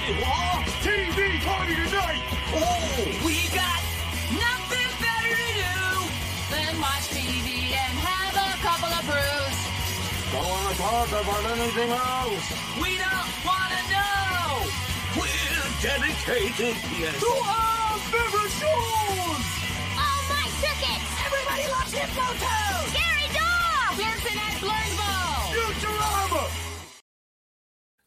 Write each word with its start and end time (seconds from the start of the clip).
TV 0.00 1.38
party 1.44 1.74
tonight! 1.76 2.24
Oh, 2.56 3.04
we 3.20 3.36
got 3.52 3.80
nothing 4.32 4.90
better 4.96 5.32
to 5.36 5.50
do 5.60 5.76
than 6.48 6.80
watch 6.80 7.04
TV 7.12 7.76
and 7.76 7.94
have 8.00 8.32
a 8.32 8.56
couple 8.64 8.88
of 8.88 9.04
brews. 9.04 9.56
Don't 10.32 10.48
want 10.48 10.72
to 10.72 10.76
talk 10.80 11.08
about 11.20 11.44
anything 11.52 11.90
else! 11.92 12.48
We 12.80 12.96
don't 12.96 13.32
want 13.44 13.70
to 13.76 13.82
know 13.92 14.64
We're 15.20 15.68
dedicated 15.84 16.76
to 16.80 17.30
our 17.44 17.98
favorite 18.08 18.52
shows! 18.56 19.44
Oh, 20.00 20.20
my 20.32 20.46
circuit! 20.64 21.00
everybody 21.28 21.68
loves 21.76 21.92
Hippo 21.92 22.24
Toad. 22.40 22.88
Scary 22.88 23.28
dog! 23.36 24.00
Dancing 24.00 24.38
at 24.48 24.56
Blurnsville. 24.64 25.60
Futurama! 25.60 25.99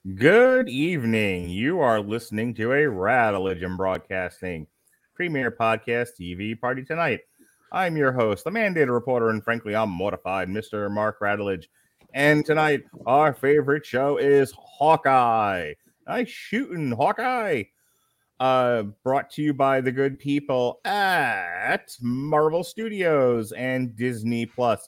Good 0.04 0.67
evening. 0.67 1.48
You 1.48 1.80
are 1.80 2.02
listening 2.02 2.53
to 2.55 2.73
a 2.73 2.91
Radeligion 2.91 3.77
Broadcasting 3.77 4.67
premier 5.16 5.49
podcast 5.49 6.09
TV 6.20 6.59
party 6.59 6.84
tonight. 6.84 7.21
I'm 7.71 7.95
your 7.95 8.12
host, 8.12 8.43
the 8.43 8.49
mandated 8.49 8.91
reporter, 8.91 9.29
and 9.29 9.41
frankly, 9.41 9.73
I'm 9.73 9.89
mortified, 9.89 10.49
Mr. 10.49 10.91
Mark 10.91 11.21
Radulich. 11.21 11.67
And 12.13 12.45
tonight, 12.45 12.84
our 13.05 13.34
favorite 13.34 13.85
show 13.85 14.17
is 14.17 14.53
Hawkeye. 14.57 15.76
Nice 16.05 16.27
shooting, 16.27 16.91
Hawkeye. 16.91 17.63
Uh, 18.41 18.84
brought 19.05 19.29
to 19.29 19.41
you 19.41 19.54
by 19.54 19.79
the 19.79 19.93
good 19.93 20.20
people 20.20 20.81
at 20.84 21.95
Marvel 22.01 22.65
Studios 22.65 23.54
and 23.54 23.95
Disney 23.95 24.48
Plus. 24.48 24.85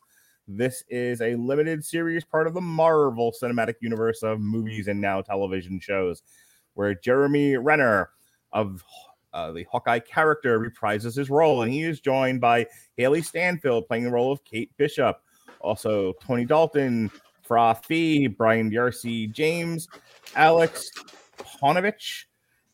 This 0.48 0.84
is 0.90 1.22
a 1.22 1.35
limited 1.35 1.84
series 1.84 2.23
part 2.23 2.45
of 2.45 2.54
the 2.54 2.62
Marvel 2.62 3.34
Cinematic 3.41 3.76
Universe 3.81 4.22
of 4.22 4.40
movies 4.40 4.88
and 4.88 5.02
now 5.02 5.21
television 5.21 5.80
shows, 5.80 6.21
where 6.76 6.94
Jeremy 6.94 7.58
Renner 7.58 8.12
of 8.54 8.84
uh, 9.34 9.52
the 9.52 9.63
Hawkeye 9.63 9.99
character 9.99 10.60
reprises 10.60 11.15
his 11.15 11.32
role, 11.32 11.63
and 11.63 11.71
he 11.71 11.82
is 11.82 11.99
joined 11.99 12.41
by 12.41 12.68
Hailee 12.98 13.26
Stanfield 13.26 13.87
playing 13.87 14.04
the 14.04 14.12
role 14.12 14.32
of 14.32 14.43
Kate 14.43 14.71
Bishop, 14.77 15.20
also 15.62 16.13
Tony 16.21 16.46
Dalton, 16.46 17.09
Fra 17.41 17.76
Fee, 17.84 18.27
Brian 18.27 18.70
d'Arcy 18.70 19.27
James, 19.27 19.87
Aleks 20.35 20.85
Paunovic, 21.37 22.26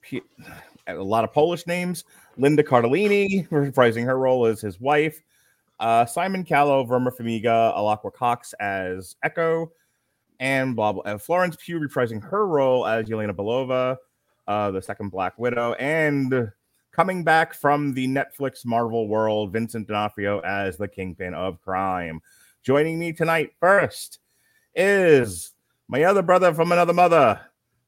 P- 0.01 0.21
a 0.87 0.95
lot 0.95 1.23
of 1.23 1.31
Polish 1.31 1.65
names, 1.67 2.03
Linda 2.37 2.63
Cardellini 2.63 3.47
reprising 3.49 4.05
her 4.05 4.17
role 4.17 4.45
as 4.45 4.59
his 4.59 4.79
wife, 4.79 5.21
uh, 5.81 6.05
Simon 6.05 6.43
Callow, 6.45 6.85
Vera 6.85 7.11
Farmiga, 7.11 7.75
Alaqua 7.75 8.13
Cox 8.13 8.53
as 8.59 9.15
Echo, 9.23 9.71
and 10.39 10.75
blah 10.75 10.93
blah. 10.93 11.03
And 11.05 11.21
Florence 11.21 11.57
Pugh 11.59 11.79
reprising 11.79 12.23
her 12.23 12.47
role 12.47 12.85
as 12.85 13.07
Yelena 13.07 13.35
Belova, 13.35 13.97
uh, 14.47 14.71
the 14.71 14.81
second 14.81 15.09
Black 15.09 15.37
Widow, 15.37 15.73
and 15.73 16.51
coming 16.91 17.23
back 17.23 17.53
from 17.53 17.93
the 17.93 18.07
Netflix 18.07 18.65
Marvel 18.65 19.07
world, 19.07 19.51
Vincent 19.51 19.87
D'Onofrio 19.87 20.39
as 20.41 20.77
the 20.77 20.87
Kingpin 20.87 21.33
of 21.33 21.59
Crime. 21.61 22.21
Joining 22.63 22.99
me 22.99 23.11
tonight 23.11 23.51
first 23.59 24.19
is 24.75 25.53
my 25.87 26.03
other 26.03 26.21
brother 26.21 26.53
from 26.53 26.71
another 26.71 26.93
mother, 26.93 27.41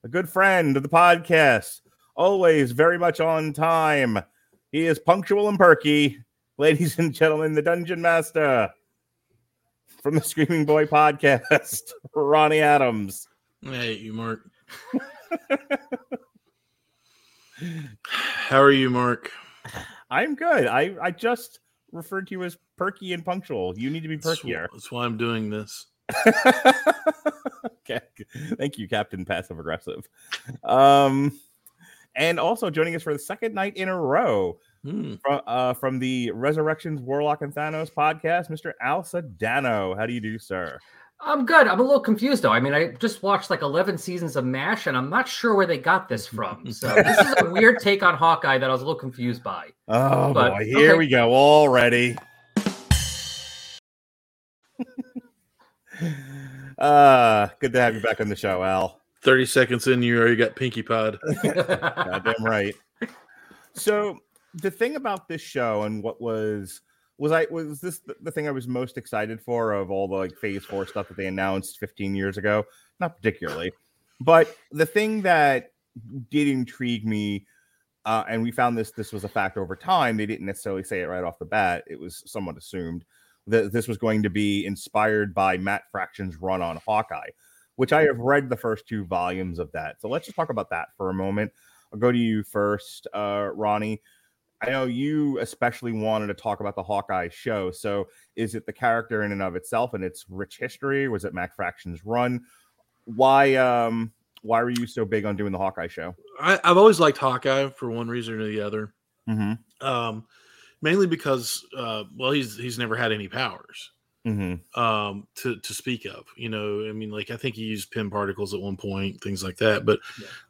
a 0.03 0.07
good 0.07 0.27
friend 0.27 0.75
of 0.75 0.83
the 0.83 0.89
podcast, 0.89 1.81
always 2.15 2.71
very 2.71 2.97
much 2.97 3.19
on 3.19 3.53
time. 3.53 4.19
He 4.71 4.87
is 4.87 4.97
punctual 4.97 5.47
and 5.47 5.59
perky. 5.59 6.17
Ladies 6.59 6.99
and 6.99 7.11
gentlemen, 7.11 7.53
the 7.53 7.63
Dungeon 7.63 7.99
Master 7.99 8.69
from 10.03 10.13
the 10.13 10.21
Screaming 10.21 10.65
Boy 10.65 10.85
podcast, 10.85 11.93
Ronnie 12.15 12.61
Adams. 12.61 13.27
Hey, 13.63 13.93
you, 13.93 14.13
Mark. 14.13 14.51
How 18.03 18.61
are 18.61 18.71
you, 18.71 18.91
Mark? 18.91 19.31
I'm 20.11 20.35
good. 20.35 20.67
I, 20.67 20.95
I 21.01 21.09
just 21.09 21.59
referred 21.91 22.27
to 22.27 22.35
you 22.35 22.43
as 22.43 22.55
perky 22.77 23.13
and 23.13 23.25
punctual. 23.25 23.73
You 23.75 23.89
need 23.89 24.03
to 24.03 24.09
be 24.09 24.17
That's 24.17 24.41
perkier. 24.41 24.67
That's 24.71 24.91
why 24.91 25.05
I'm 25.05 25.17
doing 25.17 25.49
this. 25.49 25.87
okay. 27.79 28.01
Thank 28.59 28.77
you, 28.77 28.87
Captain 28.87 29.25
Passive 29.25 29.57
Aggressive. 29.57 30.07
Um, 30.63 31.39
and 32.15 32.39
also 32.39 32.69
joining 32.69 32.93
us 32.93 33.01
for 33.01 33.13
the 33.13 33.17
second 33.17 33.55
night 33.55 33.75
in 33.75 33.89
a 33.89 33.99
row 33.99 34.59
Hmm. 34.83 35.15
from, 35.21 35.41
uh, 35.47 35.73
from 35.73 35.97
the 35.97 36.29
Resurrections 36.31 37.01
Warlock 37.01 37.41
and 37.41 37.53
Thanos 37.55 37.89
podcast, 37.91 38.49
Mr. 38.49 38.73
Al 38.81 39.01
Sedano. 39.01 39.97
How 39.97 40.05
do 40.05 40.11
you 40.11 40.19
do, 40.19 40.37
sir? 40.37 40.77
I'm 41.21 41.45
good. 41.45 41.67
I'm 41.67 41.79
a 41.79 41.83
little 41.83 42.01
confused 42.01 42.41
though. 42.43 42.51
I 42.51 42.59
mean, 42.59 42.73
I 42.73 42.87
just 42.95 43.23
watched 43.23 43.49
like 43.49 43.61
11 43.61 43.97
seasons 43.97 44.35
of 44.35 44.43
MASH, 44.43 44.87
and 44.87 44.97
I'm 44.97 45.09
not 45.09 45.25
sure 45.25 45.55
where 45.55 45.65
they 45.65 45.77
got 45.77 46.09
this 46.09 46.27
from. 46.35 46.69
So 46.73 46.93
this 46.95 47.17
is 47.17 47.35
a 47.37 47.49
weird 47.49 47.79
take 47.79 48.03
on 48.03 48.15
Hawkeye 48.15 48.57
that 48.57 48.69
I 48.69 48.73
was 48.73 48.81
a 48.81 48.85
little 48.85 48.99
confused 48.99 49.41
by. 49.41 49.69
Oh 49.87 50.33
But- 50.33 50.51
boy, 50.57 50.65
here 50.65 50.89
okay. 50.91 50.97
we 50.97 51.07
go 51.07 51.33
already. 51.33 52.17
uh 56.79 57.47
good 57.59 57.71
to 57.71 57.79
have 57.79 57.95
you 57.95 58.01
back 58.01 58.19
on 58.19 58.27
the 58.27 58.35
show, 58.35 58.63
Al. 58.63 58.99
30 59.21 59.45
seconds 59.45 59.87
in, 59.87 60.03
you 60.03 60.19
already 60.19 60.35
got 60.35 60.53
Pinky 60.55 60.83
Pod. 60.83 61.17
Goddamn 61.43 62.43
right. 62.43 62.75
So 63.73 64.17
the 64.55 64.71
thing 64.71 64.95
about 64.95 65.27
this 65.27 65.41
show 65.41 65.83
and 65.83 66.03
what 66.03 66.21
was 66.21 66.81
was 67.17 67.31
I 67.31 67.47
was 67.49 67.79
this 67.79 68.01
the, 68.21 68.31
thing 68.31 68.47
I 68.47 68.51
was 68.51 68.67
most 68.67 68.97
excited 68.97 69.39
for 69.41 69.73
of 69.73 69.91
all 69.91 70.07
the 70.07 70.15
like 70.15 70.35
phase 70.37 70.65
four 70.65 70.85
stuff 70.85 71.07
that 71.07 71.17
they 71.17 71.27
announced 71.27 71.79
15 71.79 72.15
years 72.15 72.37
ago? 72.37 72.65
Not 72.99 73.15
particularly. 73.15 73.71
But 74.19 74.55
the 74.71 74.85
thing 74.85 75.21
that 75.21 75.71
did 76.29 76.47
intrigue 76.47 77.05
me, 77.05 77.45
uh, 78.05 78.23
and 78.27 78.41
we 78.41 78.51
found 78.51 78.77
this 78.77 78.91
this 78.91 79.13
was 79.13 79.23
a 79.23 79.29
fact 79.29 79.57
over 79.57 79.75
time, 79.75 80.17
they 80.17 80.25
didn't 80.25 80.45
necessarily 80.45 80.83
say 80.83 81.01
it 81.01 81.07
right 81.07 81.23
off 81.23 81.39
the 81.39 81.45
bat, 81.45 81.83
it 81.87 81.99
was 81.99 82.23
somewhat 82.25 82.57
assumed 82.57 83.05
that 83.45 83.73
this 83.73 83.87
was 83.87 83.97
going 83.97 84.23
to 84.23 84.29
be 84.29 84.65
inspired 84.65 85.33
by 85.33 85.57
Matt 85.57 85.83
Fraction's 85.91 86.37
run 86.37 86.61
on 86.61 86.79
Hawkeye, 86.85 87.29
which 87.75 87.93
I 87.93 88.03
have 88.03 88.19
read 88.19 88.49
the 88.49 88.57
first 88.57 88.87
two 88.87 89.05
volumes 89.05 89.59
of 89.59 89.71
that. 89.73 90.01
So 90.01 90.07
let's 90.07 90.25
just 90.25 90.35
talk 90.35 90.49
about 90.49 90.69
that 90.69 90.87
for 90.97 91.09
a 91.09 91.13
moment. 91.13 91.51
I'll 91.91 91.99
go 91.99 92.11
to 92.11 92.17
you 92.17 92.43
first, 92.43 93.07
uh, 93.13 93.49
Ronnie. 93.53 94.01
I 94.63 94.69
know 94.69 94.85
you 94.85 95.39
especially 95.39 95.91
wanted 95.91 96.27
to 96.27 96.33
talk 96.33 96.59
about 96.59 96.75
the 96.75 96.83
Hawkeye 96.83 97.29
show. 97.29 97.71
So, 97.71 98.07
is 98.35 98.55
it 98.55 98.65
the 98.65 98.73
character 98.73 99.23
in 99.23 99.31
and 99.31 99.41
of 99.41 99.55
itself 99.55 99.93
and 99.93 100.03
its 100.03 100.25
rich 100.29 100.57
history? 100.59 101.07
Was 101.09 101.25
it 101.25 101.33
Matt 101.33 101.55
Fraction's 101.55 102.05
run? 102.05 102.41
Why, 103.05 103.55
um, 103.55 104.13
why 104.41 104.63
were 104.63 104.69
you 104.69 104.87
so 104.87 105.03
big 105.05 105.25
on 105.25 105.35
doing 105.35 105.51
the 105.51 105.57
Hawkeye 105.57 105.87
show? 105.87 106.15
I, 106.39 106.59
I've 106.63 106.77
always 106.77 106.99
liked 106.99 107.17
Hawkeye 107.17 107.69
for 107.69 107.91
one 107.91 108.07
reason 108.07 108.39
or 108.39 108.47
the 108.47 108.61
other. 108.61 108.93
Mm-hmm. 109.29 109.85
Um, 109.85 110.25
mainly 110.81 111.07
because, 111.07 111.65
uh, 111.77 112.05
well, 112.17 112.31
he's 112.31 112.57
he's 112.57 112.79
never 112.79 112.95
had 112.95 113.11
any 113.11 113.27
powers 113.27 113.91
Mm-hmm. 114.25 114.79
um, 114.81 115.27
to 115.35 115.59
to 115.59 115.73
speak 115.73 116.05
of. 116.05 116.25
You 116.37 116.47
know, 116.47 116.87
I 116.87 116.93
mean, 116.93 117.11
like 117.11 117.29
I 117.29 117.35
think 117.35 117.55
he 117.55 117.63
used 117.63 117.91
Pym 117.91 118.09
particles 118.09 118.53
at 118.53 118.61
one 118.61 118.77
point, 118.77 119.21
things 119.21 119.43
like 119.43 119.57
that. 119.57 119.85
But 119.85 119.99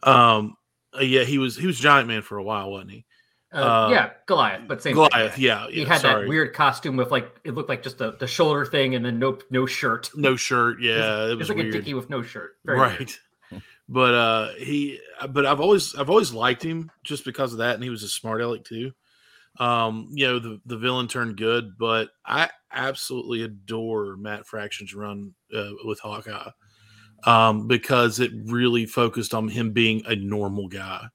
um, 0.04 0.58
uh, 0.96 1.02
yeah, 1.02 1.24
he 1.24 1.40
was 1.40 1.58
he 1.58 1.66
was 1.66 1.80
Giant 1.80 2.08
Man 2.08 2.22
for 2.22 2.38
a 2.38 2.44
while, 2.44 2.70
wasn't 2.70 2.92
he? 2.92 3.06
Uh, 3.54 3.58
Uh, 3.58 3.90
yeah, 3.92 4.10
Goliath, 4.26 4.62
but 4.68 4.82
same 4.82 4.96
Goliath, 4.96 5.36
thing. 5.36 5.44
yeah, 5.44 5.68
He 5.70 5.84
had 5.86 6.02
sorry. 6.02 6.24
that 6.24 6.30
weird 6.30 6.54
costume 6.54 6.96
with 6.98 7.12
like 7.12 7.40
it 7.44 7.54
looked 7.54 7.70
like 7.70 7.84
just 7.84 7.98
the, 8.00 8.14
the 8.14 8.26
shoulder 8.28 8.66
thing 8.66 8.96
and 8.96 9.06
then 9.06 9.20
no 9.20 9.38
no 9.52 9.66
shirt. 9.66 10.10
no 10.16 10.36
shirt. 10.36 10.78
Yeah, 10.82 11.26
it 11.28 11.32
It's 11.32 11.40
was 11.40 11.50
like 11.50 11.58
weird. 11.60 11.70
a 11.70 11.78
dickie 11.78 11.94
with 11.94 12.10
no 12.10 12.22
shirt. 12.24 12.58
Very 12.66 12.80
weird. 12.80 13.00
right 13.00 13.20
but 13.90 14.14
uh 14.16 14.48
he 14.54 14.98
but 15.32 15.46
i've 15.46 15.60
always 15.60 15.94
i've 15.96 16.10
always 16.10 16.32
liked 16.32 16.64
him 16.64 16.90
just 17.04 17.26
because 17.26 17.52
of 17.52 17.60
that 17.60 17.76
and 17.76 17.84
he 17.84 17.90
was 17.90 18.02
a 18.02 18.08
smart 18.08 18.40
aleck 18.42 18.64
too 18.64 18.94
um 19.60 20.08
you 20.12 20.26
know 20.26 20.40
the 20.40 20.62
the 20.66 20.78
villain 20.78 21.06
turned 21.06 21.36
good 21.36 21.78
but 21.78 22.08
i 22.26 22.50
absolutely 22.72 23.44
adore 23.44 24.16
matt 24.16 24.48
fraction's 24.48 24.96
run 24.96 25.34
uh, 25.54 25.70
with 25.84 26.00
hawkeye 26.00 26.50
um 27.26 27.68
because 27.68 28.22
it 28.22 28.32
really 28.46 28.86
focused 28.86 29.34
on 29.34 29.50
him 29.50 29.74
being 29.74 30.02
a 30.06 30.16
normal 30.16 30.70
guy 30.70 31.06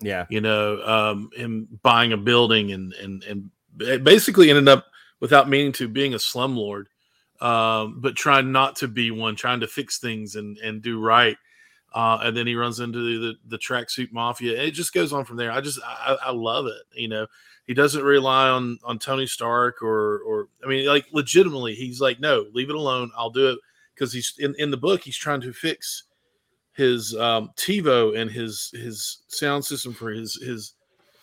Yeah. 0.00 0.26
you 0.28 0.40
know 0.40 0.80
um 0.82 1.30
him 1.34 1.66
buying 1.82 2.12
a 2.12 2.16
building 2.16 2.70
and 2.72 2.92
and 2.94 3.24
and 3.24 3.50
basically 4.04 4.48
ended 4.48 4.68
up 4.68 4.86
without 5.20 5.48
meaning 5.48 5.72
to 5.72 5.88
being 5.88 6.14
a 6.14 6.18
slumlord 6.18 6.84
um 7.40 8.00
but 8.00 8.14
trying 8.14 8.52
not 8.52 8.76
to 8.76 8.88
be 8.88 9.10
one 9.10 9.34
trying 9.34 9.60
to 9.60 9.66
fix 9.66 9.98
things 9.98 10.36
and 10.36 10.56
and 10.58 10.82
do 10.82 11.00
right 11.00 11.36
uh 11.94 12.18
and 12.22 12.36
then 12.36 12.46
he 12.46 12.54
runs 12.54 12.78
into 12.80 12.98
the 12.98 13.26
the, 13.26 13.56
the 13.56 13.58
tracksuit 13.58 14.12
mafia. 14.12 14.62
It 14.62 14.72
just 14.72 14.92
goes 14.92 15.12
on 15.12 15.24
from 15.24 15.36
there. 15.36 15.50
I 15.50 15.60
just 15.60 15.80
I, 15.84 16.16
I 16.26 16.30
love 16.32 16.66
it 16.66 16.82
you 16.94 17.08
know. 17.08 17.26
He 17.66 17.74
doesn't 17.74 18.02
rely 18.02 18.48
on 18.48 18.78
on 18.84 18.98
tony 18.98 19.26
stark 19.26 19.82
or 19.82 20.20
or 20.20 20.48
i 20.64 20.68
mean 20.68 20.86
like 20.86 21.06
legitimately 21.12 21.74
he's 21.74 22.00
like 22.00 22.20
no 22.20 22.46
leave 22.52 22.70
it 22.70 22.76
alone. 22.76 23.10
I'll 23.16 23.30
do 23.30 23.50
it. 23.50 23.58
Because 23.94 24.12
he's 24.12 24.34
in 24.38 24.54
in 24.58 24.70
the 24.70 24.76
book 24.76 25.02
he's 25.02 25.16
trying 25.16 25.40
to 25.40 25.52
fix 25.52 26.04
his 26.78 27.14
um 27.16 27.50
TiVo 27.56 28.16
and 28.16 28.30
his 28.30 28.70
his 28.72 29.18
sound 29.28 29.62
system 29.64 29.92
for 29.92 30.10
his 30.10 30.36
his 30.36 30.72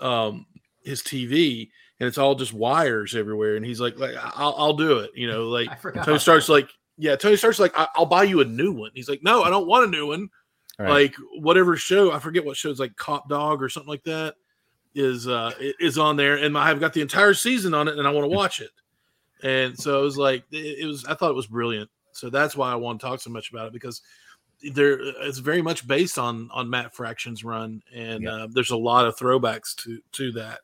um 0.01 0.45
his 0.83 1.01
TV 1.01 1.69
and 1.99 2.07
it's 2.07 2.17
all 2.19 2.35
just 2.35 2.53
wires 2.53 3.15
everywhere 3.15 3.55
and 3.55 3.65
he's 3.65 3.79
like 3.79 3.97
like 3.97 4.15
I'll, 4.21 4.53
I'll 4.57 4.73
do 4.73 4.99
it 4.99 5.11
you 5.15 5.27
know 5.27 5.45
like 5.45 5.69
Tony 6.03 6.19
starts 6.19 6.49
like 6.49 6.69
yeah 6.97 7.15
Tony 7.15 7.37
starts 7.37 7.57
like 7.57 7.71
I- 7.75 7.87
I'll 7.95 8.05
buy 8.05 8.23
you 8.23 8.41
a 8.41 8.45
new 8.45 8.71
one 8.73 8.91
he's 8.93 9.09
like 9.09 9.23
no 9.23 9.41
I 9.43 9.49
don't 9.49 9.65
want 9.65 9.85
a 9.85 9.89
new 9.89 10.07
one 10.07 10.29
Right. 10.77 10.89
Like 10.89 11.15
whatever 11.39 11.77
show, 11.77 12.11
I 12.11 12.19
forget 12.19 12.43
what 12.43 12.57
shows 12.57 12.81
like 12.81 12.97
Cop 12.97 13.29
Dog 13.29 13.63
or 13.63 13.69
something 13.69 13.87
like 13.89 14.03
that 14.03 14.35
is 14.93 15.25
uh 15.25 15.53
is 15.79 15.97
on 15.97 16.17
there, 16.17 16.35
and 16.35 16.57
I've 16.57 16.81
got 16.81 16.91
the 16.91 16.99
entire 16.99 17.33
season 17.33 17.73
on 17.73 17.87
it, 17.87 17.97
and 17.97 18.05
I 18.05 18.11
want 18.11 18.25
to 18.29 18.35
watch 18.35 18.59
it. 18.59 18.71
And 19.41 19.79
so 19.79 20.01
it 20.01 20.03
was 20.03 20.17
like 20.17 20.43
it, 20.51 20.79
it 20.79 20.85
was. 20.85 21.05
I 21.05 21.13
thought 21.13 21.29
it 21.29 21.35
was 21.35 21.47
brilliant. 21.47 21.89
So 22.11 22.29
that's 22.29 22.57
why 22.57 22.73
I 22.73 22.75
want 22.75 22.99
to 22.99 23.07
talk 23.07 23.21
so 23.21 23.29
much 23.29 23.51
about 23.51 23.67
it 23.67 23.71
because 23.71 24.01
there 24.73 24.97
it's 24.99 25.39
very 25.39 25.61
much 25.61 25.87
based 25.87 26.17
on 26.17 26.49
on 26.51 26.69
Matt 26.69 26.95
Fraction's 26.95 27.43
run, 27.43 27.81
and 27.93 28.23
Yeah. 28.23 28.31
uh, 28.31 28.47
there's 28.49 28.71
a 28.71 28.77
lot 28.77 29.05
of 29.05 29.15
throwbacks 29.17 29.75
to 29.83 30.01
to 30.13 30.31
that. 30.33 30.61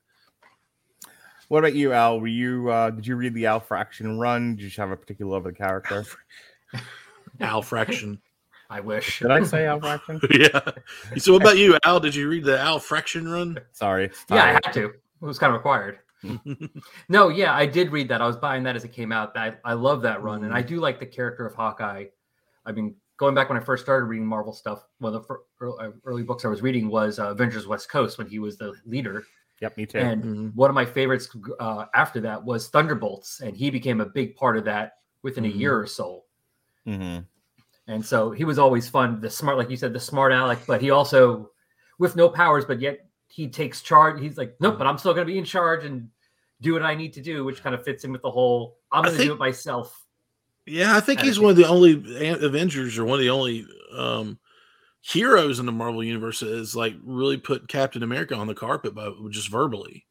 What 1.48 1.60
about 1.60 1.76
you, 1.76 1.92
Al? 1.94 2.20
Were 2.20 2.28
you 2.28 2.70
uh 2.70 2.90
did 2.92 3.06
you 3.06 3.16
read 3.16 3.34
the 3.34 3.46
Al 3.46 3.60
Fraction 3.60 4.18
run? 4.20 4.56
Did 4.56 4.64
you 4.64 4.82
have 4.82 4.92
a 4.92 4.98
particular 4.98 5.32
love 5.34 5.46
of 5.46 5.54
the 5.54 5.58
character? 5.58 6.06
Al 7.40 7.62
Fraction. 7.62 8.22
I 8.70 8.80
wish. 8.80 9.20
Did 9.20 9.32
I 9.32 9.44
say 9.44 9.66
Al 9.66 9.82
Fraction? 9.82 10.22
yeah. 10.32 10.62
So 11.18 11.34
what 11.34 11.42
about 11.42 11.58
you, 11.58 11.78
Al? 11.84 12.00
Did 12.00 12.16
you 12.16 12.30
read 12.30 12.46
the 12.46 12.58
Al 12.58 12.80
Fraction 12.80 13.28
run? 13.28 13.58
Sorry. 13.74 14.06
it's 14.06 14.26
Yeah, 14.30 14.46
I 14.46 14.52
had 14.52 14.74
to. 14.74 14.86
It 14.86 15.26
was 15.26 15.38
kind 15.38 15.54
of 15.54 15.60
required. 15.60 16.00
no, 17.10 17.28
yeah, 17.30 17.54
I 17.54 17.66
did 17.66 17.92
read 17.92 18.08
that. 18.10 18.22
I 18.22 18.28
was 18.28 18.38
buying 18.38 18.64
that 18.64 18.76
as 18.78 18.84
it 18.86 18.94
came 18.94 19.12
out. 19.12 19.36
I, 19.36 19.56
I 19.66 19.74
love 19.74 20.02
that 20.04 20.24
run, 20.24 20.46
and 20.46 20.54
I 20.54 20.62
do 20.62 20.80
like 20.80 21.00
the 21.00 21.06
character 21.06 21.46
of 21.46 21.54
Hawkeye. 21.54 22.06
I 22.66 22.72
mean, 22.72 22.96
going 23.22 23.36
back 23.36 23.50
when 23.50 23.58
I 23.58 23.62
first 23.64 23.84
started 23.84 24.08
reading 24.08 24.26
Marvel 24.26 24.52
stuff, 24.52 24.84
one 24.98 25.14
of 25.14 25.22
the 25.22 25.28
fir- 25.28 25.44
early, 25.60 25.94
early 26.06 26.24
books 26.24 26.44
I 26.44 26.48
was 26.48 26.64
reading 26.64 26.90
was 26.90 27.20
uh, 27.20 27.30
Avengers 27.30 27.68
West 27.68 27.88
Coast 27.88 28.18
when 28.18 28.26
he 28.26 28.40
was 28.40 28.58
the 28.58 28.74
leader. 28.84 29.24
Yep, 29.60 29.78
me 29.78 29.86
too. 29.86 30.00
And 30.00 30.24
Mhm. 30.24 30.56
one 30.56 30.72
of 30.72 30.74
my 30.74 30.86
favorites 30.86 31.30
uh, 31.60 31.86
after 31.94 32.20
that 32.22 32.44
was 32.44 32.70
Thunderbolts, 32.70 33.42
and 33.42 33.56
he 33.56 33.70
became 33.70 34.02
a 34.02 34.08
big 34.08 34.36
part 34.36 34.58
of 34.58 34.66
that 34.66 34.94
within 35.22 35.44
Mhm. 35.44 35.54
a 35.54 35.56
year 35.56 35.80
or 35.80 35.86
so. 35.86 36.24
hmm 36.86 37.20
And 37.88 38.04
so 38.04 38.32
he 38.32 38.44
was 38.44 38.58
always 38.58 38.90
fun, 38.90 39.22
the 39.22 39.30
smart, 39.30 39.60
like 39.60 39.70
you 39.70 39.78
said, 39.78 39.94
the 39.94 40.00
smart 40.00 40.32
aleck, 40.32 40.66
but 40.66 40.82
he 40.82 40.90
also, 40.90 41.52
with 42.00 42.16
no 42.16 42.28
powers, 42.28 42.66
but 42.66 42.80
yet 42.82 43.08
he 43.28 43.48
takes 43.48 43.84
charge. 43.84 44.20
He's 44.20 44.38
like, 44.38 44.56
nope, 44.60 44.80
but 44.80 44.88
I'm 44.88 44.98
still 44.98 45.14
going 45.14 45.28
to 45.28 45.32
be 45.32 45.38
in 45.38 45.46
charge 45.46 45.86
and 45.86 46.10
do 46.62 46.74
what 46.74 46.82
I 46.82 46.96
need 46.96 47.14
to 47.14 47.22
do, 47.22 47.44
which 47.44 47.62
kind 47.62 47.76
of 47.76 47.84
fits 47.84 48.04
in 48.04 48.12
with 48.12 48.24
the 48.24 48.32
whole 48.32 48.78
I'm 48.92 49.04
going 49.04 49.16
to 49.16 49.24
do 49.24 49.34
it 49.34 49.38
myself. 49.40 50.08
Yeah, 50.66 50.96
I 50.96 51.00
think 51.00 51.22
he's 51.22 51.40
one 51.40 51.52
of 51.52 51.58
the 51.58 51.68
only 51.68 51.94
Avengers 51.94 52.98
or 52.98 53.06
one 53.06 53.16
of 53.16 53.22
the 53.22 53.30
only 53.32 53.66
um, 53.96 54.40
heroes 55.02 55.60
in 55.60 55.66
the 55.66 55.72
Marvel 55.72 56.04
universe 56.04 56.40
that 56.42 56.50
has 56.50 56.76
like 56.76 56.96
really 57.04 57.38
put 57.38 57.68
Captain 57.68 58.04
America 58.04 58.36
on 58.36 58.48
the 58.48 58.54
carpet 58.54 58.94
by 58.94 59.12
just 59.30 59.50
verbally. 59.50 60.06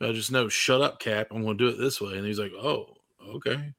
I 0.00 0.12
just 0.12 0.30
know, 0.30 0.48
shut 0.48 0.82
up, 0.82 1.00
Cap. 1.00 1.28
I'm 1.30 1.42
going 1.42 1.58
to 1.58 1.64
do 1.64 1.74
it 1.74 1.80
this 1.82 2.00
way, 2.00 2.16
and 2.16 2.26
he's 2.26 2.38
like, 2.38 2.52
oh, 2.52 2.94
okay. 3.36 3.72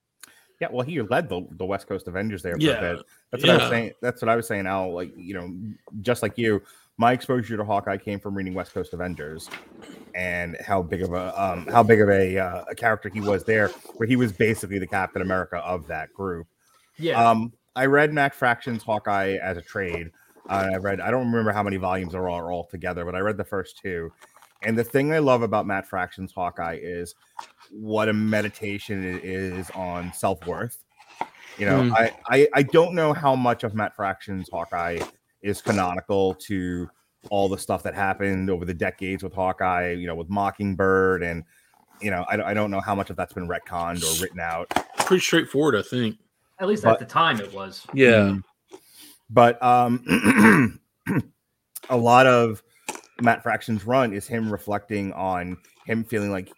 Yeah, 0.59 0.69
well, 0.71 0.85
he 0.85 0.99
led 1.01 1.29
the, 1.29 1.47
the 1.51 1.65
West 1.65 1.87
Coast 1.87 2.07
Avengers 2.07 2.41
there 2.41 2.55
for 2.55 2.61
Yeah, 2.61 2.71
a 2.71 2.95
bit. 2.95 3.05
That's 3.31 3.43
what 3.43 3.51
I 3.51 3.57
was 3.57 3.69
saying. 3.69 3.91
That's 4.01 4.21
what 4.21 4.29
I 4.29 4.35
was 4.35 4.47
saying, 4.47 4.65
Al. 4.65 4.93
Like, 4.93 5.13
you 5.15 5.35
know, 5.35 5.55
just 6.01 6.23
like 6.23 6.37
you, 6.37 6.63
my 6.97 7.11
exposure 7.13 7.57
to 7.57 7.63
Hawkeye 7.63 7.97
came 7.97 8.19
from 8.19 8.35
reading 8.35 8.53
West 8.53 8.73
Coast 8.73 8.93
Avengers 8.93 9.49
and 10.15 10.57
how 10.65 10.81
big 10.81 11.03
of 11.03 11.13
a 11.13 11.41
um 11.41 11.67
how 11.67 11.83
big 11.83 12.01
of 12.01 12.09
a 12.09 12.37
uh, 12.37 12.63
a 12.69 12.75
character 12.75 13.09
he 13.09 13.21
was 13.21 13.43
there, 13.43 13.69
where 13.95 14.07
he 14.07 14.15
was 14.15 14.31
basically 14.31 14.79
the 14.79 14.87
Captain 14.87 15.21
America 15.21 15.57
of 15.57 15.85
that 15.87 16.11
group. 16.13 16.47
Yeah. 16.97 17.23
Um, 17.23 17.53
I 17.75 17.85
read 17.85 18.11
Matt 18.13 18.33
Fraction's 18.33 18.81
Hawkeye 18.81 19.37
as 19.41 19.57
a 19.57 19.61
trade. 19.61 20.11
Uh, 20.49 20.69
I 20.73 20.77
read, 20.77 20.99
I 21.01 21.11
don't 21.11 21.29
remember 21.29 21.51
how 21.51 21.61
many 21.61 21.77
volumes 21.77 22.13
there 22.13 22.29
are 22.29 22.51
all 22.51 22.63
together, 22.63 23.05
but 23.05 23.13
I 23.15 23.19
read 23.19 23.37
the 23.37 23.43
first 23.43 23.79
two. 23.79 24.11
And 24.63 24.75
the 24.77 24.83
thing 24.83 25.13
I 25.13 25.19
love 25.19 25.43
about 25.43 25.67
Matt 25.67 25.85
Fraction's 25.85 26.31
Hawkeye 26.31 26.79
is 26.81 27.13
what 27.69 28.09
a 28.09 28.13
meditation 28.13 29.03
it 29.03 29.23
is 29.23 29.69
on 29.71 30.11
self 30.13 30.45
worth. 30.47 30.83
You 31.59 31.65
know, 31.67 31.81
Mm. 31.81 31.91
I, 31.93 32.11
I 32.29 32.47
I 32.55 32.63
don't 32.63 32.95
know 32.95 33.13
how 33.13 33.35
much 33.35 33.63
of 33.63 33.75
Matt 33.75 33.95
Fraction's 33.95 34.49
Hawkeye 34.49 34.99
is 35.41 35.61
canonical 35.61 36.33
to 36.35 36.89
all 37.29 37.49
the 37.49 37.57
stuff 37.57 37.83
that 37.83 37.93
happened 37.93 38.49
over 38.49 38.63
the 38.65 38.73
decades 38.73 39.23
with 39.23 39.33
Hawkeye. 39.33 39.91
You 39.91 40.07
know, 40.07 40.15
with 40.15 40.29
Mockingbird, 40.29 41.23
and 41.23 41.43
you 42.01 42.11
know, 42.11 42.25
I, 42.29 42.37
don't- 42.37 42.45
I 42.45 42.53
don't 42.53 42.71
know 42.71 42.79
how 42.81 42.93
much 42.95 43.09
of 43.09 43.15
that's 43.15 43.33
been 43.33 43.47
retconned 43.47 44.03
or 44.03 44.21
written 44.21 44.39
out. 44.39 44.69
Pretty 44.99 45.21
straightforward, 45.21 45.75
I 45.75 45.81
think. 45.81 46.17
At 46.59 46.67
least 46.67 46.83
but- 46.83 46.93
at 46.93 46.99
the 46.99 47.05
time 47.05 47.39
it 47.39 47.53
was. 47.53 47.85
Yeah. 47.93 48.37
but 49.29 49.61
um 49.63 50.79
a 51.89 51.97
lot 51.97 52.25
of 52.27 52.61
Matt 53.21 53.43
Fraction's 53.43 53.85
run 53.85 54.13
is 54.13 54.27
him 54.27 54.51
reflecting 54.51 55.11
on 55.13 55.57
him 55.85 56.03
feeling 56.03 56.31
like 56.31 56.51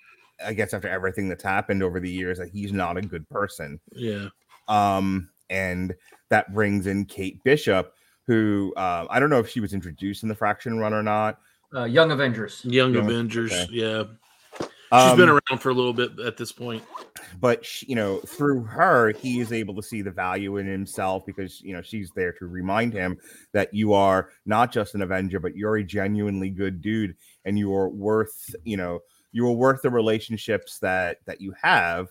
I 0.46 0.54
guess 0.54 0.74
after 0.74 0.88
everything 0.88 1.28
that's 1.30 1.44
happened 1.44 1.84
over 1.84 2.00
the 2.00 2.10
years 2.10 2.38
that 2.38 2.50
he's 2.50 2.72
not 2.74 2.98
a 2.98 3.02
good 3.02 3.28
person. 3.30 3.80
Yeah. 3.94 4.28
Um 4.68 5.30
and 5.50 5.96
that 6.30 6.54
brings 6.54 6.86
in 6.88 7.06
Kate 7.06 7.44
Bishop 7.44 7.94
who 8.30 8.72
uh, 8.78 9.08
I 9.10 9.20
don't 9.20 9.32
know 9.32 9.40
if 9.40 9.50
she 9.50 9.60
was 9.60 9.74
introduced 9.74 10.22
in 10.22 10.30
the 10.30 10.36
Fraction 10.36 10.78
run 10.78 10.94
or 10.94 11.02
not. 11.02 11.40
Uh, 11.74 11.86
Young 11.86 12.12
Avengers. 12.12 12.62
Young 12.64 12.94
Yeah, 12.94 13.02
Avengers. 13.02 13.52
okay. 13.52 13.68
Yeah. 13.72 14.04
She's 14.60 14.68
Um, 14.92 15.18
been 15.18 15.30
around 15.30 15.60
for 15.60 15.70
a 15.70 15.74
little 15.74 15.94
bit 15.94 16.20
at 16.20 16.38
this 16.38 16.52
point. 16.52 16.84
but 17.40 17.66
she, 17.66 17.88
you 17.88 17.96
know 17.96 18.20
through 18.22 18.64
her 18.64 19.12
he 19.12 19.40
is 19.40 19.52
able 19.52 19.76
to 19.76 19.84
see 19.84 20.02
the 20.04 20.12
value 20.12 20.58
in 20.58 20.66
himself 20.68 21.24
because 21.26 21.60
you 21.62 21.74
know 21.74 21.82
she's 21.82 22.12
there 22.16 22.32
to 22.34 22.48
remind 22.48 22.92
him 22.94 23.18
that 23.52 23.72
you 23.74 23.94
are 23.94 24.30
not 24.48 24.72
just 24.72 24.96
an 24.96 25.02
avenger 25.04 25.40
but 25.40 25.56
you're 25.56 25.78
a 25.78 25.84
genuinely 25.84 26.50
good 26.50 26.82
dude 26.82 27.16
and 27.46 27.58
you 27.60 27.72
are 27.76 27.88
worth 27.90 28.56
you 28.64 28.78
know 28.78 29.00
you 29.32 29.46
are 29.48 29.52
worth 29.54 29.82
the 29.84 29.90
relationships 29.92 30.80
that 30.80 31.18
that 31.26 31.40
you 31.40 31.54
have 31.62 32.08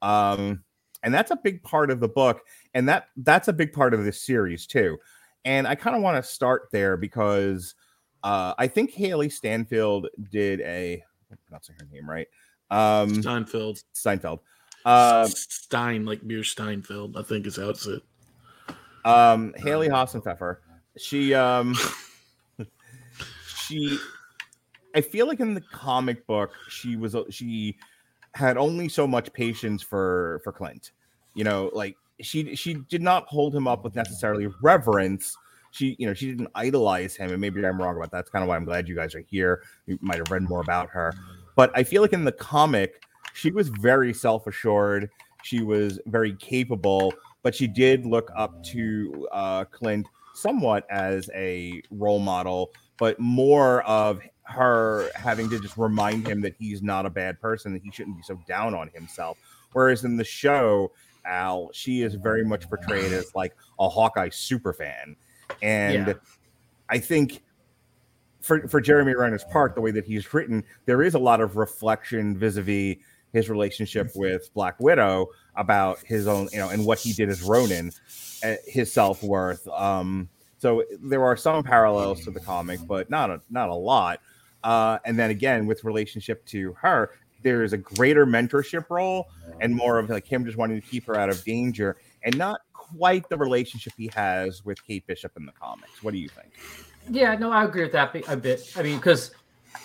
um 0.00 0.62
and 1.02 1.12
that's 1.12 1.30
a 1.30 1.36
big 1.44 1.62
part 1.62 1.90
of 1.90 2.00
the 2.00 2.08
book 2.08 2.40
and 2.72 2.88
that 2.88 3.08
that's 3.18 3.48
a 3.48 3.52
big 3.52 3.70
part 3.72 3.92
of 3.92 4.02
this 4.04 4.22
series 4.22 4.66
too 4.66 4.96
and 5.44 5.66
i 5.66 5.74
kind 5.74 5.94
of 5.96 6.02
want 6.02 6.22
to 6.22 6.28
start 6.28 6.68
there 6.72 6.96
because 6.96 7.74
uh 8.22 8.54
i 8.58 8.66
think 8.66 8.92
haley 8.92 9.28
stanfield 9.28 10.08
did 10.30 10.60
a 10.60 11.02
I'm 11.30 11.38
pronouncing 11.46 11.76
her 11.78 11.86
name 11.92 12.08
right 12.08 12.28
um 12.70 13.22
Steinfeld. 13.22 13.82
Seinfeld. 13.94 14.40
Uh, 14.84 15.26
Stein, 15.26 16.04
like 16.04 16.26
beer 16.26 16.44
Steinfeld, 16.44 17.16
I 17.16 17.22
think 17.22 17.46
is 17.46 17.56
how 17.56 17.70
it's 17.70 17.84
said. 17.84 18.00
um, 19.04 19.54
Haley 19.56 19.88
Hassenpfeffer. 19.88 20.58
She 20.98 21.34
um, 21.34 21.74
she. 23.46 23.98
I 24.94 25.00
feel 25.00 25.26
like 25.26 25.40
in 25.40 25.54
the 25.54 25.62
comic 25.62 26.26
book, 26.26 26.52
she 26.68 26.96
was 26.96 27.16
she 27.30 27.78
had 28.34 28.56
only 28.56 28.88
so 28.88 29.06
much 29.06 29.32
patience 29.32 29.82
for 29.82 30.40
for 30.44 30.52
Clint. 30.52 30.92
You 31.34 31.44
know, 31.44 31.70
like 31.72 31.96
she 32.20 32.54
she 32.54 32.74
did 32.74 33.02
not 33.02 33.26
hold 33.26 33.54
him 33.54 33.66
up 33.66 33.84
with 33.84 33.94
necessarily 33.94 34.48
reverence. 34.62 35.36
She, 35.70 35.96
you 35.98 36.06
know, 36.06 36.14
she 36.14 36.26
didn't 36.26 36.50
idolize 36.54 37.16
him, 37.16 37.32
and 37.32 37.40
maybe 37.40 37.64
I'm 37.66 37.80
wrong 37.80 37.96
about 37.96 38.12
that. 38.12 38.18
That's 38.18 38.30
kind 38.30 38.44
of 38.44 38.48
why 38.48 38.56
I'm 38.56 38.64
glad 38.64 38.88
you 38.88 38.94
guys 38.94 39.14
are 39.14 39.24
here. 39.28 39.62
You 39.86 39.98
might 40.00 40.18
have 40.18 40.30
read 40.30 40.42
more 40.42 40.60
about 40.60 40.88
her, 40.90 41.12
but 41.56 41.72
I 41.74 41.82
feel 41.82 42.00
like 42.00 42.12
in 42.12 42.24
the 42.24 42.32
comic, 42.32 43.02
she 43.32 43.50
was 43.50 43.68
very 43.68 44.14
self 44.14 44.46
assured. 44.46 45.10
She 45.42 45.62
was 45.62 45.98
very 46.06 46.34
capable, 46.36 47.12
but 47.42 47.54
she 47.54 47.66
did 47.66 48.06
look 48.06 48.30
up 48.36 48.62
to 48.64 49.28
uh, 49.32 49.64
Clint 49.64 50.06
somewhat 50.34 50.86
as 50.90 51.28
a 51.34 51.82
role 51.90 52.18
model, 52.18 52.70
but 52.96 53.18
more 53.18 53.82
of 53.82 54.20
her 54.44 55.10
having 55.14 55.48
to 55.48 55.58
just 55.58 55.76
remind 55.76 56.26
him 56.26 56.40
that 56.42 56.54
he's 56.58 56.82
not 56.82 57.06
a 57.06 57.10
bad 57.10 57.40
person, 57.40 57.72
that 57.72 57.82
he 57.82 57.90
shouldn't 57.90 58.16
be 58.16 58.22
so 58.22 58.38
down 58.46 58.74
on 58.74 58.88
himself. 58.94 59.38
Whereas 59.72 60.04
in 60.04 60.16
the 60.16 60.24
show, 60.24 60.92
Al, 61.24 61.70
she 61.72 62.02
is 62.02 62.14
very 62.14 62.44
much 62.44 62.68
portrayed 62.68 63.12
as 63.12 63.34
like 63.34 63.54
a 63.78 63.88
Hawkeye 63.88 64.30
super 64.30 64.72
fan. 64.72 65.16
And 65.62 66.08
Yeah. 66.08 66.14
I 66.88 66.98
think 66.98 67.42
for, 68.40 68.68
for 68.68 68.80
Jeremy 68.80 69.14
Renner's 69.14 69.44
part, 69.44 69.74
the 69.74 69.80
way 69.80 69.90
that 69.90 70.04
he's 70.04 70.32
written, 70.34 70.64
there 70.84 71.02
is 71.02 71.14
a 71.14 71.18
lot 71.18 71.40
of 71.40 71.56
reflection 71.56 72.36
vis-a-vis 72.36 72.96
his 73.32 73.50
relationship 73.50 74.12
with 74.14 74.52
Black 74.54 74.78
Widow 74.78 75.28
about 75.56 75.98
his 76.00 76.28
own, 76.28 76.48
you 76.52 76.58
know, 76.58 76.68
and 76.68 76.86
what 76.86 77.00
he 77.00 77.12
did 77.12 77.28
as 77.28 77.42
Ronin, 77.42 77.90
uh, 78.44 78.54
his 78.66 78.92
self-worth. 78.92 79.66
Um, 79.68 80.28
so 80.58 80.84
there 81.00 81.24
are 81.24 81.36
some 81.36 81.64
parallels 81.64 82.22
to 82.24 82.30
the 82.30 82.38
comic, 82.38 82.80
but 82.86 83.10
not 83.10 83.30
a 83.30 83.40
not 83.50 83.70
a 83.70 83.74
lot. 83.74 84.20
Uh, 84.62 84.98
and 85.04 85.18
then 85.18 85.30
again, 85.30 85.66
with 85.66 85.82
relationship 85.84 86.46
to 86.46 86.74
her, 86.74 87.10
there 87.44 87.62
is 87.62 87.72
a 87.72 87.78
greater 87.78 88.26
mentorship 88.26 88.90
role 88.90 89.28
and 89.60 89.72
more 89.72 90.00
of 90.00 90.10
like 90.10 90.26
him 90.26 90.44
just 90.44 90.56
wanting 90.58 90.80
to 90.80 90.86
keep 90.86 91.06
her 91.06 91.14
out 91.14 91.28
of 91.28 91.44
danger, 91.44 91.96
and 92.24 92.36
not 92.36 92.62
quite 92.72 93.28
the 93.28 93.36
relationship 93.36 93.92
he 93.96 94.10
has 94.14 94.64
with 94.64 94.84
Kate 94.84 95.06
Bishop 95.06 95.36
in 95.36 95.46
the 95.46 95.52
comics. 95.52 96.02
What 96.02 96.12
do 96.12 96.18
you 96.18 96.28
think? 96.28 96.52
Yeah, 97.08 97.36
no, 97.36 97.52
I 97.52 97.64
agree 97.64 97.82
with 97.82 97.92
that 97.92 98.16
a 98.28 98.36
bit. 98.36 98.72
I 98.76 98.82
mean, 98.82 98.96
because 98.96 99.30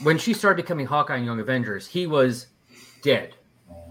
when 0.02 0.18
she 0.18 0.34
started 0.34 0.64
becoming 0.64 0.88
Hawkeye 0.88 1.18
in 1.18 1.26
Young 1.26 1.40
Avengers, 1.40 1.86
he 1.86 2.08
was 2.08 2.48
dead. 3.04 3.36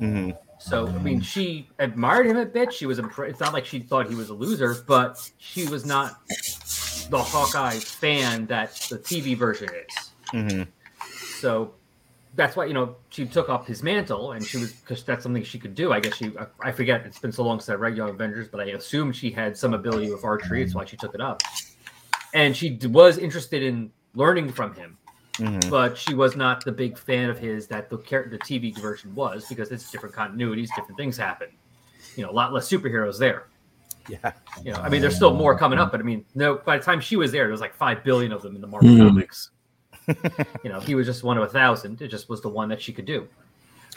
Mhm. 0.00 0.36
So 0.60 0.88
I 0.88 0.98
mean, 0.98 1.20
she 1.20 1.68
admired 1.78 2.26
him 2.26 2.36
a 2.36 2.46
bit. 2.46 2.72
She 2.72 2.86
was 2.86 2.98
impre- 2.98 3.28
it's 3.28 3.38
not 3.38 3.52
like 3.52 3.64
she 3.64 3.78
thought 3.78 4.08
he 4.08 4.16
was 4.16 4.30
a 4.30 4.34
loser, 4.34 4.76
but 4.86 5.30
she 5.38 5.66
was 5.68 5.86
not 5.86 6.20
the 7.10 7.22
Hawkeye 7.22 7.78
fan 7.78 8.46
that 8.46 8.74
the 8.90 8.98
TV 8.98 9.36
version 9.36 9.68
is. 9.68 10.10
Mhm. 10.32 10.68
So 11.40 11.74
that's 12.38 12.56
why 12.56 12.64
you 12.64 12.72
know 12.72 12.96
she 13.10 13.26
took 13.26 13.48
up 13.50 13.66
his 13.66 13.82
mantle, 13.82 14.32
and 14.32 14.42
she 14.42 14.56
was 14.56 14.72
because 14.72 15.02
that's 15.04 15.22
something 15.24 15.42
she 15.42 15.58
could 15.58 15.74
do. 15.74 15.92
I 15.92 16.00
guess 16.00 16.16
she 16.16 16.32
I, 16.38 16.46
I 16.68 16.72
forget. 16.72 17.04
It's 17.04 17.18
been 17.18 17.32
so 17.32 17.42
long 17.44 17.58
since 17.60 17.68
I 17.68 17.74
read 17.74 17.96
Young 17.96 18.10
Avengers, 18.10 18.48
but 18.48 18.60
I 18.60 18.64
assume 18.70 19.12
she 19.12 19.30
had 19.30 19.56
some 19.56 19.74
ability 19.74 20.10
with 20.10 20.24
archery. 20.24 20.62
It's 20.62 20.74
why 20.74 20.84
she 20.86 20.96
took 20.96 21.14
it 21.14 21.20
up. 21.20 21.42
and 22.34 22.56
she 22.56 22.78
was 22.84 23.16
interested 23.18 23.62
in 23.62 23.90
learning 24.14 24.52
from 24.52 24.74
him, 24.74 24.98
Mhm. 25.38 25.70
but 25.70 25.96
she 25.96 26.14
was 26.14 26.36
not 26.36 26.62
the 26.64 26.72
big 26.72 26.98
fan 26.98 27.30
of 27.30 27.38
his 27.38 27.66
that 27.68 27.88
the 27.90 27.98
char- 27.98 28.28
the 28.30 28.38
TV 28.38 28.72
version 28.78 29.14
was 29.14 29.46
because 29.48 29.70
it's 29.72 29.90
different 29.90 30.14
continuities, 30.14 30.68
different 30.76 30.96
things 30.98 31.16
happen. 31.16 31.48
You 32.16 32.24
know, 32.24 32.30
a 32.30 32.36
lot 32.40 32.52
less 32.52 32.68
superheroes 32.68 33.18
there. 33.18 33.46
Yeah. 34.08 34.32
You 34.64 34.72
know, 34.72 34.78
I 34.80 34.88
mean, 34.88 35.00
there's 35.02 35.16
still 35.16 35.34
more 35.34 35.56
coming 35.58 35.78
up, 35.78 35.90
but 35.90 36.00
I 36.00 36.02
mean, 36.02 36.24
no. 36.34 36.56
By 36.56 36.78
the 36.78 36.84
time 36.84 37.00
she 37.00 37.16
was 37.16 37.30
there, 37.32 37.44
there 37.44 37.50
was 37.52 37.60
like 37.60 37.74
five 37.74 38.04
billion 38.04 38.30
of 38.32 38.42
them 38.42 38.54
in 38.54 38.60
the 38.60 38.66
Marvel 38.66 38.88
Hmm. 38.90 38.98
comics. 39.08 39.50
you 40.64 40.70
know, 40.70 40.80
he 40.80 40.94
was 40.94 41.06
just 41.06 41.22
one 41.22 41.36
of 41.36 41.42
a 41.44 41.48
thousand. 41.48 42.00
It 42.02 42.08
just 42.08 42.28
was 42.28 42.40
the 42.40 42.48
one 42.48 42.68
that 42.68 42.80
she 42.80 42.92
could 42.92 43.04
do. 43.04 43.28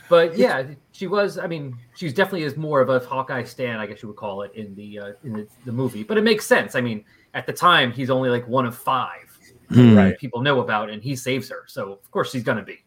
But 0.10 0.38
yeah, 0.38 0.66
she 0.92 1.08
was. 1.08 1.38
I 1.38 1.48
mean, 1.48 1.78
she's 1.96 2.14
definitely 2.14 2.44
is 2.44 2.58
more 2.58 2.82
of 2.82 2.90
a 2.90 3.00
Hawkeye 3.00 3.44
stan, 3.44 3.80
I 3.80 3.86
guess 3.86 4.02
you 4.02 4.10
would 4.10 4.18
call 4.18 4.42
it 4.42 4.52
in 4.56 4.76
the 4.76 5.00
uh, 5.00 5.12
in 5.24 5.34
the, 5.34 5.48
the 5.66 5.72
movie. 5.72 6.04
But 6.04 6.18
it 6.18 6.24
makes 6.24 6.46
sense. 6.46 6.76
I 6.76 6.82
mean, 6.82 7.06
at 7.34 7.46
the 7.46 7.54
time, 7.54 7.92
he's 7.94 8.10
only 8.10 8.30
like 8.30 8.48
one 8.48 8.66
of 8.66 8.78
five 8.78 9.28
Hmm. 9.70 9.96
that 9.96 10.20
people 10.20 10.42
know 10.42 10.60
about, 10.60 10.90
and 10.90 11.02
he 11.02 11.16
saves 11.16 11.48
her. 11.50 11.64
So 11.68 11.94
of 11.94 12.12
course 12.12 12.32
she's 12.32 12.44
gonna 12.44 12.64
be. 12.64 12.84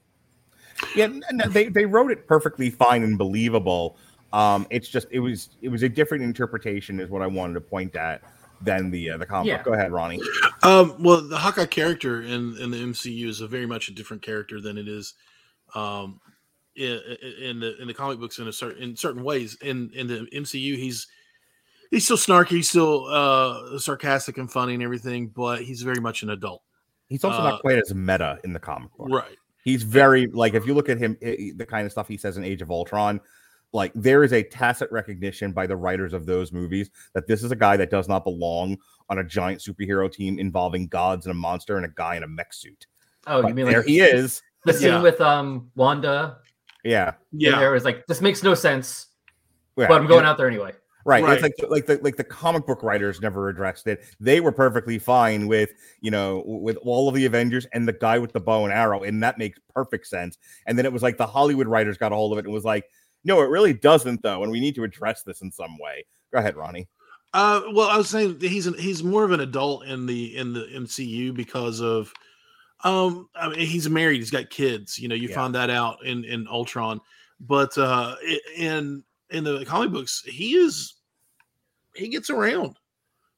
Yeah, 0.95 1.05
n- 1.05 1.23
n- 1.31 1.51
they 1.51 1.69
they 1.69 1.87
wrote 1.87 2.11
it 2.11 2.27
perfectly 2.27 2.69
fine 2.69 3.03
and 3.03 3.17
believable. 3.17 3.97
Um, 4.35 4.67
it's 4.69 4.89
just 4.89 5.07
it 5.11 5.21
was 5.21 5.49
it 5.63 5.71
was 5.71 5.83
a 5.83 5.89
different 5.89 6.25
interpretation, 6.25 7.01
is 7.01 7.09
what 7.09 7.23
I 7.23 7.27
wanted 7.27 7.55
to 7.55 7.63
point 7.63 7.97
at 7.97 8.21
than 8.65 8.91
the 8.91 9.11
uh, 9.11 9.17
the 9.19 9.27
comic. 9.27 9.49
Yeah. 9.49 9.57
book. 9.59 9.67
Go 9.67 9.73
ahead, 9.75 9.93
Ronnie. 9.93 10.21
Um, 10.63 10.97
well, 11.03 11.21
the 11.29 11.37
Hawkeye 11.39 11.67
character 11.67 12.23
in, 12.23 12.57
in 12.59 12.71
the 12.71 12.79
MCU 12.79 13.27
is 13.27 13.41
a 13.41 13.47
very 13.47 13.67
much 13.67 13.89
a 13.89 13.93
different 13.93 14.23
character 14.23 14.61
than 14.61 14.79
it 14.79 14.89
is 14.89 15.15
um, 15.75 16.21
in, 16.77 17.01
in 17.41 17.61
the 17.61 17.81
in 17.81 17.87
the 17.89 17.95
comic 17.95 18.19
books 18.19 18.39
in 18.39 18.49
a 18.49 18.53
certain 18.53 18.83
in 18.83 18.97
certain 18.97 19.23
ways. 19.23 19.57
In 19.63 19.91
in 19.95 20.07
the 20.07 20.27
MCU, 20.35 20.77
he's 20.77 21.07
he's 21.91 22.05
still 22.05 22.17
snarky, 22.17 22.51
he's 22.57 22.69
still 22.71 23.07
uh, 23.07 23.79
sarcastic 23.79 24.39
and 24.39 24.51
funny 24.51 24.75
and 24.75 24.83
everything, 24.83 25.29
but 25.29 25.63
he's 25.63 25.83
very 25.83 26.01
much 26.01 26.23
an 26.23 26.31
adult. 26.31 26.63
He's 27.09 27.23
also 27.25 27.41
Uh, 27.41 27.51
not 27.51 27.61
quite 27.61 27.79
as 27.79 27.95
meta 27.95 28.39
in 28.45 28.53
the 28.53 28.59
comic 28.59 28.91
book. 28.97 29.09
Right. 29.11 29.37
He's 29.63 29.83
very 29.83 30.27
like 30.27 30.55
if 30.55 30.67
you 30.67 30.75
look 30.75 30.89
at 30.89 30.99
him, 30.99 31.17
i- 31.23 31.27
i- 31.27 31.53
the 31.57 31.67
kind 31.67 31.87
of 31.87 31.93
stuff 31.93 32.09
he 32.09 32.17
says 32.17 32.37
in 32.37 32.45
Age 32.45 32.63
of 32.63 32.71
Ultron, 32.71 33.21
like 33.75 33.93
there 33.95 34.23
is 34.25 34.33
a 34.33 34.43
tacit 34.43 34.91
recognition 34.93 35.53
by 35.53 35.67
the 35.67 35.77
writers 35.77 36.13
of 36.15 36.25
those 36.27 36.53
movies 36.53 36.91
that 37.13 37.27
this 37.27 37.43
is 37.43 37.51
a 37.51 37.57
guy 37.57 37.77
that 37.77 37.91
does 37.91 38.09
not 38.09 38.25
belong 38.25 38.79
on 39.11 39.19
a 39.19 39.25
giant 39.25 39.61
superhero 39.61 40.11
team 40.11 40.39
involving 40.39 40.87
gods 40.87 41.27
and 41.27 41.33
a 41.33 41.35
monster 41.35 41.77
and 41.77 41.85
a 41.85 41.91
guy 41.91 42.17
in 42.17 42.23
a 42.23 42.29
mech 42.29 42.55
suit. 42.55 42.87
Oh, 43.27 43.43
But 43.43 43.49
you 43.49 43.55
mean 43.55 43.67
like 43.67 43.73
there 43.75 43.81
like 43.83 43.89
he 43.89 44.01
is. 44.01 44.41
the 44.65 44.73
scene 44.73 44.89
Yeah. 44.89 45.03
with 45.03 45.21
um 45.21 45.71
Wanda? 45.75 46.39
Yeah, 46.85 47.15
Yeah, 47.33 47.51
Yeah. 47.51 47.59
there 47.59 47.73
was 47.73 47.85
like 47.85 48.07
this 48.07 48.21
makes 48.21 48.43
no 48.43 48.55
sense, 48.55 49.09
yeah. 49.77 49.89
but 49.89 50.01
I'm 50.01 50.07
going 50.07 50.25
out 50.25 50.39
there 50.39 50.47
anyway. 50.49 50.73
Right. 51.07 51.23
Right. 51.23 51.35
It's 51.35 51.43
like 51.43 51.53
like 51.71 51.85
the 51.87 51.99
like 52.03 52.17
the 52.17 52.25
comic 52.25 52.67
book 52.67 52.83
writers 52.83 53.21
never 53.21 53.51
addressed 53.51 53.87
it. 53.89 54.05
They 54.21 54.41
were 54.41 54.53
perfectly 54.53 54.99
fine 54.99 55.49
with, 55.49 55.69
you 56.01 56.11
know, 56.11 56.43
with 56.47 56.79
all 56.79 57.09
of 57.11 57.15
the 57.15 57.27
Avengers 57.27 57.67
and 57.75 57.87
the 57.87 57.93
guy 57.93 58.19
with 58.19 58.33
the 58.33 58.41
bow 58.41 58.65
and 58.65 58.73
arrow, 58.73 59.03
and 59.03 59.23
that 59.23 59.37
makes 59.37 59.59
perfect 59.75 60.07
sense. 60.07 60.39
And 60.67 60.79
then 60.79 60.87
it 60.87 60.93
was 60.95 61.03
like 61.03 61.19
the 61.19 61.27
Hollywood 61.27 61.67
writers 61.67 61.99
got 61.99 62.13
a 62.13 62.15
hold 62.15 62.33
of 62.33 62.39
it 62.39 62.47
and 62.47 62.55
was 62.55 62.65
like, 62.65 62.87
no, 63.25 63.41
it 63.41 63.49
really 63.49 63.73
doesn't 63.73 64.23
though, 64.23 64.43
and 64.43 64.53
we 64.53 64.61
need 64.61 64.75
to 64.77 64.85
address 64.85 65.23
this 65.23 65.41
in 65.41 65.51
some 65.51 65.79
way. 65.79 66.05
Go 66.33 66.39
ahead, 66.39 66.57
Ronnie. 66.57 66.89
Uh, 67.33 67.63
well, 67.73 67.89
I 67.89 67.97
was 67.97 68.09
saying 68.09 68.39
he's 68.41 68.67
an, 68.69 68.75
he's 68.79 69.03
more 69.03 69.25
of 69.25 69.33
an 69.33 69.41
adult 69.41 69.87
in 69.87 70.07
the 70.07 70.37
in 70.37 70.53
the 70.53 70.67
MCU 70.75 71.35
because 71.35 71.81
of 71.81 72.13
um 72.85 73.29
I 73.35 73.49
mean 73.49 73.67
he's 73.67 73.89
married, 73.89 74.19
he's 74.19 74.31
got 74.31 74.51
kids. 74.51 74.99
You 74.99 75.09
know, 75.09 75.15
you 75.15 75.29
Yeah. 75.29 75.35
find 75.35 75.55
that 75.55 75.71
out 75.71 76.05
in 76.05 76.25
in 76.25 76.47
Ultron, 76.47 77.01
but 77.41 77.77
uh 77.77 78.15
in 78.57 79.03
in 79.31 79.43
the 79.45 79.65
comic 79.65 79.91
books, 79.91 80.23
he 80.27 80.55
is 80.55 80.95
he 81.95 82.09
gets 82.09 82.31
around. 82.31 82.79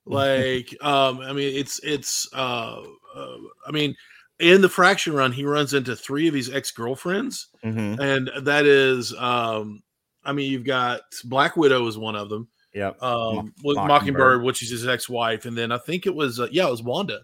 Like 0.09 0.73
um 0.85 1.19
I 1.21 1.33
mean 1.33 1.57
it's 1.57 1.81
it's 1.83 2.29
uh, 2.33 2.81
uh 3.17 3.37
I 3.67 3.73
mean 3.73 3.97
in 4.39 4.61
the 4.61 4.69
fraction 4.69 5.13
run 5.15 5.33
he 5.33 5.45
runs 5.45 5.73
into 5.75 5.97
three 5.97 6.29
of 6.29 6.35
his 6.35 6.53
ex-girlfriends 6.53 7.49
Mm-hmm. 7.65 8.01
and 8.01 8.31
that 8.47 8.65
is 8.67 9.15
um 9.15 9.83
I 10.25 10.33
mean 10.33 10.51
you've 10.51 10.65
got 10.65 11.01
Black 11.25 11.57
Widow 11.57 11.87
is 11.87 11.97
one 11.99 12.17
of 12.17 12.29
them 12.29 12.49
Yeah. 12.75 12.93
um 13.01 13.55
with 13.65 13.77
Mockingbird. 13.77 13.89
Mockingbird, 13.89 14.43
which 14.43 14.63
is 14.63 14.71
his 14.71 14.87
ex-wife, 14.87 15.47
and 15.47 15.57
then 15.57 15.73
I 15.73 15.79
think 15.79 16.07
it 16.07 16.15
was 16.15 16.39
uh, 16.41 16.49
yeah, 16.51 16.67
it 16.67 16.71
was 16.71 16.83
Wanda. 16.83 17.21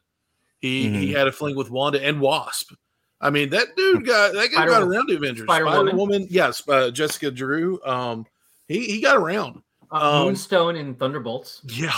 He 0.60 0.88
he 0.88 1.12
Mhm. 1.12 1.16
had 1.16 1.28
a 1.28 1.32
fling 1.32 1.56
with 1.56 1.70
Wanda 1.70 2.02
and 2.02 2.20
Wasp. 2.20 2.72
I 3.20 3.30
mean 3.30 3.50
that 3.50 3.76
dude 3.76 4.06
got 4.06 4.32
that 4.34 4.48
guy 4.54 4.66
got 4.66 4.82
around 4.82 5.08
the 5.08 5.16
Avengers. 5.16 5.44
Spider-Woman. 5.44 5.86
Spider 5.86 5.96
Woman, 5.96 6.26
yes, 6.30 6.66
uh, 6.68 6.90
Jessica 6.90 7.30
Drew. 7.30 7.80
Um, 7.84 8.26
he 8.68 8.84
he 8.86 9.00
got 9.02 9.16
around. 9.16 9.62
Uh, 9.90 10.20
Um, 10.20 10.26
Moonstone 10.28 10.76
and 10.76 10.98
Thunderbolts. 10.98 11.60
Yeah. 11.68 11.92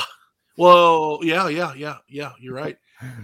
Well, 0.56 1.20
yeah, 1.22 1.48
yeah, 1.48 1.72
yeah, 1.74 1.96
yeah. 2.08 2.32
You're 2.40 2.54
right. 2.54 2.76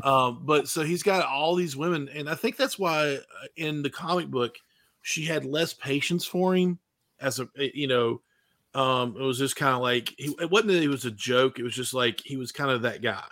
Um, 0.02 0.42
but 0.44 0.68
so 0.68 0.82
he's 0.82 1.02
got 1.02 1.26
all 1.26 1.54
these 1.54 1.76
women, 1.76 2.08
and 2.08 2.28
I 2.28 2.34
think 2.34 2.56
that's 2.56 2.78
why 2.78 3.16
uh, 3.16 3.46
in 3.56 3.82
the 3.82 3.90
comic 3.90 4.28
book 4.28 4.56
she 5.02 5.24
had 5.24 5.44
less 5.44 5.72
patience 5.74 6.24
for 6.24 6.54
him. 6.54 6.78
As 7.20 7.38
a 7.38 7.48
eh, 7.58 7.70
you 7.74 7.86
know, 7.86 8.22
um, 8.74 9.16
it 9.16 9.22
was 9.22 9.38
just 9.38 9.56
kind 9.56 9.74
of 9.74 9.82
like 9.82 10.14
he, 10.16 10.34
it 10.40 10.50
wasn't 10.50 10.72
that 10.72 10.80
he 10.80 10.88
was 10.88 11.04
a 11.04 11.10
joke. 11.10 11.58
It 11.58 11.62
was 11.64 11.74
just 11.74 11.92
like 11.94 12.20
he 12.20 12.36
was 12.36 12.52
kind 12.52 12.70
of 12.70 12.82
that 12.82 13.02
guy. 13.02 13.24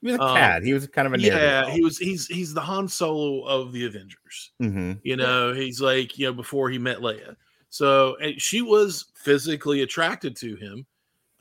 He 0.00 0.06
was 0.06 0.16
a 0.16 0.22
um, 0.22 0.34
cad. 0.34 0.62
He 0.62 0.72
was 0.72 0.86
kind 0.86 1.06
of 1.06 1.14
a 1.14 1.18
Yeah, 1.18 1.70
he 1.70 1.82
was. 1.82 1.98
He's 1.98 2.26
he's 2.26 2.54
the 2.54 2.60
Han 2.60 2.88
Solo 2.88 3.44
of 3.44 3.72
the 3.72 3.86
Avengers. 3.86 4.52
hmm 4.58 4.92
You 5.02 5.16
know, 5.16 5.52
he's 5.52 5.80
like 5.80 6.18
you 6.18 6.26
know 6.26 6.32
before 6.32 6.70
he 6.70 6.78
met 6.78 6.98
Leia. 6.98 7.36
So 7.70 8.16
and 8.16 8.40
she 8.40 8.62
was 8.62 9.06
physically 9.16 9.82
attracted 9.82 10.36
to 10.36 10.56
him, 10.56 10.86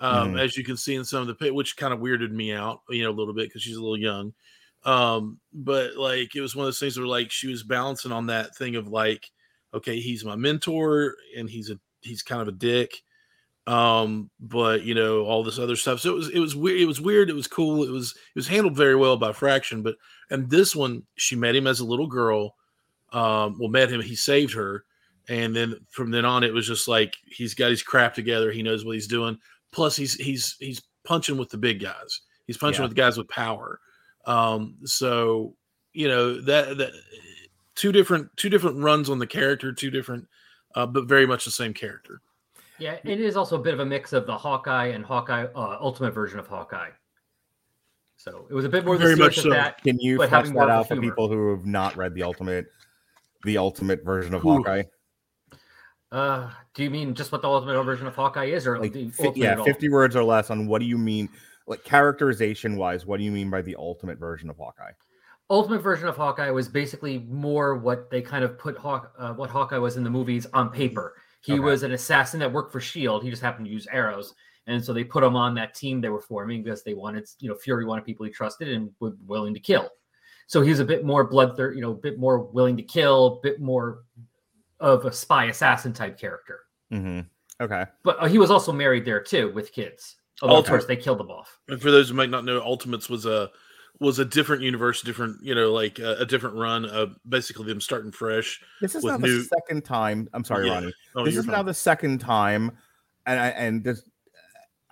um, 0.04 0.36
Mhm. 0.36 0.40
as 0.40 0.58
you 0.58 0.66
can 0.66 0.78
see 0.78 0.96
in 0.96 1.06
some 1.06 1.28
of 1.28 1.40
the 1.40 1.54
which 1.54 1.78
kind 1.78 1.94
of 1.94 2.02
weirded 2.02 2.32
me 2.32 2.54
out, 2.54 2.82
you 2.90 3.04
know, 3.04 3.12
a 3.12 3.14
little 3.20 3.34
bit 3.34 3.50
because 3.50 3.64
she's 3.64 3.78
a 3.78 3.82
little 3.82 4.00
young. 4.00 4.34
Um, 4.86 5.40
but 5.54 5.96
like 5.98 6.36
it 6.36 6.42
was 6.42 6.56
one 6.56 6.66
of 6.66 6.68
those 6.68 6.80
things 6.80 6.98
where 7.00 7.08
like 7.08 7.32
she 7.32 7.48
was 7.48 7.64
balancing 7.64 8.12
on 8.14 8.28
that 8.28 8.56
thing 8.58 8.76
of 8.76 8.90
like, 8.90 9.32
okay, 9.74 10.00
he's 10.02 10.26
my 10.26 10.36
mentor 10.36 11.16
and 11.38 11.50
he's 11.50 11.72
a 11.72 11.80
he's 12.02 12.24
kind 12.24 12.42
of 12.42 12.50
a 12.50 12.54
dick. 12.54 13.04
Um, 13.66 14.30
but 14.42 14.84
you 14.84 14.94
know, 14.94 15.24
all 15.26 15.44
this 15.44 15.60
other 15.60 15.78
stuff. 15.78 16.02
So 16.02 16.12
it 16.12 16.16
was 16.16 16.30
it 16.30 16.40
was 16.40 16.56
weird, 16.56 16.82
it 16.82 16.86
was 16.86 17.02
weird, 17.02 17.30
it 17.30 17.36
was 17.36 17.48
cool, 17.48 17.84
it 17.84 17.92
was 17.92 18.12
it 18.14 18.36
was 18.36 18.48
handled 18.48 18.76
very 18.76 18.96
well 18.96 19.18
by 19.18 19.32
Fraction, 19.34 19.84
but 19.84 19.96
and 20.30 20.50
this 20.50 20.76
one, 20.76 21.04
she 21.16 21.36
met 21.38 21.56
him 21.56 21.68
as 21.68 21.80
a 21.80 21.86
little 21.86 22.08
girl. 22.08 22.56
Um, 23.14 23.58
well, 23.60 23.70
met 23.70 23.92
him, 23.92 24.02
he 24.02 24.16
saved 24.16 24.54
her, 24.56 24.86
and 25.30 25.56
then 25.56 25.86
from 25.92 26.12
then 26.12 26.26
on, 26.26 26.44
it 26.44 26.54
was 26.54 26.68
just 26.68 26.88
like 26.90 27.16
he's 27.26 27.54
got 27.54 27.70
his 27.70 27.84
crap 27.84 28.14
together. 28.16 28.52
He 28.52 28.64
knows 28.64 28.84
what 28.86 28.96
he's 28.96 29.08
doing. 29.08 29.40
Plus, 29.74 29.96
he's 29.96 30.14
he's 30.16 30.56
he's 30.60 30.82
punching 31.04 31.38
with 31.38 31.50
the 31.50 31.58
big 31.58 31.82
guys. 31.82 32.22
He's 32.48 32.58
punching 32.58 32.82
Yeah. 32.82 32.88
with 32.88 32.96
guys 32.96 33.18
with 33.18 33.28
power. 33.28 33.80
Um, 34.26 34.76
so 34.86 35.56
you 35.94 36.08
know 36.08 36.40
that 36.42 36.78
that 36.78 36.92
two 37.76 37.92
different 37.92 38.30
two 38.38 38.50
different 38.50 38.78
runs 38.78 39.10
on 39.10 39.20
the 39.20 39.28
character, 39.28 39.74
two 39.74 39.92
different, 39.92 40.28
uh, 40.76 40.86
but 40.86 41.06
very 41.06 41.26
much 41.26 41.44
the 41.46 41.52
same 41.52 41.74
character. 41.74 42.22
Yeah, 42.80 42.98
it 43.04 43.20
is 43.22 43.36
also 43.36 43.60
a 43.60 43.62
bit 43.62 43.74
of 43.74 43.80
a 43.80 43.86
mix 43.86 44.14
of 44.14 44.26
the 44.26 44.38
Hawkeye 44.38 44.88
and 44.88 45.06
Hawkeye 45.06 45.46
uh, 45.56 45.78
Ultimate 45.80 46.12
version 46.12 46.40
of 46.40 46.48
Hawkeye. 46.48 46.90
So 48.18 48.48
it 48.50 48.54
was 48.54 48.66
a 48.66 48.70
bit 48.70 48.86
more 48.86 48.98
Very 48.98 49.16
the 49.16 49.24
much 49.24 49.40
so. 49.40 49.50
that. 49.50 49.82
Can 49.84 50.00
you 50.00 50.16
flesh 50.18 50.50
that 50.50 50.70
out 50.70 50.88
for 50.88 50.96
people 51.00 51.28
who 51.28 51.52
have 51.52 51.66
not 51.66 51.98
read 51.98 52.14
the 52.14 52.24
ultimate, 52.24 52.68
the 53.44 53.58
ultimate 53.58 54.04
version 54.06 54.34
of 54.34 54.46
Ooh. 54.46 54.54
Hawkeye? 54.58 54.84
Uh, 56.14 56.48
do 56.76 56.84
you 56.84 56.92
mean 56.92 57.16
just 57.16 57.32
what 57.32 57.42
the 57.42 57.50
Ultimate 57.50 57.84
version 57.84 58.06
of 58.06 58.16
Hawkeye 58.16 58.46
is, 58.46 58.68
or 58.68 58.78
Like, 58.78 58.94
the 58.94 59.10
fi- 59.10 59.34
yeah, 59.36 59.62
fifty 59.64 59.90
words 59.90 60.16
or 60.16 60.24
less 60.24 60.52
on 60.52 60.68
what 60.68 60.80
do 60.80 60.86
you 60.86 60.98
mean, 60.98 61.28
like 61.66 61.84
characterization 61.84 62.78
wise? 62.78 63.04
What 63.04 63.18
do 63.18 63.24
you 63.24 63.32
mean 63.32 63.50
by 63.50 63.64
the 63.64 63.76
ultimate 63.76 64.20
version 64.20 64.48
of 64.52 64.58
Hawkeye? 64.58 64.92
Ultimate 65.50 65.80
version 65.82 66.08
of 66.08 66.16
Hawkeye 66.16 66.52
was 66.52 66.70
basically 66.70 67.26
more 67.30 67.76
what 67.76 68.12
they 68.12 68.22
kind 68.22 68.44
of 68.44 68.60
put 68.60 68.78
Hawk, 68.78 69.12
uh, 69.18 69.34
what 69.34 69.50
Hawkeye 69.50 69.80
was 69.80 69.98
in 69.98 70.04
the 70.04 70.10
movies 70.10 70.46
on 70.54 70.70
paper. 70.70 71.16
He 71.42 71.54
Okay. 71.54 71.60
was 71.60 71.82
an 71.82 71.94
assassin 71.94 72.40
that 72.42 72.54
worked 72.54 72.72
for 72.72 72.80
Shield. 72.80 73.24
He 73.24 73.32
just 73.32 73.42
happened 73.42 73.66
to 73.66 73.72
use 73.72 73.88
arrows, 73.92 74.36
and 74.68 74.84
so 74.86 74.94
they 74.94 75.04
put 75.04 75.24
him 75.24 75.36
on 75.36 75.56
that 75.56 75.74
team 75.74 76.00
they 76.00 76.10
were 76.10 76.22
forming 76.22 76.62
because 76.62 76.84
they 76.84 76.94
wanted, 76.94 77.28
you 77.40 77.50
know, 77.50 77.56
Fury 77.56 77.86
wanted 77.86 78.06
people 78.06 78.26
he 78.26 78.32
trusted 78.32 78.70
and 78.70 78.92
were 79.00 79.16
willing 79.26 79.56
to 79.56 79.60
kill. 79.60 79.90
So 80.46 80.62
he 80.62 80.70
was 80.70 80.80
a 80.80 80.86
bit 80.86 81.04
more 81.04 81.24
bloodthirsty, 81.24 81.78
you 81.78 81.82
know, 81.82 81.92
a 81.92 81.96
bit 81.96 82.20
more 82.20 82.40
willing 82.40 82.78
to 82.78 82.84
kill, 82.84 83.40
a 83.40 83.42
bit 83.42 83.60
more 83.60 84.04
of 84.84 85.06
a 85.06 85.12
spy 85.12 85.46
assassin 85.46 85.94
type 85.94 86.20
character. 86.20 86.60
Mm-hmm. 86.92 87.22
Okay. 87.64 87.86
But 88.04 88.22
uh, 88.22 88.28
he 88.28 88.38
was 88.38 88.52
also 88.52 88.72
married 88.72 89.06
there 89.06 89.22
too 89.22 89.52
with 89.54 89.72
kids. 89.72 90.18
Although 90.42 90.58
of 90.60 90.66
course 90.68 90.86
they 90.86 90.98
killed 90.98 91.22
him 91.22 91.32
off. 91.32 91.58
And 91.70 91.82
for 91.82 91.90
those 91.90 92.10
who 92.10 92.16
might 92.16 92.30
not 92.30 92.44
know, 92.44 92.62
Ultimates 92.62 93.10
was 93.10 93.26
a 93.26 93.50
was 94.00 94.20
a 94.20 94.26
different 94.26 94.62
universe, 94.62 95.02
different 95.02 95.38
you 95.42 95.56
know, 95.56 95.72
like 95.72 96.00
a, 96.00 96.16
a 96.16 96.26
different 96.26 96.58
run 96.58 96.86
of 96.86 97.16
basically 97.30 97.66
them 97.68 97.80
starting 97.80 98.12
fresh. 98.12 98.60
This 98.82 98.94
is 98.96 99.04
With 99.04 99.14
now 99.14 99.26
new- 99.26 99.38
the 99.40 99.46
second 99.46 99.86
time. 99.86 100.28
I'm 100.34 100.44
sorry, 100.44 100.68
Yeah. 100.68 100.74
Ronnie. 100.74 100.94
Oh, 101.16 101.24
this 101.24 101.34
you're 101.36 101.44
is 101.44 101.48
now 101.48 101.64
the 101.64 101.74
second 101.74 102.20
time, 102.20 102.72
and 103.26 103.40
I 103.40 103.48
and 103.50 103.84
this 103.84 104.04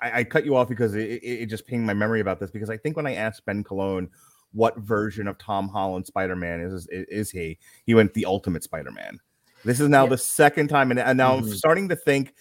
I, 0.01 0.19
I 0.19 0.23
cut 0.23 0.45
you 0.45 0.55
off 0.55 0.69
because 0.69 0.95
it, 0.95 1.09
it, 1.21 1.41
it 1.41 1.45
just 1.47 1.67
pinged 1.67 1.85
my 1.85 1.93
memory 1.93 2.21
about 2.21 2.39
this 2.39 2.51
because 2.51 2.69
I 2.69 2.77
think 2.77 2.95
when 2.95 3.07
I 3.07 3.15
asked 3.15 3.45
Ben 3.45 3.63
Cologne 3.63 4.09
what 4.53 4.77
version 4.77 5.27
of 5.27 5.37
Tom 5.37 5.67
Holland 5.67 6.05
Spider 6.05 6.35
Man 6.35 6.61
is, 6.61 6.73
is 6.73 6.87
is 7.09 7.31
he, 7.31 7.57
he 7.85 7.93
went 7.93 8.13
the 8.13 8.25
Ultimate 8.25 8.63
Spider 8.63 8.91
Man. 8.91 9.19
This 9.63 9.79
is 9.79 9.89
now 9.89 10.03
Yeah. 10.03 10.09
the 10.11 10.17
second 10.17 10.67
time, 10.69 10.91
and, 10.91 10.99
and 10.99 11.17
now 11.17 11.35
I'm 11.35 11.43
Mhm. 11.43 11.53
starting 11.53 11.89
to 11.89 11.95
think. 11.95 12.33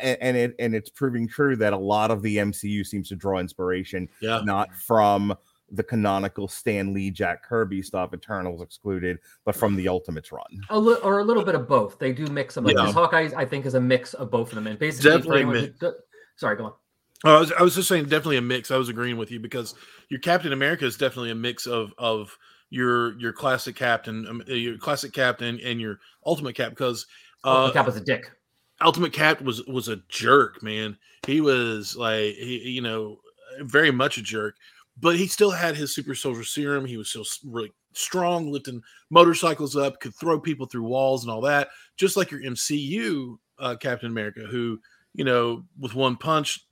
And, 0.00 0.16
and 0.22 0.36
it 0.38 0.54
and 0.58 0.74
it's 0.74 0.88
proving 0.88 1.28
true 1.28 1.54
that 1.56 1.74
a 1.74 1.76
lot 1.76 2.10
of 2.10 2.22
the 2.22 2.38
MCU 2.38 2.82
seems 2.82 3.08
to 3.10 3.14
draw 3.14 3.38
inspiration 3.40 4.08
Yeah, 4.22 4.40
not 4.42 4.74
from 4.74 5.36
the 5.70 5.82
canonical 5.82 6.48
Stan 6.48 6.94
Lee, 6.94 7.10
Jack 7.10 7.42
Kirby 7.46 7.82
stuff, 7.82 8.14
Eternals 8.14 8.62
excluded, 8.62 9.18
but 9.44 9.54
from 9.54 9.76
the 9.76 9.88
Ultimates 9.88 10.32
run. 10.32 10.44
A 10.70 10.78
li- 10.78 10.96
or 11.02 11.18
a 11.20 11.24
little 11.24 11.44
bit 11.44 11.54
of 11.54 11.68
both. 11.68 11.98
They 11.98 12.12
do 12.12 12.26
mix 12.28 12.54
them. 12.54 12.64
Like 12.64 12.76
Yeah. 12.76 12.86
this 12.86 12.94
Hawkeye, 12.94 13.28
I 13.36 13.44
think, 13.44 13.66
is 13.66 13.74
a 13.74 13.80
mix 13.82 14.14
of 14.14 14.30
both 14.30 14.48
of 14.48 14.54
them. 14.54 14.66
And 14.66 14.78
basically, 14.78 15.10
Definitely 15.10 15.40
anyone 15.42 15.74
who 15.78 15.92
sorry, 16.36 16.56
go 16.56 16.64
on. 16.64 16.72
Oh, 17.24 17.36
I 17.36 17.40
was, 17.40 17.52
I 17.52 17.62
was 17.62 17.74
just 17.74 17.88
saying, 17.88 18.04
definitely 18.04 18.38
a 18.38 18.42
mix. 18.42 18.70
I 18.70 18.78
was 18.78 18.88
agreeing 18.88 19.18
with 19.18 19.30
you 19.30 19.40
because 19.40 19.74
your 20.08 20.20
Captain 20.20 20.54
America 20.54 20.86
is 20.86 20.96
definitely 20.96 21.30
a 21.32 21.34
mix 21.34 21.66
of 21.66 21.92
of 21.98 22.36
your 22.72 23.18
your 23.20 23.34
classic 23.34 23.76
Captain, 23.76 24.26
um, 24.26 24.42
uh, 24.48 24.54
your 24.54 24.78
classic 24.78 25.12
Captain, 25.12 25.60
and 25.62 25.78
your 25.78 26.00
Ultimate 26.24 26.56
Cap. 26.56 26.70
Because 26.70 27.06
Uh, 27.44 27.66
uh, 27.66 27.72
Cap 27.72 27.86
was 27.86 27.96
a 27.96 28.00
dick. 28.00 28.30
Ultimate 28.80 29.12
Cap 29.12 29.42
was 29.42 29.62
was 29.66 29.88
a 29.88 29.96
jerk, 30.08 30.62
man. 30.62 30.96
He 31.26 31.42
was 31.42 31.94
like, 31.96 32.34
he, 32.34 32.70
you 32.70 32.80
know, 32.80 33.20
very 33.60 33.90
much 33.90 34.16
a 34.16 34.22
jerk, 34.22 34.56
but 34.98 35.16
he 35.16 35.26
still 35.26 35.50
had 35.50 35.76
his 35.76 35.94
super 35.94 36.14
soldier 36.14 36.44
serum. 36.44 36.86
He 36.86 36.96
was 36.96 37.10
still 37.10 37.26
really 37.44 37.72
strong, 37.92 38.50
lifting 38.50 38.82
motorcycles 39.10 39.76
up, 39.76 40.00
could 40.00 40.14
throw 40.14 40.40
people 40.40 40.64
through 40.64 40.84
walls 40.84 41.24
and 41.24 41.30
all 41.30 41.42
that, 41.42 41.68
just 41.96 42.16
like 42.16 42.30
your 42.30 42.40
MCU 42.40 43.36
uh, 43.58 43.76
Captain 43.76 44.10
America, 44.10 44.40
who 44.40 44.80
you 45.12 45.24
know, 45.24 45.62
with 45.78 45.94
one 45.94 46.16
punch, 46.16 46.66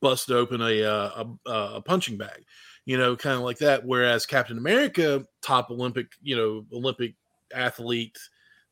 busted 0.00 0.34
open 0.34 0.60
a 0.60 0.82
uh, 0.82 1.24
a, 1.46 1.50
a 1.76 1.80
punching 1.80 2.16
bag, 2.16 2.44
you 2.86 2.98
know, 2.98 3.16
kind 3.16 3.36
of 3.36 3.42
like 3.42 3.58
that. 3.58 3.84
Whereas 3.84 4.26
Captain 4.26 4.58
America, 4.58 5.24
top 5.42 5.70
Olympic, 5.70 6.08
you 6.22 6.36
know, 6.36 6.66
Olympic 6.72 7.14
athlete, 7.54 8.18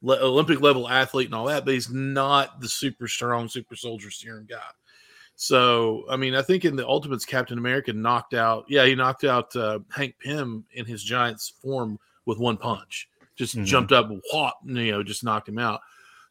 le- 0.03 0.21
Olympic 0.21 0.61
level 0.61 0.89
athlete, 0.89 1.27
and 1.27 1.35
all 1.35 1.47
that, 1.47 1.65
but 1.65 1.75
he's 1.75 1.91
not 1.91 2.61
the 2.61 2.69
super 2.69 3.09
strong 3.09 3.49
super 3.49 3.77
soldier 3.77 4.11
serum 4.11 4.47
guy. 4.49 4.59
So, 5.35 6.05
I 6.11 6.17
mean, 6.17 6.35
I 6.35 6.43
think 6.43 6.65
in 6.65 6.77
the 6.77 6.87
Ultimates, 6.87 7.25
Captain 7.25 7.59
America 7.59 7.93
knocked 7.93 8.35
out, 8.35 8.65
yeah, 8.69 8.85
he 8.85 8.95
knocked 8.95 9.25
out 9.25 9.55
uh, 9.57 9.81
Hank 9.91 10.15
Pym 10.21 10.65
in 10.75 10.85
his 10.85 11.03
Giants 11.03 11.55
form 11.63 11.99
with 12.27 12.39
one 12.39 12.57
punch. 12.57 13.09
Just 13.35 13.57
Mhm. 13.57 13.65
jumped 13.65 13.93
up, 13.93 14.11
whop, 14.31 14.61
you 14.65 14.93
know, 14.93 15.03
just 15.03 15.25
knocked 15.25 15.49
him 15.49 15.59
out. 15.59 15.81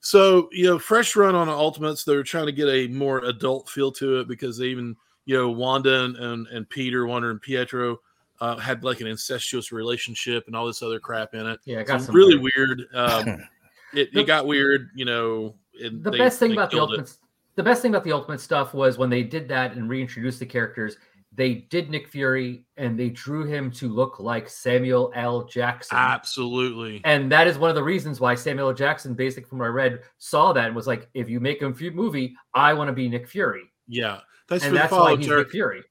So, 0.01 0.49
you 0.51 0.65
know, 0.65 0.79
fresh 0.79 1.15
run 1.15 1.35
on 1.35 1.49
Ultimates. 1.49 2.03
They're 2.03 2.23
trying 2.23 2.45
to 2.45 2.51
get 2.51 2.67
a 2.69 2.87
more 2.87 3.19
adult 3.25 3.69
feel 3.69 3.91
to 3.93 4.19
it 4.19 4.27
because 4.27 4.57
they 4.57 4.67
even, 4.67 4.95
you 5.25 5.37
know, 5.37 5.49
Wanda 5.51 6.03
and, 6.05 6.15
and, 6.17 6.47
and 6.47 6.69
Peter, 6.69 7.05
Wanda 7.07 7.29
and 7.29 7.41
Pietro 7.41 7.99
uh, 8.39 8.57
had 8.57 8.83
like 8.83 9.01
an 9.01 9.07
incestuous 9.07 9.71
relationship 9.71 10.45
and 10.47 10.55
all 10.55 10.65
this 10.65 10.81
other 10.81 10.99
crap 10.99 11.33
in 11.35 11.45
it. 11.45 11.59
Yeah, 11.65 11.77
I 11.77 11.81
It's 11.81 11.91
got 11.91 12.01
some 12.01 12.15
really 12.15 12.37
weird- 12.37 12.83
weird. 12.93 12.95
Um, 12.95 13.27
it, 13.93 14.09
it 14.15 14.25
got 14.25 14.47
weird, 14.47 14.89
you 14.95 15.05
know. 15.05 15.55
and 15.83 16.03
the 16.03 16.11
they- 16.11 16.17
best 16.17 16.39
thing 16.39 16.53
about 16.53 16.71
the 16.71 16.77
killed 16.77 16.91
it. 16.93 16.99
ultimate 16.99 17.17
the 17.55 17.63
best 17.63 17.81
thing 17.81 17.91
about 17.91 18.03
the 18.05 18.13
ultimate 18.13 18.39
stuff 18.39 18.73
was 18.73 18.97
when 18.97 19.09
they 19.09 19.23
did 19.23 19.47
that 19.49 19.73
and 19.73 19.89
reintroduced 19.89 20.39
the 20.39 20.45
characters 20.45 20.95
they 21.33 21.53
did 21.69 21.89
nick 21.89 22.07
fury 22.07 22.63
and 22.77 22.97
they 22.99 23.09
drew 23.09 23.45
him 23.45 23.69
to 23.71 23.87
look 23.89 24.19
like 24.21 24.47
samuel 24.49 25.11
l 25.15 25.43
jackson 25.43 25.97
Absolutely. 25.97 27.01
and 27.03 27.29
that 27.31 27.47
is 27.47 27.57
one 27.57 27.69
of 27.69 27.75
the 27.75 27.83
reasons 27.83 28.19
why 28.21 28.35
samuel 28.35 28.69
L. 28.69 28.73
jackson 28.73 29.13
basically 29.13 29.49
from 29.49 29.59
what 29.59 29.65
i 29.65 29.67
read 29.67 29.99
saw 30.17 30.53
that 30.53 30.67
and 30.67 30.75
was 30.75 30.87
like 30.87 31.09
if 31.13 31.29
you 31.29 31.39
make 31.41 31.61
a 31.61 31.69
movie 31.91 32.35
i 32.53 32.73
want 32.73 32.87
to 32.87 32.93
be 32.93 33.07
nick 33.09 33.27
fury 33.27 33.63
Yeah. 33.87 34.19
Thanks 34.51 34.65
and 34.65 34.71
for 34.71 34.75
the 34.75 34.79
that's 34.81 34.91
why 34.91 34.97
follow, 34.97 35.15
he's 35.17 35.27
Turk. 35.27 35.37
nick 35.47 35.49
fury 35.51 35.83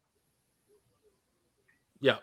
Yeah. 2.01 2.17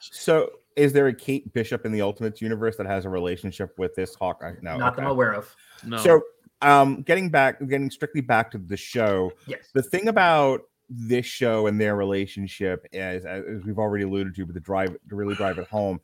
So, 0.00 0.50
is 0.76 0.92
there 0.92 1.08
a 1.08 1.14
Kate 1.14 1.52
Bishop 1.52 1.84
in 1.84 1.92
the 1.92 2.00
Ultimates 2.02 2.40
universe 2.40 2.76
that 2.76 2.86
has 2.86 3.04
a 3.06 3.08
relationship 3.08 3.76
with 3.78 3.94
this 3.94 4.14
Hawkeye? 4.14 4.54
No. 4.62 4.76
not 4.76 4.94
that 4.96 5.04
i'm 5.04 5.10
aware 5.10 5.32
of 5.32 5.54
No. 5.84 5.96
So, 5.98 6.22
um, 6.62 7.02
getting 7.02 7.28
back, 7.28 7.58
getting 7.68 7.90
strictly 7.90 8.20
back 8.20 8.50
to 8.52 8.58
the 8.58 8.76
show, 8.76 9.32
yes 9.46 9.70
the 9.74 9.82
thing 9.82 10.08
about 10.08 10.62
this 10.88 11.26
show 11.26 11.66
and 11.66 11.80
their 11.80 11.96
relationship, 11.96 12.86
as 12.92 13.24
as 13.26 13.64
we've 13.64 13.78
already 13.78 14.04
alluded 14.04 14.34
to, 14.36 14.46
but 14.46 14.52
to 14.54 14.60
drive 14.60 14.96
to 15.08 15.16
really 15.16 15.34
drive 15.34 15.58
it 15.58 15.66
home, 15.66 16.00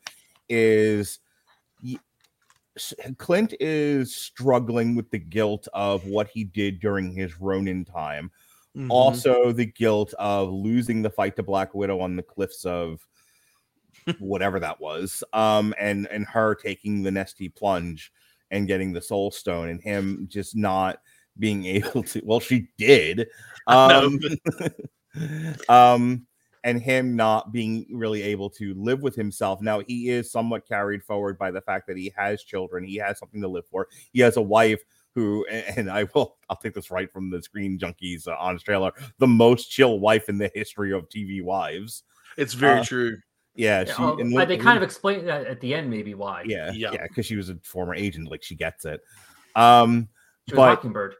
is 0.49 1.19
y- 1.81 1.95
S- 2.75 2.93
Clint 3.17 3.53
is 3.59 4.13
struggling 4.15 4.95
with 4.95 5.09
the 5.11 5.19
guilt 5.19 5.67
of 5.73 6.05
what 6.05 6.27
he 6.27 6.43
did 6.43 6.79
during 6.81 7.13
his 7.13 7.39
Ronin 7.39 7.85
time. 7.85 8.29
Mhm. 8.75 8.87
Also, 8.89 9.51
the 9.51 9.65
guilt 9.65 10.13
of 10.17 10.51
losing 10.51 11.01
the 11.01 11.09
fight 11.09 11.35
to 11.35 11.43
Black 11.43 11.73
Widow 11.75 11.99
on 11.99 12.15
the 12.15 12.23
cliffs 12.23 12.65
of 12.65 13.05
whatever 14.19 14.59
that 14.59 14.79
was, 14.81 15.23
um, 15.33 15.73
and 15.79 16.07
and 16.07 16.25
her 16.25 16.55
taking 16.55 17.03
the 17.03 17.11
Nestea 17.11 17.53
plunge 17.55 18.11
and 18.51 18.67
getting 18.67 18.91
the 18.91 19.01
Soul 19.01 19.31
Stone, 19.31 19.69
and 19.69 19.81
him 19.81 20.27
just 20.29 20.55
not 20.55 20.99
being 21.37 21.65
able 21.67 22.03
to. 22.03 22.21
Well, 22.23 22.39
she 22.39 22.67
did. 22.77 23.27
Um, 23.65 24.19
um, 25.69 26.27
and 26.65 26.81
him 26.81 27.15
not 27.15 27.53
being 27.53 27.85
really 27.91 28.21
able 28.23 28.49
to 28.49 28.73
live 28.73 29.01
with 29.01 29.15
himself. 29.15 29.61
Now 29.61 29.79
he 29.79 30.09
is 30.09 30.31
somewhat 30.31 30.67
carried 30.67 31.01
forward 31.03 31.37
by 31.37 31.51
the 31.51 31.61
fact 31.61 31.87
that 31.87 31.95
he 31.95 32.11
has 32.17 32.43
children, 32.43 32.83
he 32.83 32.95
has 32.97 33.19
something 33.19 33.41
to 33.41 33.47
live 33.47 33.65
for, 33.71 33.87
he 34.11 34.19
has 34.19 34.35
a 34.35 34.41
wife 34.41 34.83
who, 35.15 35.45
and 35.47 35.89
I 35.89 36.05
will, 36.13 36.37
I'll 36.49 36.55
take 36.57 36.73
this 36.73 36.89
right 36.91 37.11
from 37.11 37.29
the 37.29 37.41
Screen 37.41 37.77
Junkies 37.77 38.27
uh, 38.27 38.35
honest 38.39 38.65
trailer, 38.65 38.91
the 39.19 39.27
most 39.27 39.69
chill 39.69 39.99
wife 39.99 40.29
in 40.29 40.37
the 40.37 40.51
history 40.53 40.91
of 40.93 41.07
TV 41.09 41.43
wives. 41.43 42.03
it's 42.37 42.53
very 42.53 42.79
uh, 42.79 42.83
true. 42.83 43.17
Yeah, 43.55 43.81
Yeah, 43.85 43.93
she, 43.93 44.01
oh, 44.03 44.17
and 44.17 44.35
uh, 44.35 44.45
they 44.45 44.57
kind 44.57 44.77
of 44.77 44.83
explain 44.83 45.25
that 45.25 45.45
at 45.45 45.61
the 45.61 45.75
end 45.75 45.87
maybe 45.89 46.15
why 46.15 46.43
yeah, 46.47 46.71
Yeah. 46.73 46.91
yeah, 46.93 47.03
because 47.07 47.25
she 47.27 47.35
was 47.35 47.49
a 47.49 47.55
former 47.63 47.93
agent, 47.93 48.31
like 48.31 48.41
she 48.41 48.55
gets 48.55 48.85
it. 48.85 49.01
Um, 49.55 50.07
she 50.49 50.55
was 50.55 50.57
but 50.57 50.69
mockingbird 50.75 51.15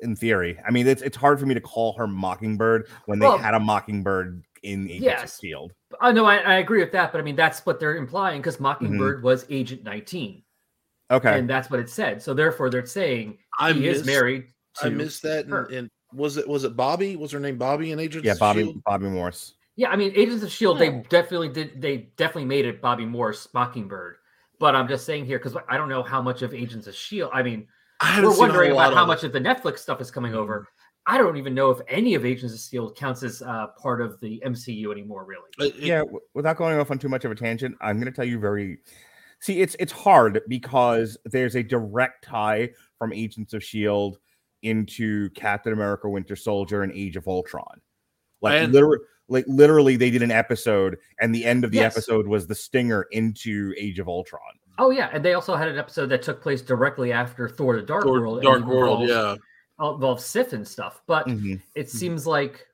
in 0.00 0.16
theory, 0.16 0.58
I 0.66 0.72
mean, 0.72 0.88
it's 0.88 1.02
it's 1.02 1.16
hard 1.16 1.38
for 1.38 1.46
me 1.46 1.54
to 1.54 1.60
call 1.60 1.92
her 1.96 2.08
Mockingbird 2.08 2.88
when 3.06 3.20
they 3.20 3.26
Well, 3.26 3.38
had 3.38 3.54
a 3.54 3.60
Mockingbird 3.60 4.42
in 4.64 4.86
Agents 4.90 5.04
yes. 5.04 5.34
of 5.36 5.40
Shield. 5.40 5.72
oh 6.00 6.10
no 6.10 6.24
I, 6.24 6.38
I 6.38 6.54
agree 6.54 6.80
with 6.80 6.90
that 6.90 7.12
but 7.12 7.20
i 7.20 7.22
mean 7.22 7.36
that's 7.36 7.64
what 7.64 7.78
they're 7.78 7.94
implying 7.96 8.40
because 8.40 8.54
Mm-hmm. 8.56 8.64
mockingbird 8.64 9.22
was 9.22 9.46
agent 9.50 9.84
19 9.84 10.42
Okay, 11.10 11.38
and 11.38 11.48
that's 11.48 11.70
what 11.70 11.80
it 11.80 11.88
said 11.88 12.20
so 12.22 12.34
therefore 12.34 12.68
they're 12.70 12.84
saying 12.86 13.38
I 13.58 13.72
he 13.72 13.86
is 13.88 13.98
missed- 13.98 14.06
married 14.06 14.44
to 14.80 14.86
I 14.86 14.88
missed 14.90 15.22
that. 15.22 15.46
her. 15.48 15.64
And, 15.66 15.74
and 15.74 15.90
was 16.12 16.36
it 16.36 16.46
was 16.48 16.64
it 16.64 16.76
Bobby? 16.76 17.16
Was 17.16 17.32
her 17.32 17.40
name 17.40 17.56
Bobby 17.58 17.92
in 17.92 17.98
Agents? 17.98 18.24
yeah, 18.24 18.32
of 18.32 18.38
Bobby 18.38 18.62
Shield? 18.64 18.82
Bobby 18.84 19.06
Morse. 19.06 19.54
Yeah, 19.76 19.90
I 19.90 19.96
mean, 19.96 20.12
Agents 20.16 20.42
of 20.42 20.50
Shield, 20.50 20.76
Oh. 20.76 20.78
they 20.80 20.90
definitely 21.08 21.48
did. 21.50 21.80
They 21.80 22.08
definitely 22.16 22.46
made 22.46 22.64
it 22.66 22.80
Bobby 22.82 23.04
Morse 23.06 23.48
Mockingbird. 23.54 24.16
But 24.58 24.74
I'm 24.74 24.88
just 24.88 25.04
saying 25.06 25.26
here 25.26 25.38
because 25.38 25.56
I 25.68 25.76
don't 25.76 25.88
know 25.88 26.02
how 26.02 26.20
much 26.20 26.42
of 26.42 26.52
Agents 26.54 26.86
of 26.88 26.94
Shield. 26.94 27.30
I 27.32 27.42
mean, 27.42 27.68
I 28.00 28.06
haven't 28.06 28.30
we're 28.30 28.38
wondering 28.38 28.72
about 28.72 28.92
how 28.94 29.02
of 29.02 29.06
much 29.08 29.22
it. 29.22 29.26
of 29.28 29.32
the 29.32 29.40
Netflix 29.40 29.78
stuff 29.78 30.00
is 30.00 30.10
coming 30.10 30.34
over. 30.34 30.66
I 31.06 31.16
don't 31.16 31.36
even 31.36 31.54
know 31.54 31.70
if 31.70 31.80
any 31.88 32.14
of 32.16 32.24
Agents 32.26 32.52
of 32.54 32.60
Shield 32.60 32.96
counts 32.96 33.22
as 33.22 33.40
uh, 33.40 33.68
part 33.80 34.00
of 34.02 34.18
the 34.20 34.42
MCU 34.44 34.90
anymore. 34.92 35.24
Really, 35.24 35.48
It- 35.70 35.76
it- 35.76 35.86
yeah 35.86 35.98
w- 36.00 36.20
without 36.34 36.56
going 36.56 36.78
off 36.78 36.90
on 36.90 36.98
too 36.98 37.08
much 37.08 37.24
of 37.24 37.30
a 37.30 37.34
tangent 37.34 37.76
i'm 37.80 37.96
going 37.96 38.12
to 38.12 38.16
tell 38.16 38.24
you 38.26 38.38
very 38.38 38.78
see 39.40 39.60
it's 39.60 39.76
it's 39.78 39.92
hard 39.92 40.40
because 40.48 41.16
there's 41.24 41.54
a 41.56 41.62
direct 41.62 42.24
tie 42.24 42.68
from 42.98 43.12
agents 43.12 43.54
of 43.54 43.62
shield 43.62 44.18
into 44.62 45.30
captain 45.30 45.72
america 45.72 46.08
winter 46.08 46.34
soldier 46.36 46.82
and 46.82 46.92
age 46.92 47.16
of 47.16 47.26
ultron 47.28 47.80
like 48.40 48.54
And- 48.62 48.72
literally 48.72 48.98
like 49.28 49.44
literally 49.46 49.96
they 49.96 50.10
did 50.10 50.22
an 50.22 50.30
episode 50.30 50.96
and 51.20 51.34
the 51.34 51.44
end 51.44 51.62
of 51.64 51.70
the 51.70 51.76
Yes. 51.78 51.94
episode 51.96 52.26
was 52.26 52.46
the 52.46 52.54
stinger 52.54 53.06
into 53.12 53.74
age 53.76 53.98
of 53.98 54.08
ultron 54.08 54.40
oh 54.78 54.90
yeah, 54.90 55.10
and 55.12 55.24
they 55.24 55.34
also 55.34 55.54
had 55.56 55.68
an 55.68 55.76
episode 55.78 56.06
that 56.06 56.22
took 56.22 56.40
place 56.40 56.62
directly 56.62 57.12
after 57.12 57.48
Thor: 57.48 57.76
The 57.76 57.82
Dark 57.82 58.04
Thor- 58.04 58.20
World. 58.20 58.42
Dark 58.42 58.60
it 58.62 58.66
World, 58.66 59.02
involves- 59.02 59.38
yeah. 59.80 59.92
involves 59.94 60.24
Sif 60.24 60.52
and 60.52 60.66
stuff. 60.66 61.02
But 61.06 61.26
Mhm. 61.26 61.60
it 61.74 61.90
seems 61.90 62.26
like 62.28 62.64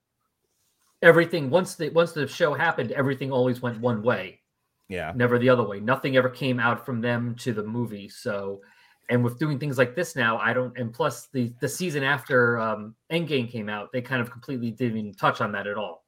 everything 1.03 1.51
once 1.51 1.75
the 1.77 1.89
once 1.91 2.13
the 2.13 2.27
show 2.29 2.55
happened, 2.55 2.93
everything 2.93 3.33
always 3.33 3.61
went 3.63 3.81
one 3.81 4.03
way. 4.03 4.41
Yeah 4.89 5.13
never 5.15 5.39
the 5.39 5.49
other 5.49 5.63
way. 5.63 5.81
Nothing 5.81 6.17
ever 6.17 6.29
came 6.29 6.61
out 6.61 6.85
from 6.85 7.01
them 7.01 7.35
to 7.37 7.53
the 7.53 7.63
movie. 7.63 8.09
So, 8.09 8.61
and 9.09 9.23
with 9.25 9.39
doing 9.39 9.59
things 9.59 9.79
like 9.79 9.95
this 9.95 10.15
now, 10.17 10.39
I 10.39 10.53
don't. 10.53 10.77
And 10.79 10.93
plus, 10.93 11.29
the 11.33 11.53
the 11.61 11.69
season 11.69 12.03
after 12.03 12.59
um, 12.59 12.95
Endgame 13.11 13.51
came 13.51 13.69
out, 13.69 13.93
they 13.93 14.03
kind 14.03 14.21
of 14.21 14.31
completely 14.31 14.71
didn't 14.71 14.99
even 14.99 15.15
touch 15.15 15.41
on 15.41 15.53
that 15.53 15.67
at 15.67 15.77
all. 15.77 16.05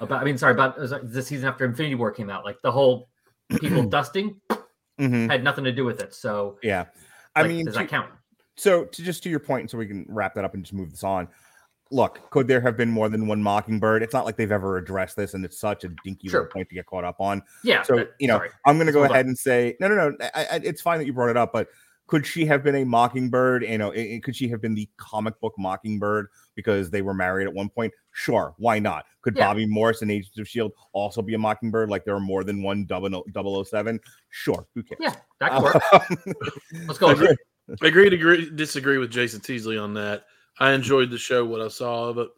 About, 0.00 0.20
I 0.22 0.24
mean, 0.24 0.38
sorry, 0.38 0.52
about 0.52 0.76
the 0.76 1.22
season 1.22 1.48
after 1.48 1.64
Infinity 1.64 1.96
War 1.96 2.12
came 2.12 2.30
out, 2.30 2.44
like 2.44 2.62
the 2.62 2.70
whole 2.70 3.08
people 3.58 3.82
dusting 3.88 4.40
Mhm. 5.00 5.30
had 5.30 5.42
nothing 5.44 5.64
to 5.64 5.72
do 5.72 5.84
with 5.84 6.00
it. 6.00 6.12
So, 6.12 6.58
yeah 6.62 6.86
i 7.36 7.42
like, 7.42 7.50
mean 7.50 7.64
does 7.66 7.74
to- 7.74 7.80
that 7.80 7.88
count? 7.88 8.10
So 8.56 8.84
to 8.84 9.02
just 9.02 9.22
to 9.22 9.30
your 9.30 9.38
point, 9.40 9.70
so 9.70 9.78
we 9.78 9.86
can 9.86 10.04
wrap 10.08 10.34
that 10.34 10.44
up 10.44 10.54
and 10.54 10.64
just 10.64 10.72
move 10.74 10.90
this 10.90 11.04
on. 11.04 11.28
Look, 11.90 12.30
could 12.30 12.48
there 12.48 12.60
have 12.60 12.76
been 12.76 12.90
more 12.90 13.08
than 13.08 13.26
one 13.26 13.42
Mockingbird? 13.42 14.02
It's 14.02 14.12
not 14.12 14.24
like 14.26 14.36
they've 14.36 14.52
ever 14.52 14.76
addressed 14.76 15.16
this, 15.16 15.34
and 15.34 15.44
it's 15.44 15.58
such 15.58 15.84
a 15.84 15.88
dinky 16.04 16.28
Sure. 16.28 16.40
little 16.40 16.52
point 16.52 16.68
to 16.68 16.74
get 16.74 16.86
caught 16.86 17.04
up 17.04 17.16
on. 17.20 17.42
Yeah. 17.64 17.82
So 17.82 17.96
that- 17.96 18.10
you 18.18 18.28
know, 18.28 18.36
sorry. 18.38 18.50
I'm 18.66 18.76
going 18.76 18.86
to 18.86 18.92
Let's 18.92 18.94
go 18.94 19.00
move 19.02 19.10
on. 19.10 19.14
ahead 19.16 19.26
and 19.26 19.38
say 19.38 19.76
no, 19.80 19.88
no, 19.88 20.10
no. 20.10 20.16
I, 20.34 20.44
I, 20.44 20.60
it's 20.62 20.82
fine 20.82 20.98
that 20.98 21.06
you 21.06 21.12
brought 21.12 21.30
it 21.30 21.36
up, 21.36 21.52
but 21.52 21.68
could 22.06 22.26
she 22.26 22.46
have 22.46 22.62
been 22.64 22.74
a 22.74 22.84
Mockingbird? 22.84 23.62
You 23.64 23.78
know, 23.78 23.90
it- 23.90 24.00
it- 24.02 24.22
could 24.22 24.36
she 24.36 24.48
have 24.48 24.60
been 24.60 24.74
the 24.74 24.88
comic 24.98 25.38
book 25.40 25.54
Mockingbird 25.58 26.28
because 26.54 26.90
they 26.90 27.00
were 27.02 27.14
married 27.14 27.46
at 27.46 27.54
one 27.54 27.68
point? 27.70 27.92
Sure, 28.12 28.54
why 28.58 28.78
not? 28.78 29.06
Could 29.22 29.36
Yeah. 29.36 29.46
Bobby 29.46 29.66
Morse 29.66 30.02
and 30.02 30.10
Agents 30.10 30.38
of 30.38 30.46
Shield 30.48 30.72
also 30.92 31.22
be 31.22 31.34
a 31.34 31.38
Mockingbird? 31.38 31.88
Like 31.88 32.04
there 32.04 32.14
are 32.14 32.20
more 32.20 32.44
than 32.44 32.62
one 32.62 32.84
double 32.84 33.64
007? 33.64 33.98
Sure, 34.30 34.66
who 34.74 34.82
cares? 34.82 34.98
Yeah, 35.00 35.14
that 35.40 35.52
could 35.52 35.62
work. 35.62 36.36
Let's 36.86 36.98
go. 36.98 37.10
Agree. 37.10 37.36
I 37.82 37.86
agree 37.86 38.08
to 38.08 38.16
agree, 38.16 38.50
disagree 38.50 38.96
with 38.98 39.10
Jason 39.10 39.40
Teasley 39.40 39.76
on 39.78 39.92
that. 39.94 40.24
I 40.60 40.72
enjoyed 40.72 41.10
the 41.10 41.18
show, 41.18 41.44
what 41.44 41.60
I 41.60 41.68
saw 41.68 42.08
of 42.08 42.18
it. 42.18 42.28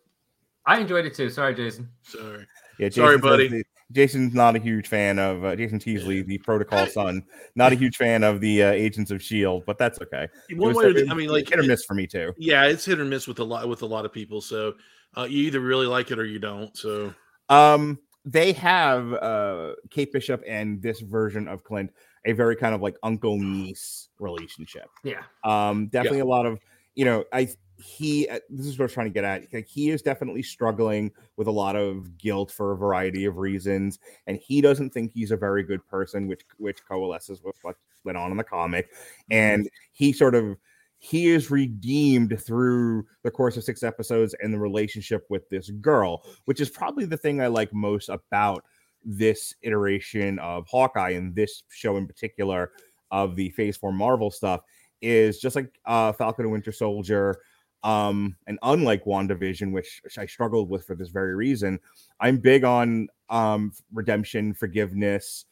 I 0.66 0.78
enjoyed 0.80 1.06
it 1.06 1.14
too. 1.14 1.30
Sorry, 1.30 1.54
Jason. 1.54 1.88
Sorry. 2.02 2.46
Yeah, 2.78 2.90
Sorry, 2.90 3.18
buddy. 3.18 3.48
the- 3.48 3.64
Jason's 3.92 4.34
not 4.34 4.54
a 4.54 4.60
huge 4.60 4.86
fan 4.86 5.18
of 5.18 5.44
uh, 5.44 5.56
Jason 5.56 5.80
Teasley, 5.80 6.22
the 6.22 6.38
Protocol 6.38 6.86
son. 6.86 7.24
Not 7.56 7.72
a 7.72 7.74
huge 7.74 7.96
fan 7.96 8.22
of 8.22 8.40
the 8.40 8.62
uh, 8.62 8.70
Agents 8.70 9.10
of 9.10 9.20
Shield, 9.20 9.64
but 9.66 9.78
that's 9.78 10.00
okay. 10.00 10.28
One 10.54 10.74
way 10.74 10.84
or 10.84 10.92
the- 10.92 11.08
I 11.10 11.14
mean, 11.14 11.28
like 11.28 11.48
hit 11.48 11.58
or 11.58 11.64
miss 11.64 11.84
for 11.84 11.94
me 11.94 12.06
too. 12.06 12.32
Yeah, 12.38 12.66
it's 12.66 12.84
hit 12.84 13.00
or 13.00 13.04
miss 13.04 13.26
with 13.26 13.40
a 13.40 13.44
lot 13.44 13.68
with 13.68 13.82
a 13.82 13.86
lot 13.86 14.04
of 14.04 14.12
people. 14.12 14.40
So 14.40 14.74
uh, 15.16 15.24
you 15.24 15.38
either 15.44 15.58
really 15.58 15.88
like 15.88 16.12
it 16.12 16.20
or 16.20 16.24
you 16.24 16.38
don't. 16.38 16.76
So 16.76 17.12
Um, 17.48 17.98
they 18.24 18.52
have 18.52 19.12
uh 19.14 19.72
Kate 19.90 20.12
Bishop 20.12 20.40
and 20.46 20.80
this 20.80 21.00
version 21.00 21.48
of 21.48 21.64
Clint 21.64 21.90
a 22.26 22.32
very 22.32 22.54
kind 22.54 22.76
of 22.76 22.80
like 22.82 22.94
uncle 23.02 23.38
niece 23.38 24.08
relationship. 24.20 24.88
Yeah. 25.02 25.22
Um, 25.42 25.88
definitely 25.88 26.20
a 26.20 26.26
lot 26.26 26.46
of 26.46 26.60
you 26.94 27.04
know, 27.06 27.24
I 27.32 27.48
he 27.80 28.28
uh, 28.28 28.38
this 28.48 28.66
is 28.66 28.78
what 28.78 28.84
I 28.84 28.86
was 28.86 28.92
trying 28.92 29.06
to 29.06 29.12
get 29.12 29.24
at. 29.24 29.52
Like, 29.52 29.66
he 29.66 29.90
is 29.90 30.02
definitely 30.02 30.42
struggling 30.42 31.10
with 31.36 31.46
a 31.46 31.52
lot 31.52 31.76
of 31.76 32.18
guilt 32.18 32.50
for 32.50 32.72
a 32.72 32.76
variety 32.76 33.24
of 33.24 33.36
reasons, 33.36 33.98
and 34.26 34.36
he 34.36 34.60
doesn't 34.60 34.90
think 34.90 35.12
he's 35.12 35.30
a 35.30 35.36
very 35.36 35.62
good 35.62 35.86
person, 35.86 36.26
which 36.26 36.42
which 36.58 36.84
coalesces 36.86 37.42
with 37.42 37.56
what 37.62 37.76
went 38.04 38.18
on 38.18 38.30
in 38.30 38.36
the 38.36 38.44
comic. 38.44 38.90
And 39.30 39.68
he 39.92 40.12
sort 40.12 40.34
of 40.34 40.56
he 40.98 41.28
is 41.28 41.50
redeemed 41.50 42.38
through 42.40 43.06
the 43.22 43.30
course 43.30 43.56
of 43.56 43.64
six 43.64 43.82
episodes 43.82 44.34
and 44.42 44.52
the 44.52 44.58
relationship 44.58 45.24
with 45.30 45.48
this 45.48 45.70
girl, 45.70 46.22
which 46.44 46.60
is 46.60 46.68
probably 46.68 47.06
the 47.06 47.16
thing 47.16 47.40
I 47.40 47.46
like 47.46 47.72
most 47.72 48.10
about 48.10 48.64
this 49.02 49.54
iteration 49.62 50.38
of 50.40 50.66
Hawkeye 50.68 51.10
and 51.10 51.34
this 51.34 51.62
show 51.70 51.96
in 51.96 52.06
particular 52.06 52.70
of 53.10 53.34
the 53.34 53.48
Phase 53.50 53.78
Four 53.78 53.92
Marvel 53.92 54.30
stuff 54.30 54.60
is 55.00 55.40
just 55.40 55.56
like 55.56 55.72
uh, 55.86 56.12
Falcon 56.12 56.44
and 56.44 56.52
Winter 56.52 56.72
Soldier. 56.72 57.40
Um, 57.82 58.36
and 58.46 58.58
unlike 58.62 59.04
WandaVision, 59.04 59.72
which 59.72 60.02
I 60.18 60.26
struggled 60.26 60.68
with 60.68 60.86
for 60.86 60.94
this 60.94 61.08
very 61.08 61.34
reason, 61.34 61.80
I'm 62.20 62.38
big 62.38 62.64
on 62.64 63.08
um 63.30 63.72
redemption, 63.92 64.52
forgiveness, 64.54 65.46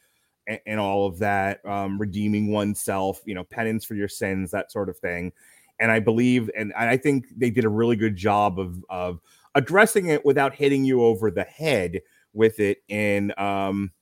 and, 0.47 0.61
and 0.67 0.81
all 0.81 1.07
of 1.07 1.19
that, 1.21 1.65
um, 1.65 1.99
redeeming 1.99 2.51
oneself, 2.51 3.21
you 3.25 3.35
know, 3.35 3.45
penance 3.45 3.85
for 3.85 3.95
your 3.95 4.09
sins, 4.09 4.51
that 4.51 4.71
sort 4.73 4.89
of 4.89 4.99
thing. 4.99 5.33
And 5.81 5.91
I 5.93 6.01
believe, 6.01 6.51
and 6.57 6.73
I 6.75 6.97
think 6.97 7.27
they 7.37 7.51
did 7.51 7.65
a 7.65 7.69
really 7.69 7.97
good 7.97 8.17
job 8.17 8.59
of 8.59 8.85
of 8.91 9.21
addressing 9.55 10.07
it 10.07 10.25
without 10.25 10.55
hitting 10.55 10.85
you 10.85 11.03
over 11.05 11.31
the 11.31 11.45
head 11.45 12.01
with 12.35 12.61
it 12.61 12.83
in 12.89 13.33
um 13.39 13.93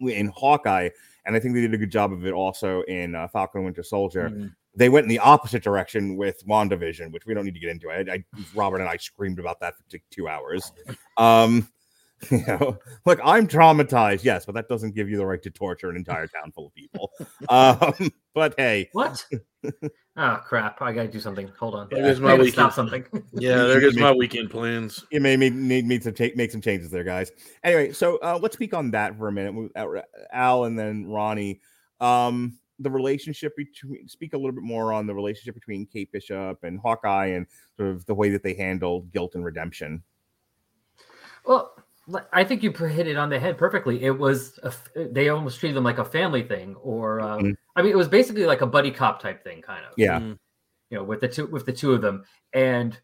in 0.00 0.28
Hawkeye, 0.34 0.88
and 1.26 1.36
I 1.36 1.40
think 1.40 1.54
they 1.54 1.60
did 1.60 1.74
a 1.74 1.78
good 1.78 1.90
job 1.90 2.12
of 2.12 2.24
it 2.26 2.32
also 2.32 2.82
in 2.82 3.14
uh, 3.14 3.28
Falcon 3.28 3.64
Winter 3.64 3.82
Soldier. 3.82 4.30
Mhm. 4.30 4.54
They 4.74 4.88
went 4.88 5.04
in 5.04 5.08
the 5.08 5.18
opposite 5.18 5.62
direction 5.62 6.16
with 6.16 6.46
WandaVision, 6.46 7.10
which 7.12 7.26
we 7.26 7.34
don't 7.34 7.44
need 7.44 7.54
to 7.54 7.60
get 7.60 7.70
into. 7.70 7.90
I, 7.90 8.00
I 8.12 8.24
Robert 8.54 8.80
and 8.80 8.88
I 8.88 8.96
screamed 8.96 9.38
about 9.38 9.58
that 9.60 9.76
for 9.76 9.82
t- 9.90 10.02
two 10.10 10.28
hours. 10.28 10.72
Um, 11.16 11.68
you 12.30 12.44
know, 12.46 12.78
look, 13.06 13.18
I'm 13.24 13.48
traumatized, 13.48 14.22
yes, 14.24 14.44
but 14.44 14.54
that 14.54 14.68
doesn't 14.68 14.94
give 14.94 15.08
you 15.08 15.16
the 15.16 15.24
right 15.26 15.42
to 15.42 15.50
torture 15.50 15.88
an 15.90 15.96
entire 15.96 16.26
town 16.26 16.52
full 16.52 16.66
of 16.66 16.74
people. 16.74 17.10
Um, 17.48 18.12
but 18.34 18.54
hey, 18.58 18.88
What? 18.92 19.24
oh 20.16 20.40
crap! 20.44 20.80
I 20.82 20.92
gotta 20.92 21.08
do 21.08 21.18
something. 21.18 21.50
Hold 21.58 21.74
on. 21.74 21.88
There 21.90 22.02
goes 22.02 22.20
my 22.20 22.34
weekend. 22.34 22.52
stop 22.52 22.72
something. 22.74 23.04
yeah, 23.32 23.56
there 23.64 23.80
goes 23.80 23.96
my 23.96 24.12
weekend 24.12 24.50
plans. 24.50 25.04
you 25.10 25.20
may 25.20 25.36
need, 25.36 25.54
need 25.54 25.86
me 25.86 25.98
to 25.98 26.12
take 26.12 26.36
make 26.36 26.52
some 26.52 26.60
changes 26.60 26.90
there, 26.90 27.02
guys. 27.02 27.32
Anyway, 27.64 27.92
so 27.92 28.18
uh, 28.18 28.38
let's 28.40 28.54
speak 28.54 28.72
on 28.74 28.92
that 28.92 29.16
for 29.18 29.26
a 29.28 29.32
minute. 29.32 29.70
Uh, 29.74 30.02
Al 30.32 30.64
and 30.64 30.78
then 30.78 31.06
Ronnie. 31.06 31.60
Um, 31.98 32.58
the 32.80 32.90
relationship 32.90 33.56
between 33.56 34.08
speak 34.08 34.32
a 34.32 34.36
little 34.36 34.52
bit 34.52 34.64
more 34.64 34.92
on 34.92 35.06
the 35.06 35.14
relationship 35.14 35.54
between 35.54 35.86
Kate 35.86 36.10
Bishop 36.10 36.64
and 36.64 36.78
Hawkeye 36.80 37.26
and 37.26 37.46
sort 37.76 37.90
of 37.90 38.04
the 38.06 38.14
way 38.14 38.30
that 38.30 38.42
they 38.42 38.54
handled 38.54 39.12
guilt 39.12 39.34
and 39.34 39.44
redemption. 39.44 40.02
Well, 41.44 41.72
I 42.32 42.42
think 42.44 42.62
you 42.62 42.72
hit 42.72 43.06
it 43.06 43.16
on 43.16 43.30
the 43.30 43.38
head 43.38 43.56
perfectly. 43.56 44.02
It 44.02 44.18
was 44.18 44.58
a 44.62 44.68
f 44.68 44.88
they 44.94 45.28
almost 45.28 45.60
treated 45.60 45.76
them 45.76 45.84
like 45.84 45.98
a 45.98 46.04
family 46.04 46.42
thing, 46.42 46.74
or 46.76 47.20
uh, 47.20 47.38
Mhm. 47.38 47.56
I 47.76 47.82
mean, 47.82 47.92
it 47.92 47.96
was 47.96 48.08
basically 48.08 48.46
like 48.46 48.62
a 48.62 48.66
buddy 48.66 48.90
cop 48.90 49.20
type 49.20 49.44
thing, 49.44 49.62
kind 49.62 49.84
of. 49.84 49.92
Yeah. 49.96 50.18
Mm. 50.18 50.38
you 50.90 50.98
know, 50.98 51.04
with 51.04 51.20
the 51.20 51.28
two 51.28 51.46
with 51.46 51.66
the 51.66 51.72
two 51.72 51.92
of 51.92 52.00
them, 52.00 52.24
and 52.52 52.98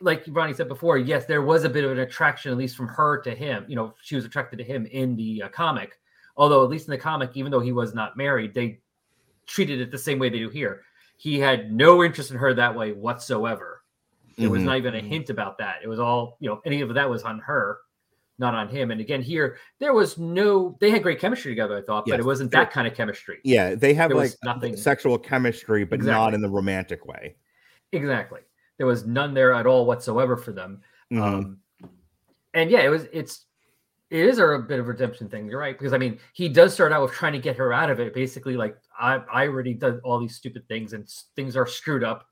like 0.00 0.24
Ronnie 0.28 0.54
said 0.54 0.68
before, 0.68 0.96
yes, 0.96 1.26
there 1.26 1.42
was 1.42 1.64
a 1.64 1.68
bit 1.68 1.84
of 1.84 1.90
an 1.90 1.98
attraction, 1.98 2.50
at 2.50 2.56
least 2.56 2.76
from 2.76 2.88
her 2.88 3.20
to 3.20 3.34
him. 3.34 3.66
You 3.68 3.76
know, 3.76 3.94
she 4.00 4.16
was 4.16 4.24
attracted 4.24 4.56
to 4.56 4.64
him 4.64 4.86
in 4.86 5.16
the 5.16 5.42
uh, 5.42 5.48
comic. 5.50 5.98
Although, 6.36 6.64
at 6.64 6.70
least 6.70 6.88
in 6.88 6.92
the 6.92 6.98
comic, 6.98 7.32
even 7.34 7.52
though 7.52 7.60
he 7.60 7.72
was 7.72 7.92
not 7.92 8.16
married, 8.16 8.54
they 8.54 8.80
treated 9.50 9.80
it 9.80 9.90
the 9.90 9.98
same 9.98 10.18
way 10.18 10.28
they 10.28 10.38
do 10.38 10.48
here. 10.48 10.82
He 11.16 11.38
had 11.38 11.72
no 11.72 12.02
interest 12.04 12.30
in 12.30 12.36
her 12.38 12.54
that 12.54 12.74
way 12.74 12.92
whatsoever. 12.92 13.82
There 14.38 14.48
was 14.48 14.62
Mhm. 14.62 14.66
not 14.66 14.76
even 14.78 14.94
a 14.94 15.00
hint 15.00 15.28
about 15.28 15.58
that. 15.58 15.80
It 15.82 15.88
was 15.88 15.98
all, 15.98 16.36
you 16.40 16.48
know, 16.48 16.62
any 16.64 16.80
of 16.80 16.94
that 16.94 17.10
was 17.10 17.24
on 17.24 17.40
her, 17.40 17.78
not 18.38 18.54
on 18.54 18.68
him. 18.68 18.90
And 18.90 19.00
again, 19.00 19.20
here 19.20 19.58
there 19.80 19.92
was 19.92 20.16
no. 20.16 20.78
They 20.80 20.90
had 20.90 21.02
great 21.02 21.18
chemistry 21.18 21.50
together, 21.52 21.76
I 21.76 21.82
thought, 21.82 22.06
but 22.06 22.20
it 22.20 22.24
wasn't 22.24 22.52
that 22.52 22.70
kind 22.70 22.86
of 22.86 22.94
chemistry. 22.94 23.40
Yeah, 23.44 23.74
they 23.74 23.92
have 23.94 24.10
There 24.10 24.16
like 24.16 24.32
nothing- 24.44 24.76
sexual 24.76 25.18
chemistry, 25.18 25.84
but 25.84 26.00
not 26.00 26.32
in 26.32 26.40
the 26.40 26.48
romantic 26.48 27.04
way. 27.04 27.36
Exactly. 27.92 28.40
There 28.78 28.86
was 28.86 29.04
none 29.04 29.34
there 29.34 29.52
at 29.52 29.66
all 29.66 29.84
whatsoever 29.84 30.36
for 30.38 30.52
them. 30.52 30.80
Mhm. 31.12 31.20
Um, 31.20 31.58
and 32.54 32.70
yeah, 32.70 32.80
it 32.80 32.88
was. 32.88 33.08
It's. 33.12 33.46
It 34.10 34.26
is 34.26 34.38
a 34.38 34.58
bit 34.58 34.80
of 34.80 34.86
a 34.86 34.88
redemption 34.88 35.28
thing. 35.28 35.48
You're 35.48 35.60
right 35.60 35.78
because 35.78 35.92
I 35.92 35.98
mean, 35.98 36.18
he 36.32 36.48
does 36.48 36.74
start 36.74 36.92
out 36.92 37.02
with 37.02 37.12
trying 37.12 37.32
to 37.32 37.38
get 37.38 37.56
her 37.56 37.72
out 37.72 37.90
of 37.90 38.00
it. 38.00 38.12
Basically, 38.12 38.56
like 38.56 38.76
I, 38.98 39.22
I 39.32 39.46
already 39.46 39.72
did 39.74 40.00
all 40.00 40.18
these 40.18 40.34
stupid 40.34 40.66
things, 40.66 40.92
and 40.92 41.08
things 41.36 41.56
are 41.56 41.66
screwed 41.66 42.02
up, 42.02 42.26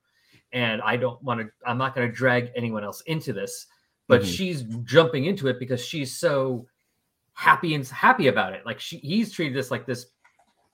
and 0.52 0.82
I 0.82 0.96
don't 0.96 1.22
want 1.22 1.40
to. 1.40 1.48
I'm 1.64 1.78
not 1.78 1.94
going 1.94 2.08
to 2.08 2.14
drag 2.14 2.50
anyone 2.56 2.82
else 2.82 3.00
into 3.02 3.32
this. 3.32 3.66
But 4.08 4.22
Mhm. 4.22 4.36
she's 4.36 4.62
jumping 4.84 5.26
into 5.26 5.48
it 5.48 5.58
because 5.60 5.84
she's 5.84 6.16
so 6.16 6.66
happy 7.34 7.74
and 7.74 7.86
happy 7.86 8.26
about 8.28 8.54
it. 8.54 8.66
Like 8.66 8.80
she, 8.80 8.96
he's 8.98 9.30
treated 9.30 9.54
this 9.56 9.70
like 9.70 9.86
this. 9.86 10.06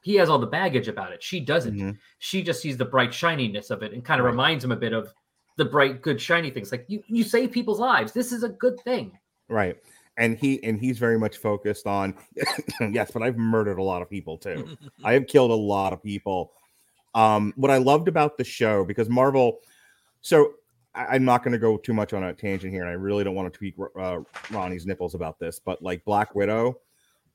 He 0.03 0.15
has 0.17 0.29
all 0.31 0.39
the 0.39 0.47
baggage 0.47 0.89
about 0.89 1.13
it. 1.13 1.23
She 1.23 1.41
doesn't 1.41 1.75
Mhm. 1.77 1.99
she 2.19 2.43
just 2.43 2.63
sees 2.63 2.77
the 2.79 2.85
bright 2.85 3.13
shininess 3.13 3.71
of 3.71 3.83
it 3.83 3.93
and 3.93 4.03
kind 4.05 4.21
of 4.21 4.25
Right. 4.25 4.31
reminds 4.31 4.65
him 4.65 4.73
a 4.73 4.77
bit 4.77 4.93
of 4.95 5.13
the 5.57 5.65
bright 5.65 6.01
good 6.03 6.21
shiny 6.21 6.51
things 6.51 6.73
like 6.73 6.85
you 6.89 7.03
you 7.07 7.23
save 7.23 7.53
people's 7.53 7.79
lives 7.79 8.13
this 8.13 8.33
is 8.33 8.43
a 8.43 8.49
good 8.49 8.79
thing 8.81 9.17
Right. 9.49 9.77
And 10.17 10.39
he 10.39 10.63
and 10.63 10.79
he's 10.79 10.99
very 10.99 11.19
much 11.19 11.39
focused 11.39 11.87
on 11.87 12.15
yes, 12.93 13.11
but 13.11 13.23
I've 13.23 13.37
murdered 13.37 13.79
a 13.79 13.83
lot 13.83 14.01
of 14.01 14.09
people 14.09 14.39
too. 14.39 14.77
I 15.03 15.13
have 15.15 15.27
killed 15.27 15.51
a 15.51 15.55
lot 15.55 15.93
of 15.93 16.03
people. 16.03 16.53
Um, 17.15 17.53
what 17.57 17.71
I 17.71 17.79
loved 17.79 18.09
about 18.09 18.39
the 18.39 18.45
show 18.45 18.85
because 18.85 19.09
Marvel, 19.09 19.59
so 20.21 20.55
I, 20.95 21.07
I'm 21.07 21.25
not 21.25 21.43
going 21.43 21.53
to 21.53 21.59
go 21.59 21.77
too 21.77 21.95
much 21.95 22.13
on 22.13 22.23
a 22.23 22.33
tangent 22.33 22.73
here, 22.73 22.83
and 22.83 22.91
I 22.91 22.95
really 22.95 23.25
don't 23.25 23.35
want 23.35 23.53
to 23.53 23.57
tweak 23.57 23.75
uh, 23.99 24.21
Ronnie's 24.51 24.87
nipples 24.87 25.15
about 25.15 25.39
this, 25.39 25.59
but 25.59 25.83
like 25.83 26.05
Black 26.05 26.35
Widow, 26.35 26.79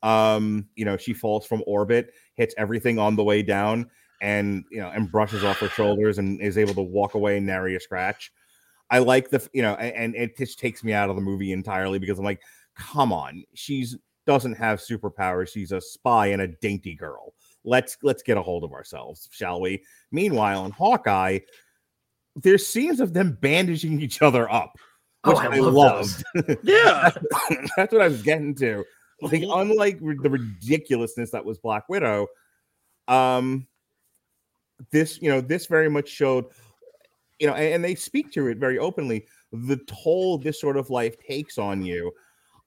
um, 0.03 0.67
you 0.75 0.85
know, 0.85 0.97
she 0.97 1.13
falls 1.13 1.45
from 1.45 1.63
orbit, 1.67 2.13
hits 2.35 2.55
everything 2.57 2.99
on 2.99 3.15
the 3.15 3.23
way 3.23 3.41
down, 3.41 3.89
and 4.21 4.63
you 4.71 4.79
know, 4.79 4.89
and 4.89 5.11
brushes 5.11 5.43
off 5.43 5.57
her 5.59 5.69
shoulders 5.69 6.17
and 6.17 6.41
is 6.41 6.57
able 6.57 6.73
to 6.73 6.81
walk 6.81 7.13
away 7.13 7.37
and 7.37 7.45
nary 7.45 7.75
a 7.75 7.79
scratch. 7.79 8.31
I 8.89 8.99
like 8.99 9.29
the, 9.29 9.47
you 9.53 9.61
know, 9.61 9.73
a- 9.73 9.97
and, 9.97 10.15
it 10.15 10.35
just 10.37 10.57
takes 10.59 10.83
me 10.83 10.93
out 10.93 11.09
of 11.09 11.15
the 11.15 11.21
movie 11.21 11.51
entirely 11.51 11.99
because 11.99 12.17
I'm 12.17 12.25
like, 12.25 12.41
come 12.79 13.13
on, 13.13 13.43
she's 13.53 13.97
doesn't 14.25 14.55
have 14.55 14.79
superpowers. 14.79 15.49
She's 15.49 15.71
a 15.71 15.81
spy 15.81 16.27
and 16.27 16.41
a 16.41 16.47
dainty 16.47 16.93
girl. 16.93 17.33
Let's 17.63 17.97
let's 18.03 18.23
get 18.23 18.37
a 18.37 18.41
hold 18.41 18.63
of 18.63 18.71
ourselves, 18.71 19.27
shall 19.31 19.59
we? 19.61 19.83
Meanwhile, 20.11 20.65
in 20.65 20.71
Hawkeye, 20.71 21.39
there's 22.35 22.65
scenes 22.65 22.99
of 22.99 23.13
them 23.13 23.37
bandaging 23.41 24.01
each 24.01 24.21
other 24.21 24.51
up, 24.51 24.77
Oh, 25.23 25.31
which 25.31 25.39
I 25.39 25.57
I, 25.57 25.59
love 25.59 25.73
loved. 25.73 26.23
Yeah. 26.63 27.09
That's 27.75 27.91
what 27.91 28.01
I 28.01 28.07
was 28.07 28.21
getting 28.21 28.55
to. 28.55 28.85
Like, 29.21 29.43
unlike 29.43 29.99
the 29.99 30.29
ridiculousness 30.29 31.31
that 31.31 31.43
was 31.43 31.57
Black 31.57 31.89
Widow, 31.89 32.27
um, 33.09 33.67
this 34.91 35.21
you 35.21 35.29
know 35.29 35.41
this 35.41 35.65
very 35.65 35.89
much 35.89 36.07
showed, 36.07 36.45
you 37.39 37.47
know, 37.47 37.53
and, 37.53 37.75
and 37.75 37.83
they 37.83 37.95
speak 37.95 38.31
to 38.33 38.47
it 38.47 38.57
very 38.57 38.79
openly. 38.79 39.25
The 39.51 39.77
toll 39.87 40.37
this 40.37 40.61
sort 40.61 40.77
of 40.77 40.89
life 40.89 41.17
takes 41.17 41.57
on 41.57 41.83
you. 41.83 42.13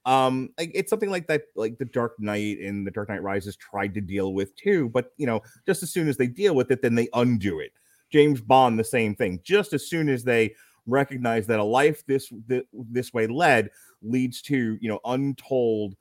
Um, 0.05 0.49
like 0.57 0.71
it's 0.73 0.89
something 0.89 1.09
like 1.09 1.27
that, 1.27 1.43
like 1.55 1.77
the 1.77 1.85
Dark 1.85 2.19
Knight 2.19 2.59
and 2.59 2.85
the 2.85 2.91
Dark 2.91 3.09
Knight 3.09 3.23
Rises 3.23 3.55
tried 3.55 3.93
to 3.93 4.01
deal 4.01 4.33
with 4.33 4.55
too. 4.55 4.89
But 4.89 5.11
you 5.17 5.25
know, 5.25 5.41
just 5.65 5.83
as 5.83 5.91
soon 5.91 6.07
as 6.07 6.17
they 6.17 6.27
deal 6.27 6.55
with 6.55 6.71
it, 6.71 6.81
then 6.81 6.95
they 6.95 7.07
undo 7.13 7.59
it. 7.59 7.71
James 8.11 8.41
Bond, 8.41 8.77
the 8.77 8.83
same 8.83 9.15
thing. 9.15 9.39
Just 9.43 9.73
as 9.73 9.87
soon 9.87 10.09
as 10.09 10.23
they 10.23 10.53
recognize 10.85 11.47
that 11.47 11.59
a 11.59 11.63
life 11.63 12.05
this 12.05 12.31
thi- 12.47 12.67
this 12.73 13.13
way 13.13 13.27
led 13.27 13.69
leads 14.01 14.41
to 14.41 14.77
you 14.81 14.89
know 14.89 14.99
untold 15.05 15.95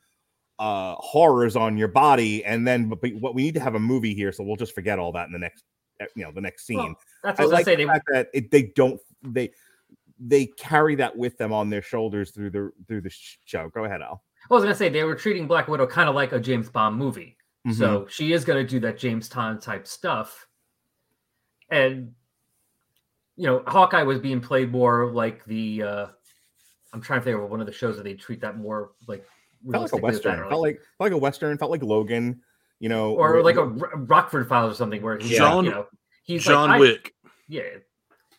uh 0.58 0.94
horrors 0.98 1.56
on 1.56 1.76
your 1.76 1.88
body 1.88 2.44
and 2.44 2.66
then 2.66 2.88
but, 2.88 3.00
but 3.00 3.14
what 3.14 3.34
we 3.34 3.42
need 3.42 3.54
to 3.54 3.60
have 3.60 3.76
a 3.76 3.80
movie 3.80 4.12
here 4.12 4.32
so 4.32 4.42
we'll 4.42 4.56
just 4.56 4.74
forget 4.74 4.98
all 4.98 5.12
that 5.12 5.26
in 5.26 5.32
the 5.32 5.38
next 5.38 5.64
eh, 6.00 6.06
you 6.16 6.24
know 6.24 6.32
the 6.32 6.40
next 6.40 6.66
scene 6.66 6.78
Well, 6.78 6.96
that's 7.22 7.38
what 7.38 7.44
I 7.44 7.46
was 7.46 7.52
like 7.52 7.64
say. 7.64 7.76
the 7.76 7.84
They, 7.84 7.86
fact 7.86 8.08
that 8.12 8.28
it, 8.34 8.50
they 8.50 8.64
don't 8.74 9.00
they 9.22 9.50
they 10.24 10.46
carry 10.46 10.94
that 10.94 11.16
with 11.16 11.36
them 11.38 11.52
on 11.52 11.68
their 11.68 11.82
shoulders 11.82 12.30
through 12.30 12.50
the 12.50 12.70
through 12.86 13.00
the 13.00 13.10
show 13.44 13.68
go 13.70 13.84
ahead 13.84 14.00
al 14.02 14.22
I 14.50 14.54
was 14.54 14.62
gonna 14.62 14.74
say 14.74 14.88
they 14.88 15.04
were 15.04 15.14
treating 15.14 15.46
Black 15.46 15.68
Widow 15.68 15.86
kind 15.86 16.08
of 16.08 16.14
like 16.14 16.32
a 16.32 16.40
James 16.40 16.68
Bond 16.68 16.96
movie. 16.96 17.36
Mm-hmm. 17.66 17.78
So 17.78 18.06
she 18.08 18.32
is 18.32 18.44
gonna 18.44 18.64
do 18.64 18.80
that 18.80 18.98
James 18.98 19.28
Bond 19.28 19.60
type 19.62 19.86
stuff. 19.86 20.46
And 21.70 22.12
you 23.36 23.46
know, 23.46 23.62
Hawkeye 23.66 24.02
was 24.02 24.18
being 24.18 24.40
played 24.40 24.70
more 24.70 25.10
like 25.12 25.44
the 25.46 25.82
uh 25.82 26.06
I'm 26.92 27.00
trying 27.00 27.20
to 27.20 27.24
think 27.24 27.38
of 27.38 27.48
one 27.50 27.60
of 27.60 27.66
the 27.66 27.72
shows 27.72 27.96
that 27.96 28.02
they 28.02 28.14
treat 28.14 28.40
that 28.42 28.58
more 28.58 28.90
like 29.08 29.24
felt 29.70 29.82
like 29.84 29.92
a 29.92 29.96
realistically 29.96 30.02
with 30.02 30.22
that, 30.22 30.28
western. 30.28 30.44
or 30.46 30.48
Felt 30.50 30.60
like 30.62 30.76
felt 30.76 30.86
like 31.00 31.12
a 31.12 31.18
western. 31.18 31.58
Felt 31.58 31.70
like 31.70 31.82
Logan. 31.82 32.40
You 32.80 32.88
know, 32.88 33.12
or 33.14 33.34
where- 33.34 33.42
like 33.44 33.56
a 33.56 33.64
Rockford 33.64 34.48
Files 34.48 34.72
or 34.72 34.74
something 34.74 35.00
where 35.02 35.16
he's 35.18 35.38
John- 35.38 35.58
like, 35.58 35.64
you 35.66 35.70
know, 35.70 35.86
he's 36.24 36.44
John 36.44 36.68
like, 36.68 36.76
I- 36.76 36.80
Wick. 36.80 37.14
yeah, 37.46 37.62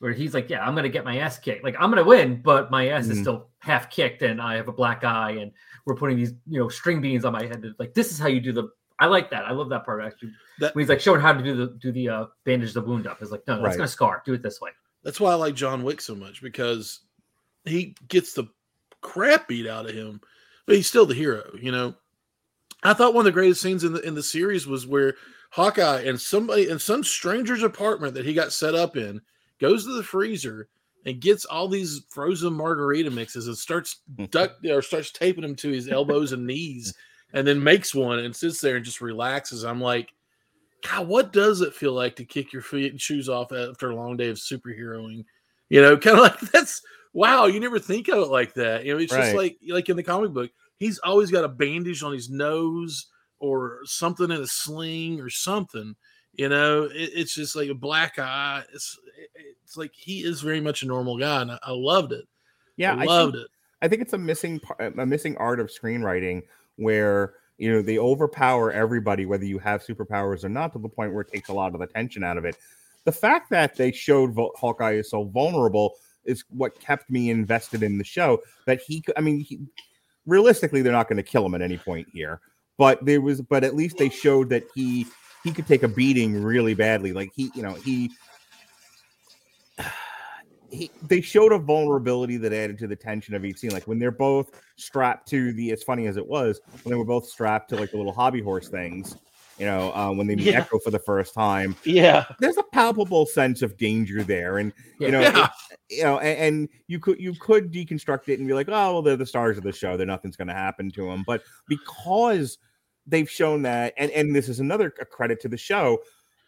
where 0.03 0.11
he's 0.11 0.33
like, 0.33 0.49
yeah, 0.49 0.67
I'm 0.67 0.75
gonna 0.75 0.89
get 0.89 1.05
my 1.05 1.19
ass 1.19 1.39
kicked. 1.39 1.63
Like 1.63 1.75
I'm 1.79 1.89
gonna 1.89 2.03
win, 2.03 2.41
but 2.41 2.69
my 2.69 2.89
ass 2.89 3.07
is 3.07 3.19
Mhm. 3.19 3.21
still 3.21 3.49
half 3.59 3.89
kicked, 3.89 4.21
and 4.21 4.41
I 4.41 4.55
have 4.55 4.67
a 4.67 4.73
black 4.73 5.05
eye, 5.05 5.31
and 5.31 5.49
we're 5.85 5.95
putting 5.95 6.17
these, 6.17 6.33
you 6.45 6.59
know, 6.59 6.67
string 6.67 6.99
beans 6.99 7.23
on 7.23 7.31
my 7.31 7.43
head. 7.43 7.63
Like 7.79 7.93
this 7.93 8.11
is 8.11 8.19
how 8.19 8.27
you 8.27 8.41
do 8.41 8.51
the. 8.51 8.67
I 8.99 9.05
like 9.05 9.29
that. 9.31 9.45
I 9.45 9.51
love 9.53 9.69
that 9.69 9.85
part 9.85 10.03
actually. 10.03 10.31
That- 10.59 10.75
when 10.75 10.83
he's 10.83 10.89
like 10.89 10.99
showing 10.99 11.21
how 11.21 11.31
to 11.31 11.41
do 11.41 11.55
the 11.55 11.67
do 11.79 11.93
the 11.93 12.09
uh, 12.09 12.25
bandage 12.43 12.73
the 12.73 12.81
wound 12.81 13.07
up. 13.07 13.21
It's 13.21 13.31
like 13.31 13.47
no, 13.47 13.55
no, 13.55 13.63
Right. 13.63 13.77
gonna 13.77 13.87
scar. 13.87 14.21
Do 14.25 14.33
it 14.33 14.43
this 14.43 14.59
way. 14.59 14.71
That's 15.03 15.21
why 15.21 15.31
I 15.31 15.35
like 15.35 15.55
John 15.55 15.83
Wick 15.83 16.01
so 16.01 16.15
much 16.15 16.41
because 16.41 16.99
he 17.63 17.95
gets 18.09 18.33
the 18.33 18.45
crap 19.01 19.47
beat 19.47 19.67
out 19.67 19.89
of 19.89 19.95
him, 19.95 20.19
but 20.65 20.75
he's 20.75 20.87
still 20.87 21.05
the 21.05 21.13
hero. 21.15 21.49
You 21.61 21.71
know, 21.71 21.95
I 22.83 22.93
thought 22.93 23.13
one 23.13 23.21
of 23.21 23.25
the 23.25 23.31
greatest 23.39 23.61
scenes 23.61 23.85
in 23.85 23.93
the 23.93 24.01
in 24.01 24.15
the 24.15 24.23
series 24.23 24.67
was 24.67 24.85
where 24.85 25.15
Hawkeye 25.51 26.01
and 26.01 26.19
somebody 26.19 26.67
in 26.67 26.77
some 26.79 27.03
stranger's 27.05 27.63
apartment 27.63 28.15
that 28.15 28.25
he 28.25 28.33
got 28.33 28.51
set 28.51 28.75
up 28.75 28.97
in 28.97 29.21
goes 29.59 29.85
to 29.85 29.93
the 29.93 30.03
freezer 30.03 30.67
and 31.05 31.19
gets 31.19 31.45
all 31.45 31.67
these 31.67 32.01
frozen 32.09 32.53
margarita 32.53 33.11
mixes 33.11 33.47
and 33.47 33.57
starts 33.57 34.01
duck 34.29 34.55
or 34.69 34.81
starts 34.81 35.11
taping 35.11 35.41
them 35.41 35.55
to 35.55 35.69
his 35.69 35.89
elbows 35.89 36.31
and 36.31 36.45
knees 36.45 36.93
and 37.33 37.47
then 37.47 37.63
makes 37.63 37.93
one 37.93 38.19
and 38.19 38.35
sits 38.35 38.61
there 38.61 38.75
and 38.75 38.85
just 38.85 39.01
relaxes. 39.01 39.63
I'm 39.63 39.81
like, 39.81 40.13
God, 40.87 41.07
what 41.07 41.33
does 41.33 41.61
it 41.61 41.73
feel 41.73 41.93
like 41.93 42.15
to 42.17 42.25
kick 42.25 42.53
your 42.53 42.61
feet 42.61 42.91
and 42.91 43.01
shoes 43.01 43.29
off 43.29 43.51
after 43.51 43.89
a 43.89 43.95
long 43.95 44.17
day 44.17 44.29
of 44.29 44.37
superheroing? 44.37 45.25
You 45.69 45.81
know, 45.81 45.97
kind 45.97 46.17
of 46.17 46.23
like 46.23 46.39
that's 46.51 46.81
wow, 47.13 47.45
you 47.45 47.59
never 47.59 47.79
think 47.79 48.07
of 48.07 48.19
it 48.19 48.29
like 48.29 48.53
that. 48.55 48.85
You 48.85 48.93
know, 48.93 48.99
it's 48.99 49.13
just 49.13 49.35
like 49.35 49.57
like 49.69 49.89
in 49.89 49.97
the 49.97 50.03
comic 50.03 50.31
book, 50.31 50.51
he's 50.77 50.99
always 50.99 51.31
got 51.31 51.45
a 51.45 51.49
bandage 51.49 52.03
on 52.03 52.13
his 52.13 52.29
nose 52.29 53.07
or 53.39 53.79
something 53.85 54.31
in 54.31 54.41
a 54.41 54.47
sling 54.47 55.19
or 55.19 55.29
something. 55.29 55.95
You 56.33 56.49
know, 56.49 56.83
it, 56.83 57.11
it's 57.13 57.33
just 57.35 57.55
like 57.55 57.69
a 57.69 57.75
black 57.75 58.17
eye. 58.19 58.63
It's 58.73 58.97
it's 59.63 59.77
like 59.77 59.91
he 59.93 60.23
is 60.23 60.41
very 60.41 60.61
much 60.61 60.83
a 60.83 60.87
normal 60.87 61.17
guy, 61.17 61.41
and 61.41 61.51
I, 61.51 61.59
I 61.63 61.71
loved 61.71 62.11
it. 62.11 62.25
yeah, 62.77 62.91
I 62.91 62.95
I 62.95 62.99
think- 62.99 63.09
loved 63.09 63.35
it. 63.35 63.47
I 63.81 63.87
think 63.89 64.01
it's 64.01 64.13
a 64.13 64.17
missing 64.17 64.61
a 64.79 65.05
missing 65.05 65.35
art 65.37 65.59
of 65.59 65.67
screenwriting 65.67 66.43
where 66.77 67.33
you 67.57 67.69
know 67.71 67.81
they 67.81 67.99
overpower 67.99 68.71
everybody 68.71 69.25
whether 69.25 69.43
you 69.45 69.59
have 69.59 69.83
superpowers 69.85 70.43
or 70.45 70.49
not 70.49 70.71
to 70.73 70.79
the 70.79 70.87
point 70.87 71.11
where 71.11 71.21
it 71.21 71.31
takes 71.31 71.49
a 71.49 71.53
lot 71.53 71.73
of 71.73 71.81
the 71.81 71.87
tension 71.87 72.23
out 72.23 72.37
of 72.37 72.45
it. 72.45 72.57
The 73.03 73.11
fact 73.11 73.49
that 73.49 73.75
they 73.75 73.91
showed 73.91 74.33
Hawkeye 74.55 74.93
is 74.93 75.09
so 75.09 75.25
vulnerable 75.25 75.95
is 76.23 76.45
what 76.49 76.79
kept 76.79 77.09
me 77.09 77.29
invested 77.29 77.83
in 77.83 77.97
the 77.97 78.03
show. 78.05 78.41
That 78.65 78.79
he, 78.79 79.03
I 79.17 79.21
mean, 79.21 79.41
he, 79.41 79.59
realistically, 80.25 80.81
they're 80.81 80.93
not 80.93 81.09
going 81.09 81.17
to 81.17 81.23
kill 81.23 81.45
him 81.45 81.53
at 81.53 81.61
any 81.61 81.77
point 81.77 82.07
here, 82.13 82.39
but 82.77 83.03
there 83.05 83.19
was, 83.19 83.41
but 83.41 83.65
at 83.65 83.75
least 83.75 83.97
they 83.97 84.07
showed 84.07 84.47
that 84.51 84.63
he 84.73 85.05
he 85.43 85.51
could 85.51 85.67
take 85.67 85.83
a 85.83 85.87
beating 85.87 86.41
really 86.41 86.73
badly. 86.73 87.13
Like 87.13 87.31
he, 87.35 87.51
you 87.55 87.63
know, 87.63 87.73
he 87.73 88.11
he, 90.69 90.89
they 91.07 91.21
showed 91.21 91.51
a 91.51 91.59
vulnerability 91.59 92.37
that 92.37 92.51
added 92.53 92.79
to 92.79 92.87
the 92.87 92.95
tension 92.95 93.35
of 93.35 93.45
each 93.45 93.57
scene. 93.59 93.71
Like 93.71 93.87
when 93.87 93.99
they're 93.99 94.11
both 94.11 94.59
strapped 94.77 95.27
to 95.29 95.53
the, 95.53 95.71
as 95.71 95.83
funny 95.83 96.07
as 96.07 96.17
it 96.17 96.25
was, 96.25 96.59
when 96.83 96.91
they 96.91 96.97
were 96.97 97.05
both 97.05 97.27
strapped 97.27 97.69
to 97.69 97.75
like 97.75 97.91
the 97.91 97.97
little 97.97 98.13
hobby 98.13 98.41
horse 98.41 98.69
things, 98.69 99.15
you 99.59 99.67
know, 99.67 99.93
uh, 99.93 100.11
when 100.11 100.25
they 100.25 100.35
meet 100.35 100.47
Yeah. 100.47 100.61
Echo 100.61 100.79
for 100.79 100.89
the 100.89 100.97
first 100.97 101.35
time, 101.35 101.75
Yeah, 101.85 102.25
there's 102.39 102.57
a 102.57 102.63
palpable 102.63 103.27
sense 103.27 103.61
of 103.61 103.77
danger 103.77 104.23
there. 104.23 104.57
And, 104.57 104.73
you 104.99 105.11
know, 105.11 105.21
Yeah. 105.21 105.45
it- 105.45 105.49
you 105.89 106.03
know, 106.03 106.17
and, 106.17 106.39
and 106.39 106.69
you 106.87 106.97
could, 106.99 107.19
you 107.19 107.35
could 107.39 107.71
deconstruct 107.71 108.27
it 108.29 108.39
and 108.39 108.47
be 108.47 108.53
like, 108.55 108.67
oh, 108.67 108.93
well, 108.93 109.01
they're 109.03 109.15
the 109.15 109.27
stars 109.27 109.59
of 109.59 109.63
the 109.63 109.71
show. 109.71 109.95
There, 109.95 110.07
nothing's 110.07 110.37
going 110.37 110.47
to 110.47 110.53
happen 110.53 110.89
to 110.91 111.05
them. 111.05 111.23
But 111.27 111.43
because 111.67 112.57
they've 113.07 113.29
shown 113.29 113.61
that, 113.63 113.93
and, 113.97 114.11
and 114.11 114.35
this 114.35 114.49
is 114.49 114.59
another 114.59 114.93
a 114.99 115.05
credit 115.05 115.41
to 115.41 115.47
the 115.47 115.57
show, 115.57 115.99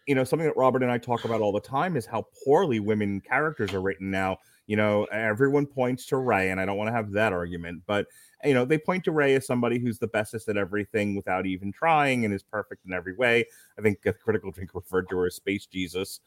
you 0.05 0.15
know, 0.15 0.23
something 0.23 0.47
that 0.47 0.57
Robert 0.57 0.83
and 0.83 0.91
I 0.91 0.97
talk 0.97 1.25
about 1.25 1.41
all 1.41 1.51
the 1.51 1.59
time 1.59 1.97
is 1.97 2.05
how 2.05 2.27
poorly 2.43 2.79
women 2.79 3.21
characters 3.21 3.73
are 3.73 3.81
written 3.81 4.11
now. 4.11 4.37
You 4.67 4.77
know, 4.77 5.05
everyone 5.05 5.67
points 5.67 6.05
to 6.07 6.17
Rey, 6.17 6.49
and 6.49 6.59
I 6.59 6.65
don't 6.65 6.77
want 6.77 6.87
to 6.87 6.93
have 6.93 7.11
that 7.11 7.33
argument, 7.33 7.83
but 7.85 8.07
you 8.43 8.53
know, 8.53 8.65
they 8.65 8.77
point 8.77 9.03
to 9.05 9.11
Rey 9.11 9.35
as 9.35 9.45
somebody 9.45 9.79
who's 9.79 9.97
the 9.99 10.07
bestest 10.07 10.49
at 10.49 10.57
everything 10.57 11.15
without 11.15 11.45
even 11.45 11.71
trying 11.71 12.25
and 12.25 12.33
is 12.33 12.43
perfect 12.43 12.85
in 12.85 12.93
every 12.93 13.15
way. 13.15 13.45
I 13.77 13.81
think 13.81 14.05
a 14.05 14.13
critical 14.13 14.51
drink 14.51 14.71
referred 14.73 15.09
to 15.09 15.17
her 15.17 15.27
as 15.27 15.35
Space 15.35 15.65
Jesus. 15.65 16.19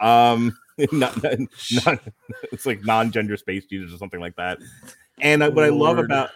Um, 0.00 0.56
not, 0.92 1.22
not, 1.22 1.38
not- 1.84 2.00
it's 2.52 2.66
like 2.66 2.84
non-gender 2.84 3.36
Space 3.36 3.66
Jesus 3.66 3.94
or 3.94 3.98
something 3.98 4.20
like 4.20 4.36
that. 4.36 4.58
And 5.20 5.42
uh, 5.42 5.50
what 5.50 5.64
I 5.64 5.68
love 5.68 5.98
about 5.98 6.30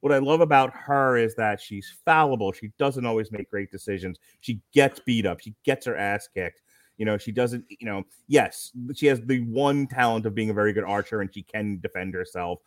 what 0.00 0.12
I 0.12 0.18
love 0.18 0.40
about 0.40 0.72
her 0.74 1.16
is 1.16 1.34
that 1.36 1.60
she's 1.60 1.92
fallible. 2.04 2.52
She 2.52 2.70
doesn't 2.78 3.06
always 3.06 3.32
make 3.32 3.50
great 3.50 3.70
decisions. 3.70 4.18
She 4.40 4.60
gets 4.72 5.00
beat 5.00 5.26
up. 5.26 5.40
She 5.40 5.54
gets 5.64 5.86
her 5.86 5.96
ass 5.96 6.28
kicked. 6.32 6.62
You 6.98 7.04
know, 7.04 7.18
she 7.18 7.32
doesn't, 7.32 7.64
you 7.68 7.86
know, 7.86 8.04
yes, 8.28 8.72
she 8.94 9.06
has 9.06 9.20
the 9.20 9.40
one 9.40 9.86
talent 9.86 10.24
of 10.26 10.34
being 10.34 10.50
a 10.50 10.54
very 10.54 10.72
good 10.72 10.84
archer 10.84 11.20
and 11.20 11.32
she 11.32 11.42
can 11.42 11.78
defend 11.80 12.14
herself. 12.14 12.60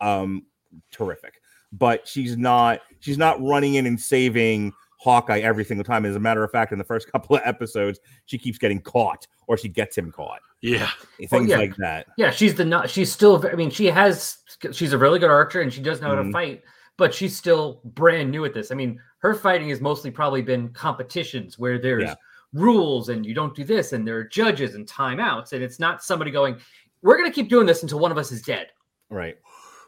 Um, 0.00 0.44
terrific. 0.90 1.40
But 1.72 2.06
she's 2.06 2.36
not 2.36 2.80
she's 3.00 3.18
not 3.18 3.42
running 3.42 3.74
in 3.74 3.86
and 3.86 4.00
saving 4.00 4.72
Hawkeye 4.98 5.40
every 5.40 5.64
single 5.64 5.84
time. 5.84 6.04
As 6.06 6.16
a 6.16 6.20
matter 6.20 6.42
of 6.42 6.50
fact, 6.50 6.72
in 6.72 6.78
the 6.78 6.84
first 6.84 7.10
couple 7.12 7.36
of 7.36 7.42
episodes, 7.44 8.00
she 8.24 8.38
keeps 8.38 8.58
getting 8.58 8.80
caught 8.80 9.26
or 9.46 9.56
she 9.56 9.68
gets 9.68 9.96
him 9.96 10.10
caught. 10.10 10.40
yeah, 10.62 10.90
Things 11.28 11.50
yeah. 11.50 11.56
like 11.58 11.76
that. 11.76 12.06
Yeah, 12.16 12.30
she's 12.30 12.54
the 12.54 12.64
not. 12.64 12.88
She's 12.90 13.12
still. 13.12 13.44
I 13.50 13.54
mean, 13.54 13.70
she 13.70 13.86
has. 13.86 14.38
She's 14.72 14.92
a 14.92 14.98
really 14.98 15.18
good 15.18 15.30
archer, 15.30 15.60
and 15.60 15.72
she 15.72 15.80
does 15.82 16.00
know 16.00 16.08
how 16.08 16.14
to 16.16 16.22
Mhm. 16.22 16.32
fight. 16.32 16.62
But 16.98 17.12
she's 17.14 17.36
still 17.36 17.80
brand 17.84 18.30
new 18.30 18.44
at 18.44 18.54
this. 18.54 18.70
I 18.72 18.74
mean, 18.74 18.98
her 19.18 19.34
fighting 19.34 19.68
has 19.68 19.80
mostly 19.80 20.10
probably 20.10 20.42
been 20.42 20.70
competitions 20.70 21.58
where 21.58 21.78
there's 21.78 22.04
Yeah. 22.04 22.14
rules 22.52 23.08
and 23.10 23.26
you 23.26 23.34
don't 23.34 23.54
do 23.54 23.64
this, 23.64 23.92
and 23.92 24.06
there 24.06 24.16
are 24.16 24.24
judges 24.24 24.74
and 24.74 24.86
timeouts, 24.86 25.52
and 25.52 25.62
it's 25.62 25.78
not 25.78 26.02
somebody 26.02 26.30
going, 26.30 26.56
"We're 27.02 27.18
going 27.18 27.30
to 27.30 27.34
keep 27.34 27.48
doing 27.50 27.66
this 27.66 27.82
until 27.82 27.98
one 27.98 28.10
of 28.12 28.18
us 28.18 28.32
is 28.32 28.40
dead." 28.42 28.68
Right. 29.10 29.36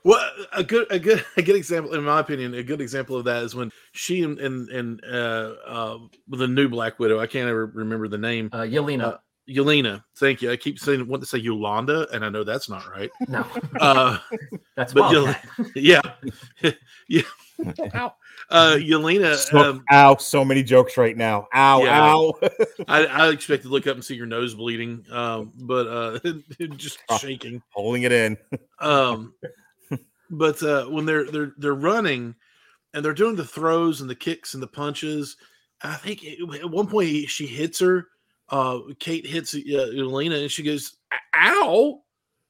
Well, 0.05 0.21
a 0.53 0.63
good, 0.63 0.87
a 0.91 0.99
good, 0.99 1.25
a 1.37 1.43
good 1.43 1.57
example, 1.57 1.95
in 1.95 2.05
my 2.05 2.21
opinion, 2.21 2.55
a 2.55 2.63
good 2.63 2.81
example 2.81 3.17
of 3.17 3.25
that 3.25 3.43
is 3.43 3.55
when 3.55 3.73
she 3.93 4.23
and 4.23 4.39
and, 4.39 4.69
and 4.69 5.05
uh, 5.05 5.55
uh, 5.67 5.99
the 6.29 6.47
new 6.47 6.69
Black 6.69 6.99
Widow. 6.99 7.19
I 7.21 7.27
can't 7.27 7.49
ever 7.49 7.67
remember 7.67 8.07
the 8.09 8.19
name. 8.19 8.49
Uh, 8.53 8.59
Yelena, 8.59 9.03
Uh, 9.03 9.17
Yelena. 9.49 10.03
Thank 10.17 10.43
you. 10.43 10.51
I 10.53 10.57
keep 10.57 10.79
saying 10.79 11.07
want 11.07 11.23
to 11.23 11.27
say 11.29 11.39
Yolanda, 11.39 12.07
and 12.13 12.25
I 12.25 12.29
know 12.29 12.45
that's 12.45 12.69
not 12.69 12.89
right. 12.91 13.11
no, 13.29 13.47
Uh, 13.81 14.19
that's 14.77 14.93
but 14.93 15.13
Wildcat. 15.13 15.45
yeah, 15.75 16.01
yeah. 17.09 17.23
Ow. 17.95 18.15
Uh, 18.51 18.77
Yelena. 18.79 19.37
So, 19.37 19.59
Um, 19.59 19.85
ow, 19.93 20.17
so 20.17 20.45
many 20.45 20.63
jokes 20.63 20.97
right 20.97 21.17
now. 21.17 21.49
Ow, 21.55 21.85
Yeah. 21.85 22.15
ow. 22.15 22.35
I, 22.87 23.07
I 23.07 23.29
expect 23.31 23.65
to 23.65 23.69
look 23.69 23.87
up 23.87 23.95
and 23.95 24.05
see 24.05 24.15
your 24.15 24.27
nose 24.27 24.55
bleeding, 24.55 25.05
um, 25.11 25.53
but 25.57 25.87
uh, 25.87 26.19
just 26.77 26.99
Oh. 27.09 27.19
shaking. 27.19 27.61
Holding 27.71 28.03
it 28.05 28.13
in. 28.13 28.37
Um, 28.81 29.35
but 30.31 30.63
uh, 30.63 30.85
when 30.87 31.05
they're 31.07 31.25
they're 31.25 31.53
they're 31.57 31.75
running 31.75 32.35
and 32.95 33.05
they're 33.05 33.13
doing 33.15 33.35
the 33.37 33.45
throws 33.45 34.01
and 34.03 34.09
the 34.11 34.15
kicks 34.15 34.55
and 34.55 34.63
the 34.63 34.67
punches, 34.69 35.37
I 35.83 35.95
think 35.95 36.23
it- 36.23 36.39
at 36.61 36.71
one 36.71 36.87
point 36.87 37.29
she 37.29 37.47
hits 37.47 37.81
her. 37.81 38.07
Uh, 38.51 38.81
Kate 38.99 39.27
hits 39.27 39.55
uh, 39.55 39.59
Elena 39.59 40.37
and 40.37 40.51
she 40.51 40.63
goes, 40.63 40.97
"Ow!" 41.35 42.03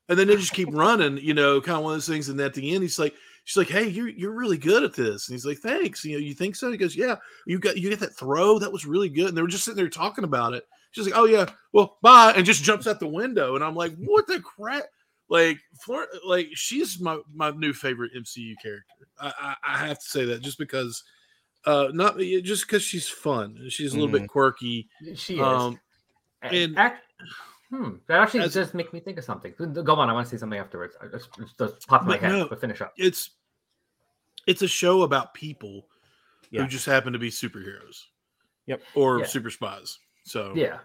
And 0.09 0.19
then 0.19 0.29
they 0.29 0.37
just 0.37 0.53
keep 0.53 0.69
running. 0.73 1.19
You 1.19 1.35
know, 1.35 1.61
kind 1.61 1.79
of 1.79 1.85
one 1.85 1.93
of 1.93 1.97
those 1.97 2.09
things. 2.09 2.29
And 2.29 2.41
at 2.41 2.55
the 2.55 2.75
end, 2.75 2.83
he's 2.83 2.99
like, 2.99 3.15
"She's 3.45 3.57
like, 3.57 3.69
hey, 3.69 3.89
you're 3.89 4.09
you're 4.09 4.33
really 4.33 4.59
good 4.59 4.83
at 4.85 4.95
this." 4.95 5.29
And 5.29 5.35
he's 5.35 5.45
like, 5.47 5.59
"Thanks." 5.59 6.05
You 6.05 6.13
know, 6.13 6.19
you 6.25 6.35
think 6.35 6.57
so? 6.57 6.71
He 6.71 6.77
goes, 6.77 6.97
"Yeah, 6.97 7.17
you 7.47 7.59
got 7.59 7.77
you 7.77 7.91
get 7.91 8.01
that 8.01 8.17
throw. 8.17 8.59
That 8.59 8.73
was 8.73 8.87
really 8.87 9.09
good." 9.09 9.29
And 9.29 9.37
they 9.37 9.43
were 9.43 9.49
just 9.49 9.65
sitting 9.65 9.77
there 9.77 9.89
talking 9.89 10.25
about 10.25 10.55
it. 10.55 10.65
She's 10.93 11.05
like, 11.05 11.17
"Oh 11.17 11.27
yeah, 11.27 11.47
well, 11.73 11.99
bye," 12.01 12.33
and 12.37 12.47
just 12.47 12.63
jumps 12.65 12.87
out 12.87 13.01
the 13.01 13.07
window. 13.09 13.55
And 13.57 13.65
I'm 13.65 13.75
like, 13.75 13.95
"What 13.97 14.27
the 14.27 14.41
crap?" 14.41 14.85
Like, 15.29 15.59
Flor- 15.85 16.09
like 16.25 16.49
she's 16.55 17.01
my 17.01 17.19
my 17.35 17.51
new 17.51 17.75
favorite 17.75 18.13
MCU 18.17 18.55
character. 18.63 18.87
I, 19.21 19.33
I, 19.39 19.55
I 19.75 19.87
have 19.89 19.99
to 19.99 20.05
say 20.09 20.25
that 20.25 20.41
just 20.41 20.57
because, 20.59 21.05
uh, 21.67 21.89
not 21.93 22.19
just 22.19 22.67
because 22.67 22.83
she's 22.83 23.09
fun. 23.09 23.67
She's 23.69 23.93
a 23.93 23.97
little 23.99 24.11
bit 24.11 24.29
quirky. 24.29 24.89
she 25.17 25.35
is. 25.35 25.41
Um, 25.41 25.79
And 26.43 26.55
and- 26.55 26.79
act, 26.79 27.05
hmm, 27.71 27.95
that 28.07 28.21
actually 28.21 28.41
as- 28.41 28.55
does 28.55 28.75
make 28.75 28.93
me 28.93 29.01
think 29.01 29.19
of 29.19 29.25
something. 29.25 29.53
Go 29.59 29.95
on, 29.95 30.09
I 30.09 30.13
want 30.13 30.27
to 30.27 30.31
say 30.31 30.39
something 30.39 30.59
afterwards. 30.59 30.97
I 31.03 31.07
just, 31.09 31.29
it 31.39 31.49
just 31.59 31.87
popped 31.89 32.05
in 32.05 32.09
my 32.11 32.17
head, 32.17 32.33
no. 32.33 32.49
but 32.49 32.61
finish 32.61 32.81
up. 32.81 32.93
It's 32.97 33.31
it's 34.47 34.63
a 34.63 34.69
show 34.69 35.03
about 35.03 35.35
people 35.35 35.87
Yeah. 36.51 36.63
who 36.63 36.69
just 36.69 36.87
happen 36.87 37.13
to 37.13 37.19
be 37.19 37.31
superheroes. 37.31 38.05
Yep. 38.67 38.83
Or 38.95 39.19
Yeah. 39.21 39.27
super 39.27 39.51
spies. 39.51 39.99
So 40.25 40.53
Yeah. 40.55 40.79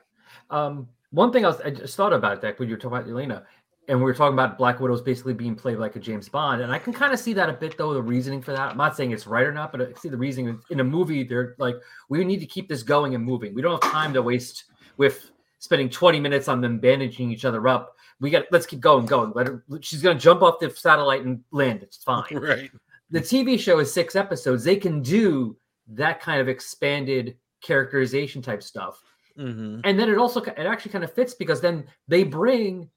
Um, 0.49 0.89
one 1.11 1.31
thing 1.31 1.45
else 1.45 1.61
I 1.63 1.69
just 1.69 1.95
thought 1.95 2.11
about 2.13 2.41
that 2.41 2.59
when 2.59 2.67
you 2.67 2.75
were 2.75 2.79
talking 2.79 2.97
about 2.97 3.09
Elena, 3.09 3.45
and 3.87 3.99
we 3.99 4.03
were 4.05 4.13
talking 4.13 4.33
about 4.33 4.57
Black 4.57 4.79
Widow's 4.79 5.01
basically 5.01 5.33
being 5.33 5.55
played 5.55 5.77
like 5.77 5.95
a 5.95 5.99
James 5.99 6.27
Bond, 6.29 6.61
and 6.61 6.71
I 6.71 6.79
can 6.79 6.91
kind 6.93 7.13
of 7.13 7.19
see 7.19 7.33
that 7.33 7.49
a 7.49 7.53
bit 7.53 7.77
though. 7.77 7.93
The 7.93 8.01
reasoning 8.01 8.41
for 8.41 8.51
that, 8.51 8.71
I'm 8.71 8.77
not 8.77 8.95
saying 8.97 9.11
it's 9.11 9.27
right 9.27 9.45
or 9.45 9.51
not, 9.53 9.71
but 9.71 9.81
I 9.81 9.93
see 9.93 10.09
the 10.09 10.17
reasoning 10.17 10.59
in 10.69 10.79
a 10.79 10.83
movie. 10.83 11.23
They're 11.23 11.55
like, 11.57 11.75
we 12.09 12.23
need 12.23 12.39
to 12.39 12.45
keep 12.45 12.67
this 12.67 12.81
going 12.83 13.13
and 13.15 13.23
moving. 13.23 13.53
We 13.53 13.61
don't 13.61 13.81
have 13.83 13.91
time 13.91 14.13
to 14.13 14.21
waste 14.21 14.65
with 14.97 15.31
spending 15.63 15.89
20 15.89 16.19
minutes 16.19 16.49
on 16.49 16.59
them 16.59 16.77
bandaging 16.77 17.31
each 17.31 17.45
other 17.45 17.69
up. 17.69 17.95
We 18.19 18.29
got 18.29 18.43
let's 18.51 18.65
keep 18.65 18.81
going, 18.81 19.05
going. 19.05 19.31
Let 19.33 19.47
her. 19.47 19.63
She's 19.79 20.01
gonna 20.01 20.19
jump 20.19 20.41
off 20.41 20.59
the 20.59 20.69
satellite 20.69 21.23
and 21.23 21.41
land. 21.51 21.83
It's 21.83 22.03
fine. 22.03 22.25
right. 22.31 22.69
the 23.09 23.21
TV 23.21 23.57
show 23.57 23.79
is 23.79 23.91
six 23.91 24.17
episodes. 24.17 24.65
They 24.65 24.75
can 24.75 25.01
do 25.01 25.55
that 25.87 26.19
kind 26.19 26.41
of 26.41 26.49
expanded 26.49 27.37
characterization 27.61 28.41
type 28.41 28.61
stuff. 28.61 29.01
Mhm. 29.39 29.79
And 29.85 29.97
then 29.97 30.09
it 30.09 30.17
also 30.17 30.41
it 30.41 30.59
actually 30.59 30.91
kind 30.91 31.05
of 31.05 31.13
fits 31.13 31.33
because 31.33 31.61
then 31.61 31.85
they 32.09 32.25
bring 32.25 32.89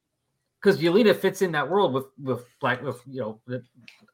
because 0.60 0.80
Yelena 0.80 1.14
fits 1.14 1.42
in 1.42 1.52
that 1.52 1.68
world 1.70 1.94
with 1.94 2.06
with 2.20 2.44
black 2.60 2.82
with 2.82 3.00
you 3.06 3.20
know 3.20 3.40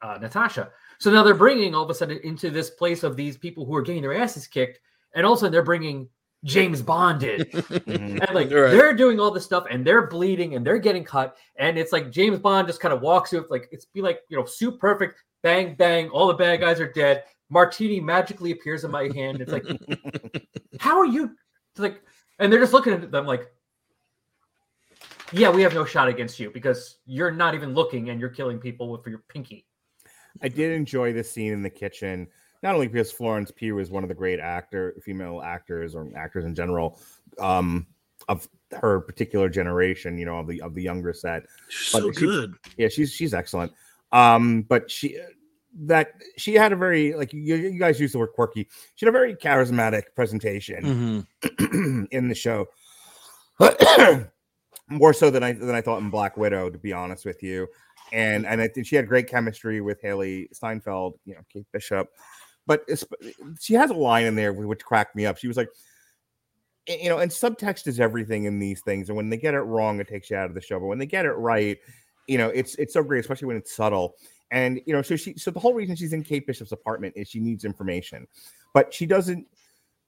uh, 0.02 0.18
Natasha. 0.20 0.70
So 0.98 1.10
now 1.10 1.22
they're 1.22 1.34
bringing 1.34 1.74
all 1.74 1.84
of 1.84 1.90
a 1.90 1.94
sudden 1.94 2.18
into 2.22 2.50
this 2.50 2.68
place 2.68 3.02
of 3.02 3.16
these 3.16 3.38
people 3.38 3.64
who 3.64 3.74
are 3.74 3.82
getting 3.82 4.02
their 4.02 4.14
asses 4.14 4.46
kicked, 4.46 4.78
and 5.14 5.24
also 5.24 5.48
they're 5.48 5.62
bringing 5.62 6.10
James 6.44 6.82
Bond 6.82 7.22
in, 7.22 7.40
Mhm. 7.40 8.20
and 8.26 8.34
like 8.34 8.50
Right. 8.50 8.70
they're 8.72 8.94
doing 8.94 9.20
all 9.20 9.30
this 9.30 9.44
stuff, 9.44 9.64
and 9.70 9.84
they're 9.86 10.06
bleeding, 10.08 10.54
and 10.56 10.66
they're 10.66 10.78
getting 10.78 11.04
cut, 11.04 11.36
and 11.56 11.78
it's 11.78 11.92
like 11.92 12.10
James 12.10 12.38
Bond 12.40 12.66
just 12.66 12.80
kind 12.80 12.92
of 12.92 13.00
walks 13.00 13.30
through, 13.30 13.46
like 13.48 13.68
it's 13.70 13.84
be 13.84 14.02
like 14.02 14.20
you 14.28 14.36
know, 14.36 14.44
soup 14.44 14.80
perfect, 14.80 15.22
bang 15.42 15.74
bang, 15.76 16.08
all 16.10 16.26
the 16.26 16.34
bad 16.34 16.60
guys 16.60 16.80
are 16.80 16.92
dead. 16.92 17.24
Martini 17.48 18.00
magically 18.00 18.50
appears 18.52 18.82
in 18.84 18.90
my 18.90 19.10
hand. 19.14 19.40
It's 19.40 19.52
like, 19.52 19.64
how 20.80 20.98
are 20.98 21.04
you? 21.06 21.24
It's 21.72 21.80
like, 21.80 22.02
and 22.38 22.52
they're 22.52 22.60
just 22.60 22.72
looking 22.72 22.92
at 22.94 23.10
them 23.10 23.26
like, 23.26 23.46
yeah, 25.32 25.50
we 25.50 25.62
have 25.62 25.74
no 25.74 25.84
shot 25.84 26.08
against 26.08 26.38
you 26.40 26.50
because 26.50 26.98
you're 27.06 27.30
not 27.30 27.54
even 27.54 27.74
looking 27.74 28.10
and 28.10 28.20
you're 28.20 28.30
killing 28.30 28.58
people 28.58 28.90
with 28.90 29.06
your 29.06 29.22
pinky. 29.28 29.66
I 30.42 30.48
did 30.48 30.72
enjoy 30.72 31.12
the 31.12 31.22
scene 31.24 31.52
in 31.52 31.62
the 31.62 31.70
kitchen, 31.70 32.28
not 32.62 32.74
only 32.74 32.86
because 32.88 33.10
Florence 33.12 33.50
Pugh 33.50 33.78
is 33.78 33.90
one 33.90 34.02
of 34.02 34.08
the 34.08 34.14
great 34.14 34.40
actor, 34.40 34.94
female 35.04 35.42
actors 35.42 35.94
or 35.94 36.08
actors 36.16 36.44
in 36.44 36.54
general, 36.54 36.98
um, 37.38 37.86
of 38.28 38.48
her 38.80 39.00
particular 39.00 39.48
generation, 39.48 40.16
you 40.18 40.24
know, 40.24 40.38
of 40.38 40.46
the 40.46 40.60
of 40.62 40.74
the 40.74 40.82
younger 40.82 41.12
set. 41.12 41.42
She's 41.68 41.92
But 41.92 42.02
so 42.02 42.12
she- 42.12 42.20
good. 42.26 42.54
Yeah, 42.76 42.88
she's 42.88 43.12
she's 43.12 43.34
excellent. 43.34 43.72
Um, 44.12 44.62
but 44.62 44.90
she 44.90 45.18
that 45.80 46.12
she 46.36 46.54
had 46.54 46.72
a 46.72 46.76
very 46.76 47.14
like 47.14 47.32
you, 47.32 47.56
you 47.56 47.78
guys 47.78 47.98
use 47.98 48.12
the 48.12 48.18
word 48.18 48.32
quirky. 48.34 48.68
She 48.94 49.06
had 49.06 49.08
a 49.08 49.18
very 49.18 49.34
charismatic 49.34 50.02
presentation 50.14 51.26
Mhm. 51.42 52.08
in 52.12 52.28
the 52.28 52.34
show. 52.34 52.68
More 54.88 55.14
so 55.14 55.30
than 55.30 55.42
I 55.42 55.52
than 55.52 55.74
I 55.74 55.80
thought 55.80 56.00
in 56.02 56.10
Black 56.10 56.36
Widow, 56.36 56.68
to 56.68 56.78
be 56.78 56.92
honest 56.92 57.24
with 57.24 57.42
you. 57.42 57.66
And 58.12 58.46
and 58.46 58.60
I 58.60 58.68
think 58.68 58.86
she 58.86 58.96
had 58.96 59.08
great 59.08 59.26
chemistry 59.28 59.80
with 59.80 60.02
Hailee 60.02 60.54
Steinfeld, 60.54 61.18
you 61.24 61.34
know, 61.34 61.40
Kate 61.50 61.64
Bishop. 61.72 62.08
But 62.66 62.88
she 63.60 63.74
has 63.74 63.90
a 63.90 63.94
line 63.94 64.26
in 64.26 64.36
there 64.36 64.52
which 64.52 64.84
cracked 64.84 65.16
me 65.16 65.26
up. 65.26 65.36
She 65.36 65.48
was 65.48 65.56
like, 65.56 65.68
you 66.86 67.08
know, 67.08 67.18
and 67.18 67.30
subtext 67.30 67.86
is 67.86 68.00
everything 68.00 68.44
in 68.44 68.58
these 68.58 68.80
things. 68.80 69.08
And 69.08 69.16
when 69.16 69.30
they 69.30 69.36
get 69.36 69.54
it 69.54 69.60
wrong, 69.60 70.00
it 70.00 70.08
takes 70.08 70.30
you 70.30 70.36
out 70.36 70.48
of 70.48 70.54
the 70.54 70.60
show. 70.60 70.78
But 70.80 70.86
when 70.86 70.98
they 70.98 71.06
get 71.06 71.26
it 71.26 71.32
right, 71.32 71.78
you 72.26 72.38
know, 72.38 72.48
it's 72.48 72.74
it's 72.76 72.94
so 72.94 73.02
great, 73.02 73.20
especially 73.20 73.46
when 73.46 73.56
it's 73.56 73.74
subtle. 73.74 74.16
And 74.50 74.80
you 74.86 74.92
know, 74.92 75.02
so 75.02 75.16
she 75.16 75.34
so 75.36 75.50
the 75.50 75.60
whole 75.60 75.74
reason 75.74 75.96
she's 75.96 76.12
in 76.12 76.22
Kate 76.22 76.46
Bishop's 76.46 76.72
apartment 76.72 77.14
is 77.16 77.28
she 77.28 77.40
needs 77.40 77.64
information, 77.64 78.26
but 78.74 78.92
she 78.92 79.06
doesn't. 79.06 79.46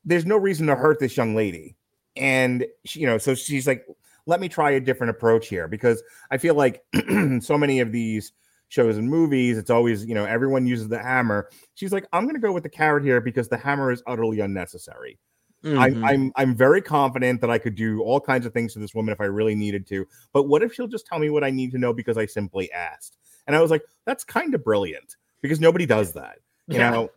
There's 0.05 0.27
no 0.27 0.37
reason 0.37 0.67
to 0.67 0.77
hurt 0.77 1.01
this 1.01 1.17
young 1.17 1.35
lady, 1.35 1.77
and 2.17 2.67
she, 2.85 3.01
you 3.01 3.07
know, 3.07 3.19
so 3.19 3.35
she's 3.35 3.67
like, 3.67 3.87
let 4.27 4.41
me 4.41 4.49
try 4.49 4.73
a 4.73 4.81
different 4.81 5.11
approach 5.11 5.49
here 5.49 5.67
because 5.69 6.03
I 6.31 6.39
feel 6.39 6.55
like 6.55 6.85
so 7.41 7.57
many 7.57 7.81
of 7.81 7.91
these 7.91 8.33
shows 8.69 8.99
and 8.99 9.09
movies, 9.09 9.59
it's 9.59 9.71
always 9.71 10.05
you 10.05 10.15
know 10.15 10.25
everyone 10.25 10.67
uses 10.67 10.89
the 10.89 10.99
hammer. 10.99 11.49
She's 11.75 11.93
like, 11.93 12.07
I'm 12.13 12.25
going 12.25 12.35
to 12.35 12.41
go 12.41 12.53
with 12.53 12.63
the 12.63 12.69
carrot 12.69 13.05
here 13.05 13.21
because 13.21 13.49
the 13.49 13.57
hammer 13.59 13.91
is 13.93 14.03
utterly 14.07 14.41
unnecessary. 14.41 15.19
Mhm. 15.65 15.79
I'm, 15.81 16.05
I'm 16.05 16.33
I'm 16.37 16.55
very 16.57 16.83
confident 16.83 17.41
that 17.41 17.51
I 17.51 17.59
could 17.59 17.75
do 17.75 18.03
all 18.03 18.21
kinds 18.21 18.45
of 18.47 18.53
things 18.53 18.75
to 18.75 18.79
this 18.79 18.95
woman 18.95 19.13
if 19.13 19.21
I 19.21 19.25
really 19.25 19.55
needed 19.55 19.87
to. 19.89 20.07
But 20.33 20.45
what 20.45 20.63
if 20.63 20.75
she'll 20.75 20.87
just 20.89 21.07
tell 21.07 21.19
me 21.19 21.31
what 21.31 21.43
I 21.45 21.51
need 21.51 21.73
to 21.73 21.79
know 21.79 21.93
because 21.95 22.19
I 22.19 22.27
simply 22.27 22.71
asked? 22.73 23.17
And 23.47 23.57
I 23.57 23.63
was 23.63 23.71
like, 23.71 23.83
that's 24.05 24.25
kind 24.25 24.55
of 24.55 24.63
brilliant 24.63 25.17
because 25.41 25.61
nobody 25.61 25.87
does 25.87 26.13
that, 26.15 26.39
you 26.69 26.79
Yeah. 26.79 26.91
know. 26.91 27.11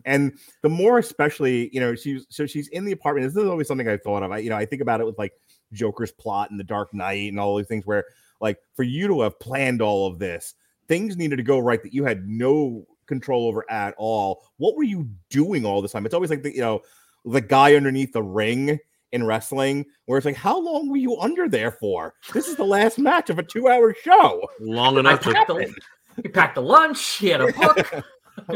and 0.04 0.32
the 0.62 0.68
more 0.68 0.98
especially, 0.98 1.70
you 1.72 1.80
know, 1.80 1.94
she's 1.94 2.26
so 2.28 2.46
she's 2.46 2.68
in 2.68 2.84
the 2.84 2.92
apartment. 2.92 3.26
This 3.26 3.42
is 3.42 3.48
always 3.48 3.66
something 3.68 3.88
I 3.88 3.96
thought 3.96 4.22
of. 4.22 4.30
I, 4.30 4.38
you 4.38 4.50
know, 4.50 4.56
I 4.56 4.66
think 4.66 4.82
about 4.82 5.00
it 5.00 5.06
with 5.06 5.18
like 5.18 5.32
Joker's 5.72 6.12
plot 6.12 6.50
and 6.50 6.60
the 6.60 6.64
Dark 6.64 6.92
Knight 6.92 7.30
and 7.30 7.40
all 7.40 7.56
these 7.56 7.66
things 7.66 7.86
where, 7.86 8.04
like, 8.42 8.58
for 8.74 8.82
you 8.82 9.08
to 9.08 9.22
have 9.22 9.38
planned 9.40 9.80
all 9.80 10.06
of 10.06 10.18
this, 10.18 10.54
things 10.90 11.16
needed 11.16 11.36
to 11.36 11.44
go 11.44 11.60
right 11.60 11.80
that 11.84 11.94
you 11.94 12.04
had 12.04 12.26
no 12.28 12.84
control 13.06 13.46
over 13.46 13.64
at 13.70 13.94
all. 13.96 14.42
What 14.56 14.76
were 14.76 14.82
you 14.82 15.08
doing 15.30 15.64
all 15.64 15.80
this 15.80 15.92
time? 15.92 16.04
It's 16.04 16.14
always 16.14 16.30
like 16.30 16.42
the 16.42 16.52
you 16.52 16.60
know 16.60 16.82
the 17.24 17.40
guy 17.40 17.76
underneath 17.76 18.12
the 18.12 18.22
ring 18.24 18.76
in 19.12 19.24
wrestling, 19.24 19.86
where 20.06 20.18
it's 20.18 20.24
like, 20.24 20.36
how 20.36 20.58
long 20.58 20.88
were 20.90 20.96
you 20.96 21.16
under 21.18 21.48
there 21.48 21.70
for? 21.70 22.14
This 22.34 22.48
is 22.48 22.56
the 22.56 22.64
last 22.64 22.98
match 22.98 23.30
of 23.30 23.38
a 23.38 23.42
two-hour 23.42 23.94
show. 24.02 24.48
long 24.60 24.98
enough 24.98 25.20
to 25.20 25.32
packed 25.32 25.48
the, 25.48 25.74
he 26.22 26.28
packed 26.28 26.54
the 26.56 26.62
lunch. 26.62 27.16
He 27.18 27.28
had 27.28 27.40
a 27.40 27.52
book. 27.52 28.04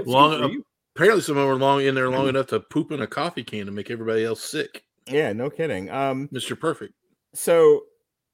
long. 0.07 0.62
Apparently, 0.97 1.23
some 1.23 1.37
of 1.37 1.42
them 1.42 1.49
were 1.49 1.57
long 1.64 1.83
in 1.83 1.94
there 1.94 2.09
long 2.11 2.29
enough 2.29 2.47
to 2.49 2.61
poop 2.61 2.90
in 2.92 3.01
a 3.03 3.07
coffee 3.07 3.42
can 3.44 3.66
to 3.66 3.73
make 3.73 3.90
everybody 3.90 4.25
else 4.25 4.42
sick. 4.42 4.85
Yeah, 5.07 5.33
no 5.33 5.51
kidding. 5.51 5.88
Um, 5.90 6.29
Mister 6.33 6.57
Perfect. 6.57 6.94
so 7.35 7.83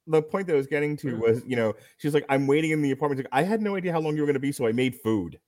the 0.07 0.21
point 0.21 0.47
that 0.47 0.53
I 0.53 0.57
was 0.57 0.67
getting 0.67 0.97
to 0.97 1.15
was, 1.17 1.43
you 1.45 1.55
know, 1.55 1.73
she's 1.97 2.13
like, 2.13 2.25
I'm 2.29 2.47
waiting 2.47 2.71
in 2.71 2.81
the 2.81 2.91
apartment. 2.91 3.19
She's 3.19 3.25
like, 3.31 3.43
I 3.43 3.43
had 3.47 3.61
no 3.61 3.75
idea 3.75 3.91
how 3.91 3.99
long 3.99 4.15
you 4.15 4.21
were 4.21 4.27
going 4.27 4.33
to 4.35 4.39
be, 4.39 4.51
so 4.51 4.65
I 4.67 4.71
made 4.71 4.95
food. 4.95 5.39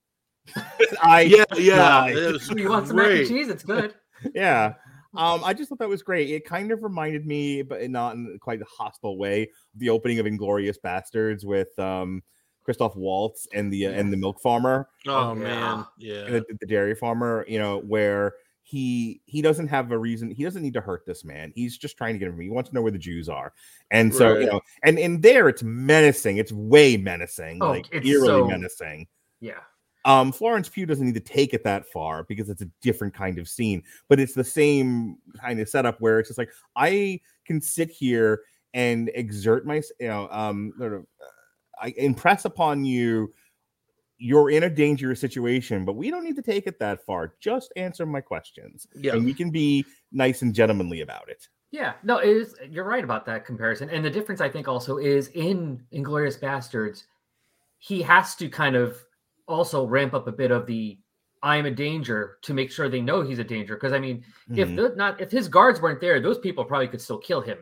I 1.02 1.22
Yeah, 1.22 1.46
yeah. 1.56 1.76
died. 1.78 2.18
It 2.18 2.32
was 2.34 2.50
you 2.50 2.70
want 2.70 2.88
some 2.88 2.98
mac 2.98 3.12
and 3.12 3.28
cheese? 3.28 3.50
It's 3.50 3.64
good. 3.64 3.96
yeah. 4.36 4.74
Um, 5.16 5.44
I 5.44 5.54
just 5.58 5.70
thought 5.70 5.80
that 5.80 5.90
was 5.90 6.04
great. 6.04 6.30
It 6.30 6.46
kind 6.46 6.72
of 6.72 6.84
reminded 6.84 7.26
me, 7.26 7.62
but 7.62 7.90
not 7.90 8.16
in 8.16 8.38
quite 8.42 8.62
a 8.62 8.66
hostile 8.66 9.18
way, 9.18 9.50
the 9.76 9.90
opening 9.90 10.20
of 10.20 10.26
Inglourious 10.26 10.78
Basterds 10.84 11.46
with 11.46 11.78
um 11.80 12.22
Christoph 12.64 12.96
Waltz 12.96 13.48
and 13.54 13.72
the 13.72 13.88
uh, 13.88 13.92
and 13.92 14.12
the 14.12 14.18
milk 14.18 14.40
farmer, 14.42 14.88
Oh 15.06 15.32
Oh, 15.32 15.36
man, 15.36 15.86
yeah. 15.98 16.24
the, 16.30 16.46
the 16.60 16.66
dairy 16.66 16.96
farmer. 16.96 17.46
You 17.48 17.60
know 17.60 17.80
where 17.80 18.34
he 18.74 19.22
he 19.26 19.42
doesn't 19.44 19.68
have 19.68 19.92
a 19.92 19.98
reason. 19.98 20.32
He 20.32 20.44
doesn't 20.44 20.64
need 20.64 20.74
to 20.74 20.82
hurt 20.82 21.06
this 21.06 21.24
man. 21.24 21.52
He's 21.54 21.78
just 21.78 21.96
trying 21.96 22.14
to 22.16 22.20
get 22.20 22.28
him. 22.30 22.40
He 22.40 22.50
wants 22.50 22.70
to 22.70 22.76
know 22.76 22.82
where 22.82 22.92
the 22.92 22.98
Jews 22.98 23.30
are, 23.30 23.54
and 23.92 24.12
so 24.14 24.40
you 24.40 24.48
know, 24.48 24.62
and 24.84 24.98
in 24.98 25.22
there 25.22 25.48
it's 25.48 25.62
menacing. 25.62 26.38
It's 26.38 26.52
way 26.52 26.98
menacing, 26.98 27.60
Oh, 27.62 27.70
like 27.70 27.88
it's 27.92 28.08
eerily 28.08 28.28
so- 28.28 28.48
menacing. 28.48 29.08
Yeah. 29.42 29.60
Um, 30.06 30.32
Florence 30.34 30.68
Pugh 30.68 30.86
doesn't 30.88 31.06
need 31.06 31.14
to 31.14 31.20
take 31.20 31.54
it 31.54 31.64
that 31.64 31.86
far 31.86 32.24
because 32.24 32.50
it's 32.50 32.62
a 32.64 32.70
different 32.82 33.14
kind 33.14 33.38
of 33.38 33.48
scene, 33.48 33.84
but 34.10 34.20
it's 34.20 34.34
the 34.34 34.44
same 34.44 35.18
kind 35.40 35.60
of 35.60 35.70
setup 35.70 36.02
where 36.02 36.20
it's 36.20 36.28
just 36.30 36.38
like 36.40 36.50
I 36.76 37.22
can 37.46 37.62
sit 37.62 37.90
here 37.92 38.42
and 38.74 39.10
exert 39.16 39.66
my, 39.66 39.82
you 40.02 40.08
know, 40.08 40.28
um, 40.32 40.74
sort 40.80 40.94
of, 40.94 41.02
uh, 41.22 41.86
I 41.86 41.94
impress 41.96 42.44
upon 42.46 42.84
you. 42.84 43.32
You're 44.26 44.52
in 44.52 44.64
a 44.64 44.70
dangerous 44.70 45.20
situation, 45.20 45.84
but 45.84 45.98
we 45.98 46.10
don't 46.10 46.24
need 46.24 46.38
to 46.38 46.42
take 46.42 46.66
it 46.66 46.80
that 46.80 47.06
far. 47.06 47.36
Just 47.42 47.74
answer 47.76 48.06
my 48.06 48.22
questions, 48.22 48.88
Yeah. 48.96 49.16
and 49.16 49.26
we 49.26 49.34
can 49.34 49.52
be 49.52 49.86
nice 50.14 50.42
and 50.44 50.56
gentlemanly 50.56 51.02
about 51.02 51.28
it. 51.28 51.50
Yeah, 51.72 51.96
no, 52.04 52.20
it 52.20 52.30
is. 52.30 52.56
You're 52.70 52.86
right 52.86 53.04
about 53.04 53.26
that 53.26 53.46
comparison, 53.46 53.90
and 53.90 54.06
the 54.06 54.10
difference 54.10 54.40
I 54.40 54.48
think 54.48 54.70
also 54.70 54.98
is 54.98 55.28
in 55.30 55.84
Inglourious 55.92 56.40
Basterds, 56.40 57.04
he 57.80 58.02
has 58.02 58.34
to 58.36 58.48
kind 58.48 58.78
of 58.78 58.98
also 59.50 59.86
ramp 59.86 60.14
up 60.14 60.28
a 60.28 60.32
bit 60.32 60.52
of 60.52 60.66
the 60.68 60.98
"I'm 61.42 61.66
a 61.66 61.72
danger" 61.72 62.38
to 62.44 62.54
make 62.54 62.72
sure 62.72 62.88
they 62.88 63.02
know 63.02 63.24
he's 63.24 63.40
a 63.40 63.44
danger. 63.44 63.76
Because 63.76 63.92
I 63.92 64.00
mean, 64.00 64.24
if 64.56 64.70
Mhm. 64.70 64.76
the, 64.78 64.96
not 64.96 65.20
if 65.20 65.32
his 65.32 65.50
guards 65.50 65.82
weren't 65.82 66.00
there, 66.00 66.22
those 66.22 66.40
people 66.40 66.64
probably 66.64 66.88
could 66.88 67.02
still 67.02 67.18
kill 67.18 67.42
him. 67.42 67.58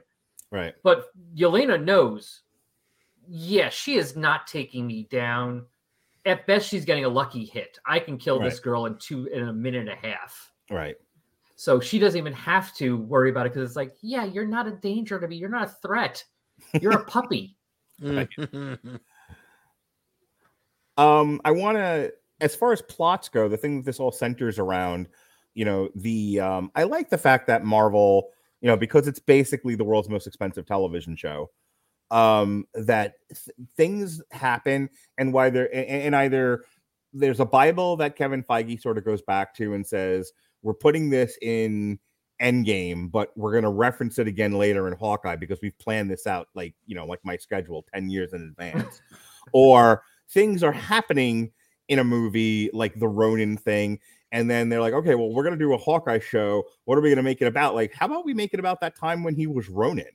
right, 0.52 0.76
But 0.84 1.10
Yelena 1.36 1.84
knows, 1.84 2.44
yeah, 3.28 3.70
she 3.70 3.96
is 3.96 4.16
not 4.16 4.46
taking 4.46 4.86
me 4.86 5.08
down. 5.10 5.66
At 6.26 6.46
best, 6.46 6.68
she's 6.68 6.86
getting 6.86 7.06
a 7.06 7.10
lucky 7.10 7.46
hit. 7.46 7.80
I 7.86 8.00
can 8.00 8.18
kill 8.18 8.40
this 8.40 8.60
girl 8.60 8.86
in 8.86 8.96
two 9.00 9.26
in 9.28 9.48
a 9.48 9.54
minute 9.54 9.80
and 9.80 9.90
a 9.90 9.96
half. 9.96 10.52
right, 10.70 10.96
So 11.56 11.80
she 11.80 11.98
doesn't 11.98 12.18
even 12.18 12.34
have 12.34 12.76
to 12.76 12.98
worry 12.98 13.32
about 13.32 13.48
it 13.48 13.54
because 13.54 13.68
it's 13.68 13.76
like, 13.76 13.94
yeah, 14.02 14.26
you're 14.26 14.46
not 14.46 14.68
a 14.68 14.72
danger 14.72 15.20
to 15.20 15.28
me. 15.28 15.36
You're 15.38 15.50
not 15.50 15.68
a 15.68 15.76
threat. 15.82 16.24
You're 16.80 16.94
a 16.94 17.06
puppy. 17.06 17.58
Um, 20.98 21.42
I 21.46 21.52
want 21.52 21.78
to, 21.78 22.14
as 22.42 22.56
far 22.56 22.74
as 22.74 22.82
plots 22.84 23.30
go, 23.30 23.48
the 23.48 23.58
thing 23.58 23.78
that 23.78 23.86
this 23.86 24.00
all 24.00 24.12
centers 24.12 24.60
around, 24.60 25.08
you 25.54 25.66
know, 25.66 25.90
the 25.96 26.40
um, 26.40 26.72
I 26.76 26.84
like 26.84 27.10
the 27.10 27.18
fact 27.18 27.48
that 27.48 27.64
Marvel, 27.64 28.30
you 28.62 28.68
know, 28.68 28.78
because 28.78 29.08
it's 29.08 29.20
basically 29.20 29.76
the 29.76 29.84
world's 29.84 30.10
most 30.10 30.28
expensive 30.28 30.66
television 30.66 31.16
show, 31.16 31.50
um, 32.12 32.66
that 32.74 33.14
th- 33.30 33.56
things 33.76 34.22
happen 34.32 34.90
and 35.18 35.34
why 35.34 35.50
there 35.50 35.74
and, 35.74 35.88
and 35.88 36.16
either 36.16 36.64
there's 37.14 37.40
a 37.40 37.46
Bible 37.46 37.98
that 37.98 38.16
Kevin 38.16 38.44
Feige 38.44 38.80
sort 38.80 38.98
of 38.98 39.06
goes 39.06 39.22
back 39.22 39.56
to 39.56 39.74
and 39.74 39.86
says 39.86 40.32
we're 40.62 40.74
putting 40.74 41.10
this 41.10 41.38
in 41.42 42.00
Endgame, 42.42 43.12
but 43.12 43.32
we're 43.36 43.52
going 43.52 43.64
to 43.64 43.70
reference 43.70 44.20
it 44.20 44.28
again 44.28 44.54
later 44.54 44.88
in 44.88 44.94
Hawkeye 44.94 45.36
because 45.36 45.60
we've 45.62 45.78
planned 45.80 46.12
this 46.12 46.28
out 46.28 46.48
like 46.54 46.76
you 46.86 46.96
know 46.96 47.06
like 47.06 47.20
my 47.24 47.38
schedule 47.38 47.86
ten 47.94 48.10
years 48.10 48.34
in 48.34 48.42
advance, 48.42 49.02
or 49.54 50.04
things 50.30 50.64
are 50.64 50.72
happening 50.72 51.52
in 51.88 52.00
a 52.00 52.04
movie 52.04 52.70
like 52.74 52.98
the 53.00 53.08
Ronin 53.08 53.58
thing. 53.58 54.00
And 54.34 54.50
then 54.50 54.70
they're 54.70 54.80
like, 54.80 54.94
okay, 54.94 55.16
well, 55.16 55.30
we're 55.30 55.44
going 55.44 55.60
to 55.60 55.60
do 55.60 55.74
a 55.74 55.78
Hawkeye 55.78 56.20
show. 56.20 56.64
What 56.86 56.98
are 56.98 57.02
we 57.02 57.10
going 57.10 57.18
to 57.18 57.24
make 57.24 57.42
it 57.42 57.48
about? 57.48 57.76
Like, 57.76 57.94
how 57.94 58.06
about 58.06 58.24
we 58.24 58.34
make 58.34 58.54
it 58.54 58.62
about 58.62 58.80
that 58.80 58.96
time 58.96 59.24
when 59.24 59.36
he 59.36 59.46
was 59.46 59.68
Ronin? 59.68 60.06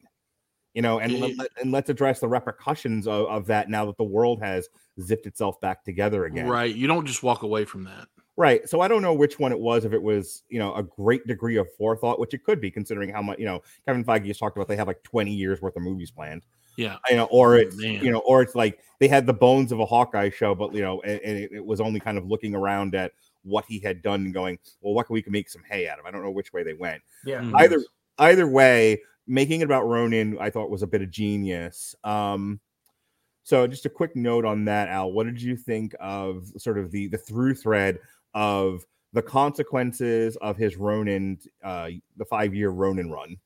You 0.76 0.82
know, 0.82 0.98
and 1.00 1.10
Yeah. 1.10 1.20
let- 1.20 1.38
let- 1.38 1.50
and 1.60 1.72
let's 1.72 1.88
address 1.90 2.20
the 2.20 2.28
repercussions 2.28 3.06
of, 3.08 3.26
of 3.26 3.46
that 3.46 3.70
now 3.70 3.86
that 3.86 3.96
the 3.96 4.04
world 4.04 4.40
has 4.42 4.68
zipped 5.00 5.26
itself 5.26 5.58
back 5.60 5.82
together 5.84 6.26
again. 6.26 6.46
Right. 6.46 6.72
You 6.74 6.86
don't 6.86 7.06
just 7.06 7.22
walk 7.22 7.42
away 7.42 7.64
from 7.64 7.82
that. 7.84 8.06
Right. 8.36 8.68
So 8.68 8.82
I 8.82 8.88
don't 8.88 9.00
know 9.00 9.14
which 9.14 9.38
one 9.38 9.50
it 9.52 9.58
was, 9.58 9.86
if 9.86 9.94
it 9.94 10.02
was, 10.02 10.42
you 10.50 10.58
know, 10.58 10.74
a 10.74 10.82
great 10.82 11.26
degree 11.26 11.56
of 11.56 11.66
forethought, 11.78 12.20
which 12.20 12.34
it 12.34 12.44
could 12.44 12.60
be 12.60 12.70
considering 12.70 13.08
how 13.08 13.22
much, 13.22 13.38
you 13.38 13.46
know, 13.46 13.62
Kevin 13.86 14.04
Feige 14.04 14.26
has 14.26 14.36
talked 14.36 14.54
about 14.58 14.68
they 14.68 14.76
have 14.76 14.86
like 14.86 15.02
20 15.02 15.32
years 15.32 15.62
worth 15.62 15.74
of 15.76 15.82
movies 15.82 16.10
planned. 16.10 16.42
Yeah. 16.76 16.96
You 17.08 17.16
know, 17.16 17.24
or 17.30 17.54
Oh, 17.54 17.58
it's 17.58 17.76
man. 17.78 18.04
you 18.04 18.10
know, 18.12 18.18
or 18.18 18.42
it's 18.42 18.54
like 18.54 18.78
they 19.00 19.08
had 19.08 19.24
the 19.26 19.32
bones 19.32 19.72
of 19.72 19.80
a 19.80 19.86
Hawkeye 19.86 20.28
show, 20.28 20.54
but 20.54 20.74
you 20.74 20.82
know, 20.82 21.00
and, 21.00 21.18
and 21.22 21.38
it, 21.38 21.52
it 21.52 21.64
was 21.64 21.80
only 21.80 21.98
kind 22.00 22.18
of 22.18 22.26
looking 22.26 22.54
around 22.54 22.94
at 22.94 23.12
what 23.44 23.64
he 23.66 23.78
had 23.78 24.02
done 24.02 24.26
and 24.26 24.34
going, 24.34 24.58
well, 24.82 24.92
what 24.92 25.06
can 25.06 25.14
we 25.14 25.22
can 25.22 25.32
make 25.32 25.48
some 25.48 25.62
hay 25.70 25.88
out 25.88 25.98
of? 25.98 26.04
I 26.04 26.10
don't 26.10 26.22
know 26.22 26.30
which 26.30 26.52
way 26.52 26.62
they 26.62 26.74
went. 26.74 27.00
Yeah. 27.24 27.40
Mhm. 27.40 27.54
Either 27.58 27.82
either 28.18 28.46
way, 28.46 29.00
making 29.26 29.60
it 29.60 29.64
about 29.64 29.86
Ronin, 29.86 30.36
I 30.40 30.50
thought 30.50 30.70
was 30.70 30.82
a 30.82 30.86
bit 30.86 31.02
of 31.02 31.10
genius. 31.10 31.94
Um, 32.04 32.60
so 33.42 33.66
just 33.66 33.86
a 33.86 33.90
quick 33.90 34.16
note 34.16 34.44
on 34.44 34.64
that, 34.64 34.88
Al. 34.88 35.12
What 35.12 35.26
did 35.26 35.40
you 35.40 35.56
think 35.56 35.94
of 36.00 36.50
sort 36.58 36.78
of 36.78 36.90
the 36.90 37.06
the 37.08 37.18
through 37.18 37.54
thread 37.54 37.98
of 38.34 38.84
the 39.12 39.22
consequences 39.22 40.36
of 40.36 40.56
his 40.56 40.76
Ronin, 40.76 41.38
uh, 41.62 41.90
the 42.16 42.24
five 42.24 42.54
year 42.54 42.70
Ronin 42.70 43.10
run, 43.10 43.36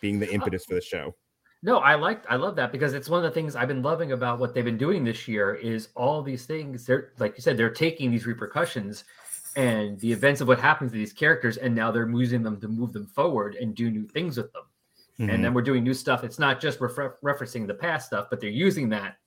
being 0.00 0.20
the 0.20 0.32
impetus 0.32 0.64
for 0.64 0.74
the 0.74 0.80
show? 0.80 1.14
No, 1.62 1.78
I 1.78 1.94
like 1.94 2.24
I 2.30 2.36
love 2.36 2.56
that 2.56 2.72
because 2.72 2.94
it's 2.94 3.08
one 3.08 3.18
of 3.18 3.24
the 3.24 3.34
things 3.34 3.54
I've 3.54 3.68
been 3.68 3.82
loving 3.82 4.12
about 4.12 4.38
what 4.38 4.54
they've 4.54 4.64
been 4.64 4.78
doing 4.78 5.04
this 5.04 5.28
year 5.28 5.54
is 5.56 5.88
all 5.94 6.22
these 6.22 6.46
things 6.46 6.86
they're 6.86 7.12
like 7.18 7.36
you 7.36 7.42
said 7.42 7.58
they're 7.58 7.68
taking 7.68 8.10
these 8.10 8.26
repercussions 8.26 9.04
and 9.56 9.98
the 10.00 10.10
events 10.10 10.40
of 10.40 10.48
what 10.48 10.58
happens 10.58 10.92
to 10.92 10.96
these 10.96 11.12
characters 11.12 11.58
and 11.58 11.74
now 11.74 11.90
they're 11.90 12.08
using 12.08 12.42
them 12.42 12.58
to 12.60 12.68
move 12.68 12.92
them 12.92 13.06
forward 13.06 13.56
and 13.56 13.74
do 13.74 13.90
new 13.90 14.06
things 14.06 14.38
with 14.38 14.50
them. 14.52 14.62
Mhm. 15.20 15.32
And 15.34 15.44
then 15.44 15.52
we're 15.52 15.62
doing 15.62 15.84
new 15.84 15.92
stuff. 15.94 16.24
It's 16.24 16.38
not 16.38 16.60
just 16.60 16.80
refer- 16.80 17.16
referencing 17.22 17.66
the 17.66 17.74
past 17.74 18.06
stuff, 18.06 18.28
but 18.30 18.40
they're 18.40 18.48
using 18.48 18.88
that 18.88 19.18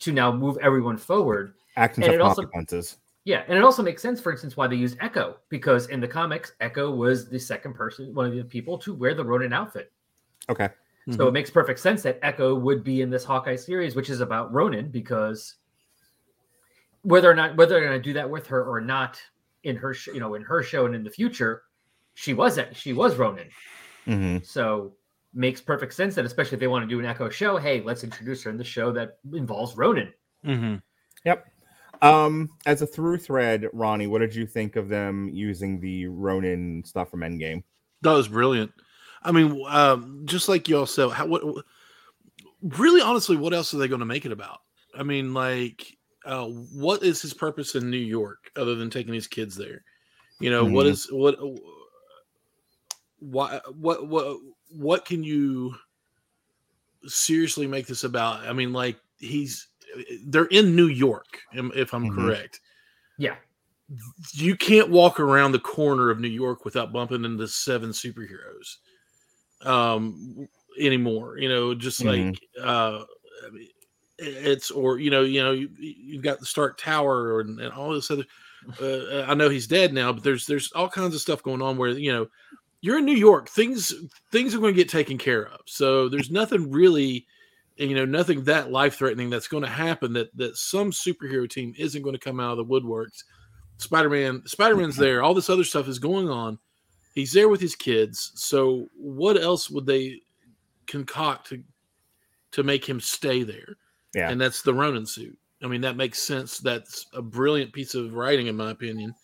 to 0.00 0.12
now 0.12 0.30
move 0.30 0.58
everyone 0.60 0.96
forward. 0.96 1.54
actions 1.76 2.04
and 2.04 2.12
have 2.12 2.20
it 2.20 2.22
also- 2.22 2.42
consequences. 2.42 2.98
Yeah, 3.24 3.44
and 3.48 3.56
it 3.56 3.64
also 3.64 3.82
makes 3.82 4.02
sense, 4.02 4.20
for 4.20 4.30
instance, 4.30 4.58
why 4.58 4.66
they 4.66 4.76
used 4.76 4.98
Echo 5.00 5.38
because 5.48 5.86
in 5.88 6.00
the 6.00 6.08
comics, 6.08 6.52
Echo 6.60 6.90
was 6.90 7.30
the 7.30 7.38
second 7.38 7.72
person, 7.72 8.12
one 8.14 8.26
of 8.26 8.34
the 8.34 8.44
people 8.44 8.76
to 8.78 8.92
wear 8.92 9.14
the 9.14 9.24
Ronin 9.24 9.54
outfit. 9.54 9.90
Okay. 10.50 10.68
So 11.10 11.26
it 11.28 11.32
makes 11.32 11.48
perfect 11.50 11.78
sense 11.80 12.02
that 12.02 12.18
Echo 12.22 12.54
would 12.54 12.84
be 12.84 13.00
in 13.00 13.08
this 13.10 13.24
Hawkeye 13.24 13.56
series, 13.56 13.96
which 13.96 14.10
is 14.10 14.20
about 14.20 14.52
Ronin, 14.52 14.90
because 14.90 15.54
whether 17.02 17.30
or 17.30 17.34
not 17.34 17.56
whether 17.56 17.74
they're 17.74 17.88
going 17.88 17.98
to 17.98 18.02
do 18.02 18.12
that 18.12 18.28
with 18.28 18.46
her 18.48 18.62
or 18.64 18.80
not 18.82 19.20
in 19.64 19.76
her, 19.76 19.94
sh- 19.94 20.08
you 20.08 20.20
know, 20.20 20.34
in 20.34 20.42
her 20.42 20.62
show 20.62 20.84
and 20.86 20.94
in 20.94 21.02
the 21.04 21.10
future, 21.10 21.62
she 22.14 22.34
was 22.34 22.58
she 22.74 22.92
was 22.92 23.16
Ronin. 23.16 23.48
hmm 24.04 24.38
So 24.42 24.94
makes 25.34 25.60
perfect 25.60 25.94
sense 25.94 26.14
that 26.14 26.24
especially 26.24 26.54
if 26.56 26.60
they 26.60 26.66
want 26.66 26.82
to 26.82 26.88
do 26.88 26.98
an 27.00 27.06
Echo 27.06 27.28
show, 27.28 27.56
hey, 27.56 27.80
let's 27.80 28.04
introduce 28.04 28.42
her 28.42 28.50
in 28.50 28.56
the 28.56 28.64
show 28.64 28.92
that 28.92 29.18
involves 29.32 29.76
Ronin. 29.76 30.12
hmm 30.44 30.76
Yep. 31.24 31.46
Um, 32.02 32.50
as 32.66 32.82
a 32.82 32.86
through 32.86 33.18
thread, 33.18 33.68
Ronnie, 33.72 34.08
what 34.08 34.18
did 34.18 34.34
you 34.34 34.44
think 34.44 34.74
of 34.76 34.88
them 34.88 35.30
using 35.32 35.78
the 35.78 36.06
Ronin 36.08 36.82
stuff 36.84 37.10
from 37.10 37.20
Endgame? 37.20 37.62
That 38.00 38.12
was 38.12 38.26
brilliant. 38.26 38.72
I 39.22 39.30
mean, 39.30 39.62
um, 39.68 40.22
just 40.24 40.48
like 40.48 40.68
y'all 40.68 40.86
said, 40.86 41.10
how, 41.10 41.26
what, 41.26 41.44
what- 41.46 41.64
really 42.62 43.00
honestly, 43.00 43.36
what 43.36 43.54
else 43.54 43.72
are 43.72 43.78
they 43.78 43.86
going 43.88 44.00
to 44.00 44.04
make 44.04 44.26
it 44.26 44.32
about? 44.32 44.58
I 44.96 45.04
mean, 45.04 45.32
like, 45.32 45.96
uh, 46.24 46.46
what 46.46 47.02
is 47.04 47.22
his 47.22 47.34
purpose 47.34 47.76
in 47.76 47.88
New 47.88 47.96
York 47.96 48.50
other 48.56 48.74
than 48.74 48.90
taking 48.90 49.14
his 49.14 49.28
kids 49.28 49.56
there? 49.56 49.84
You 50.40 50.50
know, 50.50 50.64
what 50.64 50.86
Mhm. 50.86 50.90
is 50.90 51.08
what, 51.12 51.36
why, 53.20 53.60
what, 53.78 54.08
what, 54.08 54.38
what 54.72 55.04
can 55.04 55.24
you 55.24 55.74
seriously 57.06 57.66
make 57.66 57.86
this 57.86 58.04
about? 58.04 58.46
I 58.46 58.52
mean, 58.52 58.72
like, 58.72 59.00
he's 59.18 59.68
they're 60.26 60.46
in 60.46 60.74
New 60.74 60.86
York, 60.86 61.40
if 61.52 61.92
I'm 61.92 62.06
Mhm. 62.06 62.08
correct 62.08 62.60
Yeah, 63.18 63.38
you 64.34 64.56
can't 64.56 64.90
walk 64.90 65.20
around 65.20 65.52
the 65.52 65.58
corner 65.58 66.10
of 66.10 66.20
New 66.20 66.28
York 66.28 66.64
without 66.64 66.92
bumping 66.92 67.24
into 67.24 67.46
seven 67.48 67.90
superheroes 67.90 68.76
um 69.62 70.48
anymore 70.80 71.38
you 71.38 71.48
know 71.48 71.74
just 71.74 72.02
Mhm. 72.02 72.02
like 72.04 72.40
uh 72.62 73.04
it's 74.18 74.70
or 74.70 74.98
you 74.98 75.10
know 75.10 75.22
you 75.22 75.42
know 75.42 75.52
you, 75.52 75.68
you've 75.78 76.22
got 76.22 76.38
the 76.38 76.46
Stark 76.46 76.78
Tower 76.78 77.40
and, 77.40 77.60
and 77.60 77.72
all 77.72 77.92
this 77.92 78.10
other 78.10 78.24
uh, 78.80 79.24
I 79.26 79.34
know 79.34 79.48
he's 79.48 79.66
dead 79.66 79.92
now 79.92 80.12
but 80.12 80.22
there's 80.22 80.46
there's 80.46 80.70
all 80.72 80.88
kinds 80.88 81.14
of 81.14 81.20
stuff 81.20 81.42
going 81.42 81.62
on 81.62 81.76
where 81.76 81.90
you 81.90 82.12
know 82.12 82.28
you're 82.82 82.98
in 82.98 83.06
New 83.06 83.16
York 83.16 83.48
things 83.48 83.94
things 84.30 84.54
are 84.54 84.58
going 84.58 84.74
to 84.74 84.80
get 84.80 84.90
taken 84.90 85.16
care 85.16 85.48
of 85.48 85.60
so 85.64 86.08
there's 86.08 86.30
nothing 86.30 86.70
really 86.70 87.26
you 87.76 87.94
know 87.94 88.04
nothing 88.04 88.44
that 88.44 88.70
life 88.70 88.96
threatening 88.96 89.30
that's 89.30 89.48
going 89.48 89.62
to 89.62 89.68
happen 89.68 90.12
that 90.12 90.36
that 90.36 90.56
some 90.56 90.90
superhero 90.90 91.48
team 91.48 91.72
isn't 91.78 92.02
going 92.02 92.14
to 92.14 92.20
come 92.20 92.38
out 92.38 92.58
of 92.58 92.58
the 92.58 92.80
woodworks 92.80 93.24
Spider-Man, 93.82 94.42
Spider-Man's 94.46 94.96
there. 94.96 95.22
All 95.22 95.34
this 95.34 95.50
other 95.50 95.64
stuff 95.64 95.88
is 95.88 95.98
going 95.98 96.30
on. 96.30 96.58
He's 97.14 97.32
there 97.32 97.48
with 97.48 97.60
his 97.60 97.74
kids. 97.74 98.32
So 98.34 98.88
what 98.96 99.36
else 99.36 99.68
would 99.68 99.86
they 99.86 100.20
concoct 100.86 101.48
to 101.48 101.62
to 102.52 102.62
make 102.62 102.88
him 102.88 103.00
stay 103.00 103.42
there? 103.42 103.76
Yeah. 104.14 104.30
And 104.30 104.40
that's 104.40 104.62
the 104.62 104.74
Ronin 104.74 105.06
suit. 105.06 105.36
I 105.62 105.66
mean, 105.66 105.80
that 105.82 105.96
makes 105.96 106.18
sense. 106.18 106.58
That's 106.58 107.06
a 107.12 107.22
brilliant 107.22 107.72
piece 107.72 107.94
of 107.94 108.14
writing, 108.14 108.46
in 108.46 108.56
my 108.56 108.70
opinion. 108.70 109.14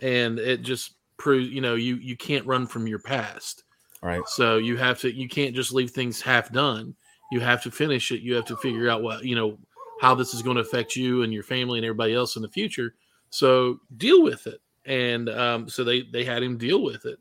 And 0.00 0.38
it 0.38 0.62
just 0.62 0.94
proves, 1.20 1.48
you 1.50 1.60
know, 1.60 1.76
you 1.76 1.96
you 1.96 2.16
can't 2.16 2.44
run 2.46 2.66
from 2.66 2.88
your 2.88 2.98
past. 2.98 3.62
Right. 4.02 4.22
So 4.26 4.56
you 4.58 4.76
have 4.78 4.98
to 5.00 5.14
you 5.14 5.28
can't 5.28 5.54
just 5.54 5.72
leave 5.72 5.90
things 5.90 6.20
half 6.20 6.50
done. 6.50 6.96
You 7.30 7.38
have 7.40 7.62
to 7.62 7.70
finish 7.70 8.10
it. 8.10 8.22
You 8.22 8.34
have 8.34 8.46
to 8.46 8.56
figure 8.56 8.90
out 8.90 9.02
what, 9.02 9.24
you 9.24 9.36
know, 9.36 9.56
how 10.00 10.16
this 10.16 10.34
is 10.34 10.42
going 10.42 10.56
to 10.56 10.62
affect 10.62 10.96
you 10.96 11.22
and 11.22 11.32
your 11.32 11.44
family 11.44 11.78
and 11.78 11.84
everybody 11.86 12.14
else 12.14 12.34
in 12.34 12.42
the 12.42 12.48
future. 12.48 12.94
So 13.28 13.78
deal 13.98 14.22
with 14.22 14.48
it. 14.48 14.60
And 14.86 15.28
um, 15.28 15.68
so 15.68 15.84
they 15.84 16.02
they 16.02 16.24
had 16.24 16.42
him 16.42 16.56
deal 16.58 16.82
with 16.82 17.04
it. 17.04 17.18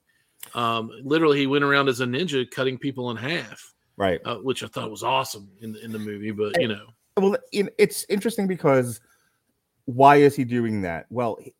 Um, 0.55 0.89
literally, 1.03 1.37
he 1.37 1.45
went 1.47 1.65
around 1.65 1.89
as 1.89 1.99
a 1.99 2.05
ninja, 2.05 2.49
cutting 2.49 2.77
people 2.77 3.11
in 3.11 3.17
half, 3.17 3.73
Right. 3.97 4.21
uh, 4.25 4.37
which 4.37 4.63
I 4.63 4.67
thought 4.67 4.89
was 4.89 5.03
awesome 5.03 5.49
in 5.61 5.73
the, 5.73 5.83
in 5.83 5.91
the 5.91 5.99
movie. 5.99 6.31
But 6.31 6.59
you 6.59 6.69
know, 6.69 6.87
well 7.17 7.35
it's 7.51 8.05
interesting 8.09 8.47
because 8.47 9.01
why 9.85 10.17
is 10.17 10.35
he 10.35 10.43
doing 10.43 10.81
that 10.83 11.05
well 11.09 11.37
he- 11.41 11.53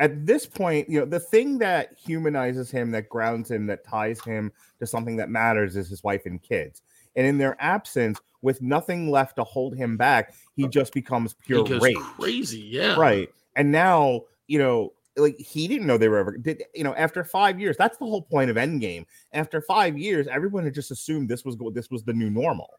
at 0.00 0.26
this 0.26 0.46
point 0.46 0.88
you 0.88 0.98
know 0.98 1.06
the 1.06 1.20
thing 1.20 1.58
that 1.58 1.92
humanizes 1.96 2.70
him 2.70 2.90
that 2.90 3.08
grounds 3.08 3.50
him 3.50 3.66
that 3.66 3.84
ties 3.84 4.20
him 4.24 4.50
to 4.80 4.86
something 4.86 5.14
that 5.16 5.28
matters 5.30 5.76
is 5.76 5.88
his 5.88 6.02
wife 6.02 6.22
and 6.26 6.42
kids 6.42 6.82
and 7.16 7.26
in 7.26 7.38
their 7.38 7.56
absence 7.60 8.18
with 8.42 8.60
nothing 8.62 9.10
left 9.10 9.36
to 9.36 9.44
hold 9.44 9.76
him 9.76 9.96
back 9.96 10.34
he 10.56 10.66
just 10.66 10.92
becomes 10.92 11.34
pure 11.34 11.62
he 11.64 11.70
goes 11.70 11.82
rage 11.82 11.96
crazy. 11.96 12.60
Yeah, 12.60 12.96
right 12.96 13.30
and 13.56 13.70
now 13.70 14.22
you 14.48 14.58
know 14.58 14.92
like 15.16 15.36
he 15.38 15.68
didn't 15.68 15.86
know 15.86 15.98
they 15.98 16.08
were 16.08 16.18
ever 16.18 16.36
did 16.36 16.62
you 16.74 16.82
know 16.84 16.94
after 16.94 17.22
five 17.22 17.60
years 17.60 17.76
that's 17.76 17.98
the 17.98 18.06
whole 18.06 18.22
point 18.22 18.48
of 18.48 18.56
endgame 18.56 19.04
after 19.34 19.60
five 19.60 19.98
years 19.98 20.26
everyone 20.28 20.64
had 20.64 20.72
just 20.72 20.90
assumed 20.90 21.28
this 21.28 21.44
was 21.44 21.56
this 21.74 21.90
was 21.90 22.02
the 22.04 22.12
new 22.12 22.30
normal 22.30 22.70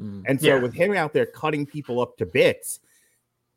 Mm. 0.00 0.22
and 0.28 0.40
so 0.40 0.46
Yeah. 0.46 0.58
with 0.60 0.72
him 0.74 0.94
out 0.94 1.12
there 1.12 1.26
cutting 1.26 1.66
people 1.66 2.00
up 2.00 2.16
to 2.18 2.24
bits, 2.26 2.78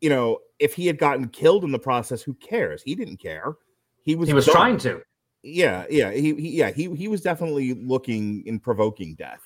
you 0.02 0.10
know, 0.10 0.40
if 0.58 0.74
he 0.74 0.86
had 0.86 0.98
gotten 0.98 1.28
killed 1.28 1.64
in 1.64 1.72
the 1.72 1.78
process, 1.78 2.22
who 2.22 2.34
cares? 2.34 2.82
He 2.82 2.94
didn't 2.94 3.18
care. 3.18 3.54
He 4.02 4.16
was 4.16 4.28
he 4.28 4.34
was 4.34 4.44
done. 4.46 4.54
trying 4.54 4.78
to. 4.78 5.00
Yeah, 5.44 5.86
yeah. 5.88 6.10
He, 6.10 6.34
he 6.34 6.50
yeah, 6.50 6.70
he 6.70 6.94
he 6.94 7.08
was 7.08 7.22
definitely 7.22 7.74
looking 7.74 8.44
in 8.46 8.60
provoking 8.60 9.14
death. 9.14 9.40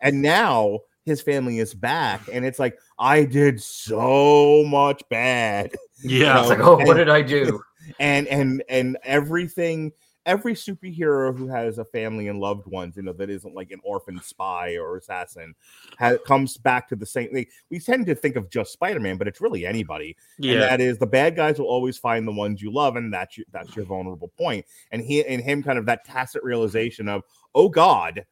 And 0.00 0.22
now 0.22 0.80
his 1.04 1.20
family 1.20 1.58
is 1.58 1.74
back, 1.74 2.22
and 2.32 2.44
it's 2.44 2.58
like, 2.58 2.78
I 2.98 3.24
did 3.24 3.62
so 3.62 4.64
much 4.66 5.02
bad. 5.10 5.72
Yeah, 6.02 6.40
It's 6.40 6.48
like, 6.48 6.60
oh, 6.60 6.76
what 6.76 6.96
did 6.96 7.08
I 7.08 7.22
do? 7.22 7.62
And 7.98 8.28
and 8.28 8.62
and 8.68 8.98
everything 9.02 9.92
every 10.28 10.52
superhero 10.52 11.36
who 11.36 11.48
has 11.48 11.78
a 11.78 11.84
family 11.86 12.28
and 12.28 12.38
loved 12.38 12.66
ones, 12.66 12.96
you 12.96 13.02
know, 13.02 13.14
that 13.14 13.30
isn't 13.30 13.54
like 13.54 13.70
an 13.70 13.80
orphan 13.82 14.20
spy 14.20 14.76
or 14.76 14.98
assassin, 14.98 15.54
ha- 15.98 16.18
comes 16.26 16.58
back 16.58 16.86
to 16.86 16.94
the 16.94 17.06
same 17.06 17.32
thing. 17.32 17.46
We 17.70 17.80
tend 17.80 18.04
to 18.06 18.14
think 18.14 18.36
of 18.36 18.50
just 18.50 18.74
Spider-Man, 18.74 19.16
but 19.16 19.26
it's 19.26 19.40
really 19.40 19.64
anybody. 19.64 20.16
And 20.36 20.44
yeah. 20.44 20.58
that 20.58 20.82
is 20.82 20.98
the 20.98 21.06
bad 21.06 21.34
guys 21.34 21.58
will 21.58 21.66
always 21.66 21.96
find 21.96 22.28
the 22.28 22.32
ones 22.32 22.60
you 22.60 22.70
love, 22.70 22.96
and 22.96 23.12
that's 23.12 23.38
your, 23.38 23.46
that's 23.52 23.74
your 23.74 23.86
vulnerable 23.86 24.30
point. 24.38 24.66
And 24.92 25.00
he 25.00 25.24
and 25.24 25.42
him 25.42 25.62
kind 25.62 25.78
of 25.78 25.86
that 25.86 26.04
tacit 26.04 26.44
realization 26.44 27.08
of, 27.08 27.22
oh 27.54 27.70
God, 27.70 28.26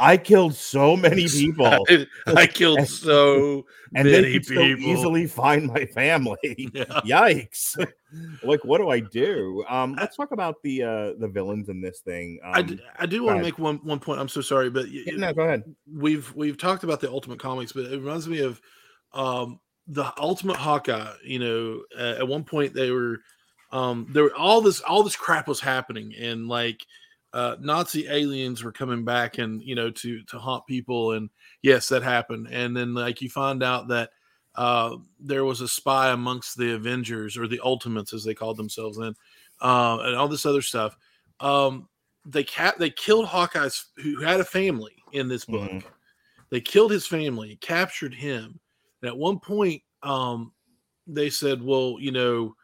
I 0.00 0.16
killed 0.16 0.54
so 0.54 0.96
many 0.96 1.26
people, 1.28 1.66
I, 2.26 2.46
killed 2.46 2.78
And- 2.78 2.88
so 2.88 3.66
and 3.96 4.08
many 4.10 4.38
people. 4.38 4.62
easily 4.64 5.26
find 5.26 5.66
my 5.66 5.86
family. 5.86 6.70
Yeah. 6.72 6.84
Yikes! 7.04 7.74
like, 8.42 8.64
what 8.64 8.78
do 8.78 8.90
I 8.90 9.00
do? 9.00 9.64
Um, 9.68 9.96
let's 9.98 10.16
talk 10.16 10.30
about 10.30 10.56
the 10.62 10.82
uh 10.82 11.12
the 11.18 11.28
villains 11.28 11.68
in 11.68 11.80
this 11.80 12.00
thing. 12.00 12.38
Um, 12.44 12.52
I, 12.54 12.62
d- 12.62 12.80
I 12.98 13.06
do 13.06 13.24
want 13.24 13.38
to 13.38 13.42
make 13.42 13.58
one 13.58 13.78
one 13.82 13.98
point. 13.98 14.20
I'm 14.20 14.28
so 14.28 14.40
sorry, 14.40 14.70
but 14.70 14.88
yeah, 14.88 15.14
no, 15.16 15.32
go 15.32 15.42
ahead. 15.42 15.64
we've 15.92 16.32
we've 16.34 16.56
talked 16.58 16.84
about 16.84 17.00
the 17.00 17.10
Ultimate 17.10 17.38
Comics, 17.40 17.72
but 17.72 17.86
it 17.86 17.98
reminds 17.98 18.28
me 18.28 18.38
of 18.40 18.60
um, 19.14 19.58
the 19.88 20.12
Ultimate 20.18 20.56
Hawkeye. 20.56 21.12
You 21.24 21.38
know, 21.40 21.82
uh, 21.98 22.16
at 22.18 22.28
one 22.28 22.44
point 22.44 22.72
they 22.72 22.90
were 22.90 23.18
um, 23.72 24.06
there 24.10 24.22
were 24.22 24.34
all 24.36 24.60
this 24.60 24.80
all 24.80 25.02
this 25.02 25.16
crap 25.16 25.48
was 25.48 25.60
happening, 25.60 26.14
and 26.18 26.46
like 26.48 26.80
uh, 27.38 27.56
Nazi 27.60 28.08
aliens 28.08 28.64
were 28.64 28.72
coming 28.72 29.04
back 29.04 29.38
and 29.38 29.62
you 29.62 29.76
know 29.76 29.90
to 29.92 30.22
to 30.24 30.38
haunt 30.40 30.66
people, 30.66 31.12
and 31.12 31.30
yes, 31.62 31.88
that 31.88 32.02
happened. 32.02 32.48
And 32.50 32.76
then 32.76 32.94
like 32.94 33.22
you 33.22 33.30
find 33.30 33.62
out 33.62 33.86
that 33.88 34.10
uh, 34.56 34.96
there 35.20 35.44
was 35.44 35.60
a 35.60 35.68
spy 35.68 36.10
amongst 36.10 36.58
the 36.58 36.74
Avengers 36.74 37.36
or 37.36 37.46
the 37.46 37.60
Ultimates 37.62 38.12
as 38.12 38.24
they 38.24 38.34
called 38.34 38.56
themselves 38.56 38.98
then, 38.98 39.14
uh, 39.60 39.98
and 40.02 40.16
all 40.16 40.26
this 40.26 40.46
other 40.46 40.62
stuff. 40.62 40.96
Um, 41.38 41.88
they 42.26 42.42
cat 42.42 42.76
they 42.76 42.90
killed 42.90 43.26
Hawkeye's 43.26 43.86
who 43.98 44.20
had 44.20 44.40
a 44.40 44.44
family 44.44 44.96
in 45.12 45.28
this 45.28 45.44
book. 45.44 45.70
Mhm. 45.70 45.84
They 46.50 46.60
killed 46.60 46.90
his 46.90 47.06
family, 47.06 47.56
captured 47.60 48.14
him. 48.14 48.58
And 49.00 49.08
at 49.08 49.16
one 49.16 49.38
point, 49.38 49.80
um, 50.02 50.52
they 51.06 51.30
said, 51.30 51.62
"Well, 51.62 51.98
you 52.00 52.10
know, 52.10 52.56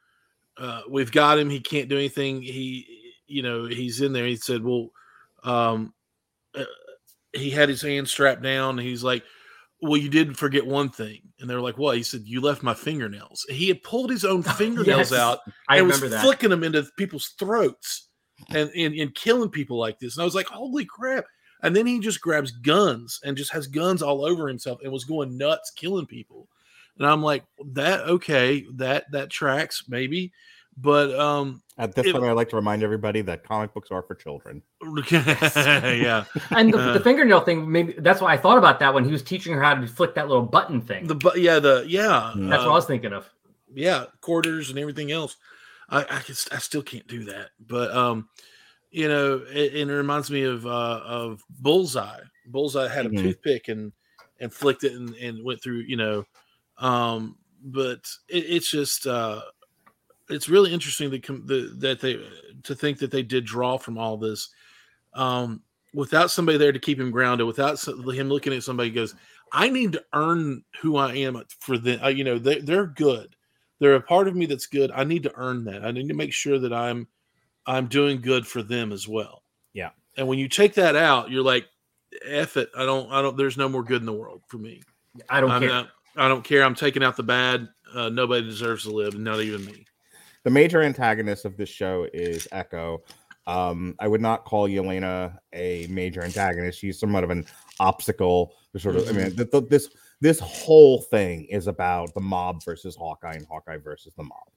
uh, 0.57 0.83
we've 0.89 1.12
got 1.12 1.39
him. 1.39 1.49
He 1.49 1.61
can't 1.61 1.89
do 1.89 1.97
anything. 1.97 2.43
He, 2.43 3.04
you 3.27 3.43
know, 3.43 3.66
he's 3.66 4.01
in 4.01 4.12
there." 4.12 4.27
He 4.27 4.37
said, 4.37 4.62
"Well, 4.62 4.91
um, 5.43 5.93
uh, 6.55 6.64
he 7.33 7.51
had 7.51 7.68
his 7.68 7.83
hand 7.83 8.09
strapped 8.09 8.43
down. 8.43 8.79
And 8.79 8.87
he's 8.89 9.05
like." 9.05 9.22
Well, 9.83 9.99
you 9.99 10.09
did 10.09 10.39
forget 10.39 10.64
one 10.66 10.89
thing, 10.89 11.20
and 11.41 11.51
they're 11.51 11.61
like, 11.61 11.77
"What?" 11.77 11.97
He 11.99 12.03
said, 12.03 12.22
"You 12.25 12.41
left 12.41 12.62
my 12.62 12.72
fingernails." 12.72 13.45
He 13.51 13.68
had 13.68 13.83
pulled 13.83 14.09
his 14.11 14.25
own 14.25 14.43
fingernails 14.57 15.11
Yes, 15.11 15.12
out 15.12 15.41
I 15.68 15.79
and 15.79 15.89
was 15.89 16.01
that. 16.01 16.22
flicking 16.22 16.49
them 16.49 16.64
into 16.64 16.89
people's 16.97 17.35
throats 17.39 18.09
and, 18.51 18.70
and 18.75 18.95
and 18.95 19.14
killing 19.14 19.51
people 19.51 19.79
like 19.79 19.99
this. 19.99 20.16
And 20.16 20.22
I 20.22 20.25
was 20.25 20.35
like, 20.35 20.47
holy 20.47 20.87
crap. 20.87 21.27
And 21.62 21.75
then 21.75 21.87
he 21.87 21.99
just 22.01 22.20
grabs 22.22 22.51
guns 22.51 23.20
and 23.25 23.37
just 23.37 23.53
has 23.53 23.66
guns 23.66 24.01
all 24.03 24.25
over 24.25 24.49
himself 24.49 24.81
and 24.83 24.93
was 24.93 25.05
going 25.05 25.37
nuts 25.37 25.70
killing 25.70 26.07
people. 26.07 26.49
And 26.99 27.07
I'm 27.07 27.22
like, 27.22 27.45
that 27.72 28.01
okay, 28.09 28.64
that 28.77 29.11
that 29.12 29.29
tracks 29.31 29.85
maybe. 29.89 30.33
But 30.77 31.18
um 31.18 31.62
At 31.79 31.95
this 31.95 32.07
It- 32.07 32.12
point, 32.12 32.25
I'd 32.25 32.33
like 32.33 32.49
to 32.51 32.57
remind 32.57 32.83
everybody 32.83 33.20
that 33.22 33.45
comic 33.45 33.72
books 33.75 33.91
are 33.91 34.03
for 34.03 34.14
children. 34.14 34.62
yeah. 35.11 36.25
And 36.51 36.72
the, 36.72 36.79
Uh, 36.79 36.93
the 36.95 37.01
fingernail 37.01 37.41
thing, 37.41 37.70
maybe 37.70 37.95
that's 37.99 38.20
why 38.20 38.33
I 38.33 38.37
thought 38.37 38.59
about 38.59 38.79
that 38.81 38.93
when 38.95 39.05
he 39.05 39.12
was 39.12 39.22
teaching 39.22 39.53
her 39.55 39.62
how 39.62 39.75
to 39.75 39.87
flick 39.87 40.14
that 40.14 40.29
little 40.29 40.43
button 40.45 40.81
thing. 40.81 41.07
The 41.07 41.14
but 41.14 41.41
yeah, 41.41 41.59
the 41.59 41.85
yeah. 41.87 42.33
that's 42.37 42.62
uh, 42.62 42.66
what 42.66 42.72
I 42.72 42.75
was 42.75 42.87
thinking 42.87 43.12
of. 43.12 43.29
yeah, 43.72 44.07
quarters 44.20 44.70
and 44.70 44.79
everything 44.79 45.11
else. 45.12 45.37
I 45.91 46.01
I, 46.01 46.20
can, 46.20 46.35
I 46.53 46.59
still 46.59 46.83
can't 46.83 47.07
do 47.07 47.25
that, 47.25 47.51
but 47.66 47.95
um, 47.95 48.29
you 48.91 49.09
know, 49.09 49.45
it, 49.49 49.75
and 49.75 49.91
it 49.91 49.95
reminds 49.95 50.31
me 50.31 50.43
of 50.45 50.66
uh 50.66 51.01
of 51.05 51.43
Bullseye. 51.51 52.20
Bullseye 52.47 52.89
had 52.89 53.07
a 53.07 53.11
toothpick 53.11 53.68
and 53.68 53.93
and 54.41 54.53
flicked 54.53 54.85
it 54.85 54.93
and, 54.93 55.14
and 55.16 55.45
went 55.45 55.62
through, 55.62 55.81
you 55.87 55.97
know, 55.97 56.25
um, 56.79 57.37
but 57.62 58.01
it, 58.29 58.45
it's 58.49 58.70
just 58.70 59.07
uh, 59.07 59.41
it's 60.29 60.49
really 60.49 60.72
interesting 60.72 61.11
that 61.11 61.22
the, 61.22 61.75
that 61.79 62.01
they 62.01 62.25
to 62.62 62.75
think 62.75 62.99
that 62.99 63.11
they 63.11 63.22
did 63.22 63.45
draw 63.45 63.77
from 63.77 63.99
all 63.99 64.16
this, 64.16 64.51
um, 65.14 65.62
without 65.93 66.31
somebody 66.31 66.59
there 66.59 66.72
to 66.72 66.79
keep 66.79 66.99
him 66.99 67.11
grounded, 67.11 67.47
without 67.47 67.83
him 67.87 68.29
looking 68.29 68.53
at 68.53 68.62
somebody 68.62 68.89
who 68.89 68.95
goes, 68.95 69.14
I 69.53 69.68
need 69.68 69.93
to 69.93 70.05
earn 70.12 70.64
who 70.81 70.97
I 70.97 71.14
am 71.14 71.43
for 71.61 71.79
them. 71.79 72.01
Uh, 72.03 72.09
you 72.09 72.25
know, 72.25 72.39
they, 72.39 72.61
they're 72.61 72.87
good. 72.87 73.37
They're 73.79 73.95
a 73.95 74.01
part 74.01 74.29
of 74.29 74.35
me 74.35 74.47
that's 74.47 74.66
good. 74.66 74.91
I 74.95 75.05
need 75.05 75.22
to 75.25 75.33
earn 75.37 75.64
that. 75.64 75.85
I 75.85 75.91
need 75.91 76.09
to 76.09 76.14
make 76.14 76.33
sure 76.33 76.59
that 76.59 76.72
I'm 76.72 77.07
I'm 77.66 77.87
doing 77.87 78.20
good 78.20 78.47
for 78.47 78.62
them 78.62 78.93
as 78.93 79.07
well. 79.09 79.43
Yeah. 79.72 79.91
And 80.16 80.29
when 80.29 80.39
you 80.39 80.49
take 80.49 80.75
that 80.75 80.97
out, 80.97 81.31
you're 81.31 81.43
like, 81.43 81.66
F 82.25 82.57
it. 82.57 82.70
I 82.77 82.85
don't 82.85 83.11
I 83.11 83.20
don't 83.20 83.37
there's 83.37 83.57
no 83.57 83.68
more 83.68 83.83
good 83.83 84.01
in 84.01 84.07
the 84.07 84.12
world 84.12 84.43
for 84.49 84.59
me. 84.59 84.83
I 85.29 85.41
don't 85.41 85.51
I'm 85.51 85.61
care. 85.61 85.68
not 85.68 85.89
I 86.16 86.29
don't 86.29 86.45
care. 86.45 86.62
I'm 86.62 86.75
taking 86.75 87.03
out 87.03 87.16
the 87.16 87.22
bad. 87.22 87.68
Uh, 87.93 88.09
nobody 88.09 88.45
deserves 88.45 88.85
to 88.85 88.91
live, 88.91 89.18
not 89.18 89.41
even 89.41 89.64
me. 89.64 89.85
The 90.45 90.51
major 90.51 90.83
antagonist 90.83 91.45
of 91.45 91.57
this 91.57 91.69
show 91.69 92.07
is 92.13 92.47
Echo. 92.53 93.03
Um, 93.47 93.95
I 93.99 94.09
would 94.09 94.21
not 94.21 94.45
call 94.45 94.69
Yelena 94.69 95.39
a 95.53 95.87
major 95.89 96.23
antagonist. 96.23 96.79
She's 96.79 96.99
somewhat 96.99 97.25
of 97.25 97.31
an 97.31 97.47
obstacle. 97.81 98.55
Sort 98.77 98.97
of, 98.97 99.09
I 99.09 99.13
mean, 99.13 99.37
th- 99.37 99.51
th- 99.51 99.69
this 99.69 99.89
this 100.21 100.41
whole 100.41 101.03
thing 101.03 101.45
is 101.45 101.67
about 101.67 102.15
the 102.15 102.21
mob 102.21 102.65
versus 102.65 102.97
Hawkeye 102.97 103.35
and 103.35 103.47
Hawkeye 103.47 103.77
versus 103.79 104.15
the 104.15 104.23
mob. 104.23 104.49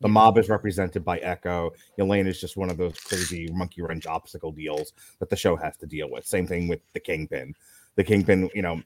The 0.00 0.08
mob 0.08 0.36
is 0.36 0.48
represented 0.48 1.04
by 1.04 1.18
Echo. 1.18 1.70
Yelena 1.96 2.26
is 2.26 2.40
just 2.40 2.56
one 2.56 2.70
of 2.70 2.76
those 2.76 2.98
crazy 2.98 3.48
monkey 3.52 3.82
wrench 3.82 4.04
obstacle 4.06 4.50
deals 4.50 4.94
that 5.20 5.30
the 5.30 5.36
show 5.36 5.54
has 5.54 5.76
to 5.76 5.86
deal 5.86 6.10
with. 6.10 6.26
Same 6.26 6.44
thing 6.44 6.66
with 6.66 6.80
the 6.92 6.98
Kingpin. 6.98 7.54
The 7.94 8.02
Kingpin, 8.02 8.50
you 8.52 8.62
know, 8.62 8.82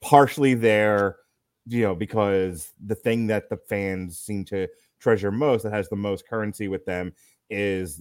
partially 0.00 0.54
there, 0.54 1.18
you 1.66 1.82
know, 1.82 1.94
because 1.94 2.72
the 2.84 2.94
thing 2.94 3.26
that 3.26 3.48
the 3.48 3.56
fans 3.56 4.18
seem 4.18 4.44
to 4.46 4.68
treasure 5.00 5.32
most, 5.32 5.62
that 5.62 5.72
has 5.72 5.88
the 5.88 5.96
most 5.96 6.28
currency 6.28 6.68
with 6.68 6.84
them, 6.84 7.12
is 7.50 8.00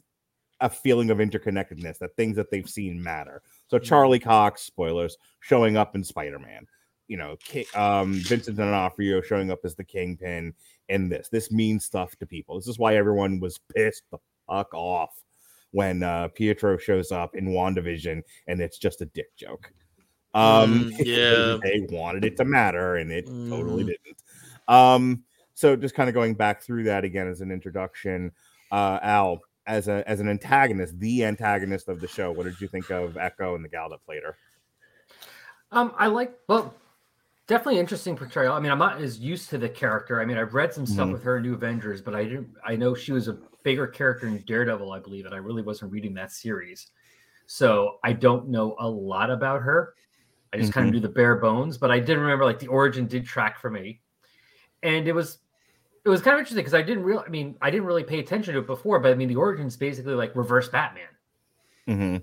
a 0.61 0.69
feeling 0.69 1.09
of 1.09 1.17
interconnectedness. 1.17 1.97
That 1.97 2.15
things 2.15 2.35
that 2.37 2.51
they've 2.51 2.69
seen 2.69 3.01
matter. 3.01 3.41
So 3.67 3.79
Charlie 3.79 4.19
Cox, 4.19 4.61
spoilers, 4.61 5.17
showing 5.39 5.77
up 5.77 5.95
in 5.95 6.03
Spider 6.03 6.39
Man. 6.39 6.65
You 7.07 7.17
know, 7.17 7.37
um, 7.75 8.13
Vincent 8.13 8.57
D'Onofrio 8.57 9.21
showing 9.21 9.51
up 9.51 9.59
as 9.63 9.75
the 9.75 9.83
Kingpin 9.83 10.53
in 10.89 11.09
this. 11.09 11.29
This 11.29 11.51
means 11.51 11.85
stuff 11.85 12.15
to 12.17 12.25
people. 12.25 12.55
This 12.55 12.67
is 12.67 12.79
why 12.79 12.95
everyone 12.95 13.39
was 13.39 13.59
pissed 13.75 14.03
the 14.09 14.17
fuck 14.47 14.73
off 14.73 15.21
when 15.71 16.01
uh, 16.01 16.29
Pietro 16.29 16.77
shows 16.77 17.11
up 17.11 17.35
in 17.35 17.49
WandaVision 17.49 18.21
and 18.47 18.61
it's 18.61 18.79
just 18.79 19.01
a 19.01 19.05
dick 19.05 19.35
joke. 19.35 19.71
Um, 20.35 20.91
Mm, 20.91 20.99
yeah. 21.05 21.57
they 21.63 21.87
wanted 21.95 22.25
it 22.25 22.35
to 22.37 22.45
matter 22.45 22.97
and 22.97 23.11
it 23.11 23.25
totally 23.49 23.83
Mhm. 23.83 23.87
didn't. 23.87 24.17
Um, 24.67 25.23
so 25.53 25.75
just 25.77 25.95
kind 25.95 26.09
of 26.09 26.13
going 26.13 26.33
back 26.35 26.61
through 26.61 26.83
that 26.83 27.05
again 27.05 27.27
as 27.27 27.39
an 27.41 27.51
introduction, 27.51 28.31
uh, 28.71 28.99
Al, 29.01 29.41
as 29.65 29.87
a 29.87 30.07
as 30.07 30.19
an 30.19 30.27
antagonist, 30.27 30.99
the 30.99 31.23
antagonist 31.23 31.87
of 31.87 32.01
the 32.01 32.07
show, 32.07 32.31
what 32.31 32.43
did 32.43 32.59
you 32.59 32.67
think 32.67 32.91
of 32.91 33.15
Echo 33.17 33.55
and 33.55 33.63
the 33.63 33.69
gal 33.69 33.89
that 33.89 34.03
played 34.05 34.23
her? 34.23 34.35
Um, 35.71 35.93
I 35.97 36.07
like 36.07 36.37
well, 36.49 36.73
definitely 37.47 37.79
interesting 37.79 38.17
portrayal. 38.17 38.53
I 38.53 38.59
mean, 38.59 38.71
I'm 38.71 38.77
not 38.79 39.01
as 39.01 39.19
used 39.19 39.49
to 39.51 39.57
the 39.57 39.69
character. 39.69 40.21
I 40.21 40.25
mean, 40.25 40.37
I've 40.37 40.53
read 40.53 40.73
some 40.73 40.85
stuff 40.85 41.07
Mhm. 41.07 41.13
with 41.13 41.23
her 41.23 41.37
in 41.37 41.43
New 41.43 41.53
Avengers, 41.53 42.01
but 42.01 42.13
I 42.13 42.25
didn't. 42.25 42.49
I 42.65 42.75
know 42.75 42.93
she 42.93 43.13
was 43.13 43.29
a 43.29 43.37
bigger 43.63 43.87
character 43.87 44.27
in 44.27 44.43
Daredevil, 44.45 44.91
I 44.91 44.99
believe, 44.99 45.25
and 45.25 45.33
I 45.33 45.37
really 45.37 45.61
wasn't 45.63 45.91
reading 45.93 46.13
that 46.15 46.31
series, 46.31 46.91
so 47.47 47.99
I 48.03 48.13
don't 48.13 48.49
know 48.49 48.75
a 48.79 48.87
lot 48.87 49.29
about 49.31 49.61
her. 49.61 49.95
I 50.55 50.61
just 50.61 50.73
kind 50.73 50.87
of 50.87 50.93
knew 50.93 50.99
the 50.99 51.09
bare 51.09 51.35
bones, 51.35 51.77
but 51.77 51.91
I 51.91 51.99
did 51.99 52.17
remember 52.17 52.45
like 52.45 52.59
the 52.59 52.67
origin 52.67 53.07
did 53.07 53.25
track 53.25 53.59
for 53.59 53.69
me, 53.69 54.01
and 54.83 55.07
it 55.07 55.13
was. 55.13 55.39
It 56.03 56.09
was 56.09 56.21
kind 56.21 56.35
of 56.35 56.39
interesting 56.39 56.63
because 56.63 56.75
I 56.75 56.83
didn't 56.83 57.03
real. 57.03 57.23
I 57.25 57.29
mean, 57.29 57.55
I 57.63 57.71
didn't 57.71 57.87
really 57.87 58.03
pay 58.03 58.19
attention 58.19 58.53
to 58.53 58.59
it 58.59 58.67
before, 58.67 58.99
but 58.99 59.11
I 59.11 59.15
mean, 59.15 59.27
the 59.27 59.37
origin's 59.37 59.75
basically 59.75 60.13
like 60.13 60.35
reverse 60.35 60.69
Batman 60.69 61.07
Mm-hmm. 61.87 62.17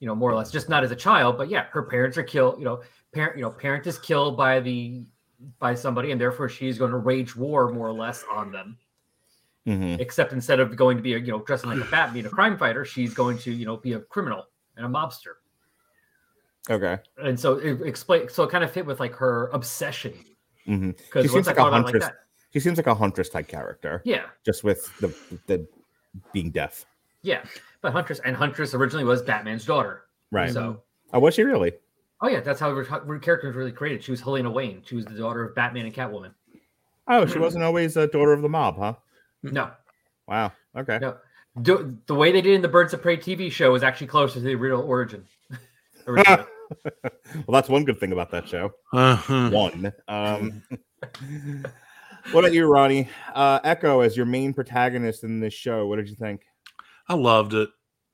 you 0.00 0.06
know, 0.06 0.14
more 0.14 0.30
or 0.30 0.34
less, 0.34 0.50
just 0.50 0.68
not 0.68 0.82
as 0.82 0.90
a 0.90 0.96
child, 0.96 1.36
but 1.36 1.50
yeah, 1.50 1.66
her 1.72 1.82
parents 1.82 2.16
are 2.16 2.22
killed. 2.22 2.58
You 2.58 2.64
know, 2.64 2.82
parent, 3.12 3.36
you 3.36 3.42
know, 3.42 3.50
parent 3.50 3.86
is 3.86 3.98
killed 3.98 4.36
by 4.36 4.60
the 4.60 5.04
by 5.58 5.74
somebody, 5.74 6.10
and 6.10 6.20
therefore 6.20 6.48
she's 6.48 6.78
going 6.78 6.92
to 6.92 6.98
wage 6.98 7.36
war 7.36 7.70
more 7.72 7.88
or 7.88 7.92
less 7.92 8.24
on 8.30 8.50
them. 8.50 8.78
Mm-hmm. 9.66 10.00
Except 10.00 10.32
instead 10.32 10.60
of 10.60 10.76
going 10.76 10.96
to 10.96 11.02
be 11.02 11.14
a 11.14 11.18
you 11.18 11.32
know 11.32 11.40
dressing 11.40 11.70
like 11.70 11.80
a 11.80 11.90
bat, 11.90 12.12
being 12.12 12.26
a 12.26 12.30
crime 12.30 12.56
fighter, 12.56 12.84
she's 12.84 13.14
going 13.14 13.38
to 13.38 13.52
you 13.52 13.66
know 13.66 13.76
be 13.76 13.92
a 13.92 14.00
criminal 14.00 14.46
and 14.76 14.86
a 14.86 14.88
mobster. 14.88 15.34
Okay. 16.70 16.98
And 17.18 17.38
so 17.38 17.58
it 17.58 17.82
explain. 17.82 18.28
So 18.28 18.44
it 18.44 18.50
kind 18.50 18.64
of 18.64 18.70
fit 18.70 18.86
with 18.86 19.00
like 19.00 19.14
her 19.16 19.48
obsession 19.48 20.14
Mm-hmm. 20.68 21.20
She 21.22 21.28
seems 21.28 21.46
like 21.46 21.56
a 21.56 21.60
thought 21.60 21.68
about 21.68 21.80
it 21.80 21.84
like 21.84 21.84
huntress. 21.84 22.04
that, 22.04 22.14
She 22.52 22.60
seems 22.60 22.76
like 22.78 22.86
a 22.86 22.94
huntress 22.94 23.28
type 23.28 23.48
character, 23.48 24.02
yeah, 24.04 24.24
just 24.44 24.64
with 24.64 24.90
the 24.98 25.14
the 25.46 25.66
being 26.32 26.50
deaf. 26.50 26.86
yeah. 27.22 27.44
But 27.82 27.92
Huntress 27.92 28.18
and 28.24 28.34
Huntress 28.34 28.72
originally 28.72 29.04
was 29.04 29.20
Batman's 29.20 29.66
daughter. 29.66 30.04
Right. 30.30 30.50
So. 30.50 30.80
Oh, 31.12 31.18
was 31.18 31.34
she 31.34 31.42
really? 31.42 31.72
Oh 32.22 32.28
yeah, 32.28 32.40
that's 32.40 32.58
how 32.58 32.74
her, 32.74 32.82
her 32.82 33.18
character 33.18 33.48
was 33.48 33.56
really 33.56 33.72
created. 33.72 34.02
She 34.02 34.10
was 34.10 34.22
Helena 34.22 34.50
Wayne. 34.50 34.80
She 34.86 34.96
was 34.96 35.04
the 35.04 35.12
daughter 35.18 35.44
of 35.44 35.54
Batman 35.54 35.84
and 35.84 35.94
Catwoman. 35.94 36.32
Oh, 37.08 37.26
she 37.26 37.38
wasn't 37.38 37.62
always 37.62 37.98
a 37.98 38.06
daughter 38.06 38.32
of 38.32 38.40
the 38.40 38.48
mob, 38.48 38.78
huh? 38.78 38.94
No, 39.42 39.70
Wow. 40.26 40.52
Okay. 40.74 40.98
No, 40.98 41.18
do, 41.60 41.98
the 42.06 42.14
way 42.14 42.32
they 42.32 42.40
did 42.40 42.54
in 42.54 42.62
the 42.62 42.68
Birds 42.68 42.94
of 42.94 43.02
Prey 43.02 43.18
TV 43.18 43.52
show 43.52 43.70
was 43.72 43.82
actually 43.82 44.06
closer 44.06 44.34
to 44.34 44.40
the 44.40 44.54
real 44.54 44.80
origin. 44.80 45.26
originally. 46.06 46.44
Well, 46.84 47.44
that's 47.48 47.68
one 47.68 47.84
good 47.84 47.98
thing 47.98 48.12
about 48.12 48.30
that 48.30 48.48
show. 48.48 48.72
Uh-huh. 48.92 49.50
One. 49.50 49.92
Um, 50.08 50.62
what 52.32 52.44
about 52.44 52.52
you, 52.52 52.66
Ronnie? 52.66 53.08
Uh, 53.34 53.60
Echo 53.64 54.00
as 54.00 54.16
your 54.16 54.26
main 54.26 54.52
protagonist 54.54 55.24
in 55.24 55.40
this 55.40 55.54
show. 55.54 55.86
What 55.86 55.96
did 55.96 56.08
you 56.08 56.16
think? 56.16 56.42
I 57.08 57.14
loved 57.14 57.54
it. 57.54 57.68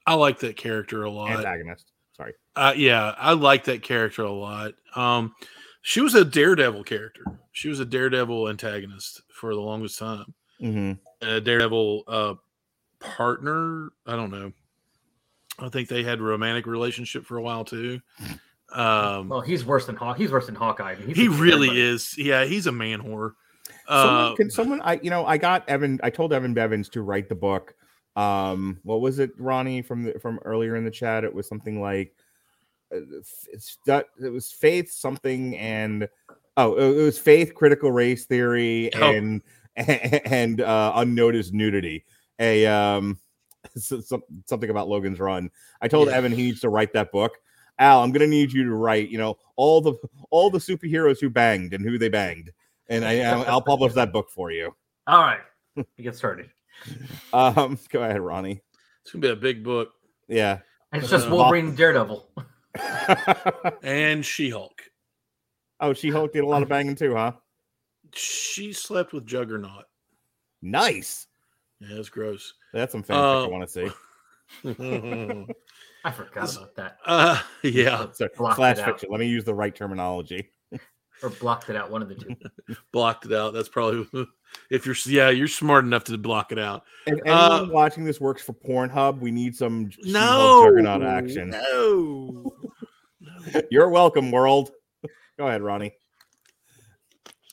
I 0.07 0.15
like 0.15 0.41
that 0.41 0.57
character 0.57 1.05
a 1.05 1.11
lot. 1.11 1.31
Antagonist. 1.31 1.93
Sorry. 2.17 2.33
Uh, 2.57 2.73
yeah, 2.77 3.15
I 3.17 3.33
like 3.33 3.65
that 3.65 3.83
character 3.83 4.23
a 4.23 4.33
lot. 4.33 4.73
Um, 4.97 5.35
she 5.83 6.01
was 6.01 6.15
a 6.15 6.25
Daredevil 6.25 6.85
character. 6.85 7.25
She 7.53 7.69
was 7.69 7.81
a 7.81 7.85
Daredevil 7.85 8.49
antagonist 8.49 9.23
for 9.33 9.55
the 9.55 9.61
longest 9.61 9.99
time. 9.99 10.35
Mm-hmm. 10.61 11.27
A 11.27 11.41
Daredevil 11.41 12.05
uh, 12.07 12.35
partner. 12.99 13.91
I 14.07 14.17
don't 14.17 14.31
know. 14.31 14.53
I 15.61 15.69
think 15.69 15.89
they 15.89 16.03
had 16.03 16.19
a 16.19 16.23
romantic 16.23 16.67
relationship 16.67 17.25
for 17.27 17.37
a 17.37 17.43
while 17.43 17.65
too. 17.65 18.01
Um, 18.73 19.29
well, 19.29 19.41
he's 19.41 19.65
worse 19.65 19.87
than 19.87 19.97
Hawk. 19.97 20.17
He's 20.17 20.31
worse 20.31 20.47
than 20.47 20.55
Hawkeye. 20.55 20.93
I 20.93 20.97
mean, 20.97 21.15
he 21.15 21.27
a- 21.27 21.31
really 21.31 21.69
everybody- 21.69 21.81
is. 21.81 22.15
Yeah, 22.19 22.45
he's 22.45 22.67
a 22.67 22.73
man 22.73 23.01
whore. 23.01 23.33
Someone, 23.89 24.33
Uh, 24.33 24.35
can 24.37 24.51
someone? 24.51 24.81
I 24.83 25.01
you 25.03 25.11
know 25.11 25.27
I 25.27 25.37
got 25.37 25.69
Evan. 25.69 25.99
I 26.03 26.11
told 26.11 26.33
Evan 26.33 26.55
Bevins 26.55 26.89
to 26.91 27.03
write 27.03 27.29
the 27.29 27.35
book 27.35 27.75
Um, 28.17 28.79
what 28.83 29.01
was 29.01 29.19
it, 29.19 29.31
Ronnie, 29.39 29.83
from 29.83 30.03
the, 30.05 30.19
from 30.21 30.39
earlier 30.45 30.77
in 30.77 30.85
the 30.85 30.91
chat? 30.91 31.25
It 31.25 31.33
was 31.35 31.49
something 31.49 31.81
like 31.81 32.13
uh, 32.95 33.01
it's 33.53 33.79
that 33.87 34.07
it 34.23 34.29
was 34.31 34.53
faith 34.53 34.91
something 34.93 35.57
and 35.57 36.09
oh 36.57 36.75
it 36.77 37.03
was 37.05 37.19
faith 37.19 37.55
critical 37.55 37.91
race 37.93 38.27
theory 38.27 38.93
Oh. 38.95 39.13
and 39.13 39.43
and 39.77 40.61
uh 40.61 40.93
unnoticed 40.97 41.53
nudity 41.55 42.05
a 42.41 42.67
um 42.67 43.15
so- 43.15 43.21
so- 43.21 43.30
something 44.47 44.71
about 44.71 44.89
logan's 44.89 45.19
run 45.21 45.51
i 45.81 45.89
told 45.89 46.09
Yeah. 46.09 46.15
evan 46.17 46.33
he 46.33 46.43
needs 46.45 46.61
to 46.61 46.69
write 46.69 46.93
that 46.95 47.11
book 47.13 47.33
al 47.79 48.03
i'm 48.03 48.13
gonna 48.13 48.27
need 48.27 48.53
you 48.53 48.65
to 48.65 48.75
write 48.75 49.09
you 49.09 49.19
know 49.19 49.37
all 49.57 49.81
the 49.81 49.95
all 50.31 50.51
the 50.51 50.59
superheroes 50.59 51.21
who 51.21 51.31
banged 51.31 51.73
and 51.75 51.85
who 51.85 51.99
they 51.99 52.09
banged 52.09 52.51
and 52.89 53.05
i 53.05 53.21
I'll- 53.21 53.45
i'll 53.47 53.63
publish 53.63 53.93
that 53.95 54.13
book 54.13 54.31
for 54.31 54.51
you 54.51 54.75
All 55.07 55.23
right, 55.23 55.41
we 55.77 56.05
get 56.05 56.15
started. 56.15 56.51
um 57.33 57.79
go 57.91 58.03
ahead 58.03 58.21
ronnie 58.21 58.63
It's 59.03 59.13
gonna 59.13 59.23
be 59.23 59.29
a 59.31 59.37
big 59.37 59.63
book. 59.65 59.91
yeah 60.29 60.59
it's 60.93 61.09
just 61.11 61.27
Uh, 61.29 61.31
Wolverine 61.31 61.69
and 61.69 61.77
Daredevil. 61.77 62.29
And 63.83 64.25
She 64.25 64.51
Hulk. 64.51 64.83
oh 65.81 65.93
she 65.93 66.11
hulk 66.11 66.33
did 66.33 66.45
a 66.45 66.47
lot 66.47 66.63
of 66.63 66.69
banging 66.69 66.95
too 66.97 67.15
huh 67.15 67.33
She 68.15 68.73
slept 68.73 69.13
with 69.13 69.27
Juggernaut. 69.27 69.85
nice 70.63 71.27
Yeah, 71.81 71.97
it's 71.99 72.09
gross. 72.09 72.55
That's 72.73 72.93
some 72.93 73.03
fanfic 73.03 73.15
i 73.15 73.45
Uh, 73.45 73.49
want 73.49 73.69
to 73.69 73.73
see 73.73 73.91
I 76.05 76.11
forgot 76.11 76.57
about 76.57 76.75
that. 76.77 76.97
uh, 77.07 77.41
yeah, 77.63 78.07
Sorry, 78.13 78.31
Blocked 78.37 78.57
slash 78.57 78.79
it 78.79 78.81
out. 78.81 78.87
fiction. 78.87 79.09
Let 79.11 79.21
me 79.21 79.29
use 79.29 79.45
the 79.45 79.55
right 79.55 79.75
terminology. 79.75 80.51
Or 81.23 81.29
blocked 81.29 81.69
it 81.69 81.77
out, 81.77 81.91
one 81.91 82.01
of 82.03 82.09
the 82.09 82.15
two. 82.15 82.35
blocked 82.93 83.27
it 83.27 83.33
out. 83.33 83.53
That's 83.53 83.69
probably 83.69 84.09
if 84.71 84.87
you're 84.87 84.97
yeah 85.07 85.29
you're 85.31 85.47
smart 85.47 85.85
enough 85.85 86.05
to 86.05 86.17
block 86.19 86.51
it 86.53 86.59
out. 86.59 86.85
If 87.07 87.19
Uh, 87.27 87.51
anyone 87.59 87.71
watching 87.73 88.05
this 88.05 88.21
works 88.21 88.43
for 88.43 88.55
Pornhub, 88.55 89.21
we 89.21 89.31
need 89.31 89.55
some 89.55 89.91
No, 90.03 90.63
Juggernaut 90.65 91.03
action. 91.03 91.51
No, 91.51 92.53
You're 93.71 93.91
welcome, 93.91 94.31
world. 94.33 94.71
Go 95.39 95.47
ahead, 95.47 95.63
Ronnie. 95.63 95.93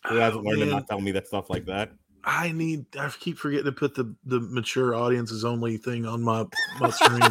Who 0.08 0.16
hasn't 0.16 0.46
Oh, 0.46 0.50
learned 0.50 0.62
to 0.62 0.66
not 0.68 0.88
tell 0.88 1.02
me 1.02 1.12
that 1.12 1.28
stuff 1.28 1.50
like 1.50 1.66
that? 1.66 1.92
I 2.28 2.52
need. 2.52 2.86
I 2.98 3.10
keep 3.10 3.38
forgetting 3.38 3.66
to 3.66 3.72
put 3.72 3.96
the 3.96 4.14
the 4.26 4.42
mature 4.42 4.94
audiences 4.94 5.46
only 5.46 5.78
thing 5.78 6.06
on 6.06 6.22
my 6.22 6.46
my 6.78 6.90
screen. 6.90 7.22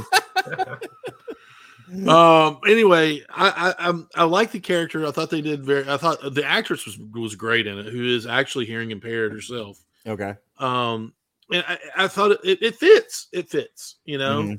um. 2.09 2.59
Anyway, 2.67 3.23
I 3.29 3.75
I 3.79 3.89
I'm, 3.89 4.09
I 4.15 4.25
like 4.25 4.53
the 4.53 4.59
character. 4.59 5.07
I 5.07 5.11
thought 5.11 5.29
they 5.29 5.43
did 5.43 5.67
very. 5.67 5.87
I 5.87 5.99
thought 5.99 6.35
the 6.35 6.45
actress 6.45 6.87
was 6.87 6.99
was 7.13 7.35
great 7.35 7.67
in 7.67 7.79
it. 7.79 7.93
Who 7.93 8.07
is 8.07 8.27
actually 8.27 8.65
hearing 8.65 8.91
impaired 8.91 9.33
herself. 9.33 9.79
Okay. 10.07 10.35
Um. 10.59 11.13
And 11.53 11.63
I, 11.69 11.79
I 11.97 12.09
thought 12.09 12.33
it, 12.33 12.41
it, 12.43 12.63
it 12.63 12.77
fits. 12.77 13.29
It 13.33 13.51
fits. 13.51 13.97
You 14.07 14.17
know. 14.17 14.57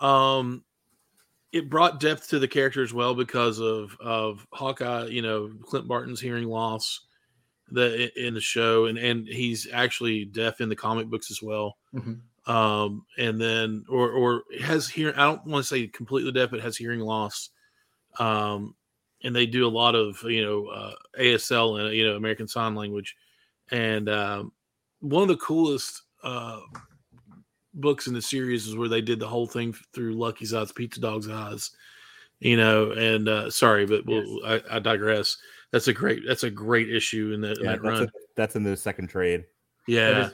Mhm. 0.00 0.06
Um. 0.06 0.64
It 1.50 1.68
brought 1.68 1.98
depth 1.98 2.28
to 2.28 2.38
the 2.38 2.46
character 2.46 2.80
as 2.80 2.94
well 2.94 3.16
because 3.16 3.58
of 3.58 3.96
of 3.98 4.46
Hawkeye. 4.52 5.06
You 5.06 5.22
know, 5.22 5.50
Clint 5.64 5.88
Barton's 5.88 6.20
hearing 6.20 6.46
loss. 6.46 7.00
The 7.72 8.10
in 8.26 8.34
the 8.34 8.40
show, 8.40 8.86
and 8.86 8.98
and 8.98 9.26
he's 9.26 9.68
actually 9.72 10.24
deaf 10.24 10.60
in 10.60 10.68
the 10.68 10.76
comic 10.76 11.06
books 11.08 11.30
as 11.30 11.40
well 11.42 11.76
Mhm. 11.94 12.20
um, 12.46 13.04
and 13.18 13.40
then 13.40 13.84
or 13.88 14.10
or 14.10 14.44
has 14.60 14.88
hearing. 14.88 15.14
I 15.14 15.24
don't 15.24 15.44
want 15.46 15.64
to 15.64 15.68
say 15.68 15.86
completely 15.86 16.32
deaf, 16.32 16.50
but 16.50 16.60
has 16.60 16.76
hearing 16.76 17.00
loss. 17.00 17.50
Um, 18.18 18.74
and 19.22 19.36
they 19.36 19.46
do 19.46 19.66
a 19.66 19.68
lot 19.68 19.94
of 19.94 20.22
you 20.24 20.44
know 20.44 20.66
uh, 20.66 20.94
ASL 21.18 21.80
and 21.80 21.94
you 21.94 22.06
know 22.06 22.16
American 22.16 22.48
Sign 22.48 22.74
Language, 22.74 23.14
and 23.70 24.08
um, 24.08 24.52
one 25.00 25.22
of 25.22 25.28
the 25.28 25.36
coolest 25.36 26.02
uh, 26.22 26.60
books 27.74 28.06
in 28.06 28.14
the 28.14 28.22
series 28.22 28.66
is 28.66 28.76
where 28.76 28.88
they 28.88 29.00
did 29.00 29.20
the 29.20 29.28
whole 29.28 29.46
thing 29.46 29.74
through 29.94 30.14
Lucky's 30.14 30.52
eyes, 30.54 30.72
Pizza 30.72 31.00
Dog's 31.00 31.28
eyes. 31.28 31.70
You 32.40 32.56
know, 32.56 32.92
and 32.92 33.28
uh, 33.28 33.50
sorry, 33.50 33.84
but 33.84 34.06
we'll, 34.06 34.40
I, 34.46 34.62
I 34.70 34.78
digress. 34.78 35.36
That's 35.72 35.88
a 35.88 35.92
great. 35.92 36.22
That's 36.26 36.42
a 36.44 36.50
great 36.50 36.90
issue 36.92 37.32
in 37.32 37.40
that, 37.42 37.58
in 37.58 37.64
Yeah, 37.64 37.70
that 37.72 37.82
that's, 37.82 38.00
run. 38.00 38.02
a- 38.04 38.12
that's 38.36 38.56
in 38.56 38.62
the 38.64 38.76
second 38.76 39.08
trade. 39.08 39.44
Yeah, 39.86 40.26
is- 40.26 40.32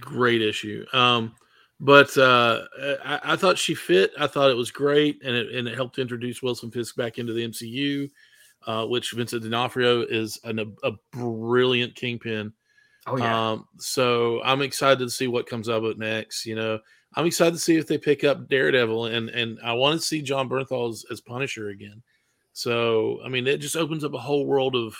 great 0.00 0.42
issue. 0.42 0.84
Um, 0.92 1.34
but 1.80 2.16
uh, 2.16 2.64
I, 3.04 3.20
I 3.24 3.36
thought 3.36 3.58
she 3.58 3.74
fit. 3.74 4.12
I 4.18 4.26
thought 4.26 4.50
it 4.50 4.56
was 4.56 4.70
great, 4.70 5.20
and 5.24 5.34
it 5.34 5.54
and 5.54 5.68
it 5.68 5.74
helped 5.74 5.98
introduce 5.98 6.42
Wilson 6.42 6.70
Fisk 6.70 6.96
back 6.96 7.18
into 7.18 7.32
the 7.32 7.46
MCU, 7.46 8.10
uh, 8.66 8.86
which 8.86 9.12
Vincent 9.12 9.42
D'Onofrio 9.42 10.02
is 10.02 10.38
an, 10.44 10.58
a, 10.58 10.66
a 10.88 10.92
brilliant 11.12 11.94
kingpin. 11.94 12.52
Oh 13.06 13.16
yeah. 13.16 13.50
Um, 13.52 13.66
so 13.78 14.42
I'm 14.44 14.62
excited 14.62 14.98
to 15.00 15.10
see 15.10 15.28
what 15.28 15.46
comes 15.46 15.68
out 15.68 15.84
of 15.84 15.90
it 15.90 15.98
next. 15.98 16.46
You 16.46 16.56
know, 16.56 16.78
I'm 17.14 17.26
excited 17.26 17.52
to 17.54 17.60
see 17.60 17.76
if 17.76 17.86
they 17.86 17.96
pick 17.98 18.24
up 18.24 18.48
Daredevil, 18.48 19.06
and 19.06 19.28
and 19.30 19.58
I 19.64 19.72
want 19.74 20.00
to 20.00 20.06
see 20.06 20.20
Jon 20.20 20.48
Bernthal 20.48 20.90
as, 20.90 21.04
as 21.10 21.20
Punisher 21.20 21.68
again. 21.68 22.02
So 22.58 23.20
I 23.24 23.28
mean, 23.28 23.46
it 23.46 23.58
just 23.60 23.76
opens 23.76 24.04
up 24.04 24.14
a 24.14 24.18
whole 24.18 24.46
world 24.46 24.74
of 24.76 24.96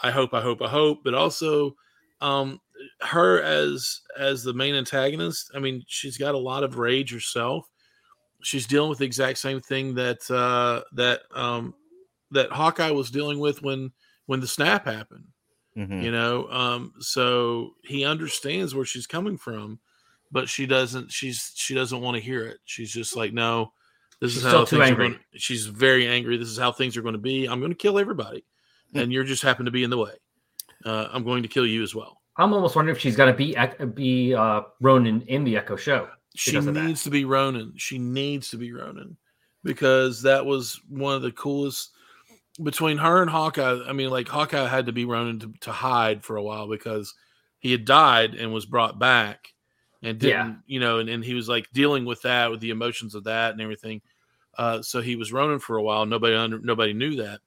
I 0.00 0.10
hope, 0.10 0.32
I 0.34 0.40
hope, 0.40 0.62
I 0.62 0.68
hope, 0.68 1.00
but 1.04 1.14
also 1.14 1.76
um, 2.20 2.60
her 3.02 3.42
as 3.42 4.00
as 4.18 4.42
the 4.42 4.54
main 4.54 4.74
antagonist. 4.74 5.50
I 5.54 5.58
mean, 5.58 5.82
she's 5.86 6.16
got 6.18 6.34
a 6.34 6.38
lot 6.38 6.64
of 6.64 6.78
rage 6.78 7.12
herself. 7.12 7.68
She's 8.42 8.66
dealing 8.66 8.88
with 8.90 8.98
the 8.98 9.04
exact 9.06 9.38
same 9.38 9.60
thing 9.60 9.94
that 9.94 10.30
uh, 10.30 10.82
that 10.94 11.22
um, 11.34 11.74
that 12.30 12.52
Hawkeye 12.52 12.90
was 12.92 13.10
dealing 13.10 13.38
with 13.38 13.62
when 13.62 13.92
when 14.26 14.40
the 14.40 14.48
snap 14.48 14.84
happened 14.86 15.26
Mhm. 15.76 16.02
you 16.02 16.10
know 16.10 16.48
um 16.50 16.94
so 17.00 17.74
he 17.84 18.04
understands 18.04 18.74
where 18.74 18.84
she's 18.84 19.06
coming 19.06 19.36
from 19.38 19.80
but 20.32 20.48
she 20.48 20.66
doesn't 20.66 21.12
she's 21.12 21.52
she 21.54 21.74
doesn't 21.74 22.00
want 22.00 22.16
to 22.16 22.20
hear 22.22 22.44
it 22.46 22.58
she's 22.64 22.92
just 22.92 23.14
like 23.16 23.32
no 23.32 23.72
this 24.20 24.32
She's 24.32 24.44
is 24.44 24.52
how 24.52 24.64
things 24.64 24.90
are 24.90 24.94
going 24.94 25.18
she's 25.34 25.66
very 25.66 26.06
angry. 26.06 26.36
This 26.36 26.48
is 26.48 26.58
how 26.58 26.72
things 26.72 26.96
are 26.96 27.02
going 27.02 27.14
to 27.14 27.18
be. 27.20 27.46
I'm 27.46 27.58
going 27.60 27.72
to 27.72 27.76
kill 27.76 27.98
everybody. 27.98 28.44
And 28.94 29.12
you're 29.12 29.24
just 29.24 29.42
happen 29.42 29.64
to 29.66 29.70
be 29.70 29.84
in 29.84 29.90
the 29.90 29.98
way. 29.98 30.12
Uh, 30.84 31.08
i'm 31.12 31.24
going 31.24 31.42
to 31.42 31.48
kill 31.48 31.66
you 31.66 31.82
as 31.82 31.94
well. 31.94 32.20
I'm 32.36 32.52
almost 32.54 32.74
wondering 32.74 32.96
if 32.96 33.00
she's 33.02 33.16
gonna 33.16 33.34
be 33.34 33.54
Ec- 33.56 33.94
be 33.94 34.34
uh, 34.34 34.62
Ronin 34.80 35.20
in 35.22 35.44
the 35.44 35.56
Echo 35.58 35.76
show. 35.76 36.08
she 36.34 36.52
because 36.52 36.66
of 36.66 36.74
that. 36.74 36.84
needs 36.84 37.02
to 37.04 37.10
be 37.10 37.24
ronin. 37.26 37.74
She 37.76 37.98
needs 37.98 38.48
to 38.50 38.56
be 38.56 38.72
ronin 38.72 39.16
because 39.62 40.22
that 40.22 40.44
was 40.46 40.80
one 40.88 41.14
of 41.14 41.22
the 41.22 41.32
coolest 41.32 41.90
between 42.62 42.96
her 42.98 43.20
and 43.22 43.30
hawkeye 43.30 43.78
i 43.88 43.92
mean 43.92 44.10
like 44.10 44.26
hawkeye 44.28 44.66
had 44.66 44.86
to 44.86 44.92
be 44.92 45.04
ronin 45.04 45.38
to, 45.38 45.52
to 45.60 45.70
hide 45.72 46.22
for 46.24 46.36
a 46.36 46.42
while 46.42 46.66
because 46.68 47.14
he 47.58 47.70
had 47.72 47.84
died 47.84 48.34
and 48.34 48.52
was 48.52 48.66
brought 48.66 48.98
back 48.98 49.48
and 50.02 50.18
didn't 50.18 50.48
Yeah. 50.48 50.54
you 50.66 50.80
know 50.80 50.98
and, 50.98 51.08
and 51.08 51.24
he 51.24 51.34
was 51.34 51.48
like 51.48 51.68
dealing 51.72 52.04
with 52.06 52.22
that 52.22 52.50
with 52.50 52.60
the 52.60 52.70
emotions 52.70 53.14
of 53.14 53.24
that 53.24 53.52
and 53.52 53.60
everything 53.60 54.00
uh 54.60 54.82
so 54.82 55.00
he 55.00 55.16
was 55.16 55.32
ronin 55.32 55.58
for 55.58 55.76
a 55.76 55.82
while 55.82 56.04
nobody 56.04 56.36
under 56.36 56.58
nobody 56.60 56.92
knew 56.92 57.16
that 57.16 57.40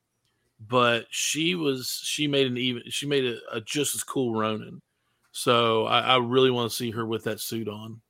but 0.67 1.05
she 1.09 1.55
was 1.55 2.01
she 2.03 2.27
made 2.27 2.47
an 2.47 2.57
even 2.57 2.81
she 2.89 3.05
made 3.05 3.23
a, 3.23 3.37
a 3.51 3.61
just 3.61 3.93
as 3.95 4.03
cool 4.03 4.33
ronin 4.33 4.81
so 5.31 5.85
I, 5.85 5.99
I 5.99 6.17
really 6.17 6.51
want 6.51 6.69
to 6.69 6.75
see 6.75 6.91
her 6.91 7.05
with 7.05 7.23
that 7.23 7.39
suit 7.39 7.67
on 7.67 8.01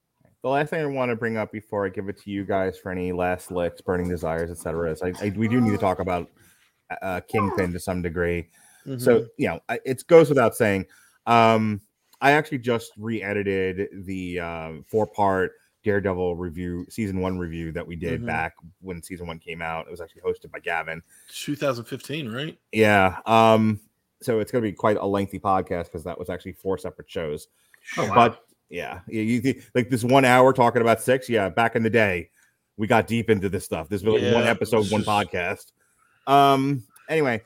The 0.41 0.49
last 0.49 0.69
thing 0.71 0.81
I 0.81 0.85
want 0.85 1.09
to 1.09 1.15
bring 1.15 1.37
up 1.37 1.51
before 1.53 1.85
I 1.85 1.89
give 1.89 2.09
it 2.09 2.21
to 2.23 2.29
you 2.29 2.43
guys 2.43 2.77
for 2.77 2.91
any 2.91 3.13
last 3.13 3.49
licks, 3.49 3.79
burning 3.79 4.09
desires, 4.09 4.51
etc., 4.51 4.91
is 4.91 5.01
I, 5.01 5.13
I 5.21 5.33
we 5.37 5.47
do 5.47 5.61
need 5.61 5.71
to 5.71 5.77
talk 5.77 5.99
about 5.99 6.29
uh, 7.01 7.21
Kingpin 7.21 7.71
to 7.71 7.79
some 7.79 8.01
degree. 8.01 8.49
Mm-hmm. 8.85 8.99
So 8.99 9.27
you 9.37 9.47
know, 9.47 9.61
I- 9.69 9.79
it 9.85 10.05
goes 10.07 10.27
without 10.27 10.53
saying. 10.55 10.85
Um, 11.25 11.79
I 12.19 12.31
actually 12.31 12.59
just 12.59 12.91
re-edited 12.97 14.05
the 14.05 14.39
um, 14.41 14.85
four-part 14.89 15.53
Daredevil 15.83 16.35
review, 16.35 16.85
season 16.89 17.19
one 17.19 17.37
review 17.37 17.71
that 17.73 17.85
we 17.85 17.95
did 17.95 18.21
Mhm. 18.21 18.25
back 18.27 18.53
when 18.81 19.01
season 19.03 19.27
one 19.27 19.39
came 19.39 19.61
out. 19.61 19.87
It 19.87 19.91
was 19.91 20.01
actually 20.01 20.21
hosted 20.21 20.51
by 20.51 20.59
Gavin. 20.59 21.01
2015, 21.29 22.29
right? 22.31 22.57
Yeah. 22.71 23.17
Um, 23.25 23.79
so 24.21 24.39
it's 24.39 24.51
going 24.51 24.63
to 24.63 24.69
be 24.69 24.73
quite 24.75 24.97
a 24.97 25.05
lengthy 25.05 25.39
podcast 25.39 25.85
because 25.85 26.03
that 26.05 26.17
was 26.17 26.29
actually 26.29 26.53
four 26.53 26.77
separate 26.77 27.09
shows. 27.09 27.47
Oh, 27.97 28.07
wow. 28.07 28.15
But 28.15 28.39
yeah, 28.69 29.01
you, 29.07 29.21
you 29.21 29.61
like 29.75 29.89
this 29.89 30.03
one 30.03 30.23
hour 30.25 30.53
talking 30.53 30.81
about 30.81 31.01
six. 31.01 31.29
Yeah, 31.29 31.49
back 31.49 31.75
in 31.75 31.83
the 31.83 31.89
day, 31.89 32.29
we 32.77 32.87
got 32.87 33.05
deep 33.07 33.29
into 33.29 33.49
this 33.49 33.65
stuff. 33.65 33.89
This 33.89 34.01
was 34.03 34.21
like 34.21 34.33
one 34.33 34.43
Yeah, 34.45 34.49
episode, 34.49 34.89
one 34.91 35.03
just- 35.03 35.07
podcast. 35.07 35.71
Um. 36.25 36.83
Anyway, 37.09 37.41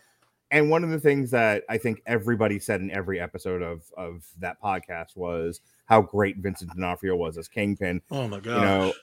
and 0.51 0.69
one 0.69 0.83
of 0.83 0.89
the 0.89 0.99
things 0.99 1.31
that 1.31 1.63
I 1.69 1.77
think 1.77 2.01
everybody 2.05 2.59
said 2.59 2.81
in 2.81 2.91
every 2.91 3.19
episode 3.19 3.61
of 3.61 3.83
of 3.97 4.25
that 4.39 4.61
podcast 4.61 5.15
was 5.15 5.61
how 5.85 6.01
great 6.01 6.37
Vincent 6.37 6.71
D'Onofrio 6.71 7.15
was 7.15 7.37
as 7.37 7.47
Kingpin. 7.47 8.01
Oh 8.11 8.27
my 8.27 8.39
god! 8.39 8.55
you 8.55 8.61
know 8.61 8.93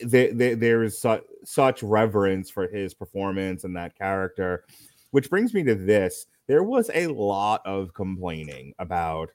there, 0.00 0.32
there, 0.32 0.56
there 0.56 0.82
is 0.82 0.98
su- 0.98 1.24
such 1.44 1.82
reverence 1.82 2.50
for 2.50 2.68
his 2.68 2.94
performance 2.94 3.64
and 3.64 3.76
that 3.76 3.96
character. 3.96 4.64
Which 5.10 5.30
brings 5.30 5.54
me 5.54 5.62
to 5.64 5.74
this. 5.74 6.26
There 6.46 6.64
was 6.64 6.90
a 6.92 7.06
lot 7.06 7.62
of 7.64 7.94
complaining 7.94 8.74
about 8.78 9.30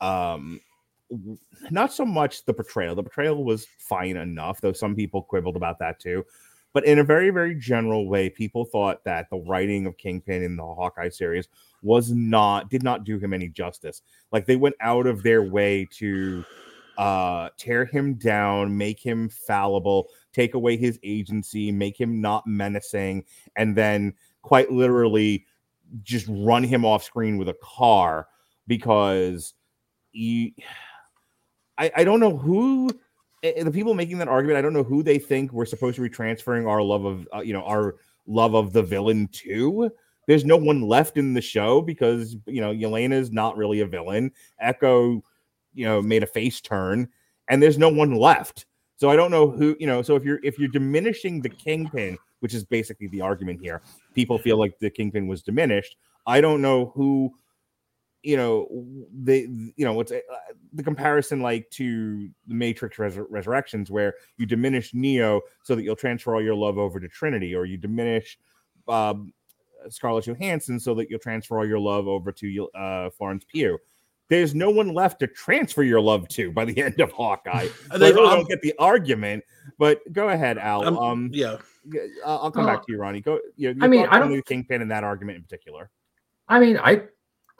um 0.00 0.60
not 1.70 1.92
so 1.92 2.06
much 2.06 2.44
the 2.46 2.54
portrayal. 2.54 2.94
The 2.94 3.02
portrayal 3.02 3.44
was 3.44 3.66
fine 3.78 4.16
enough 4.16 4.60
though 4.60 4.72
some 4.72 4.96
people 4.96 5.22
quibbled 5.22 5.56
about 5.56 5.78
that 5.78 6.00
too 6.00 6.24
but 6.72 6.84
in 6.84 6.98
a 6.98 7.04
very 7.04 7.30
very 7.30 7.54
general 7.54 8.08
way 8.08 8.28
people 8.28 8.64
thought 8.64 9.02
that 9.04 9.28
the 9.30 9.38
writing 9.38 9.86
of 9.86 9.96
kingpin 9.96 10.42
in 10.42 10.56
the 10.56 10.62
hawkeye 10.62 11.08
series 11.08 11.48
was 11.82 12.10
not 12.12 12.70
did 12.70 12.82
not 12.82 13.04
do 13.04 13.18
him 13.18 13.32
any 13.32 13.48
justice 13.48 14.02
like 14.30 14.46
they 14.46 14.56
went 14.56 14.76
out 14.80 15.06
of 15.06 15.22
their 15.22 15.42
way 15.42 15.86
to 15.90 16.44
uh, 16.98 17.48
tear 17.56 17.84
him 17.84 18.14
down, 18.14 18.76
make 18.76 19.00
him 19.00 19.28
fallible, 19.28 20.08
take 20.32 20.54
away 20.54 20.76
his 20.76 20.98
agency, 21.02 21.72
make 21.72 21.98
him 22.00 22.20
not 22.20 22.46
menacing, 22.46 23.24
and 23.56 23.76
then 23.76 24.12
quite 24.42 24.70
literally 24.70 25.46
just 26.02 26.26
run 26.28 26.62
him 26.62 26.84
off 26.84 27.02
screen 27.02 27.36
with 27.38 27.48
a 27.48 27.56
car 27.62 28.28
because 28.66 29.54
he. 30.12 30.54
I, 31.78 31.90
I 31.96 32.04
don't 32.04 32.20
know 32.20 32.36
who 32.36 32.90
the 33.42 33.70
people 33.72 33.94
making 33.94 34.18
that 34.18 34.28
argument. 34.28 34.58
I 34.58 34.62
don't 34.62 34.72
know 34.72 34.84
who 34.84 35.02
they 35.02 35.18
think 35.18 35.52
we're 35.52 35.66
supposed 35.66 35.96
to 35.96 36.02
be 36.02 36.08
transferring 36.08 36.66
our 36.66 36.82
love 36.82 37.04
of 37.04 37.28
uh, 37.34 37.40
you 37.40 37.52
know 37.52 37.62
our 37.64 37.96
love 38.26 38.54
of 38.54 38.72
the 38.72 38.82
villain 38.82 39.28
to. 39.32 39.90
There's 40.28 40.44
no 40.44 40.56
one 40.56 40.82
left 40.82 41.16
in 41.16 41.34
the 41.34 41.40
show 41.40 41.82
because 41.82 42.36
you 42.46 42.60
know 42.60 42.72
Yelena's 42.72 43.32
not 43.32 43.56
really 43.56 43.80
a 43.80 43.86
villain. 43.86 44.30
Echo, 44.60 45.22
you 45.74 45.84
know, 45.84 46.00
made 46.00 46.22
a 46.22 46.26
face 46.26 46.60
turn, 46.60 47.08
and 47.48 47.62
there's 47.62 47.78
no 47.78 47.88
one 47.88 48.14
left. 48.14 48.66
So 48.96 49.10
I 49.10 49.16
don't 49.16 49.32
know 49.32 49.50
who 49.50 49.76
you 49.80 49.86
know. 49.86 50.02
So 50.02 50.14
if 50.14 50.24
you're 50.24 50.38
if 50.44 50.58
you're 50.58 50.68
diminishing 50.68 51.42
the 51.42 51.48
kingpin, 51.48 52.16
which 52.40 52.54
is 52.54 52.64
basically 52.64 53.08
the 53.08 53.20
argument 53.20 53.60
here, 53.60 53.82
people 54.14 54.38
feel 54.38 54.58
like 54.58 54.78
the 54.78 54.90
kingpin 54.90 55.26
was 55.26 55.42
diminished. 55.42 55.96
I 56.26 56.40
don't 56.40 56.62
know 56.62 56.92
who 56.94 57.34
you 58.22 58.36
know 58.36 58.68
the 59.24 59.40
you 59.76 59.84
know 59.84 59.92
what's 59.92 60.12
uh, 60.12 60.20
the 60.74 60.82
comparison 60.82 61.40
like 61.40 61.68
to 61.70 62.28
the 62.46 62.54
matrix 62.54 62.96
Resur- 62.96 63.26
resurrections 63.30 63.90
where 63.90 64.14
you 64.36 64.46
diminish 64.46 64.94
neo 64.94 65.40
so 65.64 65.74
that 65.74 65.82
you'll 65.82 65.96
transfer 65.96 66.34
all 66.34 66.42
your 66.42 66.54
love 66.54 66.78
over 66.78 67.00
to 67.00 67.08
trinity 67.08 67.54
or 67.54 67.64
you 67.64 67.76
diminish 67.76 68.38
um, 68.88 69.32
scarlett 69.88 70.26
johansson 70.26 70.78
so 70.78 70.94
that 70.94 71.10
you'll 71.10 71.18
transfer 71.18 71.58
all 71.58 71.66
your 71.66 71.80
love 71.80 72.06
over 72.06 72.30
to 72.32 72.68
uh, 72.76 73.10
florence 73.10 73.44
pugh. 73.44 73.78
There's 74.28 74.54
no 74.54 74.70
one 74.70 74.94
left 74.94 75.20
to 75.20 75.26
transfer 75.26 75.82
your 75.82 76.00
love 76.00 76.26
to 76.28 76.52
by 76.52 76.64
the 76.64 76.80
end 76.82 77.00
of 77.00 77.10
hawkeye. 77.12 77.66
So 77.92 77.98
They- 77.98 78.06
i 78.06 78.10
really 78.10 78.28
um, 78.28 78.34
don't 78.38 78.48
get 78.48 78.62
the 78.62 78.74
argument 78.78 79.42
but 79.78 80.00
go 80.12 80.28
ahead 80.28 80.58
al 80.58 80.86
Um, 80.86 80.98
um 80.98 81.30
yeah. 81.32 81.56
i'll 82.24 82.38
I'll 82.44 82.50
come 82.52 82.64
Well, 82.66 82.76
back 82.76 82.86
to 82.86 82.92
you 82.92 82.98
ronnie. 82.98 83.20
Go 83.20 83.40
you 83.56 83.74
know, 83.74 83.84
I 83.84 83.88
mean, 83.88 84.06
I 84.06 84.18
don't- 84.20 84.30
the 84.30 84.40
kingpin 84.42 84.80
in 84.80 84.88
that 84.88 85.02
argument 85.02 85.36
in 85.38 85.42
particular. 85.42 85.90
I 86.48 86.60
mean, 86.60 86.78
I 86.78 87.02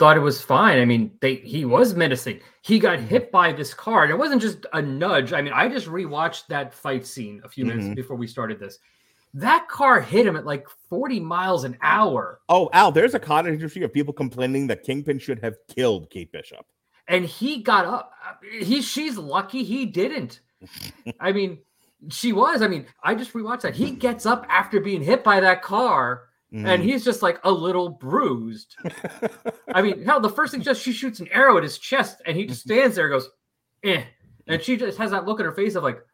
thought 0.03 0.17
it 0.17 0.21
was 0.21 0.43
fine. 0.43 0.81
I 0.81 0.85
mean, 0.85 1.13
they 1.21 1.37
he 1.37 1.65
was 1.65 1.95
menacing. 1.95 2.41
He 2.63 2.81
got 2.81 2.99
hit 2.99 3.31
by 3.31 3.53
this 3.53 3.73
car. 3.73 4.03
And 4.03 4.11
it 4.11 4.19
wasn't 4.19 4.43
just 4.43 4.67
a 4.73 4.83
nudge. 4.83 5.33
I 5.33 5.41
mean, 5.41 5.53
I 5.53 5.69
just 5.69 5.87
rewatched 5.87 6.49
that 6.49 6.75
fight 6.75 7.07
scene 7.07 7.41
a 7.45 7.49
few 7.49 7.65
Mhm. 7.65 7.69
minutes 7.69 7.95
before 7.95 8.17
we 8.17 8.27
started 8.27 8.59
this. 8.59 8.81
That 9.33 9.69
car 9.69 10.01
hit 10.01 10.27
him 10.27 10.35
at 10.35 10.45
like 10.45 10.67
40 10.89 11.21
miles 11.21 11.63
an 11.63 11.79
hour. 11.83 12.41
Oh, 12.49 12.69
Al, 12.73 12.91
there's 12.91 13.15
a 13.15 13.21
cottage 13.21 13.53
industry 13.55 13.85
of 13.85 13.93
people 13.93 14.13
complaining 14.13 14.67
that 14.67 14.83
Kingpin 14.83 15.21
should 15.21 15.39
have 15.39 15.55
killed 15.69 16.11
Kate 16.11 16.33
Bishop. 16.33 16.67
And 17.07 17.25
he 17.25 17.63
got 17.63 17.85
up. 17.85 18.13
He 18.61 18.83
she's 18.83 19.17
lucky 19.17 19.63
he 19.63 19.87
didn't. 19.87 20.41
I 21.21 21.31
mean, 21.31 21.59
she 22.11 22.33
was. 22.33 22.61
I 22.61 22.67
mean, 22.67 22.87
I 23.05 23.15
just 23.15 23.35
rewatched 23.35 23.61
that. 23.61 23.77
He 23.77 23.93
gets 23.93 24.27
up 24.27 24.47
after 24.49 24.81
being 24.81 25.01
hit 25.01 25.23
by 25.23 25.39
that 25.39 25.63
car 25.63 26.25
Mm. 26.53 26.67
and 26.67 26.83
he's 26.83 27.03
just 27.03 27.23
like 27.23 27.41
a 27.45 27.51
little 27.51 27.89
bruised. 27.89 28.77
I 29.75 29.81
mean, 29.81 30.05
hell, 30.05 30.21
the 30.21 30.29
first 30.29 30.53
thing 30.53 30.61
just 30.61 30.83
she 30.83 30.93
shoots 30.93 31.19
an 31.21 31.29
arrow 31.33 31.57
at 31.57 31.63
his 31.63 31.79
chest, 31.79 32.21
and 32.27 32.37
he 32.37 32.45
just 32.45 32.61
stands 32.61 32.95
there, 32.95 33.07
and 33.07 33.15
goes, 33.15 33.31
eh, 33.85 34.05
and 34.47 34.63
she 34.63 34.77
just 34.77 34.99
has 34.99 35.11
that 35.13 35.25
look 35.25 35.41
in 35.41 35.47
her 35.47 35.53
face 35.53 35.77
of 35.77 35.83
like, 35.83 36.05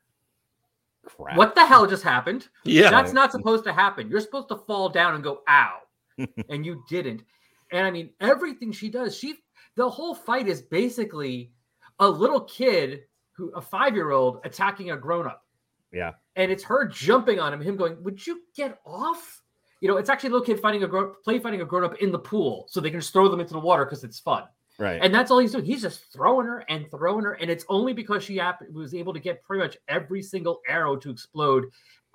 Crap. 1.05 1.36
what 1.36 1.55
the 1.55 1.66
hell 1.66 1.86
just 1.86 2.05
happened? 2.05 2.49
Yeah. 2.64 2.91
That's 2.91 3.12
not 3.12 3.32
supposed 3.32 3.64
to 3.64 3.72
happen. 3.72 4.09
You're 4.09 4.20
supposed 4.20 4.49
to 4.51 4.57
fall 4.57 4.89
down 4.89 5.14
and 5.14 5.24
go, 5.24 5.41
ow, 5.49 5.78
and 6.49 6.64
you 6.64 6.84
didn't. 6.89 7.24
And 7.72 7.84
I 7.86 7.91
mean, 7.91 8.11
everything 8.20 8.70
she 8.70 8.91
does, 8.91 9.16
she 9.16 9.34
the 9.74 9.89
whole 9.91 10.14
fight 10.14 10.47
is 10.47 10.62
basically 10.62 11.53
a 11.99 12.09
little 12.09 12.43
kid 12.43 13.03
who 13.32 13.51
a 13.51 13.61
five 13.61 13.95
year 13.95 14.11
old 14.12 14.41
attacking 14.45 14.91
a 14.93 14.97
grown 14.97 15.26
up. 15.26 15.43
Yeah. 15.91 16.12
and 16.36 16.53
it's 16.53 16.62
her 16.64 16.86
jumping 16.86 17.41
on 17.41 17.53
him, 17.53 17.62
him 17.62 17.76
going, 17.76 18.03
"Would 18.05 18.24
you 18.26 18.43
get 18.55 18.78
off?" 18.84 19.38
You 19.81 19.89
know, 19.89 19.97
it's 19.97 20.11
actually 20.11 20.31
a 20.31 20.33
little 20.33 20.47
kid 20.47 20.61
fighting 20.61 20.83
a 20.83 20.89
grown, 20.89 21.14
play 21.24 21.39
fighting 21.39 21.61
a 21.61 21.64
grown 21.64 21.85
up 21.85 21.97
in 22.03 22.11
the 22.11 22.18
pool, 22.18 22.66
so 22.68 22.81
they 22.81 22.91
can 22.91 23.01
just 23.01 23.12
throw 23.12 23.29
them 23.29 23.41
into 23.41 23.53
the 23.53 23.61
water 23.61 23.85
because 23.85 24.03
it's 24.05 24.18
fun. 24.18 24.45
Right. 24.79 25.01
And 25.03 25.12
that's 25.14 25.31
all 25.31 25.39
he's 25.39 25.53
doing. 25.53 25.64
He's 25.64 25.83
just 25.83 26.12
throwing 26.12 26.47
her 26.47 26.64
and 26.68 26.91
throwing 26.91 27.24
her, 27.24 27.33
and 27.35 27.51
it's 27.51 27.64
only 27.68 27.93
because 27.93 28.22
she 28.24 28.41
was 28.72 28.95
able 28.95 29.12
to 29.12 29.20
get 29.20 29.43
pretty 29.43 29.62
much 29.62 29.76
every 29.89 30.22
single 30.22 30.61
arrow 30.68 30.97
to 30.97 31.11
explode 31.11 31.66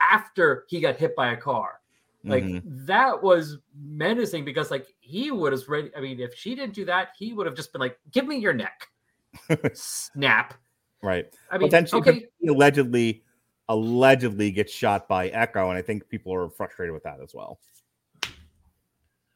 after 0.01 0.65
he 0.69 0.79
got 0.81 0.95
hit 0.97 1.15
by 1.15 1.33
a 1.33 1.37
car. 1.37 1.79
Like 2.25 2.43
Mhm. 2.45 2.61
that 2.85 3.21
was 3.21 3.57
menacing 3.77 4.45
because 4.45 4.71
like 4.71 4.87
he 5.01 5.29
would 5.31 5.51
have 5.51 5.67
ready. 5.67 5.91
I 5.95 5.99
mean, 5.99 6.21
if 6.21 6.33
she 6.35 6.55
didn't 6.55 6.73
do 6.73 6.85
that, 6.85 7.09
he 7.17 7.33
would 7.33 7.45
have 7.45 7.55
just 7.55 7.73
been 7.73 7.81
like, 7.81 7.99
"Give 8.11 8.25
me 8.25 8.37
your 8.37 8.53
neck." 8.53 8.87
Snap. 9.73 10.53
right. 11.01 11.25
I 11.51 11.57
mean, 11.57 11.69
she 11.85 11.95
okay, 11.97 12.27
allegedly 12.47 13.23
allegedly 13.73 14.51
gets 14.51 14.71
shot 14.71 15.07
by 15.07 15.27
Echo, 15.29 15.69
and 15.69 15.77
I 15.77 15.81
think 15.81 16.07
people 16.07 16.33
are 16.33 16.49
frustrated 16.49 16.93
with 16.93 17.03
that 17.03 17.19
as 17.21 17.33
well. 17.33 17.59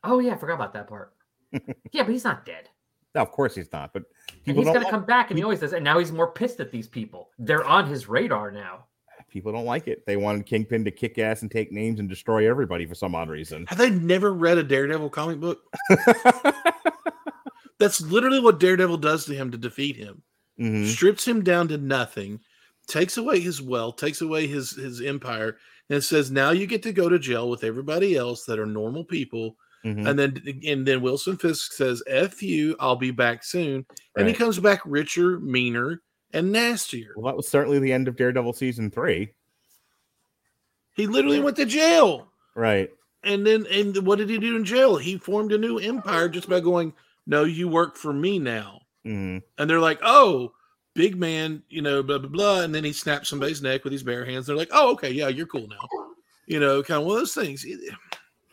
Oh 0.03 0.19
yeah, 0.19 0.33
I 0.33 0.37
forgot 0.37 0.53
about 0.55 0.73
that 0.73 0.87
part. 0.87 1.13
yeah, 1.91 2.03
but 2.03 2.09
he's 2.09 2.23
not 2.23 2.45
dead. 2.45 2.69
Now, 3.15 3.21
of 3.23 3.31
course 3.31 3.55
he's 3.55 3.71
not, 3.73 3.93
but 3.93 4.03
And 4.45 4.55
he's 4.55 4.65
gonna 4.65 4.79
like, 4.79 4.89
come 4.89 5.05
back, 5.05 5.31
and 5.31 5.37
he 5.37 5.43
always 5.43 5.59
does. 5.59 5.73
And 5.73 5.83
now 5.83 5.97
he's 5.99 6.11
more 6.11 6.31
pissed 6.31 6.59
at 6.59 6.71
these 6.71 6.87
people. 6.87 7.31
They're 7.39 7.65
on 7.65 7.87
his 7.87 8.07
radar 8.07 8.51
now. 8.51 8.85
people 9.29 9.51
don't 9.51 9.65
like 9.65 9.87
it. 9.87 10.05
They 10.05 10.17
wanted 10.17 10.45
Kingpin 10.45 10.85
to 10.85 10.91
kick 10.91 11.17
ass 11.17 11.41
and 11.41 11.49
take 11.51 11.71
names 11.71 11.99
and 11.99 12.07
destroy 12.07 12.49
everybody 12.49 12.85
for 12.85 12.95
some 12.95 13.15
odd 13.15 13.29
reason. 13.29 13.65
Have 13.67 13.77
they 13.79 13.89
never 13.89 14.33
read 14.33 14.57
a 14.57 14.63
Daredevil 14.63 15.09
comic 15.09 15.39
book? 15.39 15.61
That's 17.79 18.01
literally 18.01 18.39
what 18.39 18.59
Daredevil 18.59 18.97
does 18.97 19.25
to 19.25 19.35
him 19.35 19.51
to 19.51 19.57
defeat 19.57 19.95
him. 19.95 20.21
Mhm. 20.59 20.87
Strips 20.87 21.27
him 21.27 21.43
down 21.43 21.67
to 21.67 21.77
nothing, 21.77 22.39
takes 22.87 23.17
away 23.17 23.39
his 23.39 23.61
wealth, 23.61 23.97
takes 23.97 24.21
away 24.21 24.47
his 24.47 24.71
his 24.71 25.01
empire, 25.01 25.57
and 25.89 26.03
says, 26.03 26.31
"Now 26.31 26.51
you 26.51 26.67
get 26.67 26.83
to 26.83 26.93
go 26.93 27.09
to 27.09 27.19
jail 27.19 27.49
with 27.49 27.63
everybody 27.63 28.15
else 28.15 28.45
that 28.45 28.59
are 28.59 28.65
normal 28.65 29.03
people." 29.05 29.57
Mhm. 29.85 30.07
And 30.09 30.19
then 30.19 30.61
and 30.65 30.85
then 30.87 31.01
Wilson 31.01 31.37
Fisk 31.37 31.73
says, 31.73 32.01
"F 32.07 32.41
you, 32.41 32.75
I'll 32.79 32.95
be 32.95 33.11
back 33.11 33.43
soon," 33.43 33.85
and 34.17 34.27
he 34.27 34.33
comes 34.33 34.59
back 34.59 34.81
richer, 34.85 35.39
meaner, 35.39 36.01
and 36.33 36.51
nastier. 36.51 37.13
Well, 37.15 37.25
that 37.31 37.37
was 37.37 37.47
certainly 37.47 37.79
the 37.79 37.93
end 37.93 38.07
of 38.07 38.15
Daredevil 38.15 38.53
season 38.53 38.89
three. 38.91 39.33
He 40.95 41.07
literally 41.07 41.39
went 41.39 41.57
to 41.57 41.65
jail. 41.65 42.31
Right. 42.55 42.89
And 43.23 43.45
then, 43.45 43.65
and 43.67 43.95
what 44.05 44.17
did 44.17 44.29
he 44.29 44.37
do 44.37 44.55
in 44.55 44.65
jail? 44.65 44.97
He 44.97 45.17
formed 45.17 45.51
a 45.51 45.57
new 45.57 45.77
empire 45.77 46.29
just 46.29 46.49
by 46.49 46.59
going, 46.59 46.93
"No, 47.25 47.43
you 47.43 47.67
work 47.67 47.95
for 47.97 48.13
me 48.13 48.39
now." 48.39 48.81
Mhm. 49.05 49.43
And 49.57 49.69
they're 49.69 49.79
like, 49.79 49.99
"Oh, 50.01 50.53
big 50.97 51.15
man," 51.17 51.63
you 51.69 51.81
know, 51.81 52.03
blah 52.03 52.17
blah 52.17 52.29
blah. 52.29 52.61
And 52.61 52.75
then 52.75 52.83
he 52.83 52.91
snaps 52.91 53.29
somebody's 53.29 53.61
neck 53.61 53.83
with 53.85 53.93
his 53.93 54.03
bare 54.03 54.25
hands. 54.25 54.47
They're 54.47 54.55
like, 54.57 54.71
"Oh, 54.73 54.91
okay, 54.93 55.11
yeah, 55.11 55.29
you're 55.29 55.47
cool 55.47 55.67
now." 55.67 55.87
You 56.47 56.59
know, 56.59 56.83
kind 56.83 56.99
of 57.01 57.07
one 57.07 57.15
of 57.15 57.21
those 57.21 57.33
things. 57.33 57.65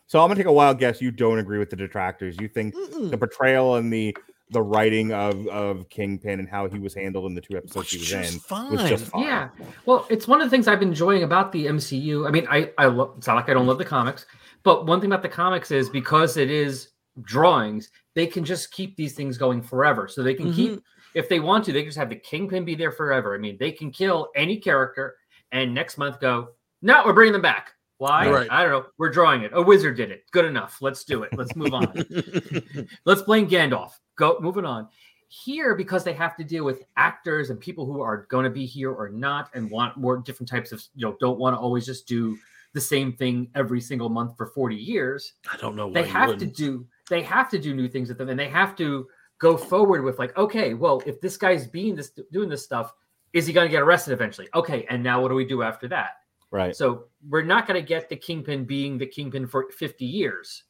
So 0.06 0.20
I'm 0.20 0.28
gonna 0.28 0.36
take 0.36 0.46
a 0.46 0.52
wild 0.52 0.78
guess. 0.78 1.00
You 1.00 1.10
don't 1.10 1.38
agree 1.38 1.58
with 1.58 1.70
the 1.70 1.76
detractors. 1.76 2.36
You 2.40 2.48
think 2.48 2.74
Mm-mm. 2.74 3.10
the 3.10 3.18
portrayal 3.18 3.76
and 3.76 3.92
the 3.92 4.16
the 4.50 4.62
writing 4.62 5.12
of 5.12 5.46
of 5.48 5.88
Kingpin 5.88 6.38
and 6.38 6.48
how 6.48 6.68
he 6.68 6.78
was 6.78 6.94
handled 6.94 7.26
in 7.26 7.34
the 7.34 7.40
two 7.40 7.56
episodes 7.56 7.76
Was 7.76 7.90
he 7.90 7.98
was 7.98 8.08
just 8.08 8.34
in 8.50 8.70
was 8.70 8.88
just 8.88 9.06
fine. 9.06 9.22
fine. 9.22 9.24
Yeah. 9.24 9.48
Well, 9.86 10.06
it's 10.10 10.28
one 10.28 10.40
of 10.40 10.46
the 10.46 10.50
things 10.50 10.68
I've 10.68 10.78
been 10.78 10.90
enjoying 10.90 11.22
about 11.22 11.50
the 11.50 11.66
MCU. 11.66 12.28
I 12.28 12.30
mean, 12.30 12.46
I 12.50 12.70
I 12.78 12.86
love. 12.86 13.14
It's 13.16 13.26
not 13.26 13.36
like 13.36 13.48
I 13.48 13.54
don't 13.54 13.66
love 13.66 13.78
the 13.78 13.84
comics, 13.84 14.26
but 14.62 14.86
one 14.86 15.00
thing 15.00 15.10
about 15.10 15.22
the 15.22 15.28
comics 15.28 15.70
is 15.70 15.88
because 15.88 16.36
it 16.36 16.50
is 16.50 16.90
drawings, 17.22 17.90
they 18.14 18.26
can 18.26 18.44
just 18.44 18.72
keep 18.72 18.96
these 18.96 19.14
things 19.14 19.38
going 19.38 19.62
forever. 19.62 20.08
So 20.08 20.22
they 20.22 20.34
can 20.34 20.52
keep, 20.52 20.72
mm-hmm. 20.72 20.78
If 21.14 21.28
they 21.28 21.40
want 21.40 21.64
to, 21.64 21.72
they 21.72 21.80
can 21.80 21.88
just 21.88 21.98
have 21.98 22.10
the 22.10 22.16
Kingpin 22.16 22.64
be 22.64 22.74
there 22.74 22.92
forever. 22.92 23.34
I 23.34 23.38
mean, 23.38 23.56
they 23.58 23.72
can 23.72 23.90
kill 23.90 24.30
any 24.34 24.56
character 24.58 25.16
and 25.52 25.72
next 25.72 25.96
month 25.96 26.20
go, 26.20 26.48
no, 26.82 27.02
we're 27.04 27.12
bringing 27.12 27.32
them 27.32 27.42
back. 27.42 27.72
Why? 27.98 28.28
Right. 28.28 28.48
I 28.50 28.62
don't 28.62 28.72
know. 28.72 28.86
We're 28.98 29.10
drawing 29.10 29.42
it. 29.42 29.52
A 29.54 29.62
wizard 29.62 29.96
did 29.96 30.10
it. 30.10 30.24
Good 30.32 30.44
enough. 30.44 30.78
Let's 30.82 31.04
do 31.04 31.22
it. 31.22 31.30
Let's 31.36 31.54
move 31.54 31.72
on. 31.72 31.86
Let's 33.04 33.22
blame 33.22 33.48
Gandalf. 33.48 33.92
Go 34.16 34.38
moving 34.40 34.64
on. 34.64 34.88
Here, 35.28 35.74
because 35.74 36.04
they 36.04 36.12
have 36.12 36.36
to 36.36 36.44
deal 36.44 36.64
with 36.64 36.82
actors 36.96 37.50
and 37.50 37.58
people 37.58 37.86
who 37.86 38.00
are 38.00 38.26
going 38.30 38.44
to 38.44 38.50
be 38.50 38.66
here 38.66 38.92
or 38.92 39.08
not, 39.08 39.50
and 39.54 39.70
want 39.70 39.96
more 39.96 40.18
different 40.18 40.48
types 40.48 40.70
of, 40.70 40.84
you 40.94 41.06
know, 41.06 41.16
don't 41.18 41.38
want 41.38 41.56
to 41.56 41.58
always 41.58 41.86
just 41.86 42.06
do 42.06 42.36
the 42.72 42.80
same 42.80 43.12
thing 43.12 43.48
every 43.54 43.80
single 43.80 44.08
month 44.08 44.36
for 44.36 44.46
40 44.46 44.76
years. 44.76 45.32
I 45.50 45.56
don't 45.56 45.74
know. 45.74 45.90
They 45.90 46.06
have 46.06 46.36
to 46.36 46.46
do 46.46 46.86
they 47.08 47.22
have 47.22 47.48
to 47.50 47.58
do 47.58 47.74
new 47.74 47.88
things 47.88 48.08
with 48.08 48.18
them, 48.18 48.28
and 48.28 48.38
they 48.38 48.48
have 48.48 48.76
to 48.76 49.06
go 49.44 49.58
forward 49.58 50.02
with 50.02 50.18
like, 50.18 50.34
okay, 50.38 50.72
well, 50.72 51.02
if 51.04 51.20
this 51.20 51.36
guy's 51.36 51.66
being 51.66 51.94
this 51.94 52.12
doing 52.32 52.48
this 52.48 52.64
stuff, 52.64 52.94
is 53.34 53.46
he 53.46 53.52
going 53.52 53.66
to 53.66 53.70
get 53.70 53.82
arrested 53.82 54.14
eventually? 54.14 54.48
Okay, 54.54 54.86
and 54.88 55.02
now 55.02 55.20
what 55.20 55.28
do 55.28 55.34
we 55.34 55.44
do 55.44 55.62
after 55.62 55.86
that? 55.88 56.12
Right. 56.50 56.74
So 56.74 57.08
we're 57.28 57.42
not 57.42 57.66
going 57.66 57.78
to 57.78 57.86
get 57.86 58.08
the 58.08 58.16
kingpin 58.16 58.64
being 58.64 58.96
the 58.96 59.06
kingpin 59.06 59.46
for 59.46 59.70
50 59.70 60.06
years. 60.06 60.64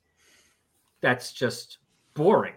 That's 1.02 1.32
just 1.32 1.78
boring. 2.14 2.54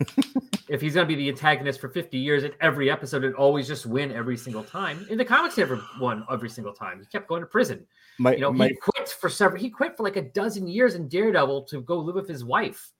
if 0.68 0.80
he's 0.80 0.94
going 0.94 1.06
to 1.06 1.14
be 1.14 1.14
the 1.14 1.28
antagonist 1.28 1.80
for 1.80 1.88
50 1.88 2.18
years 2.18 2.42
at 2.42 2.54
every 2.60 2.90
episode 2.90 3.22
and 3.22 3.34
always 3.36 3.68
just 3.68 3.86
win 3.86 4.10
every 4.10 4.36
single 4.36 4.64
time, 4.64 5.06
in 5.08 5.18
the 5.18 5.24
comics, 5.24 5.54
he 5.54 5.60
never 5.60 5.80
won 6.00 6.24
every 6.32 6.50
single 6.50 6.72
time. 6.72 6.98
He 6.98 7.06
kept 7.06 7.28
going 7.28 7.42
to 7.42 7.46
prison. 7.46 7.86
My, 8.18 8.34
You 8.34 8.40
know, 8.40 8.52
my 8.52 8.68
he 8.68 8.74
quit 8.74 9.08
for 9.08 9.28
several. 9.28 9.60
He 9.60 9.70
quit 9.70 9.96
for 9.96 10.02
like 10.02 10.16
a 10.16 10.22
dozen 10.22 10.66
years 10.66 10.96
in 10.96 11.06
Daredevil 11.06 11.64
to 11.66 11.80
go 11.82 11.98
live 11.98 12.16
with 12.16 12.28
his 12.28 12.44
wife. 12.44 12.90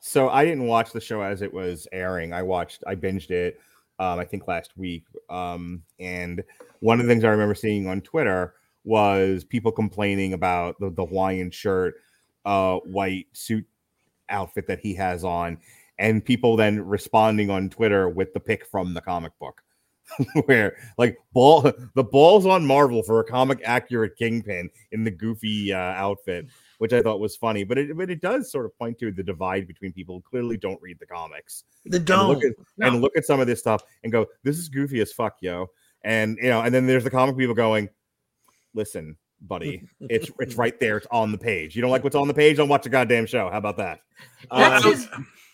So 0.00 0.30
I 0.30 0.44
didn't 0.44 0.66
watch 0.66 0.92
the 0.92 1.00
show 1.00 1.22
as 1.22 1.42
it 1.42 1.52
was 1.52 1.86
airing. 1.92 2.32
I 2.32 2.42
watched, 2.42 2.82
I 2.86 2.94
binged 2.94 3.30
it 3.30 3.60
um, 4.00 4.18
I 4.18 4.24
think 4.24 4.48
last 4.48 4.76
week. 4.76 5.04
Um, 5.28 5.82
and 6.00 6.42
one 6.80 6.98
of 6.98 7.06
the 7.06 7.12
things 7.12 7.22
I 7.22 7.28
remember 7.28 7.54
seeing 7.54 7.86
on 7.86 8.00
Twitter 8.00 8.54
was 8.82 9.44
people 9.44 9.70
complaining 9.70 10.32
about 10.32 10.80
the, 10.80 10.90
the 10.90 11.04
Hawaiian 11.04 11.50
shirt, 11.50 11.96
uh, 12.46 12.76
white 12.78 13.26
suit 13.34 13.66
outfit 14.30 14.66
that 14.68 14.80
he 14.80 14.94
has 14.94 15.22
on, 15.22 15.58
and 15.98 16.24
people 16.24 16.56
then 16.56 16.80
responding 16.80 17.50
on 17.50 17.68
Twitter 17.68 18.08
with 18.08 18.32
the 18.32 18.40
pic 18.40 18.66
from 18.66 18.94
the 18.94 19.02
comic 19.02 19.38
book. 19.38 19.62
where 20.46 20.76
like 20.98 21.16
ball 21.32 21.70
the 21.94 22.02
balls 22.02 22.44
on 22.44 22.66
Marvel 22.66 23.00
for 23.00 23.20
a 23.20 23.24
comic 23.24 23.60
accurate 23.64 24.16
kingpin 24.16 24.68
in 24.90 25.04
the 25.04 25.10
goofy 25.10 25.72
uh, 25.72 25.76
outfit, 25.78 26.46
which 26.80 26.94
I 26.94 27.02
thought 27.02 27.20
was 27.20 27.36
funny. 27.36 27.62
But 27.62 27.76
it 27.78 27.96
but 27.96 28.08
it 28.10 28.20
does 28.22 28.50
sort 28.50 28.64
of 28.64 28.76
point 28.78 28.98
to 29.00 29.12
the 29.12 29.22
divide 29.22 29.66
between 29.66 29.92
people 29.92 30.14
who 30.16 30.22
clearly 30.22 30.56
don't 30.56 30.80
read 30.80 30.98
the 30.98 31.04
comics 31.06 31.64
They 31.84 31.98
and 31.98 32.06
don't. 32.06 32.28
look 32.28 32.42
at 32.44 32.52
and 32.86 33.00
look 33.02 33.14
at 33.16 33.26
some 33.26 33.38
of 33.38 33.46
this 33.46 33.60
stuff 33.60 33.82
and 34.02 34.10
go, 34.10 34.26
"This 34.42 34.56
is 34.58 34.68
goofy 34.70 35.00
as 35.00 35.12
fuck, 35.12 35.36
yo." 35.42 35.66
And 36.04 36.38
you 36.42 36.48
know, 36.48 36.62
and 36.62 36.74
then 36.74 36.86
there's 36.86 37.04
the 37.04 37.10
comic 37.10 37.36
people 37.36 37.54
going, 37.54 37.90
"Listen, 38.74 39.16
buddy, 39.42 39.82
it's 40.00 40.30
it's 40.38 40.54
right 40.56 40.78
there. 40.80 40.96
It's 40.96 41.06
on 41.10 41.32
the 41.32 41.38
page. 41.38 41.76
You 41.76 41.82
don't 41.82 41.90
like 41.90 42.02
what's 42.02 42.16
on 42.16 42.28
the 42.28 42.34
page? 42.34 42.56
Don't 42.56 42.68
watch 42.68 42.86
a 42.86 42.90
goddamn 42.90 43.26
show. 43.26 43.50
How 43.50 43.58
about 43.58 43.76
that?" 43.76 44.00
That's 44.50 44.84
Uh, 44.84 44.90
his. 44.90 45.08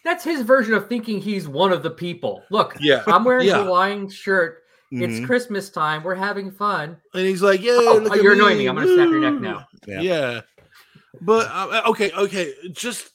That's 0.05 0.23
his 0.23 0.43
version 0.43 0.73
of 0.75 0.89
thinking 0.89 1.21
he's 1.21 1.49
one 1.49 1.73
of 1.73 1.83
the 1.83 1.91
people. 1.91 2.45
Look, 2.53 2.77
Yeah, 2.79 3.03
I'm 3.09 3.25
wearing 3.25 3.49
yeah. 3.49 3.59
a 3.59 3.65
Hawaiian 3.65 4.09
shirt. 4.09 4.63
mhm. 4.93 5.03
It's 5.03 5.27
Christmas 5.27 5.69
time. 5.69 6.05
We're 6.05 6.15
having 6.15 6.53
fun. 6.53 6.97
and 7.13 7.27
he's 7.27 7.43
like, 7.43 7.61
"Yeah, 7.61 7.73
Oh, 7.73 7.99
look 8.01 8.13
oh, 8.13 8.17
at 8.17 8.23
you're 8.23 8.35
annoying 8.35 8.57
me. 8.59 8.69
I'm 8.69 8.77
gonna 8.77 8.87
snap 8.95 9.09
your 9.09 9.19
neck 9.19 9.41
now. 9.41 9.67
Yeah. 9.89 10.01
Yeah. 10.01 10.41
But 11.21 11.49
uh, 11.51 11.83
okay, 11.89 12.11
okay, 12.13 12.55
just 12.73 13.11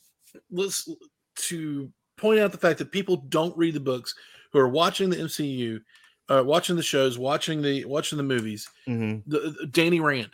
let's 0.52 0.89
to 1.36 1.91
point 2.18 2.39
out 2.39 2.52
the 2.52 2.58
fact 2.58 2.80
that 2.80 2.91
people 2.91 3.18
don't 3.18 3.58
read 3.58 3.74
the 3.74 3.80
books 3.80 4.14
who 4.52 4.60
are 4.60 4.70
watching 4.70 5.10
the 5.10 5.18
MCU, 5.18 5.82
uh, 6.30 6.43
watching 6.45 6.76
the 6.76 6.84
shows, 6.84 7.18
watching 7.18 7.62
the 7.62 7.86
watching 7.86 8.18
the 8.18 8.24
movies. 8.24 8.70
Mhm. 8.88 9.24
The, 9.28 9.56
the- 9.60 9.68
Danny 9.68 9.99
Rand, 9.99 10.32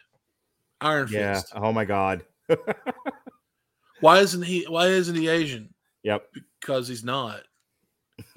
Iron 0.82 1.08
yeah. 1.12 1.36
Fist. 1.36 1.54
Oh 1.56 1.72
my 1.72 1.86
god. 1.86 2.24
Why 4.00 4.20
isn't 4.20 4.44
he? 4.44 4.66
Why 4.66 4.88
isn't 4.88 5.16
he 5.16 5.28
Asian? 5.28 5.74
Yep. 6.04 6.28
Because 6.60 6.88
he's 6.88 7.04
not. 7.04 7.42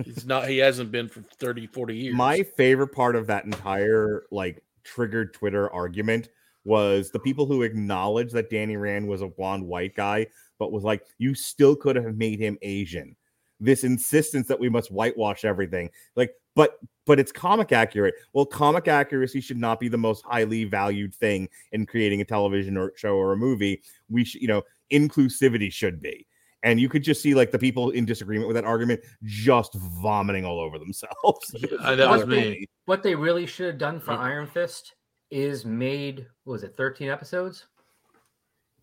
He's 0.04 0.26
not. 0.26 0.48
He 0.48 0.58
hasn't 0.58 0.90
been 0.90 1.08
for 1.08 1.20
30, 1.38 1.66
40 1.66 1.96
years. 1.96 2.14
My 2.16 2.42
favorite 2.56 2.88
part 2.88 3.16
of 3.16 3.26
that 3.26 3.44
entire 3.44 4.24
like 4.30 4.62
triggered 4.84 5.34
Twitter 5.34 5.70
argument 5.70 6.28
was 6.64 7.10
the 7.10 7.18
people 7.18 7.46
who 7.46 7.62
acknowledged 7.62 8.32
that 8.34 8.50
Danny 8.50 8.76
Rand 8.76 9.08
was 9.08 9.22
a 9.22 9.28
blonde 9.28 9.66
white 9.66 9.94
guy, 9.94 10.26
but 10.58 10.72
was 10.72 10.84
like, 10.84 11.02
you 11.18 11.34
still 11.34 11.74
could 11.74 11.96
have 11.96 12.16
made 12.16 12.38
him 12.40 12.58
Asian. 12.62 13.16
This 13.60 13.84
insistence 13.84 14.46
that 14.48 14.58
we 14.58 14.68
must 14.70 14.90
whitewash 14.90 15.44
everything, 15.44 15.90
like, 16.16 16.32
but 16.56 16.78
but 17.06 17.20
it's 17.20 17.30
comic 17.32 17.72
accurate. 17.72 18.14
Well, 18.32 18.46
comic 18.46 18.88
accuracy 18.88 19.40
should 19.40 19.58
not 19.58 19.78
be 19.80 19.88
the 19.88 19.98
most 19.98 20.24
highly 20.24 20.64
valued 20.64 21.14
thing 21.14 21.48
in 21.72 21.84
creating 21.86 22.20
a 22.20 22.24
television 22.24 22.76
or 22.78 22.92
show 22.96 23.16
or 23.16 23.32
a 23.32 23.36
movie. 23.36 23.82
We 24.08 24.24
should, 24.24 24.40
you 24.40 24.48
know, 24.48 24.62
inclusivity 24.92 25.72
should 25.72 26.00
be. 26.00 26.26
And 26.62 26.80
you 26.80 26.88
could 26.88 27.02
just 27.02 27.22
see 27.22 27.34
like 27.34 27.50
the 27.50 27.58
people 27.58 27.90
in 27.90 28.04
disagreement 28.04 28.48
with 28.48 28.54
that 28.54 28.64
argument 28.64 29.00
just 29.24 29.74
vomiting 30.02 30.44
all 30.44 30.60
over 30.60 30.78
themselves. 30.78 31.54
Uh, 31.80 31.96
that 31.96 32.08
was 32.08 32.20
What 32.20 32.28
me. 32.28 32.36
they- 32.40 32.66
What 32.86 33.02
they 33.02 33.14
really 33.14 33.46
should 33.46 33.66
have 33.66 33.78
done 33.78 34.00
for. 34.00 34.12
Iron 34.12 34.46
Fist 34.46 34.94
is 35.30 35.64
made. 35.64 36.26
What 36.44 36.52
was 36.52 36.62
it 36.64 36.76
13 36.76 37.08
episodes? 37.08 37.66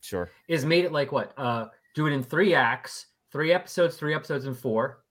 Sure. 0.01 0.29
Is 0.47 0.65
made 0.65 0.85
it 0.85 0.91
like 0.91 1.11
what? 1.11 1.33
Uh, 1.37 1.67
do 1.95 2.07
it 2.07 2.13
in 2.13 2.23
three 2.23 2.53
acts, 2.53 3.07
three 3.31 3.51
episodes, 3.51 3.97
three 3.97 4.13
episodes, 4.13 4.45
and 4.45 4.57
four, 4.57 5.03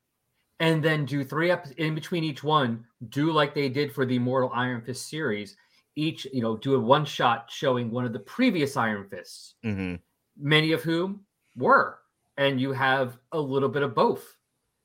and 0.61 0.83
then 0.83 1.05
do 1.05 1.25
three 1.25 1.51
up 1.51 1.67
in 1.77 1.95
between 1.95 2.25
each 2.25 2.43
one. 2.43 2.85
Do 3.09 3.33
like 3.33 3.55
they 3.55 3.69
did 3.69 3.93
for 3.93 4.07
the 4.07 4.17
Immortal 4.17 4.53
Iron 4.55 4.81
Fist 4.83 5.09
series. 5.09 5.57
Each, 5.97 6.27
you 6.33 6.43
know, 6.43 6.57
do 6.57 6.75
a 6.75 6.81
one 6.81 7.05
shot 7.05 7.51
showing 7.51 7.91
one 7.91 8.05
of 8.05 8.13
the 8.13 8.19
previous 8.21 8.77
Iron 8.77 9.09
Fists. 9.09 9.55
hmm 9.63 9.97
many 10.39 10.73
of 10.73 10.83
whom 10.83 11.21
were. 11.57 11.99
And 12.37 12.61
you 12.61 12.73
have 12.73 13.19
a 13.33 13.41
little 13.41 13.69
bit 13.69 13.83
of 13.83 13.95
both. 13.95 14.37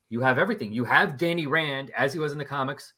You 0.09 0.21
have 0.21 0.37
everything. 0.37 0.71
You 0.71 0.85
have 0.85 1.17
Danny 1.17 1.47
Rand 1.47 1.91
as 1.95 2.13
he 2.13 2.19
was 2.19 2.31
in 2.31 2.37
the 2.37 2.45
comics, 2.45 2.93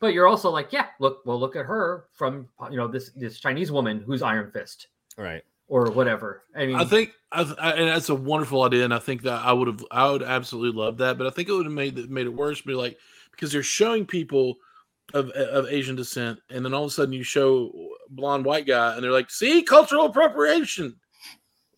but 0.00 0.12
you're 0.14 0.26
also 0.26 0.50
like, 0.50 0.72
yeah, 0.72 0.86
look, 1.00 1.22
well, 1.24 1.38
look 1.38 1.56
at 1.56 1.66
her 1.66 2.04
from 2.12 2.48
you 2.70 2.76
know 2.76 2.88
this 2.88 3.10
this 3.10 3.38
Chinese 3.38 3.70
woman 3.72 4.02
who's 4.06 4.22
Iron 4.22 4.50
Fist 4.50 4.88
Right. 5.16 5.42
or 5.66 5.90
whatever. 5.90 6.44
I 6.54 6.66
mean, 6.66 6.76
I 6.76 6.84
think, 6.84 7.12
I, 7.32 7.42
I, 7.58 7.72
and 7.72 7.88
that's 7.88 8.08
a 8.08 8.14
wonderful 8.14 8.62
idea, 8.62 8.84
and 8.84 8.94
I 8.94 8.98
think 9.00 9.22
that 9.22 9.44
I 9.44 9.52
would 9.52 9.66
have, 9.68 9.84
I 9.90 10.10
would 10.10 10.22
absolutely 10.22 10.78
love 10.80 10.98
that. 10.98 11.18
But 11.18 11.26
I 11.26 11.30
think 11.30 11.48
it 11.48 11.52
would 11.52 11.66
have 11.66 11.74
made 11.74 11.98
it 11.98 12.10
made 12.10 12.26
it 12.26 12.34
worse. 12.34 12.60
Be 12.60 12.74
like 12.74 12.98
because 13.32 13.52
they're 13.52 13.62
showing 13.62 14.06
people 14.06 14.56
of 15.14 15.30
of 15.30 15.66
Asian 15.68 15.96
descent, 15.96 16.38
and 16.50 16.64
then 16.64 16.74
all 16.74 16.84
of 16.84 16.90
a 16.90 16.94
sudden 16.94 17.12
you 17.12 17.22
show 17.22 17.72
blonde 18.10 18.44
white 18.44 18.66
guy, 18.66 18.94
and 18.94 19.02
they're 19.02 19.12
like, 19.12 19.30
"See, 19.30 19.62
cultural 19.62 20.06
appropriation." 20.06 20.96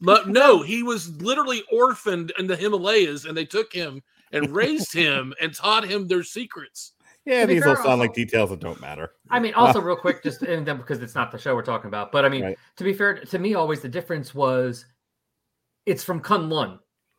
But 0.02 0.28
no, 0.28 0.62
he 0.62 0.82
was 0.82 1.20
literally 1.22 1.62
orphaned 1.72 2.32
in 2.38 2.46
the 2.46 2.56
Himalayas, 2.56 3.24
and 3.24 3.36
they 3.36 3.44
took 3.44 3.72
him 3.72 4.02
and 4.32 4.54
raised 4.54 4.92
him 4.92 5.34
and 5.40 5.54
taught 5.54 5.84
him 5.84 6.06
their 6.06 6.22
secrets. 6.22 6.92
Yeah, 7.26 7.44
these 7.46 7.64
all 7.66 7.74
fair, 7.76 7.84
sound 7.84 8.00
like 8.00 8.14
details 8.14 8.50
that 8.50 8.60
don't 8.60 8.80
matter. 8.80 9.12
I 9.30 9.38
mean, 9.40 9.54
also 9.56 9.80
real 9.80 9.96
quick, 9.96 10.22
just 10.22 10.42
and 10.42 10.66
then 10.66 10.78
because 10.78 11.02
it's 11.02 11.14
not 11.14 11.30
the 11.30 11.38
show 11.38 11.54
we're 11.54 11.62
talking 11.62 11.88
about, 11.88 12.12
but 12.12 12.24
I 12.24 12.28
mean, 12.28 12.42
Right. 12.42 12.58
to 12.76 12.84
be 12.84 12.92
fair, 12.92 13.16
to 13.20 13.38
me, 13.38 13.54
always 13.54 13.80
the 13.80 13.88
difference 13.88 14.34
was 14.34 14.86
it's 15.86 16.02
from 16.04 16.20
Kunlun, 16.20 16.78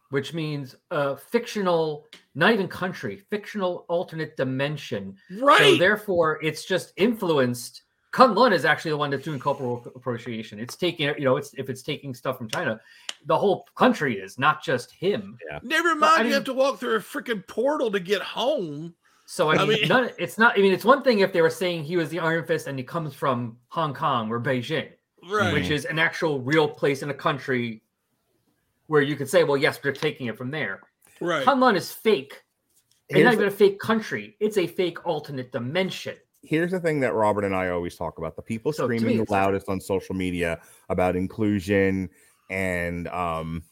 which 0.09 0.33
means 0.33 0.75
a 0.91 1.15
fictional, 1.17 2.07
not 2.35 2.53
even 2.53 2.67
country, 2.67 3.17
fictional 3.29 3.85
alternate 3.89 4.35
dimension. 4.37 5.15
Right. 5.39 5.59
So 5.59 5.77
therefore, 5.77 6.39
it's 6.43 6.65
just 6.65 6.93
influenced. 6.97 7.83
Kunlun 8.13 8.51
is 8.51 8.65
actually 8.65 8.91
the 8.91 8.97
one 8.97 9.09
that's 9.09 9.23
doing 9.23 9.39
cultural 9.39 9.81
appropriation. 9.95 10.59
It's 10.59 10.75
taking, 10.75 11.07
you 11.17 11.23
know, 11.23 11.37
it's 11.37 11.53
if 11.53 11.69
it's 11.69 11.81
taking 11.81 12.13
stuff 12.13 12.37
from 12.37 12.49
China, 12.49 12.79
the 13.25 13.37
whole 13.37 13.65
country 13.75 14.19
is 14.19 14.37
not 14.37 14.61
just 14.61 14.91
him. 14.91 15.37
Never 15.63 15.95
mind, 15.95 16.13
I 16.13 16.17
you 16.17 16.23
mean- 16.25 16.33
have 16.33 16.43
to 16.45 16.53
walk 16.53 16.79
through 16.79 16.95
a 16.95 16.99
freaking 16.99 17.45
portal 17.47 17.89
to 17.91 17.99
get 18.01 18.21
home. 18.21 18.93
So 19.31 19.47
I 19.47 19.55
I 19.55 19.57
mean, 19.59 19.79
mean- 19.79 19.87
none, 19.87 20.09
it's 20.17 20.37
not. 20.37 20.57
I 20.57 20.61
mean, 20.61 20.73
it's 20.73 20.83
one 20.83 21.03
thing 21.03 21.19
if 21.19 21.31
they 21.31 21.41
were 21.41 21.49
saying 21.49 21.85
he 21.85 21.95
was 21.95 22.09
the 22.09 22.19
Iron 22.19 22.43
Fist 22.45 22.67
and 22.67 22.77
he 22.77 22.83
comes 22.83 23.13
from 23.13 23.55
Hong 23.69 23.93
Kong 23.93 24.29
or 24.29 24.41
Beijing, 24.41 24.89
Right. 25.31 25.53
which 25.53 25.69
is 25.69 25.85
an 25.85 25.99
actual 25.99 26.41
real 26.41 26.67
place 26.67 27.01
in 27.01 27.09
a 27.11 27.13
country 27.13 27.81
where 28.87 29.01
you 29.01 29.15
could 29.15 29.29
say, 29.29 29.45
well, 29.45 29.55
yes, 29.55 29.77
they're 29.77 29.93
taking 29.93 30.27
it 30.27 30.37
from 30.37 30.51
there. 30.51 30.81
right. 31.21 31.45
Kunlun 31.45 31.77
is 31.77 31.93
fake. 31.93 32.43
It's 33.07 33.23
not 33.23 33.31
even 33.35 33.47
a 33.47 33.51
fake 33.51 33.79
country. 33.79 34.35
It's 34.41 34.57
a 34.57 34.67
fake 34.67 35.05
alternate 35.05 35.53
dimension. 35.53 36.17
here's 36.43 36.71
the 36.71 36.79
thing 36.81 36.99
that 36.99 37.13
Robert 37.13 37.45
and 37.45 37.55
I 37.55 37.69
always 37.69 37.95
talk 37.95 38.17
about: 38.17 38.35
the 38.35 38.41
people 38.41 38.73
So 38.73 38.83
screaming 38.83 39.17
me, 39.17 39.23
the 39.23 39.31
loudest 39.31 39.69
on 39.69 39.79
social 39.79 40.13
media 40.15 40.59
about 40.89 41.15
inclusion 41.15 42.09
and 42.49 43.07
um, 43.07 43.63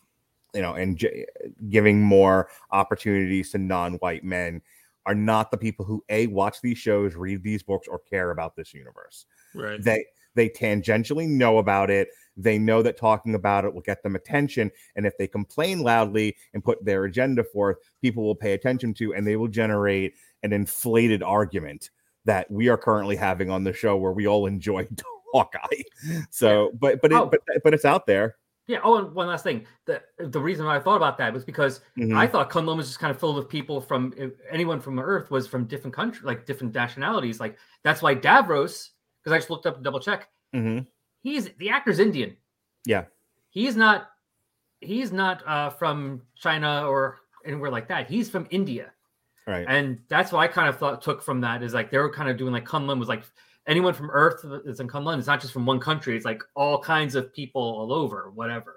you 0.53 0.62
know, 0.62 0.76
and 0.76 0.95
j- 0.97 1.26
giving 1.70 2.01
more 2.01 2.47
opportunities 2.72 3.51
to 3.51 3.57
non-white 3.57 4.24
men 4.24 4.62
are 5.10 5.16
not 5.16 5.49
the 5.49 5.57
people 5.57 5.84
who 5.84 6.03
a 6.10 6.28
watch 6.28 6.62
these 6.62 6.78
shows, 6.78 7.16
read 7.16 7.41
these 7.41 7.64
books, 7.64 7.88
or 7.88 7.97
care 7.97 8.30
about 8.30 8.55
this 8.55 8.76
universe. 8.76 9.26
right. 9.55 9.82
They 9.84 10.05
they 10.36 10.47
tangentially 10.47 11.28
know 11.28 11.57
about 11.57 11.89
it. 11.89 12.10
They 12.38 12.60
know 12.60 12.84
that 12.84 12.95
talking 12.95 13.34
about 13.34 13.66
it 13.66 13.74
will 13.74 13.82
get 13.82 14.03
them 14.03 14.16
attention, 14.16 14.70
and 14.95 15.07
if 15.07 15.18
they 15.18 15.28
complain 15.28 15.82
loudly 15.82 16.36
and 16.53 16.64
put 16.64 16.86
their 16.86 17.05
agenda 17.05 17.43
forth, 17.43 17.78
people 18.03 18.24
will 18.24 18.36
pay 18.36 18.53
attention 18.53 18.93
to, 18.95 19.16
and 19.16 19.26
they 19.26 19.36
will 19.36 19.47
generate 19.47 20.14
an 20.43 20.53
inflated 20.53 21.24
argument 21.24 21.89
that 22.26 22.49
we 22.51 22.70
are 22.70 22.78
currently 22.78 23.16
having 23.16 23.49
on 23.49 23.64
the 23.64 23.74
show 23.74 23.97
where 23.97 24.12
we 24.14 24.28
all 24.28 24.45
enjoy 24.45 24.88
Hawkeye. 25.34 25.82
So, 26.30 26.72
but 26.80 27.01
but 27.01 27.12
it, 27.12 27.16
Oh. 27.16 27.26
but 27.26 27.41
but 27.64 27.74
it's 27.74 27.86
out 27.86 28.05
there. 28.05 28.36
Yeah. 28.70 28.82
Oh, 28.84 28.99
and 28.99 29.15
one 29.15 29.26
last 29.26 29.43
thing. 29.43 29.65
The 29.86 29.99
the 30.20 30.39
reason 30.39 30.63
why 30.67 30.76
I 30.76 30.80
thought 30.80 30.97
about 30.97 31.17
that 31.17 31.34
was 31.34 31.43
because 31.43 31.82
Mhm. 31.97 32.15
I 32.15 32.28
thought 32.28 32.51
Kunlun 32.51 32.78
was 32.78 32.86
just 32.86 32.99
kind 32.99 33.09
of 33.09 33.20
filled 33.20 33.36
with 33.38 33.49
people 33.49 33.82
from 33.82 34.13
uh, 34.22 34.28
anyone 34.51 34.80
from 34.80 34.99
Earth 34.99 35.32
was 35.32 35.47
from 35.47 35.65
different 35.65 35.95
countries, 35.95 36.24
like 36.24 36.45
different 36.45 36.76
nationalities. 36.76 37.39
Like 37.39 37.57
that's 37.84 38.03
why 38.03 38.13
Davos, 38.13 38.91
because 39.20 39.34
I 39.34 39.39
just 39.39 39.49
looked 39.49 39.65
up 39.65 39.78
to 39.78 39.82
double 39.82 39.99
check. 39.99 40.30
Mhm. 40.53 40.86
He's 41.22 41.49
the 41.57 41.72
actor's 41.72 41.97
Indian. 41.97 42.38
Yeah. 42.86 43.05
He's 43.49 43.76
not. 43.76 44.11
He's 44.82 45.11
not 45.11 45.41
uh, 45.47 45.72
from 45.72 46.22
China 46.36 46.88
or 46.88 47.17
anywhere 47.45 47.72
like 47.72 47.88
that. 47.88 48.07
He's 48.07 48.30
from 48.30 48.45
India, 48.51 48.93
right. 49.47 49.65
and 49.67 49.99
that's 50.09 50.32
what 50.32 50.39
I 50.41 50.47
kind 50.47 50.70
of 50.70 50.78
thought 50.78 51.01
took 51.01 51.24
from 51.24 51.41
that 51.41 51.63
is 51.63 51.74
like 51.74 51.89
they 51.89 51.97
were 51.97 52.11
kind 52.13 52.30
of 52.30 52.38
doing 52.38 52.53
like 52.53 52.65
Kunlun 52.65 52.99
was 52.99 53.09
like 53.09 53.24
anyone 53.70 53.93
from 53.93 54.09
Earth 54.09 54.43
that's 54.65 54.82
in 54.82 54.88
Kunlun. 54.89 55.17
It's 55.17 55.28
not 55.28 55.39
just 55.39 55.53
from 55.53 55.65
one 55.65 55.80
country. 55.80 56.17
It's 56.17 56.26
like 56.26 56.43
all 56.55 56.80
kinds 56.80 57.15
of 57.15 57.34
people 57.34 57.61
all 57.61 57.93
over, 57.93 58.32
whatever. 58.34 58.76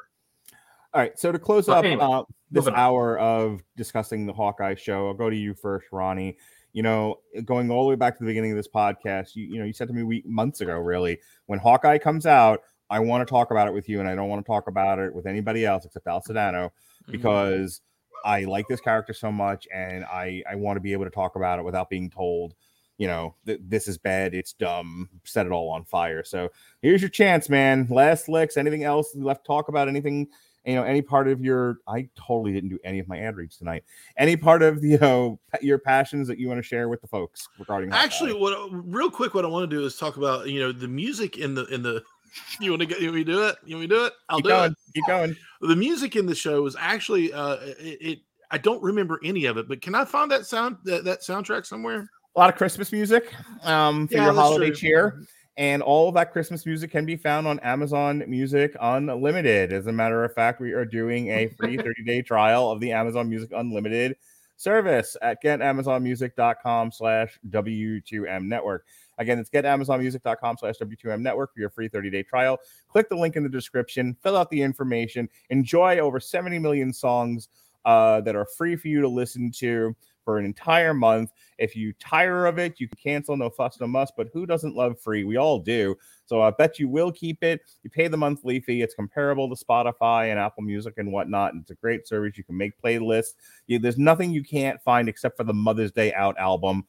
All 0.95 1.01
right. 1.01 1.18
So 1.18 1.32
to 1.32 1.38
close 1.38 1.66
Well, 1.66 1.78
up 1.78 1.84
anyway, 1.84 2.05
uh, 2.05 2.22
this 2.51 2.68
hour 2.68 3.18
of 3.18 3.62
discussing 3.76 4.26
the 4.26 4.32
Hawkeye 4.32 4.74
show, 4.76 5.09
I'll 5.09 5.14
go 5.14 5.30
to 5.30 5.36
you 5.36 5.55
first, 5.55 5.86
Ronnie. 5.90 6.36
You 6.74 6.82
know, 6.82 7.16
going 7.45 7.70
all 7.70 7.82
the 7.84 7.88
way 7.90 7.97
back 7.97 8.16
to 8.16 8.24
the 8.24 8.28
beginning 8.28 8.53
of 8.53 8.57
this 8.57 8.68
podcast, 8.68 9.34
you, 9.34 9.45
you 9.45 9.59
know, 9.59 9.64
you 9.64 9.72
said 9.72 9.88
to 9.88 9.95
me 9.95 10.03
week, 10.05 10.24
months 10.26 10.61
ago, 10.61 10.74
really, 10.78 11.18
when 11.47 11.59
Hawkeye 11.59 11.99
comes 11.99 12.26
out, 12.26 12.61
I 12.88 12.99
want 13.01 13.26
to 13.26 13.30
talk 13.30 13.51
about 13.51 13.68
it 13.68 13.74
with 13.74 13.88
you, 13.88 14.01
and 14.01 14.09
I 14.09 14.14
don't 14.14 14.28
want 14.28 14.45
to 14.45 14.51
talk 14.51 14.68
about 14.68 14.99
it 14.99 15.14
with 15.14 15.26
anybody 15.26 15.66
else 15.66 15.84
except 15.84 16.07
Al 16.07 16.22
Sedano 16.22 16.70
Mm-hmm. 17.03 17.12
because 17.12 17.80
I 18.24 18.45
like 18.45 18.68
this 18.68 18.80
character 18.80 19.12
so 19.12 19.32
much, 19.32 19.66
and 19.74 20.05
I 20.05 20.43
I 20.49 20.55
want 20.55 20.76
to 20.76 20.80
be 20.80 20.93
able 20.93 21.05
to 21.05 21.11
talk 21.11 21.34
about 21.34 21.59
it 21.59 21.64
without 21.64 21.90
being 21.90 22.09
told, 22.11 22.55
you 23.03 23.09
know, 23.09 23.34
th- 23.46 23.59
this 23.66 23.88
is 23.88 23.98
bad, 23.98 24.32
it's 24.32 24.53
dumb, 24.53 25.09
set 25.24 25.44
it 25.44 25.50
all 25.50 25.70
on 25.70 25.84
fire. 25.84 26.22
So 26.22 26.48
here's 26.82 27.03
your 27.03 27.09
chance, 27.09 27.48
man. 27.48 27.88
Last 27.90 28.28
licks. 28.28 28.57
Anything 28.57 28.84
else 28.84 29.12
left? 29.16 29.42
to 29.42 29.48
Talk 29.48 29.66
about 29.66 29.88
anything? 29.88 30.28
You 30.64 30.76
know, 30.76 30.84
any 30.84 31.03
part 31.03 31.26
of 31.26 31.40
your? 31.44 31.78
I 31.88 32.09
totally 32.14 32.53
didn't 32.53 32.70
do 32.70 32.78
any 32.84 33.00
of 33.00 33.09
my 33.09 33.18
ad 33.18 33.34
reads 33.34 33.57
tonight. 33.57 33.82
Any 34.16 34.36
part 34.36 34.62
of 34.62 34.84
you 34.84 34.98
know 34.98 35.40
your 35.61 35.80
passions 35.80 36.28
that 36.28 36.38
you 36.38 36.46
want 36.46 36.59
to 36.59 36.62
share 36.62 36.88
with 36.88 37.00
the 37.00 37.09
folks 37.09 37.48
regarding? 37.59 37.90
Actually, 37.90 38.34
what 38.34 38.57
real 38.70 39.11
quick, 39.11 39.34
what 39.34 39.44
I 39.44 39.48
want 39.48 39.68
to 39.68 39.76
do 39.76 39.84
is 39.84 39.96
talk 39.96 40.16
about 40.16 40.48
you 40.48 40.61
know 40.61 40.70
the 40.70 40.86
music 40.86 41.38
in 41.38 41.57
the 41.57 41.64
in 41.66 41.82
the. 41.82 42.05
You 42.61 42.70
want 42.70 42.80
to 42.80 42.86
get? 42.86 43.00
You 43.00 43.09
want 43.09 43.16
me 43.16 43.24
to 43.24 43.32
do 43.32 43.42
it? 43.42 43.57
You 43.62 43.76
want 43.76 43.82
me 43.82 43.88
to 43.88 43.94
do 43.94 44.05
it? 44.07 44.12
I'll 44.30 44.38
keep 44.38 44.44
do 44.44 44.50
going. 44.50 44.70
it. 44.70 44.78
Keep 44.94 45.07
going. 45.07 45.36
The 45.61 45.76
music 45.76 46.16
in 46.16 46.24
the 46.24 46.34
show 46.34 46.64
is 46.64 46.74
actually 46.78 47.30
uh 47.30 47.57
it, 47.57 47.98
it. 48.00 48.18
I 48.50 48.57
don't 48.57 48.82
remember 48.82 49.20
any 49.22 49.44
of 49.44 49.59
it, 49.59 49.68
but 49.68 49.82
can 49.82 49.94
I 49.94 50.07
find 50.07 50.30
that 50.30 50.46
sound 50.46 50.78
that, 50.84 51.05
that 51.05 51.20
soundtrack 51.20 51.66
somewhere? 51.66 52.09
A 52.35 52.39
lot 52.41 52.49
of 52.51 52.57
Christmas 52.57 52.93
music 52.93 53.33
um, 53.64 54.09
for 54.09 54.14
Yeah, 54.14 54.24
your 54.26 54.35
holiday 54.35 54.66
true. 54.68 54.76
cheer. 54.76 55.22
And 55.59 55.83
all 55.83 56.09
of 56.09 56.14
that 56.14 56.33
Christmas 56.33 56.64
music 56.64 56.91
can 56.91 57.05
be 57.05 57.14
found 57.14 57.47
on 57.47 57.59
Amazon 57.61 58.24
Music 58.26 58.74
Unlimited. 58.80 59.70
As 59.72 59.87
a 59.87 59.93
matter 59.93 60.24
of 60.24 60.33
fact, 60.33 60.61
we 60.62 60.72
are 60.72 60.87
doing 60.87 61.28
a 61.28 61.49
free 61.49 61.76
30 61.78 62.05
day 62.05 62.22
trial 62.22 62.70
of 62.70 62.80
the 62.80 62.91
Amazon 62.93 63.28
Music 63.28 63.51
Unlimited 63.55 64.16
service 64.57 65.14
at 65.20 65.43
getamazonmusic.com 65.43 66.91
slash 66.93 67.39
W2M 67.51 68.45
network. 68.47 68.87
Again, 69.18 69.39
it's 69.39 69.51
getamazonmusic.com 69.51 70.57
slash 70.59 70.76
W2M 70.78 71.20
network 71.20 71.53
for 71.53 71.61
your 71.61 71.68
free 71.70 71.89
30 71.89 72.09
day 72.11 72.22
trial. 72.22 72.59
Click 72.89 73.11
the 73.11 73.16
link 73.16 73.37
in 73.37 73.43
the 73.43 73.49
description, 73.51 74.16
fill 74.22 74.39
out 74.39 74.49
the 74.49 74.62
information, 74.62 75.28
enjoy 75.51 75.99
over 75.99 76.18
70 76.18 76.59
million 76.61 76.95
songs 76.95 77.49
uh, 77.85 78.20
that 78.22 78.35
are 78.37 78.47
free 78.57 78.74
for 78.76 78.89
you 78.89 79.01
to 79.03 79.09
listen 79.09 79.51
to 79.51 79.95
for 80.25 80.39
an 80.39 80.45
entire 80.45 80.95
month. 80.95 81.33
If 81.59 81.77
you 81.77 81.93
tire 81.95 82.47
of 82.47 82.59
it, 82.59 82.79
you 82.79 82.89
can 82.89 82.99
cancel, 83.03 83.37
no 83.37 83.51
fuss, 83.51 83.81
no 83.81 83.87
muss. 83.87 84.11
But 84.16 84.29
who 84.33 84.47
doesn't 84.47 84.77
love 84.77 85.01
free? 85.01 85.25
We 85.25 85.37
all 85.37 85.59
do. 85.59 85.97
So 86.27 86.43
I 86.43 86.51
bet 86.51 86.79
you 86.79 86.89
will 86.89 87.12
keep 87.12 87.43
it. 87.43 87.61
You 87.83 87.91
pay 87.91 88.09
the 88.09 88.16
monthly 88.16 88.61
fee. 88.61 88.83
It's 88.83 88.95
comparable 88.95 89.55
to 89.55 89.64
Spotify 89.64 90.31
and 90.31 90.39
Apple 90.39 90.62
Music 90.62 90.95
and 90.97 91.12
whatnot. 91.12 91.53
And 91.53 91.62
it's 91.62 91.70
a 91.70 91.77
great 91.77 92.07
service. 92.07 92.39
You 92.39 92.45
can 92.45 92.57
make 92.57 92.81
playlists. 92.83 93.35
You, 93.66 93.79
there's 93.79 93.99
nothing 93.99 94.31
you 94.31 94.43
can't 94.43 94.81
find 94.83 95.09
except 95.09 95.37
for 95.37 95.45
the 95.45 95.55
Mother's 95.55 95.93
Day 95.93 96.12
Out 96.14 96.39
album, 96.39 96.85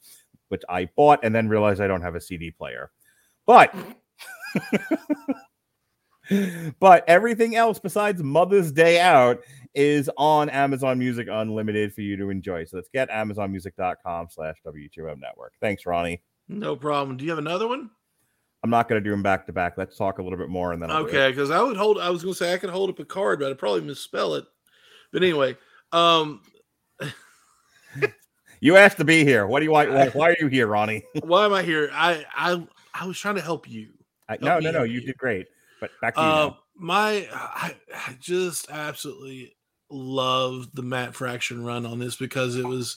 which 0.47 0.63
I 0.69 0.89
bought 0.95 1.19
and 1.23 1.33
then 1.33 1.49
realized 1.49 1.81
I 1.81 1.87
don't 1.87 2.01
have 2.01 2.15
a 2.15 2.21
CD 2.21 2.51
player. 2.51 2.91
But 3.45 3.75
but 6.79 7.03
everything 7.07 7.55
else 7.55 7.79
besides 7.79 8.23
Mother's 8.23 8.71
Day 8.71 8.99
Out 8.99 9.41
is 9.75 10.09
on 10.17 10.49
Amazon 10.49 10.99
Music 10.99 11.27
Unlimited 11.29 11.93
for 11.93 12.01
you 12.01 12.17
to 12.17 12.29
enjoy. 12.29 12.65
So 12.65 12.77
let's 12.77 12.89
get 12.89 13.09
amazonmusic.com 13.09 14.27
slash 14.29 14.57
W2M 14.65 15.19
network. 15.19 15.53
Thanks, 15.61 15.85
Ronnie. 15.85 16.21
No 16.47 16.75
problem. 16.75 17.17
Do 17.17 17.23
you 17.23 17.31
have 17.31 17.39
another 17.39 17.67
one? 17.67 17.89
I'm 18.63 18.69
not 18.69 18.87
going 18.87 19.01
to 19.01 19.03
do 19.03 19.11
them 19.11 19.23
back 19.23 19.45
to 19.47 19.53
back. 19.53 19.73
Let's 19.77 19.97
talk 19.97 20.19
a 20.19 20.23
little 20.23 20.37
bit 20.37 20.49
more 20.49 20.71
and 20.73 20.81
then 20.81 20.89
I'll. 20.89 21.03
Okay, 21.03 21.29
because 21.29 21.51
I 21.51 21.61
would 21.61 21.75
hold. 21.75 21.99
I 21.99 22.09
was 22.09 22.23
going 22.23 22.33
to 22.33 22.37
say 22.37 22.53
I 22.53 22.57
could 22.57 22.69
hold 22.69 22.89
up 22.89 22.99
a 22.99 23.05
card, 23.05 23.39
but 23.39 23.49
I'd 23.49 23.57
probably 23.57 23.81
misspell 23.81 24.35
it. 24.35 24.45
But 25.11 25.21
anyway, 25.21 25.57
um, 25.91 26.41
You 28.63 28.77
asked 28.77 28.95
to 28.95 29.03
be 29.03 29.25
here. 29.25 29.45
What 29.45 29.59
do 29.59 29.65
you 29.65 29.71
want? 29.71 29.91
Why, 29.91 30.07
why 30.13 30.29
are 30.29 30.37
you 30.39 30.47
here, 30.47 30.67
Ronnie? 30.67 31.03
why 31.23 31.43
am 31.43 31.51
I 31.51 31.63
here? 31.63 31.89
I 31.91 32.23
I 32.33 32.65
I 32.93 33.05
was 33.05 33.19
trying 33.19 33.35
to 33.35 33.41
help 33.41 33.69
you. 33.69 33.89
I, 34.29 34.37
no, 34.39 34.57
no, 34.59 34.71
no. 34.71 34.83
You 34.83 35.01
you. 35.01 35.07
did 35.07 35.17
great. 35.17 35.47
But 35.81 35.91
back 35.99 36.15
to 36.15 36.21
you. 36.21 36.25
Uh, 36.25 36.45
now. 36.45 36.57
my 36.77 37.27
I, 37.33 37.75
I 37.93 38.15
just 38.21 38.71
absolutely 38.71 39.53
loved 39.93 40.75
the 40.75 40.83
Matt 40.83 41.15
Fraction 41.15 41.63
run 41.63 41.85
on 41.85 41.99
this 41.99 42.15
because 42.15 42.55
it 42.55 42.65
was 42.65 42.95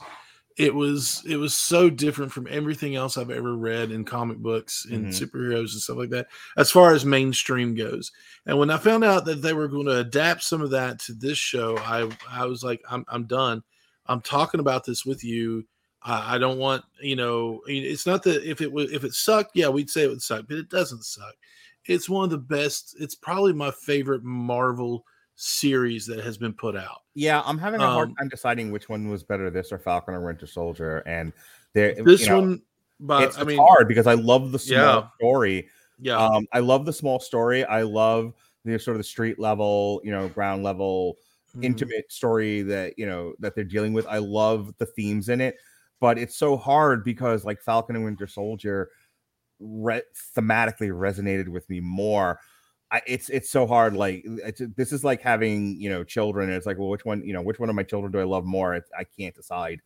it 0.57 0.75
was 0.75 1.23
it 1.27 1.37
was 1.37 1.55
so 1.55 1.91
different 1.91 2.33
from 2.33 2.47
everything 2.51 2.95
else 2.97 3.19
I've 3.19 3.31
ever 3.31 3.55
read 3.55 3.91
in 3.91 4.05
comic 4.05 4.39
books 4.39 4.87
and 4.91 5.07
Mhm. 5.07 5.11
superheroes 5.11 5.73
and 5.73 5.83
stuff 5.83 5.99
like 5.99 6.11
that 6.11 6.29
as 6.57 6.71
far 6.71 6.95
as 6.95 7.05
mainstream 7.05 7.75
goes. 7.75 8.11
And 8.47 8.59
when 8.59 8.71
I 8.71 8.79
found 8.79 9.05
out 9.05 9.27
that 9.27 9.43
they 9.43 9.53
were 9.53 9.69
going 9.69 9.87
to 9.87 9.99
adapt 9.99 10.43
some 10.43 10.63
of 10.63 10.71
that 10.71 10.99
to 11.01 11.13
this 11.13 11.37
show, 11.37 11.77
I 11.79 12.11
I 12.29 12.47
was 12.47 12.63
like 12.65 12.81
I'm 12.91 13.05
I'm 13.09 13.25
done. 13.25 13.63
I'm 14.07 14.23
talking 14.23 14.61
about 14.61 14.85
this 14.85 15.05
with 15.05 15.23
you. 15.23 15.67
I, 16.03 16.37
I 16.37 16.39
don't 16.39 16.59
want 16.59 16.85
you 17.03 17.17
know. 17.17 17.61
It's 17.67 18.07
not 18.07 18.23
that 18.23 18.49
if 18.49 18.61
it 18.63 18.73
was 18.73 18.91
if 18.93 19.05
it 19.05 19.13
sucked, 19.13 19.51
yeah, 19.55 19.69
we'd 19.69 19.91
say 19.91 20.05
it 20.05 20.09
would 20.09 20.23
suck, 20.23 20.47
but 20.49 20.57
it 20.59 20.71
doesn't 20.71 21.05
suck. 21.05 21.35
It's 21.85 22.09
one 22.09 22.25
of 22.25 22.31
the 22.31 22.39
best. 22.39 22.97
It's 22.99 23.15
probably 23.15 23.53
my 23.53 23.71
favorite 23.71 24.25
Marvel 24.25 25.05
series 25.37 26.07
that 26.07 26.25
has 26.25 26.37
been 26.37 26.53
put 26.53 26.75
out. 26.77 27.03
Yeah, 27.15 27.43
I'm 27.45 27.59
having 27.59 27.81
a 27.81 27.87
hard 27.87 28.09
um, 28.09 28.15
time 28.17 28.29
deciding 28.29 28.73
which 28.73 28.89
one 28.89 29.09
was 29.09 29.23
better, 29.23 29.51
this 29.51 29.71
or 29.71 29.79
Falcon 29.79 30.15
or 30.15 30.25
Winter 30.25 30.47
Soldier. 30.47 30.99
And 31.07 31.33
there, 31.75 31.95
This 31.95 32.23
you 32.23 32.29
know, 32.29 32.41
one, 32.41 32.63
but 33.01 33.23
it's, 33.23 33.37
I 33.37 33.43
it's 33.43 33.49
mean, 33.49 33.59
hard 33.59 33.87
because 33.87 34.07
I 34.07 34.15
love 34.15 34.51
the 34.53 34.59
small 34.59 34.79
Yeah. 34.79 35.09
story. 35.19 35.69
yeah, 35.99 36.17
Um, 36.17 36.47
I 36.53 36.61
love 36.61 36.87
the 36.87 36.93
small 36.93 37.21
story. 37.21 37.65
I 37.65 37.83
love 37.83 38.33
the 38.65 38.79
sort 38.79 38.97
of 38.97 38.99
the 39.01 39.05
street 39.05 39.39
level, 39.39 40.01
you 40.03 40.11
know, 40.11 40.29
ground 40.29 40.63
level, 40.63 41.17
mhm. 41.57 41.65
intimate 41.65 42.11
story 42.11 42.63
that 42.63 42.99
you 42.99 43.07
know 43.07 43.35
that 43.39 43.55
they're 43.55 43.65
dealing 43.65 43.93
with. 43.93 44.07
I 44.07 44.19
love 44.19 44.75
the 44.79 44.87
themes 44.87 45.29
in 45.29 45.41
it, 45.41 45.57
but 46.01 46.19
it's 46.19 46.37
so 46.37 46.57
hard 46.57 47.05
because 47.05 47.45
like 47.45 47.61
Falcon 47.61 47.97
and 47.97 48.05
Winter 48.05 48.27
Soldier, 48.27 48.91
re- 49.61 50.03
thematically 50.37 50.91
resonated 50.91 51.49
with 51.49 51.69
me 51.71 51.81
more. 51.81 52.41
I, 52.97 53.03
it's 53.07 53.29
it's 53.29 53.51
so 53.51 53.67
hard. 53.67 53.95
Like 53.97 54.23
it's, 54.25 54.61
this 54.77 54.93
is 54.93 55.05
like 55.05 55.21
having 55.23 55.81
you 55.81 55.91
know 55.91 56.05
children. 56.05 56.49
And 56.49 56.57
it's 56.57 56.67
like, 56.67 56.79
well, 56.79 56.89
which 56.89 57.05
one 57.05 57.23
you 57.25 57.33
know 57.33 57.43
which 57.43 57.59
one 57.59 57.69
of 57.69 57.75
my 57.77 57.83
children 57.83 58.13
do 58.13 58.19
I 58.21 58.25
love 58.25 58.45
more? 58.45 58.75
It's, 58.75 58.91
I 58.99 59.05
can't 59.05 59.35
decide. 59.35 59.81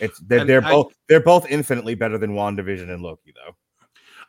It's 0.00 0.18
they're, 0.20 0.40
And 0.40 0.48
they're 0.48 0.64
I- 0.64 0.70
both 0.70 0.92
they're 1.08 1.20
both 1.20 1.46
infinitely 1.50 1.94
better 1.94 2.18
than 2.18 2.32
Wandavision 2.32 2.90
and 2.92 3.02
Loki 3.02 3.32
though. 3.34 3.54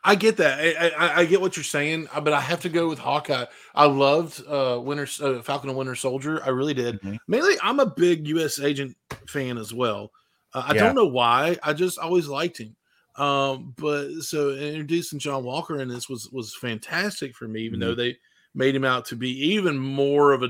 I 0.04 0.14
get 0.14 0.36
that. 0.36 0.60
I, 0.60 0.88
I, 0.90 1.20
I 1.20 1.24
get 1.24 1.40
what 1.40 1.56
you're 1.56 1.64
saying, 1.64 2.06
uh, 2.12 2.20
but 2.20 2.32
I 2.32 2.40
have 2.40 2.60
to 2.60 2.68
go 2.68 2.88
with 2.88 2.98
Hawkeye. 3.00 3.46
I 3.74 3.86
loved 3.86 4.40
uh, 4.46 4.78
Winter 4.80 5.08
uh, 5.20 5.42
Falcon 5.42 5.68
and 5.70 5.76
Winter 5.78 5.96
Soldier. 5.96 6.40
I 6.44 6.50
really 6.50 6.74
did. 6.74 7.00
Mhm. 7.00 7.18
Mainly, 7.26 7.54
I'm 7.62 7.80
a 7.80 7.86
big 7.86 8.28
U.S. 8.28 8.60
Agent 8.60 8.96
fan 9.26 9.58
as 9.58 9.74
well. 9.74 10.12
Uh, 10.54 10.62
I 10.66 10.74
Yeah. 10.74 10.84
don't 10.84 10.94
know 10.94 11.06
why. 11.06 11.56
I 11.62 11.72
just 11.72 11.98
always 11.98 12.28
liked 12.28 12.58
him. 12.60 12.76
Um, 13.18 13.74
but 13.78 14.10
so 14.20 14.50
introducing 14.50 15.18
John 15.18 15.44
Walker 15.44 15.80
in 15.80 15.88
this 15.88 16.08
was 16.08 16.28
was 16.32 16.54
fantastic 16.56 17.34
for 17.34 17.48
me, 17.48 17.62
even 17.62 17.80
though 17.80 17.88
Mm-hmm. 17.92 17.98
they 17.98 18.18
made 18.54 18.74
him 18.74 18.84
out 18.84 19.04
to 19.06 19.16
be 19.16 19.30
even 19.54 19.76
more 19.78 20.32
of 20.32 20.42
a 20.42 20.48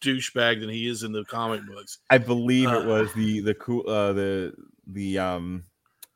douchebag 0.00 0.60
than 0.60 0.68
he 0.68 0.86
is 0.88 1.02
in 1.02 1.12
the 1.12 1.24
comic 1.24 1.60
books. 1.66 1.98
I 2.10 2.18
believe 2.18 2.68
Uh, 2.68 2.80
it 2.80 2.86
was 2.86 3.12
the 3.14 3.40
the 3.40 3.54
cool 3.54 3.88
uh 3.88 4.12
the 4.12 4.54
the 4.86 5.18
um 5.18 5.64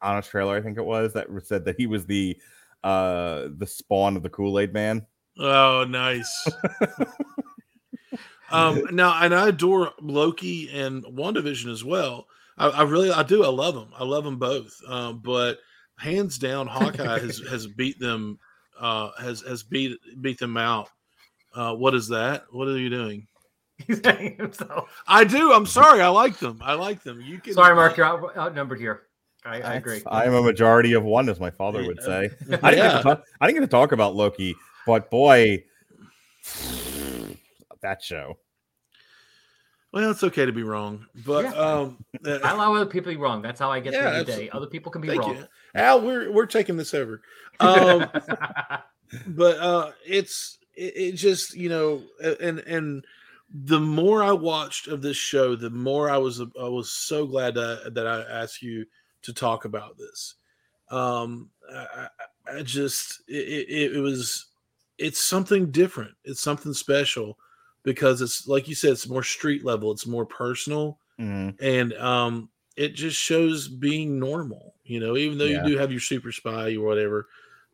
honest 0.01 0.30
trailer, 0.30 0.57
I 0.57 0.61
think 0.61 0.78
it 0.78 0.84
was 0.84 1.12
that 1.14 1.28
said 1.45 1.64
that 1.64 1.76
he 1.76 1.86
was 1.86 2.07
the 2.07 2.36
uh 2.84 3.49
the 3.57 3.66
spawn 3.66 4.16
of 4.16 4.22
the 4.22 4.30
Kool-Aid 4.30 4.72
man. 4.72 5.07
Oh, 5.38 5.84
nice. 5.88 6.47
um, 8.51 8.84
now, 8.93 9.22
and 9.22 9.34
I 9.34 9.49
adore 9.49 9.93
Loki 10.01 10.68
and 10.70 11.05
WandaVision 11.05 11.70
as 11.70 11.84
well. 11.84 12.26
I, 12.59 12.68
I 12.68 12.82
really, 12.82 13.11
I 13.11 13.22
do. 13.22 13.45
I 13.45 13.49
love 13.49 13.74
them. 13.74 13.90
I 13.97 14.05
love 14.05 14.24
them 14.24 14.38
both. 14.38 14.78
Um, 14.86 15.20
but 15.24 15.59
hands 16.03 16.38
down, 16.38 16.66
Hawkeye 16.66 17.20
has 17.20 17.38
has 17.50 17.66
beat 17.66 17.98
them. 17.98 18.38
Uh, 18.78 19.11
has 19.20 19.42
has 19.42 19.62
beat 19.62 19.96
beat 20.20 20.38
them 20.38 20.57
out. 20.57 20.88
Uh, 21.55 21.74
what 21.74 21.94
is 21.94 22.09
that? 22.09 22.44
What 22.50 22.68
are 22.68 22.78
you 22.78 22.90
doing? 22.90 23.26
He's 23.86 24.00
hanging 24.05 24.36
himself. 24.36 24.90
I 25.07 25.24
do. 25.24 25.53
I'm 25.53 25.66
sorry. 25.66 26.00
I 26.00 26.09
like 26.09 26.38
them. 26.38 26.61
I 26.62 26.74
like 26.74 27.03
them. 27.03 27.20
You 27.20 27.38
can. 27.38 27.55
Sorry, 27.55 27.74
Mark, 27.74 27.96
you're 27.96 28.07
out, 28.07 28.36
outnumbered 28.36 28.78
here. 28.80 29.03
I, 29.44 29.61
I 29.61 29.74
agree. 29.74 30.03
I 30.07 30.24
am 30.24 30.34
a 30.34 30.42
majority 30.42 30.92
of 30.92 31.03
one, 31.03 31.28
as 31.28 31.40
my 31.40 31.50
father 31.50 31.84
would 31.84 31.98
Yeah. 32.00 32.07
say. 32.07 32.30
I 32.62 32.70
didn't, 32.70 32.84
get 32.90 32.96
to 32.98 33.03
talk, 33.03 33.24
I 33.40 33.46
didn't 33.46 33.61
get 33.61 33.66
to 33.66 33.70
talk 33.70 33.90
about 33.92 34.14
Loki, 34.14 34.55
but 34.86 35.11
boy, 35.11 35.64
that 37.80 38.03
show. 38.03 38.38
Well, 39.93 40.11
it's 40.11 40.24
okay 40.24 40.47
to 40.47 40.53
be 40.53 40.62
wrong, 40.62 41.07
but 41.26 41.45
Yeah. 41.45 41.53
um, 41.53 41.99
uh, 42.26 42.38
I 42.43 42.53
allow 42.53 42.74
other 42.74 42.86
people 42.86 43.12
to 43.12 43.18
be 43.18 43.22
wrong. 43.22 43.43
That's 43.43 43.61
how 43.61 43.70
I 43.70 43.78
get 43.80 43.93
Yeah, 43.93 44.11
through 44.11 44.18
the 44.18 44.24
day. 44.24 44.51
Other 44.51 44.66
people 44.66 44.90
can 44.90 45.03
be 45.03 45.09
thank 45.09 45.20
wrong. 45.20 45.36
you, 45.36 45.45
Al. 45.74 46.01
We're 46.01 46.32
we're 46.32 46.47
taking 46.47 46.76
this 46.76 46.95
over. 46.95 47.20
Um, 47.61 48.09
but 49.26 49.59
uh 49.59 49.93
it's 50.07 50.59
it, 50.74 50.97
it 50.97 51.12
just 51.12 51.55
you 51.55 51.68
know 51.68 52.03
and 52.40 52.61
and 52.61 53.05
the 53.64 53.78
more 53.78 54.22
i 54.22 54.32
watched 54.32 54.88
of 54.88 55.03
this 55.03 55.18
show 55.18 55.55
the 55.55 55.68
more 55.68 56.09
i 56.09 56.16
was 56.16 56.40
i 56.40 56.66
was 56.68 56.90
so 56.90 57.26
glad 57.26 57.55
that, 57.55 57.93
that 57.95 58.07
i 58.07 58.22
asked 58.22 58.62
you 58.62 58.86
to 59.20 59.34
talk 59.34 59.66
about 59.66 59.99
this 59.99 60.36
um 60.90 61.51
i, 61.70 62.09
I- 62.49 62.55
I 62.59 62.62
just 62.62 63.20
it, 63.28 63.68
it, 63.68 63.97
it 63.97 64.01
was 64.01 64.47
it's 64.97 65.22
something 65.22 65.70
different 65.70 66.14
it's 66.24 66.40
something 66.40 66.72
special 66.72 67.38
because 67.84 68.20
it's 68.20 68.46
like 68.46 68.68
you 68.68 68.74
said 68.74 68.92
it's 68.92 69.08
more 69.08 69.22
street 69.22 69.64
level 69.64 69.90
it's 69.92 70.06
more 70.06 70.26
personal 70.26 70.98
Mhm. 71.20 71.54
and 71.60 71.92
um 71.94 72.48
it 72.76 72.94
just 72.94 73.16
shows 73.18 73.68
being 73.68 74.18
normal 74.18 74.74
you 74.84 74.98
know 75.00 75.16
even 75.16 75.36
though 75.38 75.44
Yeah. 75.44 75.64
you 75.66 75.72
do 75.72 75.78
have 75.78 75.90
your 75.90 76.00
super 76.00 76.32
spy 76.32 76.74
or 76.74 76.80
whatever 76.86 77.26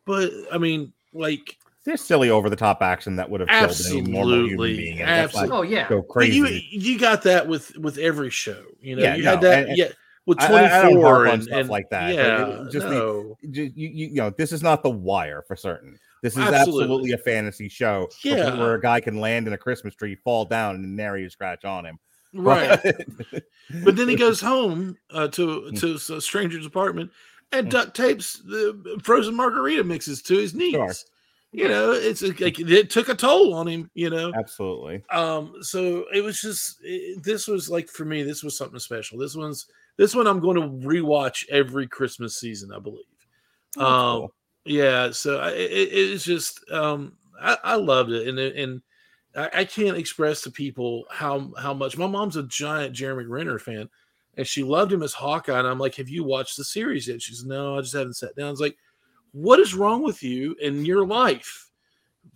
but 0.05 0.31
i 0.53 0.59
mean 0.59 0.93
like 1.13 1.57
There's 1.85 2.01
silly 2.01 2.31
over 2.31 2.51
the 2.51 2.57
top 2.57 2.83
action 2.83 3.17
that 3.17 3.31
would 3.31 3.41
have 3.41 3.49
killed 3.49 3.81
any 3.91 4.01
normal 4.13 4.35
human 4.35 4.45
Absolutely. 4.51 4.77
being. 4.77 4.99
and 5.01 5.09
that's 5.09 5.35
Absolutely. 5.35 5.57
Oh 5.57 5.63
yeah. 5.63 5.89
Go 5.89 6.01
But 6.03 6.09
crazy. 6.09 6.37
you 6.71 6.93
you 6.93 6.99
got 6.99 7.23
that 7.23 7.47
with 7.49 7.77
with 7.79 7.97
every 7.99 8.29
show. 8.31 8.63
You 8.83 8.97
know, 8.97 9.03
Yeah, 9.03 9.15
you 9.15 9.23
had 9.25 9.41
that. 9.41 9.59
and- 9.61 9.69
and 9.71 9.79
yeah, 9.79 9.89
with 10.27 10.39
24 10.39 10.59
I- 10.59 10.79
I 10.81 10.83
don't 10.83 11.01
harp 11.03 11.29
on 11.29 11.35
and, 11.35 11.43
stuff 11.45 11.59
and 11.61 11.69
like 11.71 11.89
that, 11.91 12.15
Yeah, 12.15 12.63
it- 12.67 12.71
just 12.73 12.87
no. 12.89 13.39
you, 13.41 13.73
you, 13.75 13.89
you 13.89 14.15
know, 14.17 14.29
this 14.31 14.53
is 14.53 14.63
not 14.63 14.83
the 14.83 14.91
wire 14.91 15.43
for 15.49 15.57
certain. 15.57 15.99
This 16.23 16.33
is 16.35 16.39
Absolutely. 16.41 16.83
absolutely, 16.85 17.13
a 17.13 17.19
fantasy 17.19 17.69
show 17.69 18.09
where- 18.23 18.37
Yeah. 18.39 18.59
where 18.59 18.75
a 18.75 18.81
guy 18.81 19.01
can 19.01 19.21
land 19.21 19.47
in 19.47 19.53
a 19.53 19.59
Christmas 19.59 19.95
tree, 19.95 20.17
fall 20.17 20.45
down, 20.45 20.75
and 20.77 20.97
nary 20.97 21.25
a 21.25 21.31
scratch 21.31 21.65
on 21.65 21.85
him. 21.87 21.99
right. 22.35 22.81
But- 23.85 23.97
then 23.97 24.09
he 24.09 24.17
goes 24.17 24.41
home 24.41 24.97
uh, 25.11 25.29
to 25.29 25.71
to 25.73 25.95
a 25.95 26.21
stranger's 26.21 26.67
apartment 26.67 27.11
and 27.53 27.67
Mm. 27.67 27.71
duct 27.71 27.97
tapes 27.97 28.41
the 28.45 28.99
frozen 29.03 29.35
margarita 29.35 29.85
mixes 29.85 30.21
to 30.23 30.37
his 30.37 30.55
knees. 30.55 30.73
Sure. 30.75 30.93
You 31.53 31.67
know, 31.69 31.93
it's 31.93 32.21
like 32.21 32.59
it 32.61 32.91
took 32.91 33.09
a 33.09 33.15
toll 33.15 33.55
on 33.55 33.67
him. 33.67 33.91
You 33.95 34.11
know, 34.11 34.33
absolutely. 34.35 35.03
um 35.11 35.55
so 35.63 36.05
it 36.15 36.23
was 36.23 36.41
just 36.41 36.79
it, 36.83 37.23
this 37.23 37.47
was 37.49 37.71
like 37.71 37.89
for 37.89 38.05
me 38.05 38.23
this 38.23 38.43
was 38.43 38.57
something 38.57 38.79
special 38.79 39.19
this 39.19 39.35
one's 39.37 39.67
this 39.97 40.15
one 40.15 40.27
i'm 40.27 40.41
going 40.41 40.57
to 40.57 40.87
rewatch 40.87 41.49
every 41.51 41.87
christmas 41.89 42.39
season 42.39 42.71
i 42.73 42.79
believe 42.79 43.05
Oh, 43.79 43.85
um 43.87 44.21
cool. 44.21 44.35
Yeah 44.69 45.11
so 45.11 45.39
I, 45.39 45.51
it, 45.51 45.89
it's 45.93 46.25
just 46.25 46.71
um 46.71 47.15
I, 47.41 47.57
I 47.65 47.75
loved 47.77 48.11
it 48.11 48.29
and 48.29 48.39
and 48.39 48.83
I, 49.37 49.65
can't 49.67 49.97
express 49.97 50.41
to 50.43 50.51
people 50.51 51.05
how 51.11 51.53
how 51.59 51.73
much 51.73 51.97
my 51.97 52.07
mom's 52.07 52.37
a 52.37 52.43
giant 52.45 52.95
jeremy 52.95 53.25
renner 53.25 53.59
fan 53.59 53.89
and 54.37 54.47
she 54.47 54.63
loved 54.63 54.93
him 54.93 55.03
as 55.03 55.13
hawkeye 55.13 55.59
and 55.59 55.67
i'm 55.67 55.79
like 55.79 55.95
have 55.95 56.09
you 56.09 56.25
watched 56.25 56.57
the 56.57 56.65
series 56.65 57.09
yet? 57.09 57.23
She's 57.23 57.45
no 57.45 57.79
i 57.79 57.81
just 57.81 57.95
haven't 57.95 58.17
sat 58.17 58.37
down. 58.37 58.51
It's 58.51 58.61
like 58.61 58.77
what 59.33 59.61
is 59.61 59.75
wrong 59.75 60.03
with 60.03 60.23
you 60.23 60.57
in 60.61 60.85
your 60.85 61.07
life? 61.07 61.71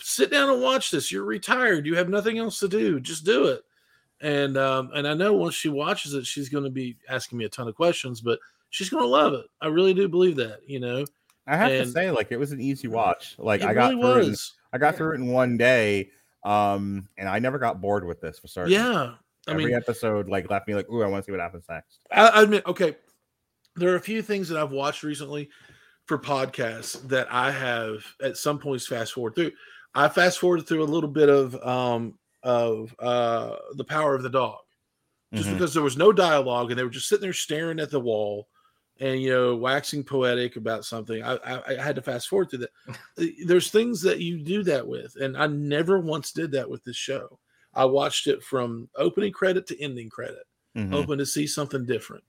Sit 0.01 0.30
down 0.30 0.51
and 0.51 0.62
watch 0.62 0.91
this 0.91 1.12
you're 1.12 1.24
retired 1.24 1.87
you 1.87 1.97
have 1.97 2.09
nothing 2.09 2.39
else 2.39 2.59
to 2.61 2.68
do 2.68 3.01
just 3.01 3.24
do 3.24 3.47
it. 3.47 3.62
And 4.20 4.57
um 4.57 4.91
and 4.95 5.07
i 5.07 5.14
know 5.14 5.33
once 5.33 5.55
she 5.55 5.68
watches 5.68 6.14
it 6.14 6.26
she's 6.26 6.49
going 6.49 6.64
to 6.64 6.70
be 6.70 6.97
asking 7.09 7.39
me 7.39 7.45
a 7.45 7.49
ton 7.49 7.68
of 7.68 7.74
questions 7.74 8.20
but 8.20 8.39
she's 8.70 8.89
going 8.89 9.03
to 9.03 9.09
love 9.09 9.35
it 9.35 9.47
i 9.61 9.66
really 9.66 9.93
do 9.93 10.09
believe 10.09 10.37
that 10.37 10.61
you 10.66 10.78
know 10.78 11.05
I 11.47 11.57
have 11.57 11.70
to 11.70 11.86
say, 11.86 12.11
like, 12.11 12.30
it 12.30 12.36
was 12.36 12.53
an 12.53 12.61
easy 12.61 12.88
watch. 12.88 13.34
Like, 13.38 13.62
I 13.62 13.74
got 13.74 13.90
really 13.95 14.01
through 14.01 14.20
it. 14.22 14.28
In, 14.28 14.36
I 14.72 14.78
got 14.78 14.97
through 14.97 15.12
it 15.12 15.14
in 15.16 15.26
one 15.26 15.57
day, 15.57 16.11
um, 16.45 17.09
and 17.18 17.28
I 17.28 17.38
never 17.38 17.59
got 17.59 17.80
bored 17.80 18.07
with 18.07 18.20
this 18.20 18.38
for 18.38 18.49
certain. 18.49 18.72
yeah 18.72 19.14
i 19.49 19.51
Every 19.51 19.64
mean 19.66 19.74
episode 19.74 20.28
like 20.28 20.49
left 20.51 20.68
me 20.68 20.74
like, 20.76 20.88
ooh, 20.88 21.03
I 21.03 21.07
want 21.09 21.24
to 21.24 21.26
see 21.26 21.32
what 21.32 21.40
happens 21.40 21.64
next. 21.68 21.99
I, 22.12 22.28
I 22.28 22.43
admit 22.43 22.64
okay 22.66 22.95
there 23.74 23.93
are 23.93 23.97
a 23.97 24.01
few 24.01 24.22
things 24.22 24.49
that 24.49 24.57
i've 24.61 24.70
watched 24.70 25.03
recently 25.03 25.49
for 26.07 26.16
podcasts 26.16 27.01
that 27.09 27.26
i 27.32 27.51
have 27.51 28.05
at 28.22 28.36
some 28.36 28.59
points 28.61 28.86
fast 28.86 29.14
forward 29.14 29.34
through 29.34 29.51
i 29.97 30.09
fast 30.09 30.38
forwarded 30.38 30.68
through 30.68 30.82
a 30.82 30.84
little 30.84 31.09
bit 31.11 31.28
of 31.28 31.57
um 31.66 32.16
of 32.45 32.95
uh 33.01 33.57
the 33.74 33.82
power 33.84 34.14
of 34.14 34.22
the 34.22 34.30
dog 34.30 34.59
just 35.34 35.49
Mhm. 35.49 35.55
because 35.55 35.74
there 35.74 35.82
was 35.82 35.97
no 35.97 36.12
dialogue 36.12 36.70
and 36.70 36.78
they 36.78 36.84
were 36.84 36.90
just 36.90 37.09
sitting 37.09 37.22
there 37.22 37.32
staring 37.32 37.80
at 37.80 37.90
the 37.90 37.99
wall 37.99 38.47
and 39.01 39.20
you 39.20 39.30
know 39.30 39.57
waxing 39.57 40.05
poetic 40.05 40.57
about 40.57 40.84
something 40.84 41.22
i 41.22 41.34
i, 41.36 41.74
I 41.78 41.82
had 41.82 41.97
to 41.97 42.03
fast 42.03 42.28
forward 42.28 42.51
through 42.51 42.61
that 42.61 42.70
Uh, 43.18 43.24
there's 43.47 43.70
things 43.70 44.01
that 44.03 44.20
you 44.20 44.38
do 44.38 44.62
that 44.64 44.86
with 44.86 45.16
and 45.16 45.36
i 45.36 45.47
never 45.47 45.99
once 45.99 46.32
did 46.32 46.51
that 46.53 46.68
with 46.68 46.84
this 46.84 46.97
show 46.97 47.38
i 47.74 47.84
watched 47.84 48.26
it 48.26 48.43
from 48.43 48.88
opening 48.97 49.32
credit 49.32 49.66
to 49.68 49.80
ending 49.82 50.11
credit 50.11 50.45
Mhm. 50.76 50.90
hoping 50.90 51.18
to 51.18 51.26
see 51.26 51.47
something 51.47 51.84
different 51.84 52.24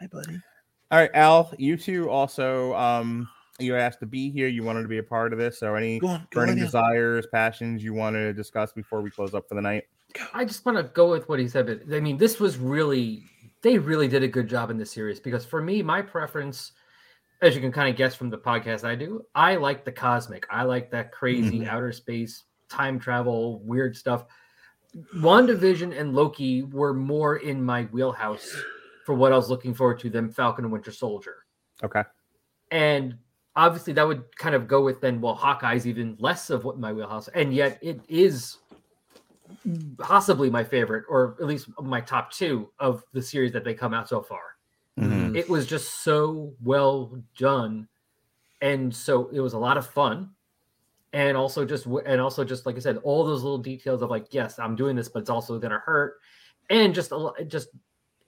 hi 0.00 0.06
buddy 0.06 0.40
All 0.90 0.98
right, 0.98 1.10
Al, 1.14 1.52
you 1.58 1.76
two 1.76 2.08
also 2.08 2.74
um 2.74 3.28
you 3.58 3.74
asked 3.76 4.00
to 4.00 4.06
be 4.06 4.30
here. 4.30 4.46
You 4.46 4.62
wanted 4.62 4.82
to 4.82 4.88
be 4.88 4.98
a 4.98 5.02
part 5.02 5.32
of 5.32 5.38
this. 5.38 5.58
So 5.58 5.74
any 5.74 5.98
go 5.98 6.06
on 6.06 6.20
go 6.30 6.40
burning 6.40 6.58
on 6.58 6.64
desires, 6.64 7.26
passions 7.32 7.82
you 7.82 7.92
want 7.92 8.14
to 8.14 8.32
discuss 8.32 8.72
before 8.72 9.02
we 9.02 9.10
close 9.10 9.34
up 9.34 9.48
for 9.48 9.56
the 9.56 9.60
night? 9.60 9.84
I 10.32 10.44
just 10.44 10.64
want 10.64 10.78
to 10.78 10.84
go 10.84 11.10
with 11.10 11.28
what 11.28 11.40
he 11.40 11.48
said. 11.48 11.66
But 11.66 11.94
I 11.94 12.00
mean, 12.00 12.16
this 12.16 12.38
was 12.40 12.56
really 12.56 13.24
they 13.62 13.78
really 13.78 14.08
did 14.08 14.22
a 14.22 14.28
good 14.28 14.48
job 14.48 14.70
in 14.70 14.78
this 14.78 14.90
series 14.90 15.20
because 15.20 15.44
for 15.44 15.60
me, 15.60 15.82
my 15.82 16.00
preference, 16.02 16.72
as 17.42 17.54
you 17.54 17.60
can 17.60 17.72
kind 17.72 17.88
of 17.88 17.96
guess 17.96 18.14
from 18.14 18.30
the 18.30 18.38
podcast 18.38 18.84
I 18.84 18.94
do, 18.94 19.24
I 19.34 19.56
like 19.56 19.84
the 19.84 19.92
cosmic. 19.92 20.46
I 20.50 20.62
like 20.62 20.90
that 20.90 21.12
crazy 21.12 21.60
Mhm. 21.60 21.68
outer 21.68 21.92
space, 21.92 22.44
time 22.68 22.98
travel, 22.98 23.60
weird 23.60 23.96
stuff. 23.96 24.26
WandaVision 25.16 25.98
and 25.98 26.14
Loki 26.14 26.62
were 26.62 26.94
more 26.94 27.36
in 27.36 27.62
my 27.62 27.84
wheelhouse 27.84 28.54
for 29.04 29.14
what 29.14 29.32
I 29.32 29.36
was 29.36 29.50
looking 29.50 29.74
forward 29.74 29.98
to 30.00 30.10
than 30.10 30.30
Falcon 30.30 30.64
and 30.64 30.72
Winter 30.72 30.90
Soldier. 30.92 31.44
Okay. 31.82 32.02
And 32.70 33.18
obviously 33.56 33.92
that 33.92 34.06
would 34.06 34.36
kind 34.36 34.54
of 34.54 34.68
go 34.68 34.82
with 34.84 35.00
then 35.00 35.20
well 35.20 35.34
Hawkeye's 35.34 35.84
even 35.86 36.16
less 36.20 36.48
of 36.48 36.64
what 36.64 36.78
my 36.78 36.92
wheelhouse 36.92 37.26
and 37.28 37.52
yet 37.52 37.76
it 37.82 38.00
is 38.08 38.58
possibly 39.98 40.50
my 40.50 40.62
favorite 40.64 41.04
or 41.08 41.36
at 41.40 41.46
least 41.46 41.68
my 41.82 42.00
top 42.00 42.30
two 42.32 42.70
of 42.78 43.04
the 43.12 43.22
series 43.22 43.52
that 43.52 43.64
they 43.64 43.74
come 43.74 43.94
out 43.94 44.08
so 44.08 44.22
far. 44.22 44.40
Mhm. 44.98 45.36
it 45.36 45.48
was 45.48 45.64
just 45.66 46.02
so 46.02 46.52
well 46.60 47.16
done 47.36 47.86
and 48.60 48.92
so 48.92 49.28
it 49.28 49.38
was 49.40 49.52
a 49.52 49.58
lot 49.58 49.76
of 49.76 49.86
fun. 49.86 50.30
And 51.12 51.36
also 51.36 51.64
just 51.64 51.86
and 51.86 52.20
also 52.20 52.44
just 52.44 52.66
like 52.66 52.76
i 52.76 52.80
said 52.80 52.98
all 53.04 53.24
those 53.24 53.42
little 53.42 53.58
details 53.58 54.02
of 54.02 54.10
like 54.10 54.26
yes 54.34 54.58
i'm 54.58 54.74
doing 54.76 54.94
this 54.96 55.08
but 55.08 55.20
it's 55.20 55.30
also 55.30 55.58
gonna 55.58 55.78
hurt. 55.78 56.18
And 56.68 56.94
just 56.94 57.12
a 57.12 57.44
just 57.46 57.68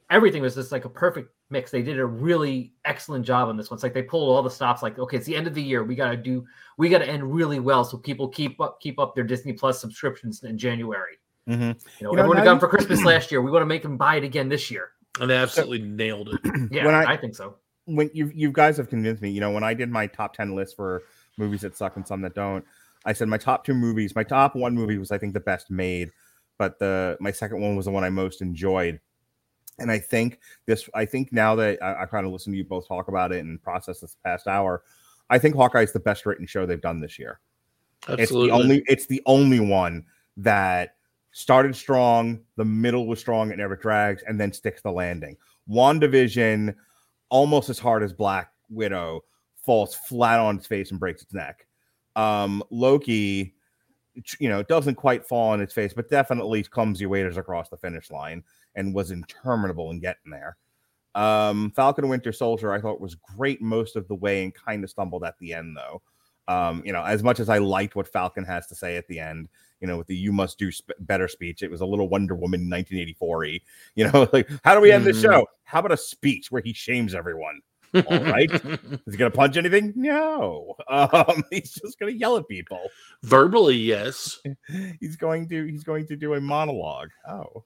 everything 0.08 0.42
was 0.42 0.54
just 0.54 0.72
like 0.72 0.84
a 0.84 0.88
perfect 0.88 1.30
mix. 1.50 1.70
They 1.70 1.82
did 1.82 1.98
a 1.98 2.06
really 2.06 2.72
excellent 2.84 3.24
job 3.26 3.48
on 3.48 3.56
this 3.56 3.70
one. 3.70 3.76
It's 3.76 3.82
like 3.82 3.94
they 3.94 4.02
pulled 4.02 4.28
all 4.34 4.42
the 4.42 4.50
stops 4.50 4.82
like 4.82 4.98
okay 4.98 5.16
it's 5.16 5.26
the 5.26 5.36
end 5.36 5.46
of 5.46 5.54
the 5.54 5.62
year. 5.62 5.84
We 5.84 5.94
gotta 5.94 6.16
do 6.16 6.46
we 6.78 6.88
gotta 6.88 7.06
end 7.08 7.34
really 7.34 7.60
well 7.60 7.84
so 7.84 7.96
people 7.96 8.28
keep 8.28 8.60
up 8.60 8.80
keep 8.80 8.98
up 8.98 9.14
their 9.14 9.24
disney 9.24 9.52
plus 9.52 9.80
subscriptions 9.80 10.42
in 10.42 10.56
january. 10.58 11.18
Mhm. 11.48 11.58
you 11.58 11.58
know, 11.66 11.74
You 11.74 12.06
know, 12.06 12.12
everyone 12.12 12.36
now 12.38 12.44
got 12.44 12.50
them 12.50 12.56
you- 12.56 12.60
for 12.60 12.68
christmas 12.68 13.04
last 13.04 13.30
year. 13.30 13.40
We 13.42 13.50
want 13.50 13.62
to 13.62 13.66
make 13.66 13.82
them 13.82 13.96
buy 13.96 14.16
it 14.16 14.24
again 14.24 14.48
this 14.48 14.70
year. 14.70 14.90
And 15.20 15.28
they 15.30 15.36
absolutely 15.36 15.82
nailed 15.82 16.28
it. 16.28 16.40
Yeah 16.70 16.84
When 16.86 16.94
I- 16.94 17.12
I 17.12 17.16
think 17.16 17.34
so. 17.34 17.56
when 17.86 18.10
you 18.14 18.30
you 18.34 18.52
guys 18.52 18.76
have 18.76 18.88
convinced 18.88 19.22
me, 19.22 19.30
you 19.30 19.40
know, 19.40 19.50
when 19.50 19.64
I 19.64 19.74
did 19.74 19.90
my 19.90 20.06
top 20.06 20.34
10 20.34 20.54
list 20.54 20.76
for 20.76 21.02
movies 21.38 21.62
that 21.62 21.76
suck 21.76 21.96
and 21.96 22.06
some 22.06 22.20
that 22.22 22.34
don't, 22.34 22.64
I 23.04 23.12
said 23.14 23.28
my 23.28 23.38
top 23.38 23.64
two 23.64 23.74
movies, 23.74 24.14
my 24.14 24.22
top 24.24 24.54
one 24.54 24.74
movie 24.74 24.98
was 24.98 25.10
I 25.10 25.18
think 25.18 25.32
the 25.32 25.40
best 25.40 25.70
made, 25.70 26.10
but 26.58 26.78
the 26.78 27.16
my 27.20 27.32
second 27.32 27.60
one 27.60 27.74
was 27.74 27.86
the 27.86 27.90
one 27.90 28.04
I 28.04 28.10
most 28.10 28.42
enjoyed. 28.42 29.00
And 29.80 29.90
I 29.90 29.98
think 29.98 30.38
this, 30.66 30.88
I 30.94 31.04
think 31.04 31.32
now 31.32 31.54
that 31.56 31.82
I, 31.82 32.02
I 32.02 32.06
kind 32.06 32.26
of 32.26 32.32
listened 32.32 32.54
to 32.54 32.58
you 32.58 32.64
both 32.64 32.86
talk 32.86 33.08
about 33.08 33.32
it 33.32 33.40
and 33.40 33.62
process 33.62 34.00
this 34.00 34.16
past 34.24 34.46
hour, 34.46 34.82
I 35.30 35.38
think 35.38 35.54
Hawkeye 35.54 35.82
is 35.82 35.92
the 35.92 36.00
best 36.00 36.26
written 36.26 36.46
show 36.46 36.66
they've 36.66 36.80
done 36.80 37.00
this 37.00 37.18
year. 37.18 37.40
absolutely 38.08 38.22
It's 38.22 38.32
the 38.32 38.50
only 38.50 38.84
it's 38.86 39.06
the 39.06 39.22
only 39.26 39.60
one 39.60 40.04
that 40.36 40.96
started 41.32 41.74
strong, 41.76 42.40
the 42.56 42.64
middle 42.64 43.06
was 43.06 43.20
strong, 43.20 43.50
it 43.50 43.58
never 43.58 43.76
drags, 43.76 44.22
and 44.26 44.40
then 44.40 44.52
sticks 44.52 44.82
the 44.82 44.90
landing. 44.90 45.36
WandaVision, 45.68 46.74
almost 47.28 47.68
as 47.68 47.78
hard 47.78 48.02
as 48.02 48.12
Black 48.12 48.50
Widow, 48.68 49.24
falls 49.64 49.94
flat 49.94 50.40
on 50.40 50.56
its 50.56 50.66
face 50.66 50.90
and 50.90 50.98
breaks 50.98 51.22
its 51.22 51.32
neck. 51.32 51.66
Um, 52.16 52.62
Loki, 52.70 53.54
you 54.40 54.48
know, 54.48 54.62
doesn't 54.62 54.96
quite 54.96 55.24
fall 55.24 55.50
on 55.50 55.60
its 55.60 55.72
face, 55.72 55.92
but 55.92 56.10
definitely 56.10 56.62
clumsy 56.64 57.06
waders 57.06 57.36
across 57.36 57.68
the 57.68 57.76
finish 57.76 58.10
line 58.10 58.42
and 58.74 58.94
was 58.94 59.10
interminable 59.10 59.90
in 59.90 60.00
getting 60.00 60.30
there. 60.30 60.56
Um, 61.14 61.72
Falcon 61.72 62.08
Winter 62.08 62.32
Soldier, 62.32 62.72
I 62.72 62.80
thought 62.80 63.00
was 63.00 63.16
great 63.16 63.60
most 63.60 63.96
of 63.96 64.06
the 64.08 64.14
way 64.14 64.44
and 64.44 64.54
kind 64.54 64.84
of 64.84 64.90
stumbled 64.90 65.24
at 65.24 65.38
the 65.38 65.52
end, 65.54 65.76
though. 65.76 66.02
Um, 66.48 66.82
you 66.84 66.92
know, 66.92 67.04
as 67.04 67.22
much 67.22 67.38
as 67.40 67.48
I 67.48 67.58
liked 67.58 67.94
what 67.96 68.08
Falcon 68.08 68.44
has 68.44 68.66
to 68.68 68.74
say 68.74 68.96
at 68.96 69.06
the 69.08 69.18
end, 69.20 69.48
you 69.80 69.86
know, 69.86 69.98
with 69.98 70.06
the 70.08 70.16
"you 70.16 70.32
must 70.32 70.58
do 70.58 70.70
sp- 70.74 70.98
better" 71.00 71.28
speech, 71.28 71.62
it 71.62 71.70
was 71.70 71.80
a 71.80 71.86
little 71.86 72.08
Wonder 72.08 72.34
Woman 72.34 72.68
1984y. 72.68 73.60
You 73.94 74.10
know, 74.10 74.28
like 74.32 74.48
how 74.64 74.74
do 74.74 74.80
we 74.80 74.92
end 74.92 75.04
the 75.04 75.10
Mhm. 75.12 75.22
show? 75.22 75.46
How 75.64 75.78
about 75.80 75.92
a 75.92 75.96
speech 75.96 76.50
where 76.50 76.62
he 76.62 76.72
shames 76.72 77.14
everyone? 77.14 77.60
All 77.94 78.02
right. 78.24 78.50
Is 79.06 79.14
he 79.14 79.16
gonna 79.16 79.30
punch 79.30 79.56
anything? 79.56 79.92
No. 79.96 80.74
Um, 80.88 81.42
he's 81.50 81.72
just 81.72 81.98
gonna 81.98 82.12
yell 82.12 82.36
at 82.36 82.46
people. 82.48 82.80
verbally 83.24 83.76
yes 83.76 84.38
He's 85.00 85.16
going 85.16 85.48
to 85.48 85.64
he's 85.66 85.82
going 85.84 86.06
to 86.06 86.16
do 86.16 86.34
a 86.34 86.40
monologue. 86.40 87.10
Oh, 87.28 87.64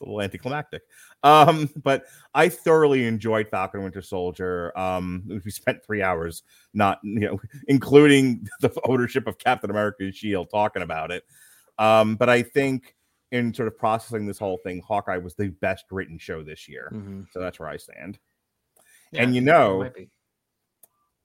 it's 0.00 0.06
a 0.06 0.10
little 0.10 0.22
anticlimactic. 0.22 0.82
Um, 1.22 1.68
but 1.82 2.04
I 2.34 2.48
thoroughly 2.48 3.06
enjoyed 3.06 3.48
Falcon 3.48 3.82
Winter 3.82 4.02
Soldier. 4.02 4.76
Um, 4.78 5.22
we 5.44 5.50
spent 5.50 5.84
three 5.84 6.02
hours, 6.02 6.42
not 6.74 6.98
you 7.02 7.20
know, 7.20 7.40
including 7.68 8.48
the 8.60 8.72
ownership 8.84 9.26
of 9.26 9.38
Captain 9.38 9.70
America's 9.70 10.16
shield, 10.16 10.50
talking 10.50 10.82
about 10.82 11.10
it. 11.10 11.24
Um, 11.78 12.16
but 12.16 12.28
I 12.28 12.42
think 12.42 12.94
in 13.32 13.54
sort 13.54 13.68
of 13.68 13.78
processing 13.78 14.26
this 14.26 14.38
whole 14.38 14.58
thing, 14.58 14.82
Hawkeye 14.86 15.18
was 15.18 15.34
the 15.34 15.48
best 15.48 15.84
written 15.90 16.18
show 16.18 16.42
this 16.42 16.68
year. 16.68 16.90
Mhm. 16.92 17.26
So 17.32 17.40
that's 17.40 17.60
where 17.60 17.68
I 17.68 17.76
stand. 17.76 18.18
Yeah, 19.12 19.22
and 19.22 19.34
you 19.34 19.40
know, 19.40 19.90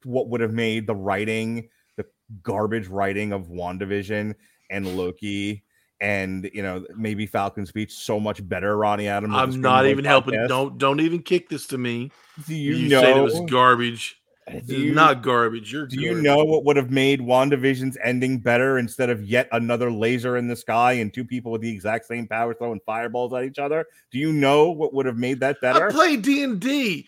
what 0.03 0.30
would 0.30 0.41
have 0.41 0.53
made 0.53 0.88
the 0.88 0.95
writing, 0.95 1.69
the 1.97 2.06
garbage 2.43 2.88
writing 2.88 3.31
of 3.31 3.47
WandaVision 3.47 4.35
and 4.69 4.97
Loki 4.97 5.64
and 6.01 6.49
you 6.53 6.61
know 6.61 6.85
maybe 6.95 7.26
Falcons 7.26 7.69
speech 7.69 7.93
so 7.93 8.19
much 8.19 8.47
better, 8.47 8.77
Ronnie 8.77 9.07
Adams. 9.07 9.34
i'm 9.35 9.61
not 9.61 9.85
even 9.85 10.05
helping 10.05 10.47
don't 10.47 10.77
don't 10.77 10.99
even 10.99 11.22
kick 11.22 11.49
this 11.49 11.67
to 11.67 11.77
me 11.77 12.11
Do 12.47 12.55
you, 12.55 12.76
you, 12.76 12.89
know 12.89 13.01
said 13.01 13.17
it 13.17 13.22
was 13.22 13.39
garbage 13.49 14.22
Do 14.65 14.76
you, 14.80 14.93
not 14.93 15.23
garbage. 15.23 15.72
You're 15.72 15.88
do 15.88 15.99
you 15.99 16.22
know 16.22 16.43
what 16.43 16.65
would 16.65 16.77
have 16.77 16.91
made 16.91 17.19
WandaVision's 17.19 17.97
ending 18.03 18.38
better 18.38 18.77
instead 18.77 19.09
of 19.09 19.23
yet 19.23 19.47
another 19.51 19.91
laser 19.91 20.38
in 20.38 20.47
the 20.47 20.55
sky 20.55 20.93
and 20.93 21.13
two 21.13 21.26
people 21.26 21.51
with 21.51 21.61
the 21.61 21.69
exact 21.69 22.05
same 22.05 22.27
power 22.27 22.53
throwing 22.53 22.80
fireballs 22.85 23.34
at 23.34 23.43
each 23.43 23.57
other? 23.57 23.85
Do 24.11 24.19
you 24.19 24.31
know 24.31 24.69
what 24.69 24.93
would 24.93 25.07
have 25.07 25.17
made 25.17 25.39
that 25.39 25.61
better? 25.61 25.88
I 25.88 25.91
play 25.91 26.17
D 26.17 26.43
and 26.43 26.59
D. 26.59 27.07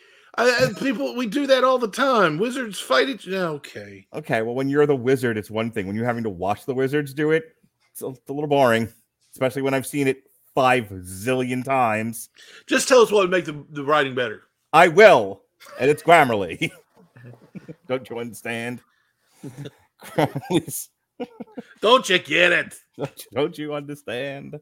People, 0.80 1.16
we 1.16 1.26
do 1.26 1.48
that 1.48 1.64
all 1.64 1.80
the 1.80 1.88
time. 1.88 2.38
Wizards 2.38 2.80
fight 2.80 3.10
each. 3.10 3.28
Okay. 3.28 4.06
Okay, 4.14 4.44
well, 4.44 4.54
when 4.54 4.70
you're 4.70 4.86
the 4.86 4.96
wizard, 4.96 5.36
it's 5.36 5.50
one 5.50 5.72
thing. 5.72 5.88
When 5.88 5.96
you're 5.96 6.06
having 6.06 6.24
to 6.24 6.30
watch 6.30 6.66
the 6.66 6.76
wizards 6.76 7.14
do 7.14 7.32
it, 7.32 7.56
it's 7.98 8.04
a, 8.04 8.08
it's 8.10 8.30
a 8.30 8.34
little 8.34 8.48
boring, 8.48 8.88
especially 9.32 9.64
when 9.64 9.74
I've 9.74 9.88
seen 9.88 10.08
it 10.08 10.24
five 10.54 10.88
zillion 10.90 11.64
times. 11.64 12.30
Just 12.68 12.88
tell 12.88 13.02
us 13.02 13.12
what 13.12 13.22
would 13.22 13.32
make 13.32 13.46
the, 13.46 13.66
the 13.72 13.84
writing 13.84 14.14
better. 14.14 14.44
I 14.72 14.88
will, 14.88 15.42
and 15.80 15.90
it's 15.90 16.04
Grammarly. 16.04 16.72
Don't 17.88 18.08
you 18.10 18.20
understand? 18.20 18.82
Grammarly's, 20.04 20.90
Don't 21.82 22.08
you 22.08 22.20
get 22.20 22.52
it? 22.52 22.76
don't 22.98 23.18
you- 23.18 23.26
don't 23.34 23.58
you 23.58 23.74
understand? 23.74 24.60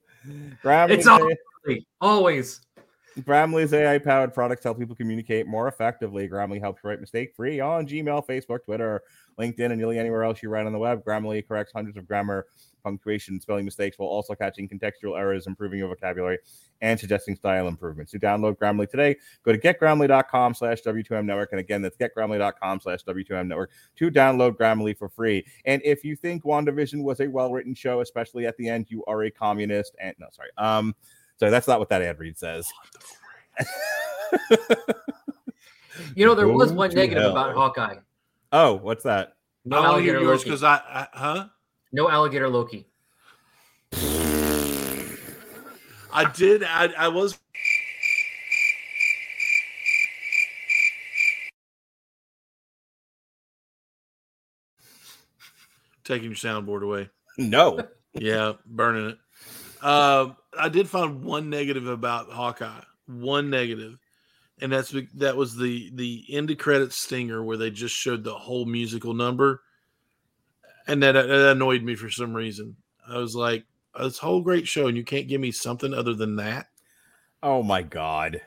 Grammarly's, 0.64 1.00
It's 1.00 1.08
all- 1.08 1.30
Always. 2.00 2.62
Grammarly's 3.22 3.74
AI 3.74 3.98
powered 3.98 4.34
products 4.34 4.64
help 4.64 4.78
people 4.80 4.96
communicate 4.96 5.48
more 5.48 5.68
effectively. 5.68 6.28
Grammarly 6.30 6.60
helps 6.62 6.82
you 6.84 6.90
write 6.90 7.02
mistake 7.02 7.34
free 7.36 7.60
on 7.60 7.88
Gmail, 7.88 8.26
Facebook, 8.28 8.64
Twitter, 8.66 9.02
LinkedIn, 9.40 9.66
and 9.66 9.78
nearly 9.78 10.00
anywhere 10.00 10.24
else 10.24 10.42
you 10.42 10.50
write 10.50 10.66
on 10.66 10.74
the 10.74 10.80
web. 10.80 11.04
Grammarly 11.04 11.48
corrects 11.48 11.74
hundreds 11.74 11.98
of 11.98 12.08
grammar, 12.08 12.48
punctuation, 12.84 13.40
spelling 13.40 13.66
mistakes 13.66 13.98
while 13.98 14.10
also 14.10 14.36
catching 14.36 14.70
contextual 14.70 15.18
errors, 15.18 15.48
improving 15.48 15.80
your 15.80 15.88
vocabulary, 15.90 16.38
and 16.82 17.00
suggesting 17.00 17.36
style 17.36 17.68
improvements. 17.68 18.12
To 18.12 18.20
download 18.20 18.58
Grammarly 18.58 18.90
today, 18.90 19.16
go 19.44 19.52
to 19.52 19.58
getgrammarly.com 19.58 20.54
slash 20.54 20.82
W2M 20.84 21.26
network. 21.26 21.52
And 21.52 21.60
again, 21.60 21.82
that's 21.82 21.98
getgrammarly.com 21.98 22.80
slash 22.80 23.04
W2M 23.04 23.48
network 23.48 23.72
to 23.98 24.12
download 24.12 24.58
Grammarly 24.58 24.98
for 24.98 25.10
free. 25.10 25.46
And 25.66 25.82
if 25.84 26.04
you 26.04 26.16
think 26.16 26.44
WandaVision 26.44 27.04
was 27.04 27.20
a 27.20 27.28
well 27.28 27.52
written 27.52 27.74
show, 27.74 28.02
especially 28.02 28.46
at 28.46 28.58
the 28.58 28.70
end, 28.70 28.88
you 28.90 29.04
are 29.06 29.24
a 29.24 29.32
communist. 29.32 29.96
And 30.00 30.16
no, 30.20 30.28
sorry. 30.32 30.50
Um, 30.58 30.96
so 31.38 31.50
that's 31.50 31.68
not 31.68 31.80
what 31.80 31.90
that 31.90 32.02
ad 32.02 32.20
read 32.20 32.38
says. 32.38 32.72
You 36.16 36.26
know, 36.26 36.36
there 36.36 36.48
was 36.48 36.72
one 36.74 36.94
negative 36.94 37.32
about 37.32 37.56
Hawkeye. 37.56 37.96
Oh, 38.58 38.76
what's 38.76 39.04
that? 39.04 39.36
No 39.66 39.76
I 39.76 39.80
want 39.82 39.98
to 39.98 40.04
hear 40.04 40.14
alligator 40.14 40.20
yours 40.22 40.40
Loki. 40.40 40.50
because 40.50 40.64
I, 40.64 40.76
I, 40.76 41.08
huh? 41.12 41.48
No 41.92 42.10
alligator 42.10 42.48
Loki. 42.48 42.88
I 46.14 46.32
did. 46.34 46.64
I, 46.64 46.86
I 46.98 47.10
was. 47.10 47.38
Taking 56.06 56.28
your 56.30 56.36
soundboard 56.36 56.84
away. 56.84 57.10
No. 57.38 57.86
Yeah, 58.14 58.54
burning 58.66 59.10
it. 59.10 59.18
Um, 59.86 60.38
I 60.58 60.70
did 60.70 60.88
find 60.88 61.26
one 61.26 61.50
negative 61.50 61.88
about 61.88 62.32
Hawkeye. 62.32 62.80
One 63.08 63.50
negative, 63.50 64.00
and 64.62 64.72
that's 64.72 64.92
be- 64.92 65.08
that 65.16 65.36
was 65.36 65.56
the 65.56 65.92
the 65.96 66.24
end 66.30 66.50
of 66.52 66.58
credit 66.58 66.94
stinger 66.94 67.44
where 67.44 67.58
they 67.58 67.70
just 67.72 67.96
showed 67.96 68.24
the 68.24 68.34
whole 68.34 68.66
musical 68.66 69.14
number, 69.14 69.62
and 70.88 71.02
that, 71.04 71.14
that 71.14 71.52
annoyed 71.52 71.84
me 71.84 71.96
for 71.96 72.10
some 72.10 72.34
reason. 72.34 72.76
I 73.08 73.18
was 73.18 73.36
like, 73.36 73.66
"This 74.00 74.18
whole 74.18 74.42
great 74.42 74.68
show, 74.68 74.88
and 74.88 74.98
you 74.98 75.04
can't 75.04 75.28
give 75.28 75.42
me 75.42 75.52
something 75.52 75.94
other 75.94 76.14
than 76.14 76.36
that." 76.38 76.68
Oh 77.44 77.62
my 77.64 77.82
god. 77.82 78.42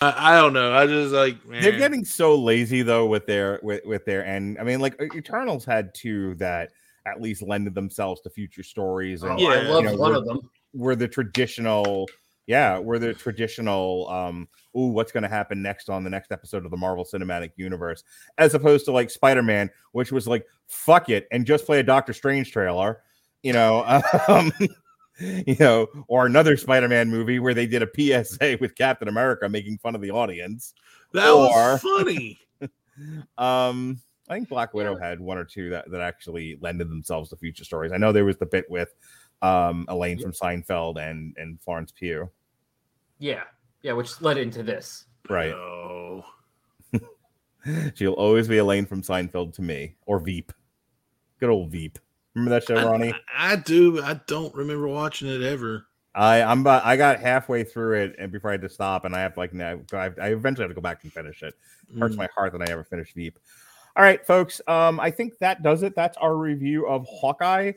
I, 0.00 0.34
I 0.34 0.40
don't 0.40 0.52
know. 0.52 0.72
I 0.74 0.86
just 0.86 1.12
like 1.12 1.36
They're 1.48 1.74
eh. 1.74 1.78
getting 1.78 2.04
so 2.04 2.34
lazy 2.34 2.82
though 2.82 3.06
with 3.06 3.26
their 3.26 3.60
with, 3.62 3.84
with 3.84 4.04
their 4.04 4.24
end. 4.24 4.58
I 4.58 4.64
mean, 4.64 4.80
like 4.80 5.00
E-, 5.00 5.16
Eternals 5.18 5.64
had 5.64 5.94
two 5.94 6.34
that 6.36 6.70
at 7.06 7.20
least 7.20 7.42
lended 7.42 7.74
themselves 7.74 8.20
to 8.22 8.30
future 8.30 8.62
stories 8.62 9.22
and 9.22 9.32
Oh, 9.32 9.34
I 9.36 9.38
Yeah, 9.62 9.68
love 9.70 9.84
you 9.84 9.90
know, 9.90 9.96
one 9.96 10.10
we're- 10.12 10.18
of 10.20 10.24
them. 10.26 10.50
were 10.74 10.96
the 10.96 11.08
traditional 11.08 12.08
yeah, 12.46 12.78
were 12.78 12.98
the 12.98 13.14
traditional 13.14 14.08
um 14.08 14.48
ooh, 14.76 14.88
what's 14.88 15.12
gonna 15.12 15.28
happen 15.28 15.62
next 15.62 15.88
on 15.88 16.04
the 16.04 16.10
next 16.10 16.32
episode 16.32 16.64
of 16.64 16.70
the 16.70 16.76
Marvel 16.76 17.04
Cinematic 17.04 17.50
Universe, 17.56 18.04
as 18.38 18.54
opposed 18.54 18.84
to 18.86 18.92
like 18.92 19.10
Spider-Man, 19.10 19.70
which 19.92 20.12
was 20.12 20.26
like 20.26 20.46
fuck 20.66 21.08
it 21.08 21.26
and 21.30 21.46
just 21.46 21.66
play 21.66 21.80
a 21.80 21.82
Doctor 21.82 22.12
Strange 22.12 22.52
trailer, 22.52 23.02
you 23.42 23.52
know, 23.52 23.84
um 24.28 24.52
you 25.18 25.56
know, 25.60 25.86
or 26.08 26.26
another 26.26 26.56
Spider-Man 26.56 27.08
movie 27.10 27.38
where 27.38 27.54
they 27.54 27.66
did 27.66 27.82
a 27.82 28.24
PSA 28.24 28.58
with 28.60 28.74
Captain 28.74 29.08
America 29.08 29.48
making 29.48 29.78
fun 29.78 29.94
of 29.94 30.00
the 30.00 30.10
audience. 30.10 30.74
that 31.12 31.30
or- 31.30 31.48
was 31.48 31.80
funny. 31.80 32.38
Um, 33.38 34.00
I 34.28 34.34
think 34.34 34.48
Black 34.48 34.74
Widow 34.74 34.96
had 34.96 35.20
one 35.20 35.38
or 35.38 35.44
two 35.44 35.70
that, 35.70 35.90
that 35.90 36.00
actually 36.00 36.58
lended 36.60 36.90
themselves 36.90 37.30
to 37.30 37.36
future 37.36 37.64
stories. 37.64 37.92
I 37.92 37.96
know 37.96 38.12
there 38.12 38.24
was 38.24 38.36
the 38.36 38.46
bit 38.46 38.70
with 38.70 38.94
um 39.42 39.84
Elaine 39.88 40.18
from 40.18 40.32
Seinfeld 40.32 40.96
and 40.98 41.34
and 41.36 41.60
Florence 41.60 41.92
Pugh. 41.92 42.30
Yeah. 43.18 43.42
Yeah, 43.82 43.92
which 43.92 44.20
led 44.20 44.38
into 44.38 44.62
this. 44.62 45.06
Right. 45.28 45.52
Oh, 45.52 46.24
She'll 47.94 48.12
always 48.14 48.48
be 48.48 48.58
Elaine 48.58 48.86
from 48.86 49.02
Seinfeld 49.02 49.54
to 49.54 49.62
me, 49.62 49.94
or 50.06 50.18
Veep. 50.18 50.52
Good 51.40 51.50
old 51.50 51.70
Veep. 51.70 51.98
Remember 52.34 52.58
that 52.58 52.66
show, 52.66 52.74
Ronnie? 52.88 53.12
I, 53.32 53.52
I 53.52 53.56
do. 53.56 54.02
I 54.02 54.20
don't 54.26 54.54
remember 54.54 54.88
watching 54.88 55.28
it 55.28 55.42
ever. 55.42 55.86
I 56.14 56.42
I'm 56.42 56.60
about 56.60 56.84
I 56.84 56.96
got 56.96 57.20
halfway 57.20 57.64
through 57.64 58.02
it 58.02 58.16
and 58.18 58.30
before 58.30 58.50
I 58.50 58.54
had 58.54 58.62
to 58.62 58.68
stop, 58.68 59.04
and 59.04 59.14
I 59.16 59.20
have 59.20 59.36
like 59.36 59.52
now 59.54 59.80
I, 59.92 60.10
I 60.20 60.28
eventually 60.28 60.64
have 60.64 60.70
to 60.70 60.74
go 60.74 60.80
back 60.80 61.04
and 61.04 61.12
finish 61.12 61.42
it. 61.42 61.54
Hurts 61.98 62.14
Mm. 62.14 62.18
my 62.18 62.28
heart 62.36 62.52
that 62.52 62.68
I 62.68 62.72
ever 62.72 62.84
finished 62.84 63.14
Veep. 63.14 63.38
All 63.96 64.02
right, 64.02 64.24
folks. 64.26 64.60
Um, 64.66 64.98
I 65.00 65.10
think 65.10 65.38
that 65.38 65.62
does 65.62 65.82
it. 65.82 65.94
That's 65.94 66.16
our 66.18 66.36
review 66.36 66.86
of 66.86 67.06
Hawkeye. 67.08 67.72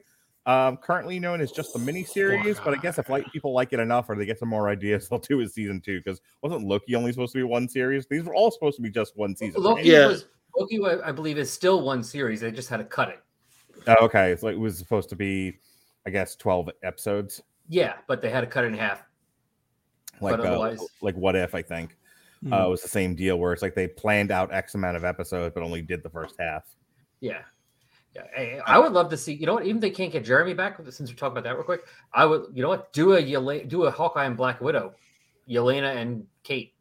Um, 0.47 0.77
currently 0.77 1.19
known 1.19 1.41
as 1.41 1.51
just 1.51 1.73
the 1.73 1.79
miniseries, 1.79 2.63
but 2.63 2.77
I 2.77 2.81
guess 2.81 2.99
if 2.99 3.09
like 3.09 3.25
people 3.31 3.51
like 3.51 3.73
it 3.73 3.79
enough 3.79 4.07
or 4.09 4.15
they 4.15 4.25
get 4.27 4.37
some 4.37 4.49
more 4.49 4.69
ideas, 4.69 5.07
they'll 5.09 5.17
do 5.19 5.39
a 5.41 5.47
season 5.47 5.81
two. 5.81 5.99
Because 6.03 6.21
wasn't 6.43 6.67
Loki 6.67 6.93
only 6.95 7.11
supposed 7.11 7.33
to 7.33 7.39
be 7.39 7.43
one 7.43 7.67
series? 7.67 8.05
These 8.07 8.23
were 8.23 8.35
all 8.35 8.51
supposed 8.51 8.75
to 8.75 8.83
be 8.83 8.91
just 8.91 9.17
one 9.17 9.35
season. 9.35 9.63
right? 9.63 9.69
Loki 9.77 9.89
Yeah. 9.89 10.05
was 10.07 10.27
Loki, 10.57 10.79
I 10.85 11.09
I 11.09 11.11
believe, 11.11 11.37
is 11.39 11.51
still 11.51 11.81
one 11.81 12.03
series. 12.03 12.41
They 12.41 12.51
just 12.51 12.69
had 12.69 12.77
to 12.77 12.83
cut 12.85 13.09
it. 13.09 13.19
Oh, 13.87 14.05
okay, 14.05 14.31
it's 14.31 14.43
like 14.43 14.53
it 14.53 14.59
was 14.59 14.77
supposed 14.77 15.09
to 15.09 15.15
be, 15.15 15.57
I 16.05 16.11
guess, 16.11 16.35
twelve 16.35 16.69
episodes. 16.83 17.41
Yeah, 17.67 17.95
but 18.07 18.21
they 18.21 18.29
had 18.29 18.41
to 18.41 18.47
cut 18.47 18.63
it 18.63 18.67
in 18.67 18.73
half. 18.75 19.03
Like 20.21 20.37
But 20.37 20.45
uh, 20.45 20.75
like 21.01 21.15
what 21.15 21.35
if 21.35 21.55
I 21.55 21.61
think 21.61 21.97
Hmm. 22.43 22.53
uh, 22.53 22.65
it 22.67 22.69
was 22.69 22.81
the 22.83 22.87
same 22.89 23.15
deal 23.15 23.39
where 23.39 23.53
it's 23.53 23.61
like 23.61 23.73
they 23.75 23.87
planned 23.87 24.29
out 24.29 24.53
X 24.53 24.75
amount 24.75 24.95
of 24.97 25.03
episodes 25.03 25.53
but 25.55 25.63
only 25.63 25.81
did 25.81 26.03
the 26.03 26.09
first 26.09 26.35
half. 26.37 26.63
Yeah. 27.21 27.41
Yeah. 28.15 28.23
I, 28.37 28.61
I 28.65 28.79
would 28.79 28.93
love 28.93 29.09
to 29.09 29.17
see, 29.17 29.33
you 29.33 29.45
know 29.45 29.55
what, 29.55 29.63
even 29.65 29.77
if 29.77 29.81
they 29.81 29.89
can't 29.89 30.11
get 30.11 30.23
Jeremy 30.23 30.53
back, 30.53 30.77
since 30.89 31.09
we're 31.09 31.15
talking 31.17 31.33
about 31.37 31.43
that 31.43 31.55
real 31.55 31.63
quick, 31.65 31.81
I 32.13 32.25
would, 32.25 32.45
you 32.53 32.61
know 32.63 32.69
what, 32.69 32.93
do 32.93 33.13
a 33.13 33.21
Yele- 33.21 33.67
do 33.67 33.83
a 33.83 33.91
Hawkeye 33.91 34.23
and 34.25 34.37
Black 34.37 34.61
Widow, 34.61 34.93
Yelena 35.49 35.97
and 35.97 36.25
Kate. 36.43 36.73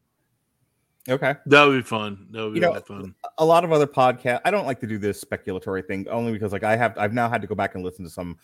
Okay. 1.09 1.35
that 1.47 1.65
would 1.65 1.77
be 1.77 1.83
fun. 1.83 2.29
That 2.31 2.45
would 2.45 2.55
be 2.55 2.61
You 2.61 2.63
know, 2.63 2.69
really 2.71 2.83
fun. 2.83 3.15
a 3.37 3.45
lot 3.45 3.63
of 3.65 3.73
other 3.73 3.87
podcasts 3.87 4.41
i 4.47 4.51
don't 4.51 4.65
like 4.65 4.81
to 4.81 4.87
do 4.87 4.97
this 4.97 5.23
speculatory 5.23 5.85
thing 5.87 6.07
only 6.09 6.33
because 6.33 6.51
like 6.53 6.63
i 6.65 6.77
have 6.77 6.97
i've 6.97 7.13
now 7.13 7.29
had 7.29 7.43
to 7.43 7.47
go 7.49 7.55
back 7.55 7.75
and 7.75 7.85
listen 7.85 8.05
to 8.05 8.11
some 8.11 8.39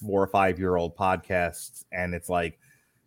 four 0.00 0.22
or 0.22 0.26
five 0.28 0.56
year 0.58 0.76
old 0.76 0.94
podcasts 0.96 1.84
and 1.92 2.14
it's 2.14 2.28
like 2.28 2.60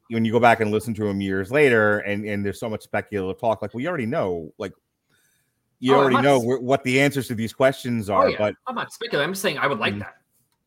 when 0.09 0.25
you 0.25 0.31
go 0.33 0.39
back 0.39 0.59
and 0.59 0.69
listen 0.71 0.93
to 0.95 1.03
them 1.05 1.21
years 1.21 1.49
later 1.51 1.99
and 1.99 2.25
and 2.25 2.43
there's 2.43 2.59
so 2.59 2.67
much 2.69 2.81
speculative 2.81 3.39
talk 3.39 3.61
like 3.61 3.73
we 3.73 3.87
already 3.87 4.07
know 4.07 4.51
like 4.57 4.73
you 5.79 5.93
Oh, 5.95 5.99
already 5.99 6.21
know 6.21 6.37
s- 6.37 6.43
wh- 6.43 6.63
what 6.63 6.83
the 6.83 6.99
answers 6.99 7.27
to 7.29 7.35
these 7.35 7.53
questions 7.53 8.09
Oh, 8.09 8.15
are 8.15 8.29
yeah. 8.29 8.37
but 8.37 8.55
I'm 8.67 8.75
not 8.75 8.91
speculating. 8.93 9.27
I'm 9.27 9.31
just 9.33 9.41
saying 9.41 9.57
I 9.57 9.67
would 9.67 9.79
like 9.79 9.95
Mhm. 9.95 9.99
that. 9.99 10.15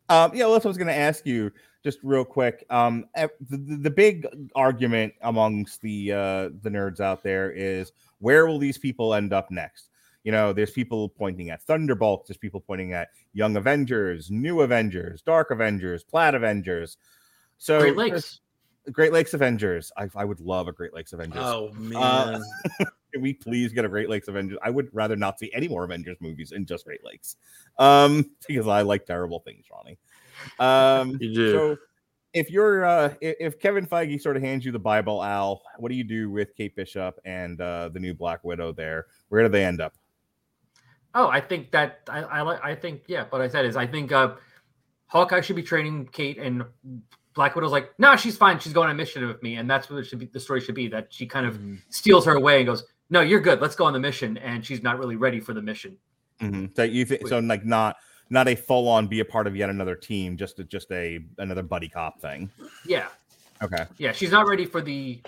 um, 0.09 0.33
yeah, 0.35 0.45
that's 0.49 0.65
what 0.65 0.67
I 0.67 0.69
was 0.69 0.77
going 0.79 0.89
to 0.89 0.97
ask 0.97 1.25
you 1.27 1.51
just 1.85 1.99
real 2.03 2.25
quick. 2.25 2.65
Um, 2.71 3.07
eh, 3.15 3.29
the, 3.51 3.57
the, 3.57 3.77
the 3.77 3.91
big 3.91 4.27
argument 4.55 5.15
amongst 5.23 5.81
the 5.83 6.13
uh, 6.13 6.49
the 6.63 6.71
nerds 6.71 7.01
out 7.01 7.23
there 7.23 7.51
is 7.51 7.93
where 8.19 8.47
will 8.47 8.59
these 8.59 8.79
people 8.79 9.15
end 9.15 9.33
up 9.33 9.51
next? 9.51 9.89
You 10.25 10.31
know, 10.33 10.53
there's 10.53 10.71
people 10.71 11.09
pointing 11.09 11.51
at 11.51 11.63
Thunderbolts, 11.63 12.29
there's 12.29 12.37
people 12.39 12.61
pointing 12.61 12.93
at 12.93 13.09
Young 13.33 13.57
Avengers, 13.57 14.31
New 14.31 14.61
Avengers, 14.61 15.21
Dark 15.23 15.51
Avengers, 15.51 16.05
Plaid 16.05 16.35
Avengers. 16.37 16.97
So 17.59 17.81
Great 17.81 17.97
Lakes. 17.97 18.41
Great 18.93 19.13
Lakes 19.13 19.35
Avengers. 19.35 19.91
I, 19.97 20.09
I 20.15 20.25
would 20.25 20.41
love 20.41 20.69
a 20.69 20.73
Great 20.73 20.95
Lakes 20.95 21.13
Avengers. 21.13 21.43
Oh 21.45 21.71
Uh, 21.71 21.73
man, 21.81 22.43
Can 23.13 23.23
we 23.23 23.35
please 23.35 23.73
get 23.73 23.85
a 23.85 23.89
Great 23.89 24.09
Lakes 24.09 24.29
Avengers? 24.29 24.59
I 24.63 24.71
would 24.71 24.89
rather 24.93 25.17
not 25.17 25.39
see 25.39 25.51
any 25.53 25.69
more 25.69 25.85
Avengers 25.85 26.17
movies 26.21 26.53
in 26.53 26.65
just 26.65 26.85
Great 26.85 27.05
Lakes, 27.05 27.37
um, 27.79 28.31
because 28.49 28.67
I 28.67 28.83
like 28.83 29.05
terrible 29.07 29.41
things, 29.41 29.67
Ronnie. 29.71 29.99
Um, 30.59 31.17
you 31.21 31.35
do. 31.35 31.53
so, 31.53 31.77
if 32.33 32.51
you're 32.51 32.85
uh, 32.85 33.15
if 33.21 33.59
Kevin 33.59 33.87
Feige 33.87 34.21
sort 34.21 34.37
of 34.37 34.43
hands 34.43 34.65
you 34.65 34.73
the 34.73 34.79
Bible, 34.79 35.23
Al, 35.23 35.63
what 35.79 35.91
do 35.91 35.95
you 35.95 36.05
do 36.05 36.31
with 36.31 36.57
Kate 36.57 36.75
Bishop 36.75 37.19
and 37.25 37.61
uh, 37.61 37.91
the 37.91 38.01
new 38.01 38.15
Black 38.15 38.43
Widow? 38.45 38.73
There, 38.73 39.07
where 39.29 39.43
do 39.43 39.49
they 39.51 39.65
end 39.65 39.81
up? 39.83 39.95
Oh, 41.15 41.29
I 41.29 41.41
think 41.41 41.71
that 41.73 42.01
I, 42.09 42.23
I. 42.23 42.71
I 42.71 42.75
think 42.75 43.03
yeah. 43.07 43.27
What 43.29 43.43
I 43.43 43.49
said 43.49 43.67
is 43.67 43.77
I 43.77 43.87
think 43.87 44.13
uh, 44.13 44.37
Hawkeye 45.09 45.43
should 45.43 45.57
be 45.57 45.63
training 45.63 46.09
Kate, 46.11 46.39
and 46.39 46.65
Black 47.35 47.55
Widow's 47.55 47.73
like, 47.73 47.91
no, 47.99 48.17
she's 48.17 48.37
fine. 48.37 48.59
She's 48.59 48.73
going 48.73 48.89
on 48.89 48.95
a 48.95 48.97
mission 48.97 49.27
with 49.27 49.43
me, 49.43 49.57
and 49.57 49.69
that's 49.71 49.91
what 49.91 49.99
it 49.99 50.05
should 50.07 50.19
be. 50.19 50.27
The 50.27 50.41
story 50.41 50.61
should 50.61 50.75
be 50.75 50.89
that 50.89 51.13
she 51.13 51.27
kind 51.27 51.47
of 51.47 51.59
Mhm. 51.59 51.81
steals 51.91 52.25
her 52.27 52.33
away 52.33 52.59
and 52.59 52.67
goes, 52.67 52.85
no, 53.13 53.21
you're 53.21 53.41
good. 53.41 53.61
Let's 53.61 53.77
go 53.77 53.85
on 53.85 53.93
the 53.93 54.01
mission, 54.01 54.39
and 54.39 54.65
she's 54.65 54.83
not 54.83 54.99
really 54.99 55.17
ready 55.17 55.39
for 55.39 55.53
the 55.53 55.61
mission. 55.61 55.99
Mhm. 56.41 56.75
So 56.75 56.83
you 56.83 57.05
think 57.05 57.29
so? 57.29 57.39
Like 57.39 57.65
not 57.65 57.97
not 58.31 58.49
a 58.49 58.55
full 58.55 58.89
on 58.89 59.07
be 59.07 59.21
a 59.21 59.25
part 59.25 59.47
of 59.47 59.55
yet 59.55 59.69
another 59.69 59.95
team, 59.95 60.39
just 60.39 60.59
a, 60.59 60.65
just 60.65 60.91
a 60.91 61.21
another 61.39 61.63
buddy 61.63 61.91
cop 61.91 62.21
thing. 62.23 62.51
Yeah, 62.87 63.09
Okay. 63.63 63.85
yeah. 63.99 64.13
She's 64.13 64.33
not 64.33 64.47
ready 64.49 64.65
for 64.65 64.81
the. 64.81 65.21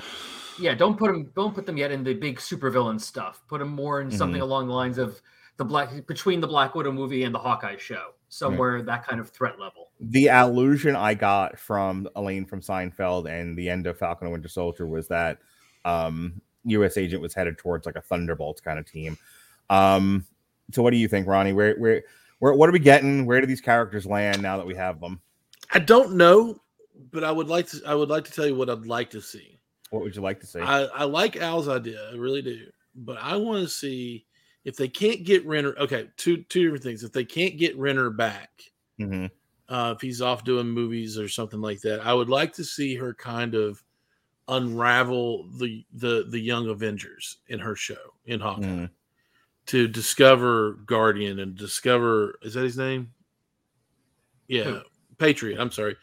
Yeah, 0.59 0.75
don't 0.75 0.97
put 0.97 1.13
them. 1.13 1.31
Don't 1.37 1.55
put 1.55 1.67
them 1.67 1.77
yet 1.77 1.91
in 1.91 2.03
the 2.03 2.15
big 2.15 2.39
supervillain 2.39 2.99
stuff. 2.99 3.43
Put 3.49 3.59
them 3.59 3.69
more 3.69 4.01
in 4.01 4.11
something 4.11 4.41
along 4.41 4.69
the 4.69 4.75
lines 4.75 4.97
of 4.97 5.21
the 5.59 5.65
black 5.65 6.07
between 6.07 6.41
the 6.41 6.49
Black 6.49 6.75
Widow 6.75 6.93
movie 6.93 7.25
and 7.25 7.35
the 7.35 7.39
Hawkeye 7.39 7.77
show, 7.77 8.15
somewhere 8.31 8.81
that 8.83 9.07
kind 9.07 9.21
of 9.21 9.29
threat 9.29 9.61
level. 9.61 9.91
The 10.01 10.29
allusion 10.29 10.97
I 10.97 11.15
got 11.15 11.59
from 11.59 12.09
Elaine 12.17 12.47
from 12.47 12.61
Seinfeld 12.63 13.29
and 13.29 13.59
the 13.59 13.69
end 13.69 13.87
of 13.87 13.99
Falcon 13.99 14.27
and 14.27 14.33
Winter 14.33 14.49
Soldier 14.49 14.87
was 14.87 15.07
that 15.09 15.39
um, 15.85 16.41
U.S. 16.67 16.97
agent 16.97 17.23
was 17.23 17.35
headed 17.35 17.59
towards 17.59 17.87
like 17.87 17.97
a 17.97 18.01
Thunderbolts 18.03 18.61
kind 18.61 18.79
of 18.79 18.91
team. 18.91 19.17
Um, 19.71 20.27
so 20.73 20.83
what 20.83 20.91
do 20.91 20.97
you 20.97 21.09
think, 21.09 21.27
Ronnie? 21.27 21.53
Where 21.53 21.75
where 21.77 22.03
where 22.39 22.55
what 22.55 22.69
are 22.69 22.73
we 22.73 22.79
getting? 22.79 23.27
Where 23.27 23.41
do 23.41 23.47
these 23.47 23.61
characters 23.61 24.07
land 24.07 24.43
now 24.43 24.57
that 24.57 24.67
we 24.67 24.75
have 24.75 25.01
them? 25.01 25.21
I 25.73 25.79
don't 25.79 26.15
know, 26.15 26.61
but 27.11 27.25
I 27.25 27.31
would 27.31 27.49
like 27.49 27.67
to. 27.69 27.81
I 27.87 27.95
would 27.95 28.09
like 28.09 28.25
to 28.25 28.33
tell 28.33 28.47
you 28.47 28.55
what 28.55 28.71
I'd 28.71 28.87
like 28.87 29.11
to 29.11 29.21
see. 29.21 29.59
What 29.91 30.03
would 30.03 30.17
you 30.17 30.23
like 30.23 30.41
to 30.41 30.47
see? 30.47 30.59
I, 30.61 30.85
I 30.87 31.05
like 31.05 31.37
Al's 31.37 31.69
idea, 31.69 32.11
I 32.11 32.17
really 32.17 32.43
do. 32.43 32.67
But 32.97 33.19
I 33.21 33.37
want 33.37 33.63
to 33.63 33.69
see 33.69 34.25
if 34.65 34.77
they 34.77 34.89
can't 34.89 35.23
get 35.25 35.47
Renner. 35.47 35.75
Okay, 35.79 36.09
two 36.17 36.39
two 36.45 36.65
different 36.65 36.83
things. 36.83 37.05
If 37.05 37.13
they 37.13 37.25
can't 37.25 37.59
get 37.59 37.77
Renner 37.79 38.11
back, 38.11 38.51
Mhm. 38.99 39.31
uh, 39.69 39.93
if 39.95 40.01
he's 40.01 40.23
off 40.23 40.43
doing 40.45 40.67
movies 40.69 41.19
or 41.19 41.29
something 41.29 41.61
like 41.61 41.81
that, 41.83 42.01
I 42.05 42.15
would 42.15 42.29
like 42.31 42.53
to 42.55 42.65
see 42.65 42.95
her 42.97 43.13
kind 43.15 43.55
of 43.55 43.84
unravel 44.49 45.49
the 45.59 45.85
the 45.95 46.27
the 46.29 46.39
young 46.39 46.69
Avengers 46.69 47.39
in 47.49 47.59
her 47.59 47.75
show 47.77 48.15
in 48.27 48.41
Hawkeye 48.41 48.63
Mhm. 48.67 48.91
to 49.67 49.89
discover 49.89 50.75
Guardian 50.87 51.39
and 51.41 51.55
discover 51.57 52.39
is 52.43 52.55
that 52.55 52.65
his 52.65 52.77
name? 52.77 53.13
Yeah, 54.49 54.65
Who? 54.65 54.81
Patriot. 55.19 55.59
I'm 55.59 55.71
sorry. 55.71 55.97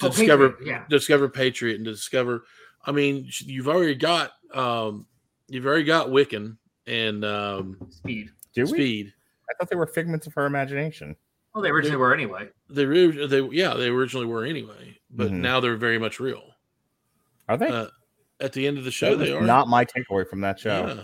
To 0.00 0.06
Oh, 0.06 0.08
discover 0.08 0.50
Patriot, 0.50 0.68
yeah. 0.68 0.84
discover 0.88 1.28
Patriot 1.28 1.76
and 1.76 1.84
discover. 1.84 2.44
I 2.84 2.92
mean, 2.92 3.28
you've 3.40 3.68
already 3.68 3.94
got 3.94 4.32
um, 4.52 5.06
you've 5.48 5.66
already 5.66 5.84
got 5.84 6.08
Wiccan 6.08 6.56
and 6.86 7.24
um, 7.24 7.76
Speed. 7.90 8.30
Do 8.54 8.62
we? 8.62 8.68
Speed. 8.68 9.14
I 9.50 9.54
thought 9.54 9.68
they 9.70 9.76
were 9.76 9.86
figments 9.86 10.26
of 10.26 10.34
her 10.34 10.46
imagination. 10.46 11.14
Well, 11.54 11.62
they 11.62 11.70
originally 11.70 11.98
were 11.98 12.12
anyway. 12.14 12.48
They, 12.70 12.84
re- 12.86 13.26
they 13.26 13.40
yeah 13.52 13.74
they 13.74 13.88
originally 13.88 14.26
were 14.26 14.44
anyway, 14.44 14.98
but 15.10 15.30
Mhm. 15.30 15.34
now 15.40 15.60
they're 15.60 15.76
very 15.76 15.98
much 15.98 16.18
real. 16.18 16.53
Are 17.48 17.56
they? 17.56 17.68
Uh, 17.68 17.86
at 18.40 18.52
the 18.52 18.66
end 18.66 18.78
of 18.78 18.84
the 18.84 18.90
show, 18.90 19.14
That 19.16 19.24
they 19.24 19.32
are 19.32 19.40
not 19.42 19.68
my 19.68 19.84
takeaway 19.84 20.28
from 20.28 20.40
that 20.42 20.58
show. 20.58 20.86
Yeah. 20.86 21.02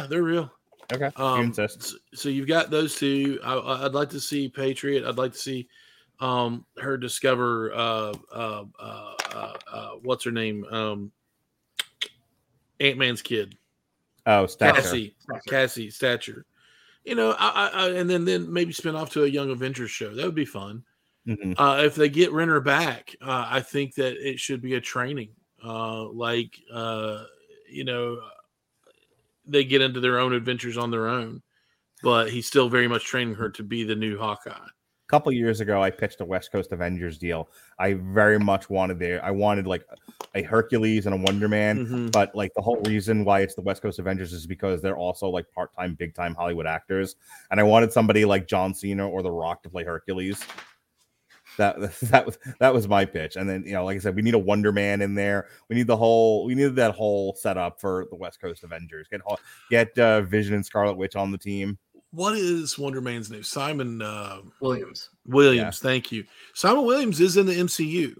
yeah, 0.00 0.06
they're 0.06 0.22
real. 0.22 0.50
Okay. 0.92 1.10
Um, 1.16 1.40
insist. 1.46 1.96
so 2.14 2.28
you've 2.28 2.46
got 2.46 2.70
those 2.70 2.94
two. 2.96 3.38
I, 3.42 3.54
I- 3.54 3.84
I'd 3.86 3.92
like 3.94 4.10
to 4.10 4.20
see 4.20 4.48
Patriot. 4.48 5.04
I'd 5.06 5.16
like 5.18 5.32
to 5.32 5.38
see 5.38 5.66
um, 6.20 6.64
her 6.78 6.96
discover 6.96 7.72
uh, 7.74 8.12
uh, 8.32 8.64
uh, 8.78 9.14
uh, 9.34 9.52
uh, 9.72 9.90
what's 10.02 10.24
her 10.24 10.30
name, 10.30 10.64
um, 10.70 11.10
Ant 12.80 12.98
Man's 12.98 13.22
kid, 13.22 13.56
Oh, 14.26 14.46
Stature. 14.46 14.80
Cassie, 14.80 15.16
Cassie 15.48 15.90
Stature. 15.90 16.44
You 17.04 17.14
know, 17.14 17.34
I, 17.38 17.70
I, 17.74 17.86
I, 17.86 17.90
and 17.90 18.08
then 18.08 18.24
then 18.24 18.50
maybe 18.50 18.72
spin 18.72 18.94
off 18.96 19.10
to 19.10 19.24
a 19.24 19.26
Young 19.28 19.50
Avengers 19.50 19.90
show. 19.90 20.14
That 20.14 20.24
would 20.24 20.34
be 20.34 20.44
fun. 20.46 20.82
Mhm. 21.26 21.54
Uh, 21.58 21.82
if 21.84 21.94
they 21.94 22.08
get 22.08 22.32
Renner 22.32 22.60
back, 22.60 23.14
uh, 23.22 23.46
I 23.48 23.60
think 23.60 23.94
that 23.94 24.16
it 24.16 24.38
should 24.38 24.60
be 24.60 24.74
a 24.74 24.80
training. 24.80 25.30
Uh, 25.62 26.04
like, 26.10 26.58
uh, 26.72 27.24
you 27.70 27.84
know, 27.84 28.20
they 29.46 29.64
get 29.64 29.80
into 29.82 30.00
their 30.00 30.18
own 30.18 30.32
adventures 30.34 30.76
on 30.76 30.90
their 30.90 31.08
own, 31.08 31.42
but 32.02 32.30
he's 32.30 32.46
still 32.46 32.68
very 32.68 32.88
much 32.88 33.04
training 33.04 33.34
her 33.34 33.48
to 33.50 33.62
be 33.62 33.84
the 33.84 33.94
new 33.94 34.18
Hawkeye. 34.18 34.50
A 34.50 35.08
couple 35.08 35.30
years 35.32 35.60
ago, 35.60 35.82
I 35.82 35.90
pitched 35.90 36.20
a 36.22 36.24
West 36.24 36.50
Coast 36.50 36.72
Avengers 36.72 37.18
deal. 37.18 37.48
I 37.78 37.94
very 37.94 38.38
much 38.38 38.70
wanted 38.70 38.98
there. 38.98 39.22
I 39.24 39.30
wanted 39.30 39.66
like 39.66 39.84
a 40.34 40.42
Hercules 40.42 41.04
and 41.06 41.14
a 41.14 41.18
Wonder 41.18 41.46
Man. 41.46 41.86
Mhm. 41.86 42.12
But 42.12 42.34
like 42.34 42.52
the 42.54 42.62
whole 42.62 42.80
reason 42.82 43.24
why 43.24 43.40
it's 43.40 43.54
the 43.54 43.60
West 43.60 43.82
Coast 43.82 43.98
Avengers 43.98 44.32
is 44.32 44.46
because 44.46 44.80
they're 44.82 44.96
also 44.96 45.28
like 45.28 45.50
part-time, 45.52 45.94
big-time 45.94 46.34
Hollywood 46.34 46.66
actors, 46.66 47.16
and 47.50 47.60
I 47.60 47.62
wanted 47.62 47.92
somebody 47.92 48.24
like 48.24 48.46
John 48.48 48.74
Cena 48.74 49.08
or 49.08 49.22
The 49.22 49.30
Rock 49.30 49.62
to 49.64 49.70
play 49.70 49.84
Hercules. 49.84 50.42
That 51.56 51.76
that 52.02 52.26
was 52.26 52.38
that 52.58 52.74
was 52.74 52.88
my 52.88 53.04
pitch, 53.04 53.36
and 53.36 53.48
then 53.48 53.64
you 53.64 53.72
know, 53.72 53.84
like 53.84 53.96
I 53.96 54.00
said, 54.00 54.16
we 54.16 54.22
need 54.22 54.34
a 54.34 54.38
Wonder 54.38 54.72
Man 54.72 55.02
in 55.02 55.14
there. 55.14 55.48
We 55.68 55.76
need 55.76 55.86
the 55.86 55.96
whole, 55.96 56.44
we 56.44 56.54
needed 56.54 56.76
that 56.76 56.94
whole 56.94 57.34
setup 57.34 57.80
for 57.80 58.06
the 58.10 58.16
West 58.16 58.40
Coast 58.40 58.64
Avengers. 58.64 59.08
Get 59.08 59.20
Hol- 59.22 59.40
get 59.70 59.98
uh, 59.98 60.22
Vision 60.22 60.54
and 60.54 60.64
Scarlet 60.64 60.96
Witch 60.96 61.16
on 61.16 61.30
the 61.30 61.38
team. 61.38 61.78
What 62.10 62.36
is 62.36 62.78
Wonder 62.78 63.00
Man's 63.00 63.30
name? 63.30 63.42
Simon 63.42 64.00
uh, 64.00 64.38
Williams. 64.60 65.10
Williams. 65.26 65.80
Thank 65.80 66.12
you. 66.12 66.24
Simon 66.54 66.84
Williams 66.84 67.20
is 67.20 67.36
in 67.36 67.46
the 67.46 67.54
MCU. 67.54 68.14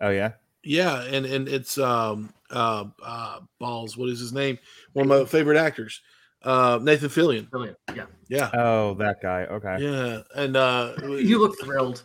Oh 0.00 0.10
yeah, 0.10 0.32
Yeah, 0.62 1.02
and 1.02 1.26
and 1.26 1.48
it's 1.48 1.78
um 1.78 2.32
uh, 2.50 2.84
uh 3.02 3.40
balls. 3.58 3.96
What 3.96 4.08
is 4.10 4.20
his 4.20 4.32
name? 4.32 4.58
One 4.92 5.10
of 5.10 5.20
my 5.20 5.24
favorite 5.24 5.56
actors, 5.56 6.02
uh 6.42 6.78
Nathan 6.82 7.08
Fillion. 7.08 7.50
Williams. 7.50 7.78
Yeah. 7.94 8.06
Yeah, 8.28 8.50
oh 8.54 8.94
that 8.94 9.22
guy. 9.22 9.44
Okay, 9.46 9.76
yeah, 9.80 10.20
and 10.34 10.56
uh 10.56 10.92
You 11.02 11.40
look 11.40 11.58
thrilled. 11.60 12.04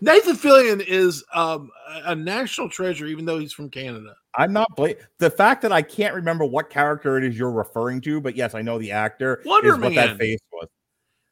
Nathan 0.00 0.36
Fillion 0.36 0.80
is 0.86 1.24
um 1.34 1.70
a 1.88 2.12
a 2.12 2.14
national 2.14 2.68
treasure, 2.68 3.06
even 3.06 3.24
though 3.24 3.38
he's 3.38 3.52
from 3.52 3.68
Canada. 3.70 4.14
I'm 4.36 4.52
not 4.52 4.68
bla- 4.76 4.94
the 5.18 5.30
fact 5.30 5.62
that 5.62 5.72
I 5.72 5.82
can't 5.82 6.14
remember 6.14 6.44
what 6.44 6.70
character 6.70 7.16
it 7.18 7.24
is 7.24 7.36
you're 7.38 7.50
referring 7.50 8.00
to, 8.02 8.20
but 8.20 8.36
yes, 8.36 8.54
I 8.54 8.62
know 8.62 8.78
the 8.78 8.92
actor. 8.92 9.42
Wonder 9.44 9.74
is 9.74 9.78
what 9.80 9.94
that 9.94 10.16
face 10.18 10.38
was. 10.52 10.68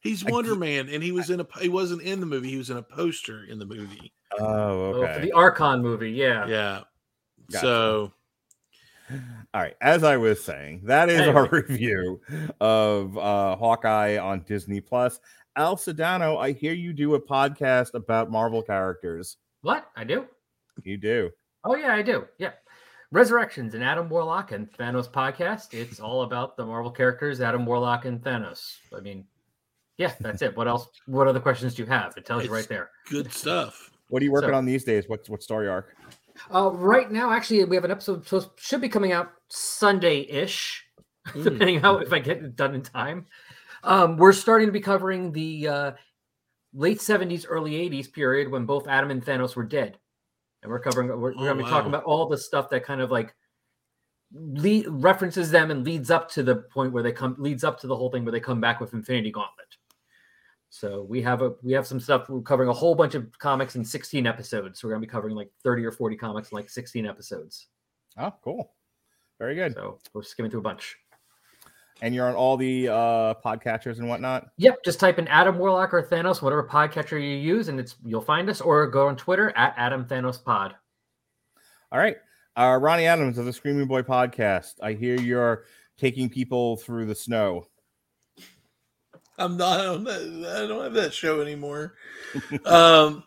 He's 0.01 0.27
I 0.27 0.31
Wonder 0.31 0.51
can't- 0.51 0.61
Man, 0.61 0.89
and 0.89 1.03
he 1.03 1.12
was 1.12 1.31
in 1.31 1.41
a 1.41 1.47
he 1.61 1.69
wasn't 1.69 2.03
in 2.03 2.21
the 2.21 2.27
movie. 2.27 2.51
He 2.51 2.57
was 2.59 2.71
in 2.71 2.77
a 2.79 2.83
poster 2.83 3.45
in 3.45 3.59
the 3.59 3.66
movie. 3.66 4.12
Oh, 4.39 4.45
Oh, 4.45 4.93
for 4.95 5.07
okay. 5.09 5.21
the 5.27 5.33
Archon 5.33 5.81
movie, 5.81 6.11
yeah. 6.11 6.47
Yeah. 6.47 6.81
Gotcha. 7.53 7.65
So 7.66 8.12
All 9.53 9.61
right. 9.61 9.77
As 9.83 10.03
I 10.03 10.16
was 10.16 10.43
saying, 10.43 10.81
that 10.85 11.09
is 11.11 11.21
our 11.29 11.47
review 11.53 12.21
of 12.61 13.16
uh, 13.19 13.55
Hawkeye 13.57 14.16
on 14.19 14.41
Disney 14.41 14.81
Plus. 14.81 15.21
Al 15.56 15.76
Sedano, 15.76 16.36
I 16.39 16.52
hear 16.52 16.72
you 16.72 16.93
do 16.93 17.14
a 17.14 17.20
podcast 17.20 17.94
about 17.94 18.31
Marvel 18.31 18.62
characters. 18.62 19.36
What? 19.62 19.86
I 19.97 20.05
do? 20.05 20.26
You 20.82 20.97
do. 20.97 21.31
Oh 21.62 21.76
yeah, 21.76 21.94
I 21.94 22.02
do. 22.02 22.26
Yeah. 22.39 22.51
Resurrections 23.12 23.74
and 23.74 23.85
Adam 23.85 24.09
Warlock 24.09 24.51
and 24.51 24.70
Thanos 24.72 25.09
podcast. 25.09 25.72
It's 25.72 26.01
all 26.01 26.22
about 26.22 26.56
the 26.56 26.66
Marvel 26.66 26.90
characters, 26.90 27.40
Adam 27.40 27.64
Warlock 27.64 28.05
and 28.06 28.20
Thanos. 28.20 28.76
I 28.97 29.01
mean, 29.01 29.24
yeah, 29.97 30.12
that's 30.20 30.43
it. 30.43 30.56
What 30.56 30.66
else? 30.66 30.89
What 31.06 31.28
other 31.28 31.39
questions 31.39 31.74
do 31.76 31.85
you 31.85 31.89
have? 31.89 32.14
It 32.16 32.26
tells 32.26 32.44
you 32.44 32.52
right 32.52 32.66
there. 32.68 32.90
good 33.09 33.32
stuff. 33.32 33.90
What 34.09 34.20
are 34.20 34.24
you 34.24 34.32
working 34.32 34.51
So- 34.51 34.55
on 34.56 34.64
these 34.64 34.82
days? 34.85 35.05
What's 35.09 35.28
what 35.31 35.43
story 35.43 35.68
arc? 35.68 35.94
Uh, 36.52 36.70
right 36.72 37.12
now, 37.12 37.31
actually, 37.31 37.64
we 37.64 37.76
have 37.76 37.85
an 37.85 37.93
episode 37.93 38.26
so 38.26 38.51
should 38.56 38.81
be 38.81 38.89
coming 38.89 39.12
out 39.12 39.31
Sunday-ish, 39.48 40.85
Mm. 41.28 41.44
depending 41.44 41.81
how 41.81 41.98
if 41.98 42.12
I 42.12 42.18
get 42.18 42.39
it 42.39 42.56
done 42.56 42.74
in 42.74 42.82
time. 42.82 43.26
Um, 43.85 44.16
we're 44.16 44.32
starting 44.32 44.66
to 44.66 44.73
be 44.73 44.81
covering 44.81 45.31
the 45.32 45.69
uh, 45.69 45.93
late 46.73 46.98
'70s, 46.98 47.44
early 47.48 47.73
'80s 47.73 48.12
period 48.12 48.51
when 48.51 48.65
both 48.65 48.89
Adam 48.89 49.11
and 49.11 49.24
Thanos 49.24 49.55
were 49.56 49.65
dead, 49.65 49.98
and 50.62 50.70
we're 50.70 50.81
covering. 50.81 51.09
We're, 51.09 51.16
we're 51.16 51.32
Oh, 51.32 51.36
going 51.36 51.59
to 51.59 51.65
be 51.65 51.70
talking 51.70 51.89
about 51.89 52.05
all 52.05 52.27
the 52.28 52.39
stuff 52.39 52.70
that 52.70 52.85
kind 52.85 53.01
of 53.01 53.11
like 53.11 53.35
lead, 54.32 54.86
references 54.89 55.51
them 55.51 55.70
and 55.70 55.85
leads 55.85 56.11
up 56.11 56.31
to 56.31 56.43
the 56.43 56.56
point 56.56 56.93
where 56.93 57.02
they 57.02 57.12
come 57.12 57.36
leads 57.39 57.62
up 57.65 57.78
to 57.81 57.86
the 57.86 57.97
whole 57.97 58.11
thing 58.11 58.24
where 58.24 58.32
they 58.32 58.40
come 58.40 58.61
back 58.61 58.81
with 58.81 58.94
Infinity 58.94 59.31
Gauntlet. 59.31 59.69
So 60.70 61.02
we 61.02 61.23
have 61.23 61.43
a 61.43 61.52
we 61.62 61.73
have 61.73 61.86
some 61.86 62.01
stuff. 62.01 62.28
We're 62.28 62.40
covering 62.40 62.69
a 62.69 62.73
whole 62.73 62.94
bunch 62.94 63.15
of 63.15 63.31
comics 63.39 63.77
in 63.77 63.85
16 63.85 64.27
episodes. 64.27 64.81
So 64.81 64.89
we're 64.89 64.94
going 64.94 65.02
to 65.02 65.06
be 65.06 65.11
covering 65.12 65.36
like 65.36 65.51
30 65.62 65.85
or 65.85 65.93
40 65.93 66.16
comics 66.16 66.51
in 66.51 66.56
like 66.56 66.69
16 66.69 67.06
episodes. 67.06 67.69
Oh, 68.19 68.32
cool. 68.43 68.73
Very 69.39 69.55
good. 69.55 69.74
So 69.74 69.98
we're 70.12 70.23
skimming 70.23 70.51
through 70.51 70.61
a 70.61 70.65
bunch. 70.65 70.97
And 72.03 72.15
you're 72.15 72.29
on 72.29 72.35
all 72.35 72.57
the 72.57 72.89
uh 72.89 73.35
podcatchers 73.45 73.99
and 73.99 74.09
whatnot. 74.09 74.49
Yep, 74.59 74.85
just 74.85 75.01
type 75.01 75.19
in 75.19 75.29
Adam 75.29 75.59
Warlock 75.59 75.95
or 75.95 76.03
Thanos, 76.03 76.43
whatever 76.43 76.66
podcatcher 76.66 77.12
you 77.12 77.37
use, 77.37 77.69
and 77.69 77.79
it's 77.79 77.97
you'll 78.05 78.21
find 78.21 78.49
us, 78.51 78.61
or 78.61 78.87
go 78.87 79.09
on 79.09 79.16
Twitter 79.16 79.53
at 79.57 79.75
Adam 79.77 80.05
Thanos 80.05 80.43
Pod. 80.43 80.75
All 81.93 81.99
right. 81.99 82.16
Uh 82.57 82.79
Ronnie 82.81 83.07
Adams 83.07 83.39
of 83.39 83.47
the 83.47 83.53
Screaming 83.53 83.87
Boy 83.87 84.03
podcast. 84.03 84.75
I 84.83 84.93
hear 84.93 85.21
you're 85.21 85.65
taking 85.97 86.29
people 86.29 86.77
through 86.77 87.07
the 87.07 87.15
snow. 87.15 87.66
I'm 89.39 89.57
not 89.57 89.85
on 89.85 90.05
that. 90.05 90.57
I 90.57 90.66
don't 90.66 90.83
have 90.83 90.95
that 90.95 91.12
show 91.12 91.41
anymore. 91.41 91.95
um, 92.65 93.25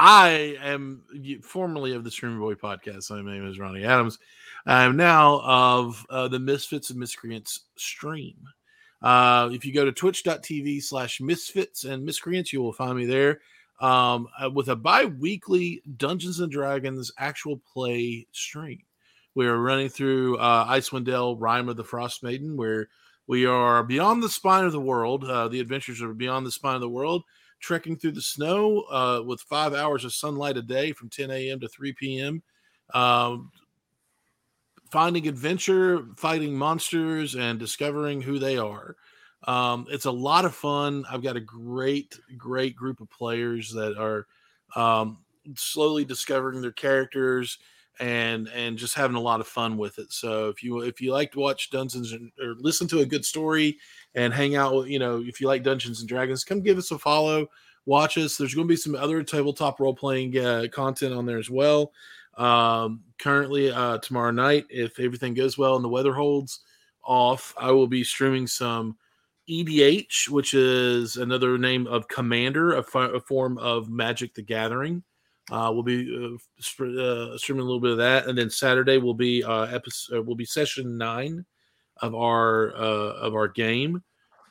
I 0.00 0.56
am 0.62 1.02
formerly 1.42 1.92
of 1.92 2.04
the 2.04 2.10
Streamer 2.12 2.38
Boy 2.38 2.54
podcast. 2.54 3.10
My 3.10 3.20
name 3.20 3.48
is 3.48 3.58
Ronnie 3.58 3.84
Adams. 3.84 4.20
I 4.64 4.84
am 4.84 4.96
now 4.96 5.40
of 5.42 6.06
uh, 6.08 6.28
the 6.28 6.38
Misfits 6.38 6.90
and 6.90 7.00
Miscreants 7.00 7.64
stream. 7.74 8.36
Uh, 9.02 9.50
if 9.52 9.64
you 9.64 9.74
go 9.74 9.84
to 9.84 9.90
twitch.tv 9.90 10.84
slash 10.84 11.20
misfits 11.20 11.82
and 11.82 12.04
miscreants, 12.04 12.52
you 12.52 12.62
will 12.62 12.72
find 12.72 12.96
me 12.96 13.06
there 13.06 13.40
um, 13.80 14.28
uh, 14.40 14.48
with 14.48 14.68
a 14.68 14.76
bi 14.76 15.06
weekly 15.06 15.82
Dungeons 15.96 16.38
and 16.38 16.52
Dragons 16.52 17.10
actual 17.18 17.60
play 17.72 18.24
stream. 18.30 18.82
We 19.34 19.48
are 19.48 19.58
running 19.60 19.88
through 19.88 20.36
uh, 20.36 20.66
Icewind 20.66 21.06
Dale 21.06 21.36
Rime 21.36 21.68
of 21.68 21.76
the 21.76 21.82
Frost 21.82 22.22
Maiden, 22.22 22.56
where 22.56 22.88
We 23.26 23.46
are 23.46 23.82
beyond 23.82 24.22
the 24.22 24.28
spine 24.28 24.64
of 24.64 24.72
the 24.72 24.80
world. 24.80 25.24
Uh, 25.24 25.48
the 25.48 25.60
adventures 25.60 26.00
are 26.00 26.14
beyond 26.14 26.46
the 26.46 26.52
spine 26.52 26.76
of 26.76 26.80
the 26.80 26.88
world, 26.88 27.24
trekking 27.60 27.96
through 27.96 28.12
the 28.12 28.22
snow 28.22 28.82
uh, 28.90 29.22
with 29.24 29.40
five 29.42 29.74
hours 29.74 30.04
of 30.04 30.14
sunlight 30.14 30.56
a 30.56 30.62
day 30.62 30.92
from 30.92 31.08
10 31.08 31.30
a.m. 31.30 31.60
to 31.60 31.68
3 31.68 31.92
p.m. 31.94 32.42
Um, 32.94 33.50
finding 34.90 35.28
adventure, 35.28 36.06
fighting 36.16 36.56
monsters, 36.56 37.34
and 37.34 37.58
discovering 37.58 38.22
who 38.22 38.38
they 38.38 38.56
are. 38.56 38.96
Um, 39.46 39.86
it's 39.90 40.06
a 40.06 40.10
lot 40.10 40.44
of 40.44 40.54
fun. 40.54 41.04
I've 41.10 41.22
got 41.22 41.36
a 41.36 41.40
great, 41.40 42.18
great 42.36 42.74
group 42.74 43.00
of 43.00 43.10
players 43.10 43.72
that 43.72 43.96
are 43.96 44.26
um, 44.74 45.18
slowly 45.54 46.04
discovering 46.04 46.60
their 46.60 46.72
characters 46.72 47.58
and 48.00 48.48
and 48.54 48.78
just 48.78 48.94
having 48.94 49.16
a 49.16 49.20
lot 49.20 49.40
of 49.40 49.46
fun 49.46 49.76
with 49.76 49.98
it. 49.98 50.12
So 50.12 50.48
if 50.48 50.62
you 50.62 50.80
if 50.80 51.00
you 51.00 51.12
like 51.12 51.32
to 51.32 51.40
watch 51.40 51.70
Dungeons 51.70 52.12
and, 52.12 52.30
or 52.40 52.54
listen 52.58 52.86
to 52.88 53.00
a 53.00 53.06
good 53.06 53.24
story 53.24 53.78
and 54.18 54.34
hang 54.34 54.56
out 54.56 54.74
with 54.74 54.88
you 54.88 54.98
know 54.98 55.22
if 55.24 55.40
you 55.40 55.46
like 55.46 55.62
Dungeons 55.62 56.00
and 56.00 56.08
Dragons, 56.08 56.44
come 56.44 56.60
give 56.60 56.78
us 56.78 56.90
a 56.90 56.98
follow. 56.98 57.46
Watch 57.86 58.18
us. 58.18 58.36
There's 58.36 58.54
going 58.54 58.66
to 58.66 58.72
be 58.72 58.76
some 58.76 58.94
other 58.94 59.22
tabletop 59.22 59.80
role 59.80 59.94
playing 59.94 60.36
uh, 60.36 60.66
content 60.72 61.14
on 61.14 61.24
there 61.24 61.38
as 61.38 61.48
well. 61.48 61.92
Um, 62.36 63.02
currently, 63.18 63.70
uh, 63.70 63.98
tomorrow 63.98 64.30
night, 64.30 64.66
if 64.68 65.00
everything 65.00 65.34
goes 65.34 65.56
well 65.56 65.76
and 65.76 65.84
the 65.84 65.88
weather 65.88 66.12
holds 66.12 66.60
off, 67.02 67.54
I 67.56 67.70
will 67.70 67.86
be 67.86 68.04
streaming 68.04 68.46
some 68.46 68.98
EDH, 69.48 70.28
which 70.28 70.52
is 70.52 71.16
another 71.16 71.56
name 71.56 71.86
of 71.86 72.08
Commander, 72.08 72.76
a 72.76 72.82
form 73.20 73.56
of 73.58 73.88
Magic 73.88 74.34
the 74.34 74.42
Gathering. 74.42 75.02
Uh, 75.50 75.70
we'll 75.72 75.82
be 75.82 76.14
uh, 76.14 76.84
uh, 76.84 77.38
streaming 77.38 77.62
a 77.62 77.64
little 77.64 77.80
bit 77.80 77.92
of 77.92 77.98
that, 77.98 78.26
and 78.26 78.36
then 78.36 78.50
Saturday 78.50 78.98
will 78.98 79.14
be 79.14 79.42
uh, 79.42 79.62
episode 79.62 80.26
will 80.26 80.34
be 80.34 80.44
session 80.44 80.98
nine 80.98 81.46
of 82.02 82.14
our 82.14 82.74
uh, 82.76 83.14
of 83.14 83.34
our 83.34 83.48
game, 83.48 84.02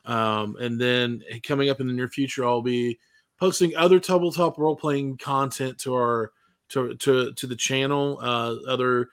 um, 0.07 0.55
and 0.59 0.79
then 0.79 1.21
coming 1.43 1.69
up 1.69 1.79
in 1.79 1.87
the 1.87 1.93
near 1.93 2.07
future, 2.07 2.45
I'll 2.45 2.61
be 2.61 2.97
posting 3.39 3.75
other 3.75 3.99
tabletop 3.99 4.57
role 4.57 4.75
playing 4.75 5.17
content 5.17 5.77
to 5.79 5.93
our 5.93 6.31
to 6.69 6.95
to 6.95 7.33
to 7.33 7.47
the 7.47 7.55
channel. 7.55 8.17
Uh, 8.21 8.55
other 8.67 9.09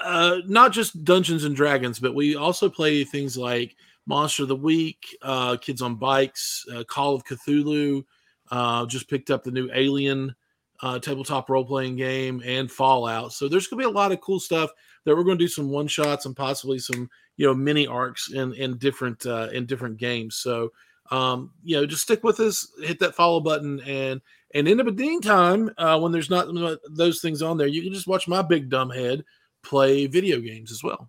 uh, 0.00 0.38
not 0.46 0.72
just 0.72 1.04
Dungeons 1.04 1.44
and 1.44 1.54
Dragons, 1.54 1.98
but 1.98 2.14
we 2.14 2.36
also 2.36 2.70
play 2.70 3.04
things 3.04 3.36
like 3.36 3.76
Monster 4.06 4.44
of 4.44 4.48
the 4.48 4.56
Week, 4.56 5.16
uh, 5.22 5.56
Kids 5.56 5.82
on 5.82 5.96
Bikes, 5.96 6.64
uh, 6.72 6.84
Call 6.84 7.14
of 7.14 7.24
Cthulhu. 7.24 8.04
Uh, 8.50 8.86
just 8.86 9.08
picked 9.08 9.30
up 9.30 9.44
the 9.44 9.50
new 9.50 9.68
Alien 9.72 10.34
uh, 10.82 10.98
tabletop 10.98 11.50
role 11.50 11.64
playing 11.64 11.96
game 11.96 12.42
and 12.44 12.70
Fallout. 12.70 13.32
So 13.32 13.48
there's 13.48 13.66
going 13.66 13.82
to 13.82 13.88
be 13.88 13.92
a 13.92 13.94
lot 13.94 14.12
of 14.12 14.20
cool 14.20 14.40
stuff 14.40 14.70
that 15.04 15.14
we're 15.14 15.24
going 15.24 15.38
to 15.38 15.44
do 15.44 15.48
some 15.48 15.70
one 15.70 15.86
shots 15.86 16.26
and 16.26 16.34
possibly 16.34 16.78
some 16.78 17.08
you 17.40 17.46
know 17.46 17.54
mini 17.54 17.86
arcs 17.86 18.30
in 18.32 18.52
in 18.52 18.76
different 18.76 19.24
uh, 19.24 19.48
in 19.50 19.64
different 19.64 19.96
games. 19.96 20.36
So 20.36 20.72
um, 21.10 21.52
you 21.64 21.74
know 21.74 21.86
just 21.86 22.02
stick 22.02 22.22
with 22.22 22.38
us, 22.38 22.70
hit 22.82 22.98
that 22.98 23.14
follow 23.14 23.40
button, 23.40 23.80
and 23.80 24.20
and 24.54 24.68
in 24.68 24.76
the 24.76 24.84
meantime, 24.84 25.70
uh, 25.78 25.98
when 25.98 26.12
there's 26.12 26.28
not 26.28 26.48
those 26.90 27.22
things 27.22 27.40
on 27.40 27.56
there, 27.56 27.66
you 27.66 27.82
can 27.82 27.94
just 27.94 28.06
watch 28.06 28.28
my 28.28 28.42
big 28.42 28.68
dumb 28.68 28.90
head 28.90 29.24
play 29.62 30.06
video 30.06 30.38
games 30.38 30.70
as 30.70 30.84
well. 30.84 31.08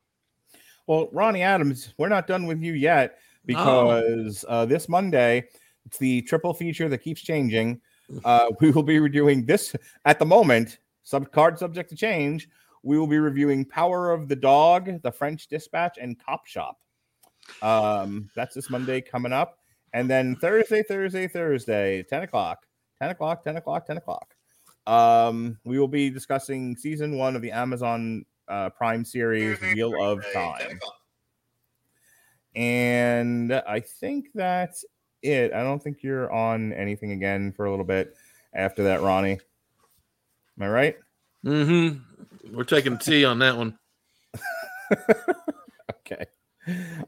Well, 0.88 1.10
Ronnie 1.12 1.42
Adams, 1.42 1.94
we're 1.98 2.08
not 2.08 2.28
done 2.28 2.46
with 2.46 2.62
you 2.62 2.74
yet 2.74 3.18
because 3.46 4.46
uh, 4.48 4.66
this 4.66 4.88
Monday 4.88 5.50
it's 5.86 5.98
the 5.98 6.22
triple 6.22 6.54
feature 6.54 6.88
that 6.88 7.00
keeps 7.00 7.22
changing. 7.22 7.82
Uh, 8.24 8.52
we 8.62 8.72
will 8.72 8.84
be 8.84 9.00
reviewing 9.00 9.46
this 9.46 9.76
at 10.06 10.18
the 10.18 10.26
moment. 10.26 10.78
Sub 11.04 11.30
card 11.34 11.60
subject 11.60 11.90
to 11.90 11.96
change. 11.98 12.48
We 12.84 12.98
will 12.98 13.08
be 13.08 13.20
reviewing 13.20 13.66
Power 13.66 14.12
of 14.12 14.28
the 14.28 14.36
Dog, 14.36 15.02
The 15.02 15.12
French 15.12 15.48
Dispatch, 15.48 15.98
and 16.00 16.18
Cop 16.24 16.46
Shop. 16.46 16.78
Um, 17.62 18.30
that's 18.36 18.56
this 18.56 18.70
Monday 18.70 19.02
coming 19.02 19.34
up, 19.34 19.60
and 19.94 20.10
then 20.10 20.36
Thursday, 20.36 20.84
Thursday, 20.84 21.28
Thursday, 21.28 22.04
ten 22.04 22.24
o'clock, 22.24 22.66
ten 23.00 23.10
o'clock, 23.10 23.44
ten 23.44 23.58
o'clock, 23.58 23.86
ten 23.86 23.98
o'clock. 23.98 24.36
Um, 24.88 25.60
we 25.64 25.80
will 25.80 25.88
be 25.88 26.10
discussing 26.10 26.76
season 26.76 27.18
one 27.18 27.36
of 27.36 27.42
the 27.42 27.52
Amazon 27.52 28.26
uh, 28.48 28.70
Prime 28.70 29.06
series 29.06 29.60
Wheel 29.62 29.94
of 30.02 30.24
Time. 30.34 30.80
And 32.56 33.54
I 33.54 33.80
think 33.80 34.28
that's 34.34 34.84
it. 35.22 35.54
I 35.54 35.64
don't 35.64 35.82
think 35.82 36.04
you're 36.04 36.32
on 36.32 36.74
anything 36.74 37.12
again 37.12 37.54
for 37.54 37.66
a 37.66 37.70
little 37.70 37.86
bit 37.86 38.16
after 38.54 38.84
that, 38.84 39.02
Ronnie. 39.02 39.40
Am 40.58 40.64
I 40.64 40.68
right? 40.68 40.96
Mm-hmm. 41.46 42.56
We're 42.56 42.64
taking 42.64 42.98
T 42.98 43.26
on 43.26 43.40
that 43.40 43.58
one. 43.58 43.78
okay. 45.92 46.26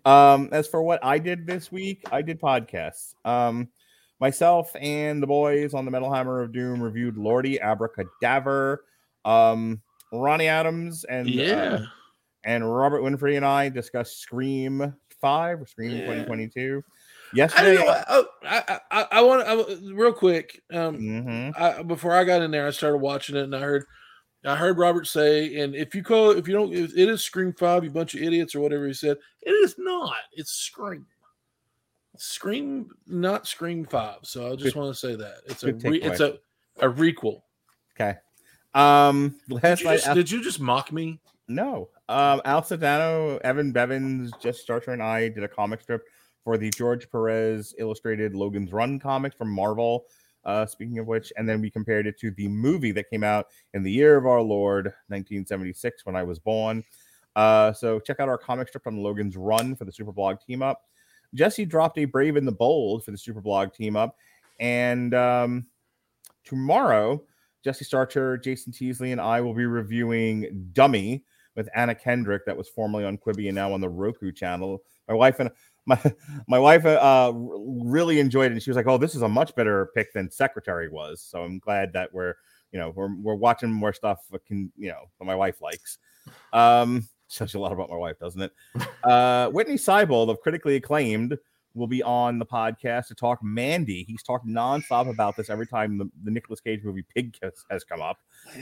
Um, 0.06 0.50
as 0.52 0.68
for 0.68 0.82
what 0.82 1.04
I 1.04 1.20
did 1.20 1.46
this 1.46 1.72
week, 1.72 2.04
I 2.12 2.22
did 2.22 2.42
podcasts. 2.42 3.14
Um, 3.26 3.70
myself 4.20 4.76
and 4.80 5.22
the 5.22 5.28
boys 5.28 5.74
on 5.74 5.86
the 5.86 5.92
Metal 5.92 6.12
Hammer 6.12 6.42
of 6.42 6.52
Doom 6.54 6.82
reviewed 6.82 7.16
Lordi 7.16 7.62
Abracadaver. 7.62 8.78
Um, 9.26 9.82
Ronnie 10.12 10.48
Adams 10.48 11.04
and 11.06 11.28
Yeah. 11.30 11.80
uh, 11.82 11.86
and 12.44 12.76
Robert 12.76 13.02
Winfrey 13.02 13.38
and 13.38 13.46
I 13.46 13.70
discussed 13.70 14.20
Scream 14.20 14.94
Five 15.22 15.62
or 15.62 15.66
Scream 15.66 15.92
Yeah. 15.92 16.02
2022. 16.06 16.84
Yesterday, 17.34 17.76
know. 17.84 18.04
oh, 18.10 18.26
I, 18.44 18.64
I, 18.68 18.80
I, 18.92 19.08
I 19.14 19.22
want 19.22 19.82
real 19.92 20.14
quick. 20.14 20.62
Um, 20.72 20.98
Mhm. 21.00 21.60
I, 21.60 21.82
before 21.82 22.14
I 22.14 22.26
got 22.26 22.42
in 22.44 22.52
there, 22.52 22.68
I 22.68 22.72
started 22.72 22.98
watching 22.98 23.36
it, 23.36 23.44
and 23.44 23.56
I 23.56 23.60
heard, 23.60 23.86
I 24.46 24.56
heard 24.56 24.78
Robert 24.78 25.08
say, 25.08 25.60
and 25.62 25.74
if 25.76 25.96
you 25.96 26.04
call 26.04 26.32
if 26.32 26.48
you 26.48 26.54
don't, 26.54 26.74
it 26.74 26.98
is 26.98 27.24
Scream 27.24 27.54
Five, 27.54 27.84
you 27.84 27.90
bunch 27.90 28.14
of 28.16 28.22
idiots, 28.22 28.56
or 28.56 28.60
whatever 28.60 28.86
he 28.86 28.94
said. 28.94 29.18
It 29.42 29.52
is 29.52 29.76
not. 29.78 30.16
It's 30.34 30.52
Scream. 30.52 31.06
Scream, 32.18 32.90
not 33.08 33.48
Scream 33.48 33.86
Five. 33.86 34.20
So 34.24 34.52
I 34.52 34.56
just 34.56 34.76
want 34.76 34.94
to 34.94 35.00
say 35.00 35.16
that 35.16 35.38
it's 35.46 35.64
a 35.64 35.74
re, 35.74 36.02
it's 36.02 36.20
a 36.20 36.40
a 36.80 36.88
requel. 36.88 37.42
okay. 37.96 38.18
Um, 38.74 39.36
Did 39.48 39.80
you, 39.80 39.86
night, 39.86 40.00
just, 40.00 40.14
did 40.14 40.32
you 40.32 40.44
just 40.44 40.60
mock 40.60 40.92
me? 40.92 41.20
No. 41.48 41.90
Um, 42.10 42.42
Al 42.44 42.64
Sedano, 42.64 43.40
Evan 43.42 43.72
Bevins, 43.72 44.32
Jess 44.42 44.60
Starcher, 44.60 44.92
and 44.92 45.04
I 45.04 45.30
did 45.30 45.44
a 45.44 45.48
comic 45.48 45.82
strip 45.82 46.04
for 46.44 46.58
the 46.58 46.72
George 46.72 47.10
Perez 47.10 47.76
illustrated 47.78 48.36
Logan's 48.36 48.74
Run 48.74 49.00
comic 49.00 49.34
from 49.36 49.52
Marvel. 49.52 50.06
Uh, 50.46 50.66
speaking 50.66 51.00
of 51.00 51.08
which, 51.08 51.32
and 51.38 51.48
then 51.48 51.62
we 51.62 51.70
compared 51.70 52.06
it 52.08 52.20
to 52.20 52.32
the 52.32 52.48
movie 52.48 52.92
that 52.92 53.10
came 53.10 53.24
out 53.24 53.48
in 53.74 53.84
the 53.84 53.92
year 53.92 54.18
of 54.18 54.26
our 54.26 54.42
Lord, 54.42 54.86
1976, 55.08 56.06
when 56.06 56.16
I 56.16 56.24
was 56.24 56.40
born. 56.40 56.84
Uh, 57.36 57.72
so 57.74 58.00
check 58.00 58.20
out 58.20 58.30
our 58.30 58.38
comic 58.38 58.68
strip 58.68 58.86
on 58.86 59.02
Logan's 59.02 59.38
Run 59.38 59.76
for 59.76 59.86
the 59.86 59.92
Superblog 59.92 60.46
team 60.46 60.62
up. 60.62 60.84
Jesse 61.34 61.66
dropped 61.66 61.98
a 61.98 62.06
Brave 62.06 62.38
in 62.38 62.46
the 62.46 62.52
Bold 62.52 63.04
for 63.04 63.12
the 63.12 63.18
Superblog 63.18 63.74
team 63.74 63.96
up, 63.96 64.18
and 64.60 65.14
um, 65.14 65.66
tomorrow 66.44 67.24
Jesse 67.64 67.86
Starcher, 67.86 68.38
Jason 68.38 68.74
Teasley, 68.74 69.14
and 69.14 69.22
I 69.22 69.42
will 69.42 69.54
be 69.54 69.66
reviewing 69.66 70.70
Dummy 70.74 71.24
with 71.56 71.70
Anna 71.76 71.96
Kendrick, 71.96 72.46
that 72.46 72.58
was 72.58 72.68
formerly 72.68 73.06
on 73.06 73.18
Quibi 73.18 73.48
and 73.48 73.56
now 73.56 73.74
on 73.74 73.82
the 73.82 73.90
Roku 73.90 74.32
channel. 74.32 74.82
My 75.08 75.14
wife 75.14 75.40
and 75.40 75.50
my 75.86 76.00
my 76.48 76.60
wife 76.60 76.86
uh, 76.86 77.32
really 77.36 78.20
enjoyed 78.20 78.48
it, 78.48 78.54
and 78.54 78.64
she 78.64 78.70
was 78.70 78.78
like, 78.78 78.88
"Oh, 78.88 78.98
this 78.98 79.16
is 79.16 79.22
a 79.22 79.30
much 79.30 79.56
better 79.56 79.90
pick 79.96 80.14
than 80.14 80.30
Secretary 80.30 80.90
was." 80.90 81.22
So 81.22 81.44
I'm 81.44 81.60
glad 81.60 81.94
that 81.94 82.14
we're 82.14 82.36
you 82.72 82.80
know 82.80 82.92
we're 82.96 83.16
we're 83.16 83.36
watching 83.36 83.72
more 83.72 83.94
stuff 83.94 84.20
that 84.32 84.46
can 84.46 84.72
you 84.78 84.90
know 84.90 85.06
that 85.20 85.26
my 85.26 85.36
wife 85.36 85.62
likes. 85.62 85.98
Um, 86.52 87.08
tells 87.34 87.54
you 87.54 87.60
a 87.60 87.62
lot 87.62 87.72
about 87.72 87.90
my 87.90 87.96
wife, 87.96 88.20
doesn't 88.20 88.42
it? 88.42 88.52
Uh, 89.04 89.50
Witney 89.52 89.76
Seibold 89.76 90.30
of 90.30 90.40
critically 90.40 90.78
acclaimed 90.78 91.38
will 91.74 91.88
be 91.88 92.02
on 92.04 92.40
the 92.40 92.46
podcast 92.46 93.08
to 93.08 93.16
talk 93.16 93.40
Mandy. 93.44 94.06
He's 94.06 94.24
talked 94.24 94.48
nonstop 94.48 95.10
about 95.10 95.36
this 95.36 95.50
every 95.50 95.68
time 95.68 95.98
the, 95.98 96.10
the 96.24 96.32
Nicolas 96.32 96.62
Cage 96.62 96.86
movie 96.86 97.04
Pig 97.14 97.36
has, 97.44 97.66
has 97.70 97.84
come 97.84 98.02
up. 98.02 98.20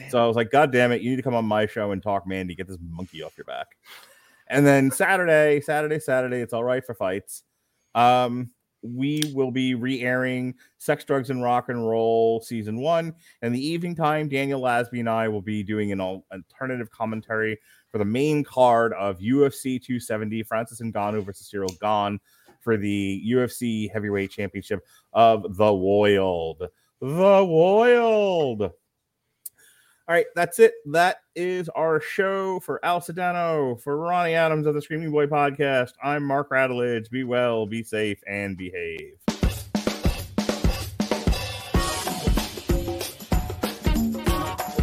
So 0.09 0.23
I 0.23 0.25
was 0.25 0.35
like, 0.35 0.49
God 0.49 0.71
damn 0.71 0.91
it, 0.91 1.01
you 1.01 1.11
need 1.11 1.17
to 1.17 1.21
come 1.21 1.35
on 1.35 1.45
my 1.45 1.67
show 1.67 1.91
and 1.91 2.01
talk 2.01 2.25
Mandy, 2.25 2.55
get 2.55 2.67
this 2.67 2.79
monkey 2.81 3.21
off 3.21 3.37
your 3.37 3.45
back. 3.45 3.67
And 4.51 4.67
then 4.67 4.91
Saturday, 4.91 5.61
Saturday, 5.61 5.97
Saturday, 5.97 6.41
it's 6.41 6.51
all 6.51 6.65
right 6.65 6.85
for 6.85 6.93
fights. 6.93 7.43
Um, 7.95 8.51
we 8.83 9.21
will 9.33 9.51
be 9.51 9.75
re-airing 9.75 10.55
Sex, 10.77 11.05
Drugs, 11.05 11.29
and 11.29 11.41
Rock 11.41 11.69
and 11.69 11.87
Roll 11.87 12.41
season 12.41 12.81
one. 12.81 13.13
And 13.41 13.55
the 13.55 13.65
evening 13.65 13.95
time, 13.95 14.27
Daniel 14.27 14.59
Lasby 14.59 14.99
and 14.99 15.09
I 15.09 15.29
will 15.29 15.41
be 15.41 15.63
doing 15.63 15.93
an 15.93 16.01
alternative 16.01 16.91
commentary 16.91 17.59
for 17.89 17.97
the 17.97 18.05
main 18.05 18.43
card 18.43 18.91
of 18.93 19.19
UFC 19.19 19.81
270, 19.81 20.43
Francis 20.43 20.81
Ngannou 20.81 21.23
versus 21.23 21.49
Ciryl 21.49 21.79
Gane 21.79 22.19
for 22.59 22.75
the 22.75 23.23
UFC 23.25 23.89
Heavyweight 23.89 24.31
Championship 24.31 24.85
of 25.13 25.55
the 25.55 25.73
World. 25.73 26.67
The 26.99 27.45
World. 27.45 28.71
All 30.11 30.17
right, 30.17 30.25
that's 30.35 30.59
it. 30.59 30.73
That 30.87 31.21
is 31.37 31.69
our 31.69 32.01
show 32.01 32.59
for 32.59 32.83
Al 32.83 32.99
Sedano, 32.99 33.81
for 33.81 33.95
Ronnie 33.95 34.33
Adams 34.33 34.67
of 34.67 34.73
the 34.73 34.81
Screaming 34.81 35.09
Boy 35.09 35.25
podcast. 35.25 35.93
I'm 36.03 36.25
Mark 36.25 36.49
Radulich. 36.49 37.09
Be 37.09 37.23
well, 37.23 37.65
be 37.65 37.81
safe, 37.81 38.21
and 38.27 38.57
behave. 38.57 39.20